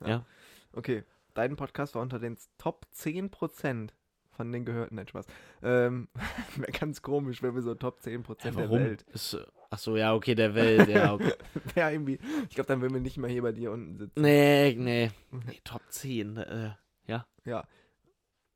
Ja. 0.01 0.09
ja. 0.09 0.27
Okay, 0.73 1.05
dein 1.37 1.55
Podcast 1.57 1.95
war 1.95 2.03
unter 2.03 2.19
den 2.19 2.37
Top 2.59 2.87
10% 2.95 3.91
von 4.31 4.53
den 4.53 4.65
gehörten. 4.65 4.97
Nein, 4.97 5.07
Spaß. 5.09 5.27
Ähm, 5.63 6.09
Wäre 6.57 6.73
ganz 6.73 7.03
komisch, 7.03 7.43
wenn 7.43 7.55
wir 7.55 7.63
so 7.63 7.75
Top 7.75 8.01
10% 8.01 8.45
ja, 8.45 8.51
der 8.51 8.71
Welt. 8.71 9.03
Ist, 9.13 9.37
ach 9.71 9.79
so, 9.79 9.97
ja, 9.97 10.15
okay, 10.15 10.35
der 10.35 10.55
Welt, 10.55 10.89
ja. 10.89 11.13
Okay. 11.15 11.33
ja 11.75 11.91
irgendwie, 11.91 12.19
ich 12.49 12.55
glaube, 12.55 12.69
dann 12.69 12.81
würden 12.81 12.95
wir 12.95 13.01
nicht 13.01 13.19
mehr 13.19 13.31
hier 13.31 13.43
bei 13.43 13.53
dir 13.53 13.71
unten 13.73 13.97
sitzen. 13.97 14.21
Nee, 14.21 14.75
nee. 14.77 15.11
Mhm. 15.31 15.41
nee 15.47 15.61
Top 15.65 15.83
10, 15.89 16.39
äh, 16.39 16.71
ja. 17.07 17.27
Ja. 17.45 17.67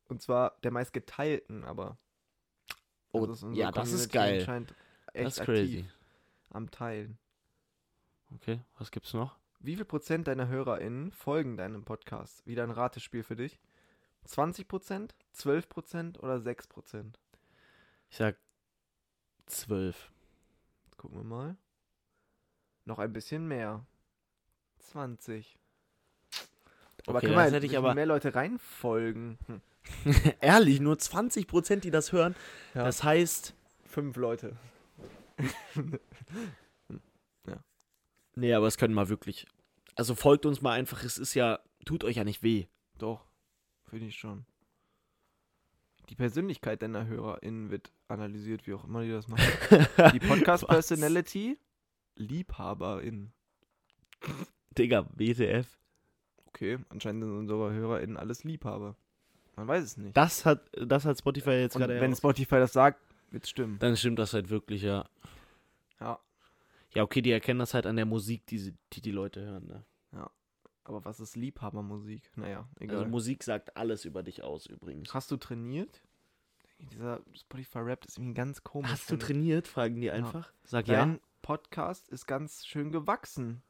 Und 0.08 0.22
zwar 0.22 0.56
der 0.64 0.70
meist 0.72 0.92
geteilten, 0.92 1.64
aber. 1.64 1.96
Oh, 3.12 3.26
also 3.26 3.48
das 3.48 3.56
ja, 3.58 3.70
das 3.72 3.92
ist 3.92 4.10
geil. 4.12 4.44
das 5.14 5.38
ist 5.38 5.44
crazy. 5.44 5.84
Am 6.50 6.70
Teilen. 6.70 7.18
Okay, 8.34 8.60
was 8.78 8.90
gibt's 8.90 9.12
noch? 9.14 9.39
Wie 9.62 9.76
viel 9.76 9.84
Prozent 9.84 10.26
deiner 10.26 10.48
HörerInnen 10.48 11.12
folgen 11.12 11.58
deinem 11.58 11.84
Podcast? 11.84 12.46
Wieder 12.46 12.62
ein 12.62 12.70
Ratespiel 12.70 13.22
für 13.22 13.36
dich. 13.36 13.60
20 14.24 14.66
Prozent, 14.66 15.14
12 15.32 15.68
Prozent 15.68 16.18
oder 16.20 16.40
6 16.40 16.66
Prozent? 16.68 17.20
Ich 18.08 18.16
sag 18.16 18.36
12. 19.44 20.10
gucken 20.96 21.18
wir 21.18 21.24
mal. 21.24 21.56
Noch 22.86 22.98
ein 22.98 23.12
bisschen 23.12 23.46
mehr. 23.48 23.84
20. 24.78 25.58
Aber 27.06 27.18
okay, 27.18 27.26
können 27.26 27.36
wir 27.38 27.42
hätte 27.52 27.66
ich 27.66 27.76
aber 27.76 27.94
mehr 27.94 28.06
Leute 28.06 28.34
reinfolgen? 28.34 29.38
Hm. 29.46 29.60
Ehrlich, 30.40 30.80
nur 30.80 30.98
20 30.98 31.46
Prozent, 31.46 31.84
die 31.84 31.90
das 31.90 32.12
hören. 32.12 32.34
Ja. 32.72 32.84
Das 32.84 33.02
heißt. 33.04 33.52
Fünf 33.84 34.16
Leute. 34.16 34.56
Nee, 38.40 38.54
aber 38.54 38.66
es 38.66 38.78
können 38.78 38.94
mal 38.94 39.08
wirklich. 39.10 39.46
Also 39.96 40.14
folgt 40.14 40.46
uns 40.46 40.62
mal 40.62 40.72
einfach, 40.72 41.04
es 41.04 41.18
ist 41.18 41.34
ja, 41.34 41.60
tut 41.84 42.04
euch 42.04 42.16
ja 42.16 42.24
nicht 42.24 42.42
weh. 42.42 42.66
Doch, 42.98 43.26
finde 43.84 44.06
ich 44.06 44.18
schon. 44.18 44.46
Die 46.08 46.14
Persönlichkeit 46.14 46.80
deiner 46.82 47.04
HörerInnen 47.06 47.70
wird 47.70 47.92
analysiert, 48.08 48.66
wie 48.66 48.72
auch 48.74 48.84
immer 48.84 49.02
die 49.02 49.10
das 49.10 49.28
machen. 49.28 49.42
die 50.14 50.20
Podcast-Personality, 50.26 51.58
LiebhaberInnen. 52.16 53.30
Digga, 54.76 55.06
WTF. 55.14 55.66
Okay, 56.46 56.78
anscheinend 56.88 57.24
sind 57.24 57.36
unsere 57.36 57.72
HörerInnen 57.74 58.16
alles 58.16 58.42
Liebhaber. 58.44 58.96
Man 59.56 59.68
weiß 59.68 59.84
es 59.84 59.96
nicht. 59.98 60.16
Das 60.16 60.46
hat, 60.46 60.62
das 60.78 61.04
hat 61.04 61.18
Spotify 61.18 61.50
jetzt 61.50 61.76
gerade. 61.76 62.00
Wenn 62.00 62.16
Spotify 62.16 62.54
das 62.56 62.72
sagt, 62.72 63.00
wird 63.32 63.44
es 63.44 63.50
stimmen. 63.50 63.78
Dann 63.80 63.96
stimmt 63.98 64.18
das 64.18 64.32
halt 64.32 64.48
wirklich, 64.48 64.80
ja. 64.82 65.04
Ja. 66.00 66.18
Ja, 66.94 67.02
okay, 67.04 67.22
die 67.22 67.30
erkennen 67.30 67.60
das 67.60 67.74
halt 67.74 67.86
an 67.86 67.96
der 67.96 68.06
Musik, 68.06 68.46
die, 68.46 68.74
die, 68.92 69.00
die 69.00 69.12
Leute 69.12 69.40
hören, 69.40 69.66
ne? 69.66 69.84
Ja. 70.12 70.30
Aber 70.84 71.04
was 71.04 71.20
ist 71.20 71.36
Liebhabermusik? 71.36 72.32
Naja, 72.36 72.68
egal. 72.80 72.96
Also 72.98 73.08
Musik 73.08 73.44
sagt 73.44 73.76
alles 73.76 74.04
über 74.04 74.22
dich 74.24 74.42
aus 74.42 74.66
übrigens. 74.66 75.14
Hast 75.14 75.30
du 75.30 75.36
trainiert? 75.36 76.02
Dieser 76.80 77.20
Spotify-Rap 77.32 78.06
ist 78.06 78.18
irgendwie 78.18 78.34
ganz 78.34 78.64
komisch. 78.64 78.90
Hast 78.90 79.10
du 79.10 79.16
trainiert? 79.16 79.68
Fragen 79.68 80.00
die 80.00 80.10
einfach. 80.10 80.46
Ja. 80.48 80.52
Sag 80.64 80.84
Dein 80.86 80.94
ja. 80.94 81.04
Dein 81.04 81.20
Podcast 81.42 82.08
ist 82.08 82.26
ganz 82.26 82.66
schön 82.66 82.90
gewachsen. 82.90 83.62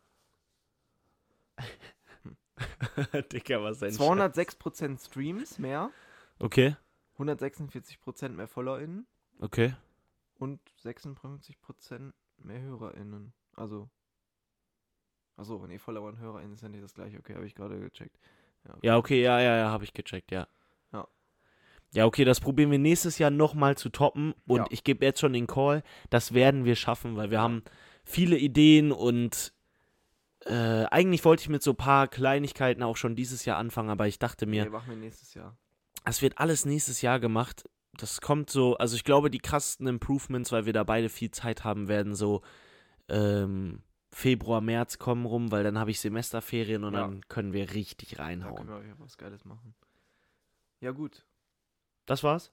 Dicker, 3.32 3.62
was 3.64 3.82
ein 3.82 3.90
206% 3.92 5.04
Streams 5.04 5.58
mehr. 5.58 5.90
Okay. 6.38 6.76
146% 7.18 8.28
mehr 8.30 8.46
FollowerInnen. 8.48 9.06
Okay. 9.40 9.74
Und 10.38 10.60
56% 10.82 12.12
mehr 12.44 12.60
HörerInnen. 12.60 13.32
Also. 13.54 13.88
Achso, 15.36 15.64
nee, 15.66 15.78
Follower 15.78 16.08
und 16.08 16.18
HörerInnen 16.18 16.56
sind 16.56 16.68
ja 16.70 16.80
nicht 16.80 16.84
das 16.84 16.94
gleiche. 16.94 17.18
Okay, 17.18 17.34
habe 17.34 17.46
ich 17.46 17.54
gerade 17.54 17.78
gecheckt. 17.80 18.18
Ja 18.66 18.72
okay. 18.72 18.86
ja, 18.86 18.96
okay, 18.96 19.22
ja, 19.22 19.40
ja, 19.40 19.56
ja, 19.56 19.70
habe 19.70 19.84
ich 19.84 19.94
gecheckt, 19.94 20.30
ja. 20.30 20.46
Ja. 20.92 21.08
Ja, 21.94 22.04
okay, 22.06 22.24
das 22.24 22.40
probieren 22.40 22.70
wir 22.70 22.78
nächstes 22.78 23.18
Jahr 23.18 23.30
nochmal 23.30 23.76
zu 23.76 23.88
toppen. 23.88 24.34
Und 24.46 24.58
ja. 24.58 24.66
ich 24.70 24.84
gebe 24.84 25.04
jetzt 25.04 25.20
schon 25.20 25.32
den 25.32 25.46
Call, 25.46 25.82
das 26.10 26.34
werden 26.34 26.64
wir 26.66 26.76
schaffen, 26.76 27.16
weil 27.16 27.30
wir 27.30 27.40
haben 27.40 27.62
viele 28.04 28.36
Ideen 28.36 28.92
und 28.92 29.54
äh, 30.44 30.84
eigentlich 30.90 31.24
wollte 31.24 31.42
ich 31.42 31.48
mit 31.48 31.62
so 31.62 31.70
ein 31.72 31.76
paar 31.76 32.06
Kleinigkeiten 32.08 32.82
auch 32.82 32.96
schon 32.96 33.16
dieses 33.16 33.44
Jahr 33.46 33.56
anfangen, 33.56 33.88
aber 33.90 34.08
ich 34.08 34.18
dachte 34.18 34.46
mir. 34.46 34.64
Nee, 34.64 34.70
machen 34.70 34.90
wir 34.90 34.96
nächstes 34.96 35.32
Jahr. 35.32 35.56
Das 36.04 36.20
wird 36.22 36.38
alles 36.38 36.66
nächstes 36.66 37.00
Jahr 37.00 37.18
gemacht 37.18 37.64
das 38.02 38.20
kommt 38.20 38.50
so, 38.50 38.76
also 38.76 38.96
ich 38.96 39.04
glaube, 39.04 39.30
die 39.30 39.38
krassen 39.38 39.86
Improvements, 39.86 40.52
weil 40.52 40.64
wir 40.66 40.72
da 40.72 40.84
beide 40.84 41.08
viel 41.08 41.30
Zeit 41.30 41.64
haben 41.64 41.88
werden, 41.88 42.14
so 42.14 42.42
ähm, 43.08 43.82
Februar, 44.10 44.60
März 44.60 44.98
kommen 44.98 45.26
rum, 45.26 45.52
weil 45.52 45.62
dann 45.62 45.78
habe 45.78 45.90
ich 45.90 46.00
Semesterferien 46.00 46.84
und 46.84 46.94
ja. 46.94 47.00
dann 47.00 47.26
können 47.28 47.52
wir 47.52 47.74
richtig 47.74 48.18
reinhauen. 48.18 48.66
Da 48.66 48.74
können 48.74 48.86
wir 48.86 49.00
was 49.04 49.18
Geiles 49.18 49.44
machen. 49.44 49.74
Ja, 50.80 50.90
gut. 50.92 51.24
Das 52.06 52.22
war's? 52.22 52.52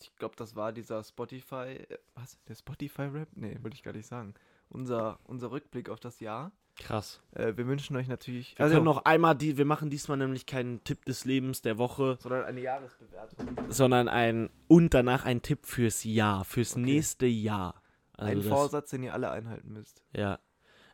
Ich 0.00 0.14
glaube, 0.16 0.36
das 0.36 0.54
war 0.54 0.72
dieser 0.72 1.02
Spotify. 1.02 1.86
Äh, 1.88 1.98
was? 2.14 2.38
Der 2.46 2.54
Spotify-Rap? 2.54 3.28
Nee, 3.34 3.56
würde 3.62 3.74
ich 3.74 3.82
gar 3.82 3.92
nicht 3.92 4.06
sagen. 4.06 4.34
Unser, 4.68 5.18
unser 5.24 5.50
Rückblick 5.50 5.88
auf 5.88 6.00
das 6.00 6.20
Jahr. 6.20 6.52
Krass. 6.76 7.20
Äh, 7.32 7.56
wir 7.56 7.66
wünschen 7.66 7.96
euch 7.96 8.08
natürlich. 8.08 8.56
Wir 8.58 8.64
also 8.64 8.80
noch 8.80 9.04
einmal 9.04 9.36
die, 9.36 9.56
wir 9.56 9.64
machen 9.64 9.90
diesmal 9.90 10.16
nämlich 10.18 10.46
keinen 10.46 10.82
Tipp 10.84 11.04
des 11.04 11.24
Lebens 11.24 11.62
der 11.62 11.78
Woche. 11.78 12.18
Sondern 12.20 12.44
eine 12.44 12.60
Jahresbewertung. 12.60 13.56
Sondern 13.70 14.08
ein 14.08 14.50
und 14.66 14.92
danach 14.92 15.24
ein 15.24 15.42
Tipp 15.42 15.66
fürs 15.66 16.04
Jahr, 16.04 16.44
fürs 16.44 16.72
okay. 16.72 16.82
nächste 16.84 17.26
Jahr. 17.26 17.80
Also 18.16 18.32
ein 18.40 18.42
Vorsatz, 18.42 18.90
den 18.90 19.04
ihr 19.04 19.12
alle 19.14 19.30
einhalten 19.30 19.72
müsst. 19.72 20.02
Ja. 20.14 20.38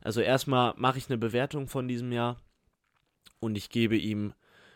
Also 0.02 0.20
erstmal 0.20 0.74
mache 0.76 0.98
ich 0.98 1.08
eine 1.08 1.18
Bewertung 1.18 1.66
von 1.68 1.86
diesem 1.88 2.12
Jahr 2.12 2.36
und 3.38 3.56
ich 3.56 3.68
gebe 3.68 3.96
ihm, 3.96 4.32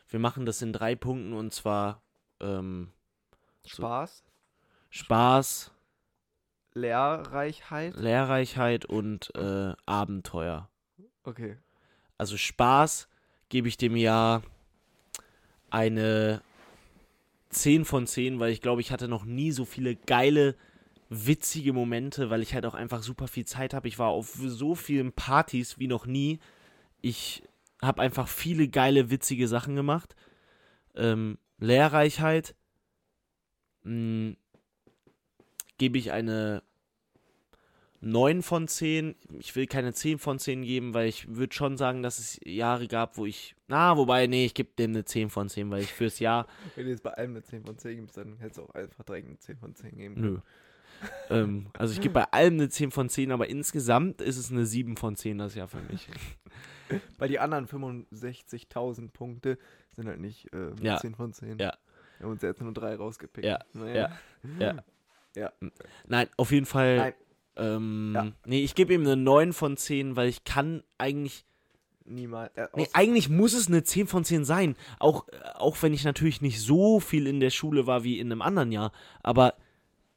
wir 0.09 0.19
machen 0.21 0.45
das 0.47 0.61
in 0.63 0.73
drei 0.75 0.95
Punkten 0.95 1.33
und 1.33 1.53
zwar 1.55 2.03
ähm, 2.41 2.91
Spaß. 3.67 4.25
So 4.27 4.33
Spaß. 4.91 5.71
Lehrreichheit. 6.75 7.95
Lehrreichheit 7.97 8.85
und 8.85 9.35
äh, 9.35 9.75
Abenteuer. 9.87 10.69
Okay. 11.25 11.57
Also 12.19 12.37
Spaß 12.37 13.09
gebe 13.49 13.67
ich 13.69 13.77
dem 13.77 13.97
Jahr 13.97 14.43
eine 15.71 16.43
10 17.51 17.85
von 17.85 18.07
10, 18.07 18.39
weil 18.39 18.53
ich 18.53 18.61
glaube, 18.61 18.81
ich 18.83 18.93
hatte 18.93 19.09
noch 19.09 19.25
nie 19.25 19.51
so 19.51 19.65
viele 19.65 19.97
geile, 19.97 20.55
witzige 21.09 21.73
Momente, 21.73 22.31
weil 22.31 22.43
ich 22.43 22.55
halt 22.55 22.67
auch 22.67 22.75
einfach 22.75 23.03
super 23.03 23.27
viel 23.29 23.45
Zeit 23.45 23.75
habe. 23.75 23.89
Ich 23.89 23.99
war 23.99 24.09
auf 24.09 24.35
so 24.45 24.75
vielen 24.75 25.13
Partys 25.13 25.79
wie 25.79 25.87
noch 25.87 26.07
nie. 26.07 26.39
Ich 27.01 27.43
habe 27.81 28.03
einfach 28.03 28.29
viele 28.29 28.69
geile, 28.69 29.11
witzige 29.11 29.49
Sachen 29.49 29.75
gemacht. 29.77 30.15
Ähm, 30.95 31.39
Lehrreichheit 31.59 32.55
hm, 33.83 34.37
gebe 35.79 35.99
ich 35.99 36.13
eine 36.13 36.63
9 38.05 38.43
von 38.43 38.69
10. 38.69 39.15
Ich 39.39 39.57
will 39.57 39.67
keine 39.67 39.93
10 39.93 40.19
von 40.19 40.39
10 40.39 40.63
geben, 40.63 40.95
weil 40.95 41.09
ich 41.09 41.35
würde 41.35 41.55
schon 41.55 41.77
sagen, 41.77 42.03
dass 42.03 42.19
es 42.19 42.39
Jahre 42.45 42.87
gab, 42.87 43.17
wo 43.17 43.27
ich. 43.27 43.57
Na, 43.69 43.97
wobei, 43.97 44.27
nee, 44.27 44.45
ich 44.45 44.55
gebe 44.55 44.71
dem 44.79 44.91
eine 44.91 45.05
10 45.05 45.31
von 45.31 45.49
10, 45.49 45.71
weil 45.71 45.83
ich 45.83 45.93
fürs 45.93 46.19
Jahr. 46.19 46.47
Wenn 46.77 46.85
du 46.85 46.91
jetzt 46.91 47.03
bei 47.03 47.13
allem 47.13 47.31
eine 47.33 47.43
10 47.43 47.65
von 47.65 47.79
10 47.79 47.97
gibst, 48.01 48.17
dann 48.17 48.39
hättest 48.39 48.59
du 48.59 48.63
auch 48.65 48.71
einfach 48.75 49.05
direkt 49.05 49.29
eine 49.29 49.39
10 49.39 49.57
von 49.57 49.75
10 49.75 49.97
geben 49.97 50.15
Nö. 50.21 50.39
ähm, 51.31 51.67
also 51.73 51.93
ich 51.93 52.01
gebe 52.01 52.15
bei 52.15 52.25
allem 52.31 52.55
eine 52.55 52.69
10 52.69 52.91
von 52.91 53.09
10, 53.09 53.33
aber 53.33 53.49
insgesamt 53.49 54.21
ist 54.21 54.37
es 54.37 54.53
eine 54.53 54.65
7 54.65 54.97
von 54.97 55.17
10 55.17 55.39
das 55.39 55.55
Jahr 55.55 55.69
für 55.69 55.81
mich. 55.93 56.07
Weil 57.19 57.29
die 57.29 57.39
anderen 57.41 57.67
65.000 57.67 59.11
Punkte 59.11 59.59
sind 59.93 60.07
halt 60.07 60.21
nicht 60.21 60.53
äh, 60.55 60.71
ja. 60.83 60.99
10 60.99 61.15
von 61.15 61.33
10. 61.33 61.59
Ja. 61.59 61.77
Wir 62.19 62.25
haben 62.25 62.31
uns 62.33 62.43
jetzt 62.43 62.61
nur 62.61 62.73
drei 62.73 62.95
rausgepickt. 62.95 63.47
Ja. 63.47 63.59
Naja. 63.73 64.13
Ja. 64.59 64.67
ja. 64.75 64.83
Ja. 65.37 65.53
Nein, 66.07 66.29
auf 66.37 66.53
jeden 66.53 66.65
Fall. 66.65 66.97
Nein, 66.97 67.15
ähm, 67.57 68.13
ja. 68.15 68.33
Nee, 68.47 68.63
ich 68.65 68.75
gebe 68.75 68.95
ihm 68.95 69.03
eine 69.03 69.17
9 69.17 69.53
von 69.53 69.77
10, 69.77 70.17
weil 70.17 70.29
ich 70.29 70.45
kann 70.45 70.83
eigentlich. 70.99 71.45
Niemals. 72.07 72.55
Äh, 72.57 72.69
nee, 72.77 72.89
eigentlich 72.93 73.29
muss 73.29 73.55
es 73.55 73.69
eine 73.69 73.83
10 73.83 74.07
von 74.07 74.25
10 74.25 74.45
sein. 74.45 74.77
Auch, 74.99 75.29
äh, 75.29 75.37
auch 75.55 75.81
wenn 75.83 75.95
ich 75.95 76.05
natürlich 76.05 76.43
nicht 76.43 76.61
so 76.61 77.01
viel 77.01 77.27
in 77.27 77.41
der 77.41 77.51
Schule 77.51 77.87
war 77.87 78.05
wie 78.05 78.19
in 78.19 78.31
einem 78.33 78.43
anderen 78.43 78.73
Jahr. 78.73 78.93
Aber 79.23 79.55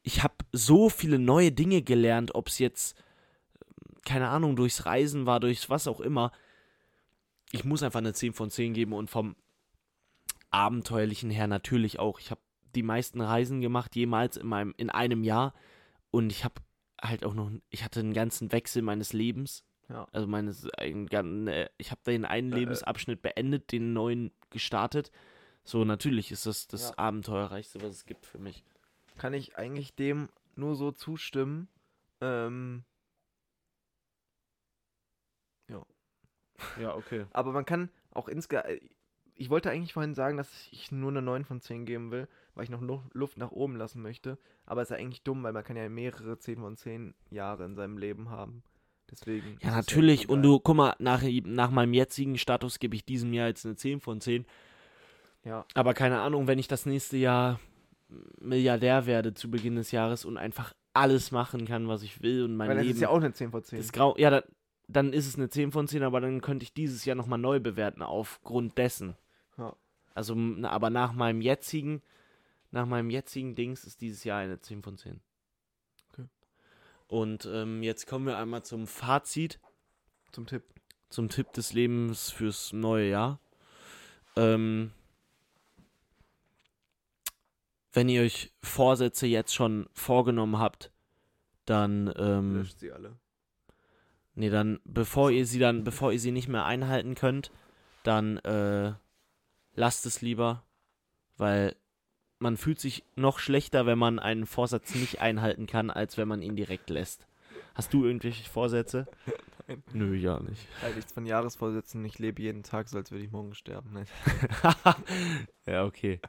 ich 0.04 0.24
habe 0.24 0.34
so 0.52 0.90
viele 0.90 1.20
neue 1.20 1.52
Dinge 1.52 1.82
gelernt, 1.82 2.36
ob 2.36 2.48
es 2.48 2.60
jetzt, 2.60 2.98
ähm, 3.56 4.02
keine 4.06 4.28
Ahnung, 4.30 4.56
durchs 4.56 4.86
Reisen 4.86 5.26
war, 5.26 5.40
durchs 5.40 5.70
was 5.70 5.88
auch 5.88 6.02
immer. 6.02 6.32
Ich 7.52 7.64
muss 7.64 7.84
einfach 7.84 8.00
eine 8.00 8.14
10 8.14 8.34
von 8.34 8.50
10 8.50 8.74
geben 8.74 8.92
und 8.94 9.10
vom 9.10 9.36
Abenteuerlichen 10.50 11.30
her 11.30 11.48
natürlich 11.48 12.00
auch. 12.00 12.20
Ich 12.20 12.32
habe 12.32 12.42
die 12.76 12.84
meisten 12.84 13.22
Reisen 13.22 13.62
gemacht, 13.62 13.96
jemals 13.96 14.36
in, 14.36 14.48
meinem, 14.48 14.74
in 14.76 14.90
einem 14.90 15.24
Jahr. 15.24 15.54
Und 16.12 16.32
ich 16.32 16.44
habe 16.44 16.56
halt 17.02 17.24
auch 17.26 17.34
noch, 17.34 17.52
ich 17.70 17.84
hatte 17.84 18.00
einen 18.00 18.14
ganzen 18.14 18.52
Wechsel 18.52 18.82
meines 18.82 19.14
Lebens. 19.14 19.64
Ja. 19.90 20.06
Also 20.12 20.28
meines, 20.28 20.64
ne, 20.64 21.70
ich 21.78 21.92
habe 21.92 22.02
den 22.06 22.26
einen 22.26 22.52
äh, 22.52 22.56
äh. 22.56 22.60
Lebensabschnitt 22.60 23.22
beendet, 23.22 23.72
den 23.72 23.94
neuen 23.94 24.32
gestartet. 24.50 25.12
So, 25.64 25.84
natürlich 25.86 26.32
ist 26.32 26.46
das 26.46 26.68
das 26.68 26.90
ja. 26.90 26.98
Abenteuerreichste, 26.98 27.82
was 27.82 27.90
es 27.92 28.06
gibt 28.06 28.26
für 28.26 28.38
mich. 28.38 28.64
Kann 29.18 29.34
ich 29.34 29.58
eigentlich 29.58 29.96
dem 29.96 30.30
nur 30.56 30.76
so 30.76 30.92
zustimmen? 30.92 31.68
Ähm, 32.22 32.84
ja. 35.70 35.86
Ja, 36.80 36.96
okay. 36.96 37.26
Aber 37.32 37.52
man 37.52 37.66
kann 37.66 37.90
auch 38.12 38.28
insgesamt. 38.28 38.68
Äh, 38.70 38.82
ich 39.40 39.52
wollte 39.52 39.70
eigentlich 39.70 39.94
vorhin 39.94 40.16
sagen, 40.16 40.36
dass 40.38 40.50
ich 40.72 40.92
nur 40.92 41.12
eine 41.12 41.22
9 41.22 41.46
von 41.46 41.62
10 41.62 41.86
geben 41.86 42.10
will 42.10 42.28
weil 42.58 42.64
ich 42.66 42.70
noch 42.72 42.82
Luft 43.14 43.38
nach 43.38 43.52
oben 43.52 43.76
lassen 43.76 44.02
möchte. 44.02 44.38
Aber 44.66 44.82
ist 44.82 44.90
ja 44.92 44.98
eigentlich 44.98 45.22
dumm, 45.24 45.44
weil 45.44 45.54
man 45.54 45.64
kann 45.64 45.78
ja 45.78 45.88
mehrere 45.90 46.38
10 46.40 46.60
von 46.60 46.76
10 46.76 47.14
Jahre 47.30 47.66
in 47.66 47.76
seinem 47.76 47.98
Leben 48.00 48.30
haben. 48.32 48.64
Deswegen. 49.12 49.58
Ja, 49.62 49.72
natürlich. 49.72 50.24
Ja 50.24 50.30
und 50.30 50.42
du, 50.44 50.60
guck 50.60 50.76
mal, 50.76 50.96
nach, 51.00 51.22
nach 51.46 51.70
meinem 51.70 51.94
jetzigen 51.94 52.38
Status 52.40 52.80
gebe 52.80 52.96
ich 52.96 53.06
diesem 53.06 53.32
Jahr 53.32 53.48
jetzt 53.48 53.66
eine 53.66 53.76
10 53.76 54.00
von 54.02 54.20
10. 54.22 54.46
Ja. 55.46 55.66
Aber 55.76 55.94
keine 55.94 56.20
Ahnung, 56.20 56.48
wenn 56.48 56.58
ich 56.60 56.68
das 56.68 56.86
nächste 56.88 57.18
Jahr 57.18 57.60
Milliardär 58.42 59.06
werde 59.06 59.34
zu 59.36 59.50
Beginn 59.52 59.76
des 59.76 59.92
Jahres 59.92 60.26
und 60.26 60.38
einfach 60.38 60.74
alles 60.94 61.32
machen 61.32 61.66
kann, 61.68 61.88
was 61.88 62.02
ich 62.02 62.22
will 62.24 62.44
und 62.44 62.58
mein 62.58 62.70
Weil 62.70 62.78
Leben. 62.80 62.90
ist 62.90 63.00
ja 63.02 63.10
auch 63.10 63.18
eine 63.18 63.32
10 63.34 63.52
von 63.52 63.64
10. 63.64 63.78
Das 63.80 63.92
Grau 63.92 64.16
ja, 64.18 64.32
da, 64.32 64.44
dann 64.88 65.14
ist 65.14 65.28
es 65.28 65.36
eine 65.36 65.48
10 65.50 65.72
von 65.72 65.88
10, 65.88 66.02
aber 66.02 66.22
dann 66.22 66.42
könnte 66.42 66.64
ich 66.64 66.74
dieses 66.74 67.06
Jahr 67.06 67.16
nochmal 67.16 67.40
neu 67.40 67.60
bewerten 67.60 68.02
aufgrund 68.02 68.78
dessen. 68.80 69.16
Ja. 69.60 69.76
Also, 70.16 70.36
aber 70.64 70.90
nach 70.90 71.14
meinem 71.14 71.42
jetzigen 71.42 72.02
nach 72.72 72.86
meinem 72.86 73.10
jetzigen 73.10 73.56
Dings 73.56 73.86
ist 73.86 74.02
dieses 74.02 74.24
Jahr 74.24 74.40
eine 74.40 74.60
10 74.60 74.84
von 74.84 74.98
10. 74.98 75.22
Okay. 76.12 76.26
Und 77.08 77.46
ähm, 77.52 77.84
jetzt 77.84 78.08
kommen 78.08 78.26
wir 78.28 78.38
einmal 78.38 78.64
zum 78.64 78.88
Fazit. 78.88 79.60
Zum 80.32 80.46
Tipp. 80.46 80.64
Zum 81.10 81.30
Tipp 81.30 81.54
des 81.54 81.72
Lebens 81.74 82.32
fürs 82.32 82.74
neue 82.74 83.10
Jahr. 83.10 83.40
Ähm, 84.36 84.92
wenn 87.94 88.10
ihr 88.10 88.22
euch 88.24 88.54
Vorsätze 88.62 89.26
jetzt 89.28 89.56
schon 89.56 89.88
vorgenommen 89.94 90.60
habt, 90.60 90.92
dann 91.66 92.14
ähm, 92.18 92.56
löscht 92.56 92.80
sie 92.80 92.92
alle. 92.92 93.18
Nee, 94.36 94.50
dann 94.50 94.80
bevor 94.84 95.32
ihr 95.32 95.46
sie 95.48 95.58
dann 95.60 95.84
bevor 95.86 96.12
ihr 96.12 96.20
sie 96.20 96.32
nicht 96.32 96.48
mehr 96.50 96.66
einhalten 96.66 97.16
könnt, 97.16 97.52
dann 98.04 98.38
äh, 98.40 98.94
lasst 99.74 100.06
es 100.06 100.22
lieber, 100.22 100.64
weil 101.38 101.76
man 102.40 102.58
fühlt 102.58 102.80
sich 102.80 103.04
noch 103.16 103.40
schlechter, 103.40 103.86
wenn 103.86 103.98
man 103.98 104.20
einen 104.20 104.46
Vorsatz 104.46 104.94
nicht 104.96 105.22
einhalten 105.22 105.66
kann, 105.66 105.90
als 105.90 106.18
wenn 106.18 106.28
man 106.28 106.42
ihn 106.42 106.56
direkt 106.56 106.90
lässt. 106.90 107.28
Hast 107.76 107.94
du 107.94 108.06
irgendwelche 108.06 108.48
Vorsätze? 108.50 109.08
Nein. 109.28 109.38
Nö, 109.94 110.16
ja 110.16 110.40
nicht. 110.40 110.66
Halt 110.82 110.96
nichts 110.96 111.12
von 111.14 111.26
Jahresvorsätzen. 111.26 112.04
Ich 112.06 112.18
lebe 112.20 112.42
jeden 112.42 112.64
Tag 112.64 112.88
so, 112.88 112.98
als 112.98 113.12
würde 113.12 113.26
ich 113.26 113.32
morgen 113.32 113.54
sterben. 113.54 113.90
Nein. 113.94 114.06
ja, 115.66 115.84
okay. 115.84 116.22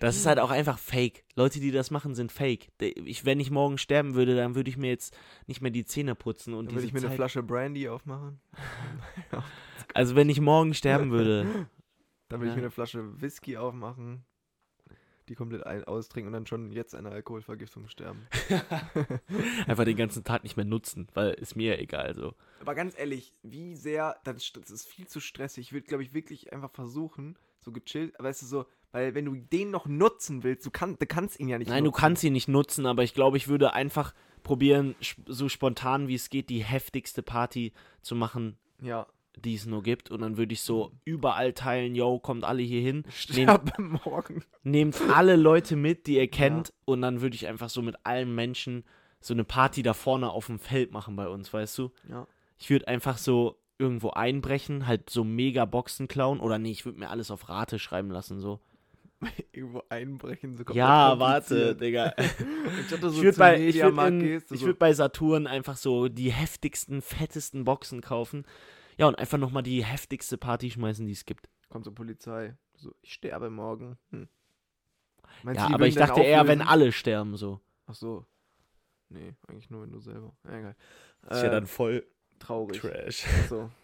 Das 0.00 0.16
ist 0.16 0.26
halt 0.26 0.38
auch 0.38 0.50
einfach 0.50 0.78
fake. 0.78 1.24
Leute, 1.34 1.60
die 1.60 1.70
das 1.70 1.90
machen, 1.90 2.14
sind 2.14 2.30
fake. 2.30 2.68
Ich, 2.82 3.24
wenn 3.24 3.40
ich 3.40 3.50
morgen 3.50 3.78
sterben 3.78 4.14
würde, 4.16 4.36
dann 4.36 4.54
würde 4.54 4.68
ich 4.68 4.76
mir 4.76 4.88
jetzt 4.90 5.16
nicht 5.46 5.62
mehr 5.62 5.70
die 5.70 5.86
Zähne 5.86 6.14
putzen. 6.14 6.52
und 6.52 6.72
Würde 6.72 6.84
ich 6.86 6.92
mir 6.92 7.00
Zeit... 7.00 7.06
eine 7.08 7.16
Flasche 7.16 7.42
Brandy 7.42 7.88
aufmachen? 7.88 8.38
also, 9.94 10.14
wenn 10.14 10.28
ich 10.28 10.40
morgen 10.42 10.74
sterben 10.74 11.10
würde. 11.10 11.44
Dann 12.28 12.40
würde 12.40 12.48
ja. 12.48 12.52
ich 12.52 12.56
mir 12.56 12.62
eine 12.64 12.70
Flasche 12.70 13.20
Whisky 13.22 13.56
aufmachen 13.56 14.24
die 15.32 15.36
komplett 15.36 15.64
ein 15.66 15.82
austrinken 15.84 16.26
und 16.28 16.32
dann 16.34 16.46
schon 16.46 16.70
jetzt 16.72 16.94
einer 16.94 17.10
Alkoholvergiftung 17.10 17.88
sterben. 17.88 18.28
Einfach 19.66 19.84
den 19.84 19.96
ganzen 19.96 20.22
Tag 20.24 20.42
nicht 20.42 20.56
mehr 20.58 20.66
nutzen, 20.66 21.08
weil 21.14 21.30
ist 21.32 21.56
mir 21.56 21.70
ja 21.74 21.80
egal 21.80 22.14
so. 22.14 22.34
Aber 22.60 22.74
ganz 22.74 22.94
ehrlich, 22.98 23.32
wie 23.42 23.74
sehr, 23.74 24.14
das, 24.24 24.52
das 24.52 24.70
ist 24.70 24.86
viel 24.86 25.08
zu 25.08 25.20
stressig. 25.20 25.68
Ich 25.68 25.72
würde, 25.72 25.86
glaube 25.86 26.02
ich, 26.02 26.12
wirklich 26.12 26.52
einfach 26.52 26.70
versuchen, 26.70 27.36
so 27.60 27.72
gechillt, 27.72 28.14
weißt 28.18 28.42
du, 28.42 28.46
so, 28.46 28.66
weil 28.90 29.14
wenn 29.14 29.24
du 29.24 29.34
den 29.36 29.70
noch 29.70 29.86
nutzen 29.86 30.42
willst, 30.42 30.66
du, 30.66 30.70
kann, 30.70 30.98
du 30.98 31.06
kannst 31.06 31.40
ihn 31.40 31.48
ja 31.48 31.56
nicht 31.58 31.68
Nein, 31.68 31.82
nutzen. 31.84 31.94
du 31.94 31.98
kannst 31.98 32.24
ihn 32.24 32.32
nicht 32.34 32.48
nutzen, 32.48 32.84
aber 32.84 33.02
ich 33.04 33.14
glaube, 33.14 33.38
ich 33.38 33.48
würde 33.48 33.72
einfach 33.72 34.12
probieren, 34.42 34.94
so 35.26 35.48
spontan 35.48 36.08
wie 36.08 36.14
es 36.16 36.28
geht, 36.28 36.50
die 36.50 36.62
heftigste 36.62 37.22
Party 37.22 37.72
zu 38.02 38.14
machen, 38.16 38.58
ja 38.82 39.06
die 39.36 39.54
es 39.54 39.66
nur 39.66 39.82
gibt. 39.82 40.10
Und 40.10 40.20
dann 40.20 40.36
würde 40.36 40.52
ich 40.52 40.62
so 40.62 40.86
hm. 40.86 40.92
überall 41.04 41.52
teilen, 41.52 41.94
yo, 41.94 42.18
kommt 42.18 42.44
alle 42.44 42.62
hier 42.62 42.80
hin. 42.82 43.04
Nehmt, 43.34 43.78
morgen. 44.06 44.44
Nehmt 44.62 45.00
alle 45.14 45.36
Leute 45.36 45.76
mit, 45.76 46.06
die 46.06 46.16
ihr 46.16 46.28
kennt. 46.28 46.68
Ja. 46.68 46.74
Und 46.86 47.02
dann 47.02 47.20
würde 47.20 47.36
ich 47.36 47.46
einfach 47.46 47.68
so 47.70 47.82
mit 47.82 47.96
allen 48.04 48.34
Menschen 48.34 48.84
so 49.20 49.34
eine 49.34 49.44
Party 49.44 49.82
da 49.82 49.94
vorne 49.94 50.30
auf 50.30 50.46
dem 50.46 50.58
Feld 50.58 50.90
machen 50.92 51.14
bei 51.16 51.28
uns, 51.28 51.52
weißt 51.52 51.78
du? 51.78 51.90
Ja. 52.08 52.26
Ich 52.58 52.70
würde 52.70 52.88
einfach 52.88 53.18
so 53.18 53.56
irgendwo 53.78 54.10
einbrechen, 54.10 54.86
halt 54.86 55.10
so 55.10 55.24
mega 55.24 55.64
Boxen 55.64 56.08
klauen. 56.08 56.40
Oder 56.40 56.58
nee, 56.58 56.72
ich 56.72 56.84
würde 56.84 56.98
mir 56.98 57.08
alles 57.10 57.30
auf 57.30 57.48
Rate 57.48 57.78
schreiben 57.78 58.10
lassen, 58.10 58.40
so. 58.40 58.60
irgendwo 59.52 59.82
einbrechen, 59.88 60.56
so 60.56 60.64
Ja, 60.72 61.16
warte, 61.20 61.76
Digga. 61.76 62.12
ich, 62.18 62.30
so 62.88 63.08
ich 63.10 63.22
würde 63.22 63.38
bei, 63.38 63.60
ich 63.60 63.80
würd 63.80 64.48
so. 64.48 64.60
würd 64.66 64.78
bei 64.80 64.92
Saturn 64.92 65.46
einfach 65.46 65.76
so 65.76 66.08
die 66.08 66.32
heftigsten, 66.32 67.00
fettesten 67.02 67.62
Boxen 67.62 68.00
kaufen. 68.00 68.44
Ja, 69.02 69.08
und 69.08 69.18
einfach 69.18 69.36
nochmal 69.36 69.64
die 69.64 69.84
heftigste 69.84 70.38
Party 70.38 70.70
schmeißen, 70.70 71.04
die 71.04 71.12
es 71.12 71.24
gibt. 71.26 71.48
Kommt 71.68 71.84
zur 71.84 71.92
Polizei. 71.92 72.54
So, 72.76 72.94
ich 73.02 73.14
sterbe 73.14 73.50
morgen. 73.50 73.98
Hm. 74.10 74.28
ja, 75.54 75.70
aber 75.74 75.88
ich 75.88 75.96
dachte 75.96 76.12
auflösen? 76.12 76.30
eher, 76.30 76.46
wenn 76.46 76.62
alle 76.62 76.92
sterben, 76.92 77.36
so. 77.36 77.60
Ach 77.86 77.96
so. 77.96 78.24
Nee, 79.08 79.34
eigentlich 79.48 79.70
nur, 79.70 79.82
wenn 79.82 79.90
du 79.90 79.98
selber. 79.98 80.32
egal. 80.44 80.76
Das 81.22 81.38
ist 81.38 81.42
äh, 81.42 81.46
ja 81.46 81.50
dann 81.52 81.66
voll 81.66 82.06
traurig. 82.38 82.78
Trash. 82.80 83.26
So. 83.48 83.70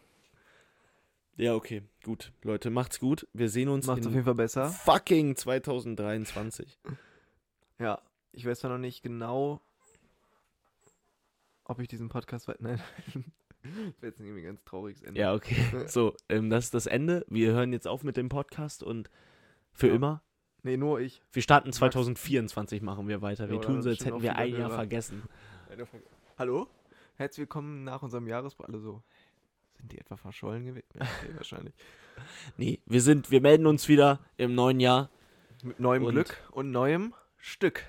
Ja, 1.40 1.54
okay, 1.56 1.82
gut. 2.04 2.32
Leute, 2.42 2.68
macht's 2.70 2.98
gut. 3.00 3.26
Wir 3.32 3.48
sehen 3.48 3.68
uns 3.68 3.86
macht's 3.88 4.04
auf 4.08 4.12
jeden 4.12 4.24
Fall 4.24 4.34
besser. 4.36 4.70
fucking 4.70 5.34
2023. 5.36 6.78
Ja, 7.80 8.00
ich 8.32 8.44
weiß 8.46 8.58
zwar 8.60 8.70
noch 8.72 8.78
nicht 8.78 9.02
genau, 9.02 9.60
ob 11.64 11.78
ich 11.80 11.86
diesen 11.88 12.08
Podcast 12.08 12.46
weiter. 12.48 12.58
Nein. 12.62 12.80
Das 13.68 14.02
wäre 14.02 14.10
jetzt 14.12 14.20
irgendwie 14.20 14.40
ein 14.40 14.44
ganz 14.46 14.64
trauriges 14.64 15.02
Ende. 15.02 15.20
Ja, 15.20 15.34
okay. 15.34 15.56
So, 15.88 16.14
ähm, 16.28 16.50
das 16.50 16.64
ist 16.66 16.74
das 16.74 16.86
Ende. 16.86 17.24
Wir 17.28 17.52
hören 17.52 17.72
jetzt 17.72 17.86
auf 17.86 18.02
mit 18.04 18.16
dem 18.16 18.28
Podcast 18.28 18.82
und 18.82 19.10
für 19.72 19.88
ja. 19.88 19.94
immer. 19.94 20.22
Nee, 20.62 20.76
nur 20.76 21.00
ich. 21.00 21.22
Wir 21.32 21.42
starten 21.42 21.72
2024, 21.72 22.82
machen 22.82 23.08
wir 23.08 23.22
weiter. 23.22 23.48
Wir 23.48 23.56
ja, 23.56 23.62
tun 23.62 23.82
so, 23.82 23.90
als 23.90 24.04
hätten 24.04 24.22
wir 24.22 24.36
ein 24.36 24.50
Jahr 24.50 24.60
Hörer. 24.70 24.74
vergessen. 24.74 25.22
Hallo? 26.38 26.68
Herzlich 27.16 27.40
willkommen 27.44 27.84
nach 27.84 28.02
unserem 28.02 28.26
Jahresbrand. 28.26 28.70
Alle 28.74 28.82
so. 28.82 29.02
Sind 29.74 29.92
die 29.92 29.98
etwa 29.98 30.16
verschollen 30.16 30.64
gewesen? 30.66 30.86
Ja, 30.94 31.02
okay, 31.02 31.34
wahrscheinlich. 31.36 31.74
nee, 32.56 32.80
wir 32.86 33.02
sind, 33.02 33.30
wir 33.30 33.40
melden 33.40 33.66
uns 33.66 33.88
wieder 33.88 34.20
im 34.36 34.54
neuen 34.54 34.80
Jahr. 34.80 35.10
Mit 35.62 35.78
neuem 35.80 36.04
und 36.04 36.12
Glück 36.12 36.36
und 36.52 36.70
neuem 36.70 37.14
Stück. 37.36 37.82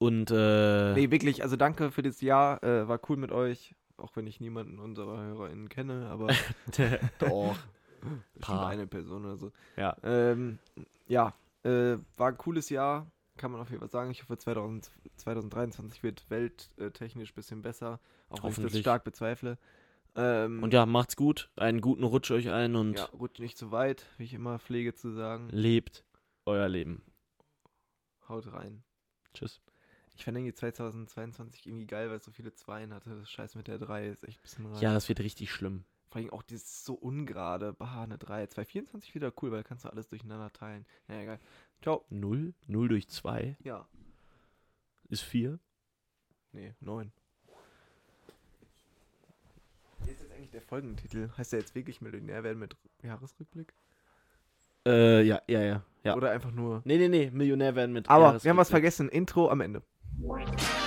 Und 0.00 0.30
äh, 0.30 0.94
Nee, 0.94 1.10
wirklich, 1.10 1.42
also 1.42 1.56
danke 1.56 1.90
für 1.90 2.02
das 2.02 2.20
Jahr. 2.22 2.62
Äh, 2.64 2.88
war 2.88 2.98
cool 3.08 3.18
mit 3.18 3.32
euch. 3.32 3.74
Auch 3.98 4.16
wenn 4.16 4.26
ich 4.26 4.40
niemanden 4.40 4.78
unserer 4.78 5.18
HörerInnen 5.20 5.68
kenne, 5.68 6.08
aber. 6.10 6.28
Doch. 7.18 7.56
Paar. 8.40 8.68
Eine 8.68 8.86
Person 8.86 9.26
oder 9.26 9.36
so. 9.36 9.52
Ja. 9.76 9.94
Ähm, 10.02 10.58
ja, 11.06 11.34
äh, 11.64 11.98
war 12.16 12.28
ein 12.28 12.38
cooles 12.38 12.70
Jahr, 12.70 13.12
kann 13.36 13.52
man 13.52 13.60
auf 13.60 13.68
jeden 13.68 13.80
Fall 13.80 13.90
sagen. 13.90 14.10
Ich 14.10 14.22
hoffe, 14.22 14.38
2000, 14.38 14.90
2023 15.16 16.02
wird 16.02 16.24
welttechnisch 16.30 17.32
ein 17.32 17.34
bisschen 17.34 17.60
besser, 17.60 18.00
auch 18.30 18.42
wenn 18.42 18.66
ich 18.68 18.72
das 18.72 18.78
stark 18.80 19.04
bezweifle. 19.04 19.58
Ähm, 20.16 20.62
und 20.62 20.72
ja, 20.72 20.86
macht's 20.86 21.14
gut. 21.14 21.50
Einen 21.56 21.82
guten 21.82 22.04
Rutsch 22.04 22.30
euch 22.30 22.48
ein 22.50 22.74
und. 22.74 22.96
Ja, 23.00 23.04
rutscht 23.04 23.40
nicht 23.40 23.58
zu 23.58 23.70
weit, 23.70 24.06
wie 24.16 24.24
ich 24.24 24.32
immer 24.32 24.58
pflege 24.58 24.94
zu 24.94 25.10
sagen. 25.12 25.50
Lebt 25.50 26.04
euer 26.46 26.70
Leben. 26.70 27.02
Haut 28.30 28.50
rein. 28.54 28.82
Tschüss. 29.34 29.60
Ich 30.20 30.24
fand 30.26 30.36
irgendwie 30.36 30.52
2022 30.52 31.66
irgendwie 31.66 31.86
geil, 31.86 32.10
weil 32.10 32.18
es 32.18 32.24
so 32.26 32.30
viele 32.30 32.52
Zweien 32.52 32.92
hatte. 32.92 33.08
Das 33.18 33.30
Scheiß 33.30 33.54
mit 33.54 33.68
der 33.68 33.78
3 33.78 34.08
ist 34.08 34.22
echt 34.28 34.38
ein 34.38 34.42
bisschen 34.42 34.66
rein. 34.66 34.78
Ja, 34.82 34.92
das 34.92 35.08
wird 35.08 35.18
richtig 35.20 35.50
schlimm. 35.50 35.84
Vor 36.10 36.20
allem 36.20 36.28
auch 36.28 36.42
dieses 36.42 36.84
so 36.84 36.92
ungerade. 36.92 37.72
Bah, 37.72 38.02
eine 38.02 38.18
3. 38.18 38.46
224 38.48 39.14
wieder 39.14 39.32
cool, 39.40 39.50
weil 39.50 39.62
da 39.62 39.62
kannst 39.68 39.86
du 39.86 39.88
alles 39.88 40.08
durcheinander 40.08 40.52
teilen. 40.52 40.84
Naja, 41.08 41.22
egal. 41.22 41.40
Ciao. 41.80 42.04
0? 42.10 42.52
0 42.66 42.88
durch 42.90 43.08
2? 43.08 43.56
Ja. 43.64 43.88
Ist 45.08 45.22
4? 45.22 45.58
Nee, 46.52 46.74
9. 46.80 47.12
Hier 50.04 50.12
ist 50.12 50.20
jetzt 50.20 50.32
eigentlich 50.34 50.50
der 50.50 50.60
Folgentitel. 50.60 51.30
Heißt 51.38 51.54
der 51.54 51.60
jetzt 51.60 51.74
wirklich 51.74 52.02
Millionär 52.02 52.44
werden 52.44 52.58
mit 52.58 52.76
Jahresrückblick? 53.02 53.72
Äh, 54.86 55.22
ja, 55.22 55.40
ja, 55.46 55.62
ja, 55.62 55.82
ja. 56.04 56.14
Oder 56.14 56.30
einfach 56.30 56.50
nur. 56.50 56.82
Nee, 56.84 56.98
nee, 56.98 57.08
nee, 57.08 57.30
Millionär 57.30 57.74
werden 57.74 57.94
mit 57.94 58.10
Aber 58.10 58.24
Jahresrückblick. 58.24 58.44
wir 58.44 58.50
haben 58.50 58.56
was 58.58 58.68
vergessen. 58.70 59.08
Intro 59.08 59.48
am 59.48 59.62
Ende. 59.62 59.82
Wait. 60.22 60.79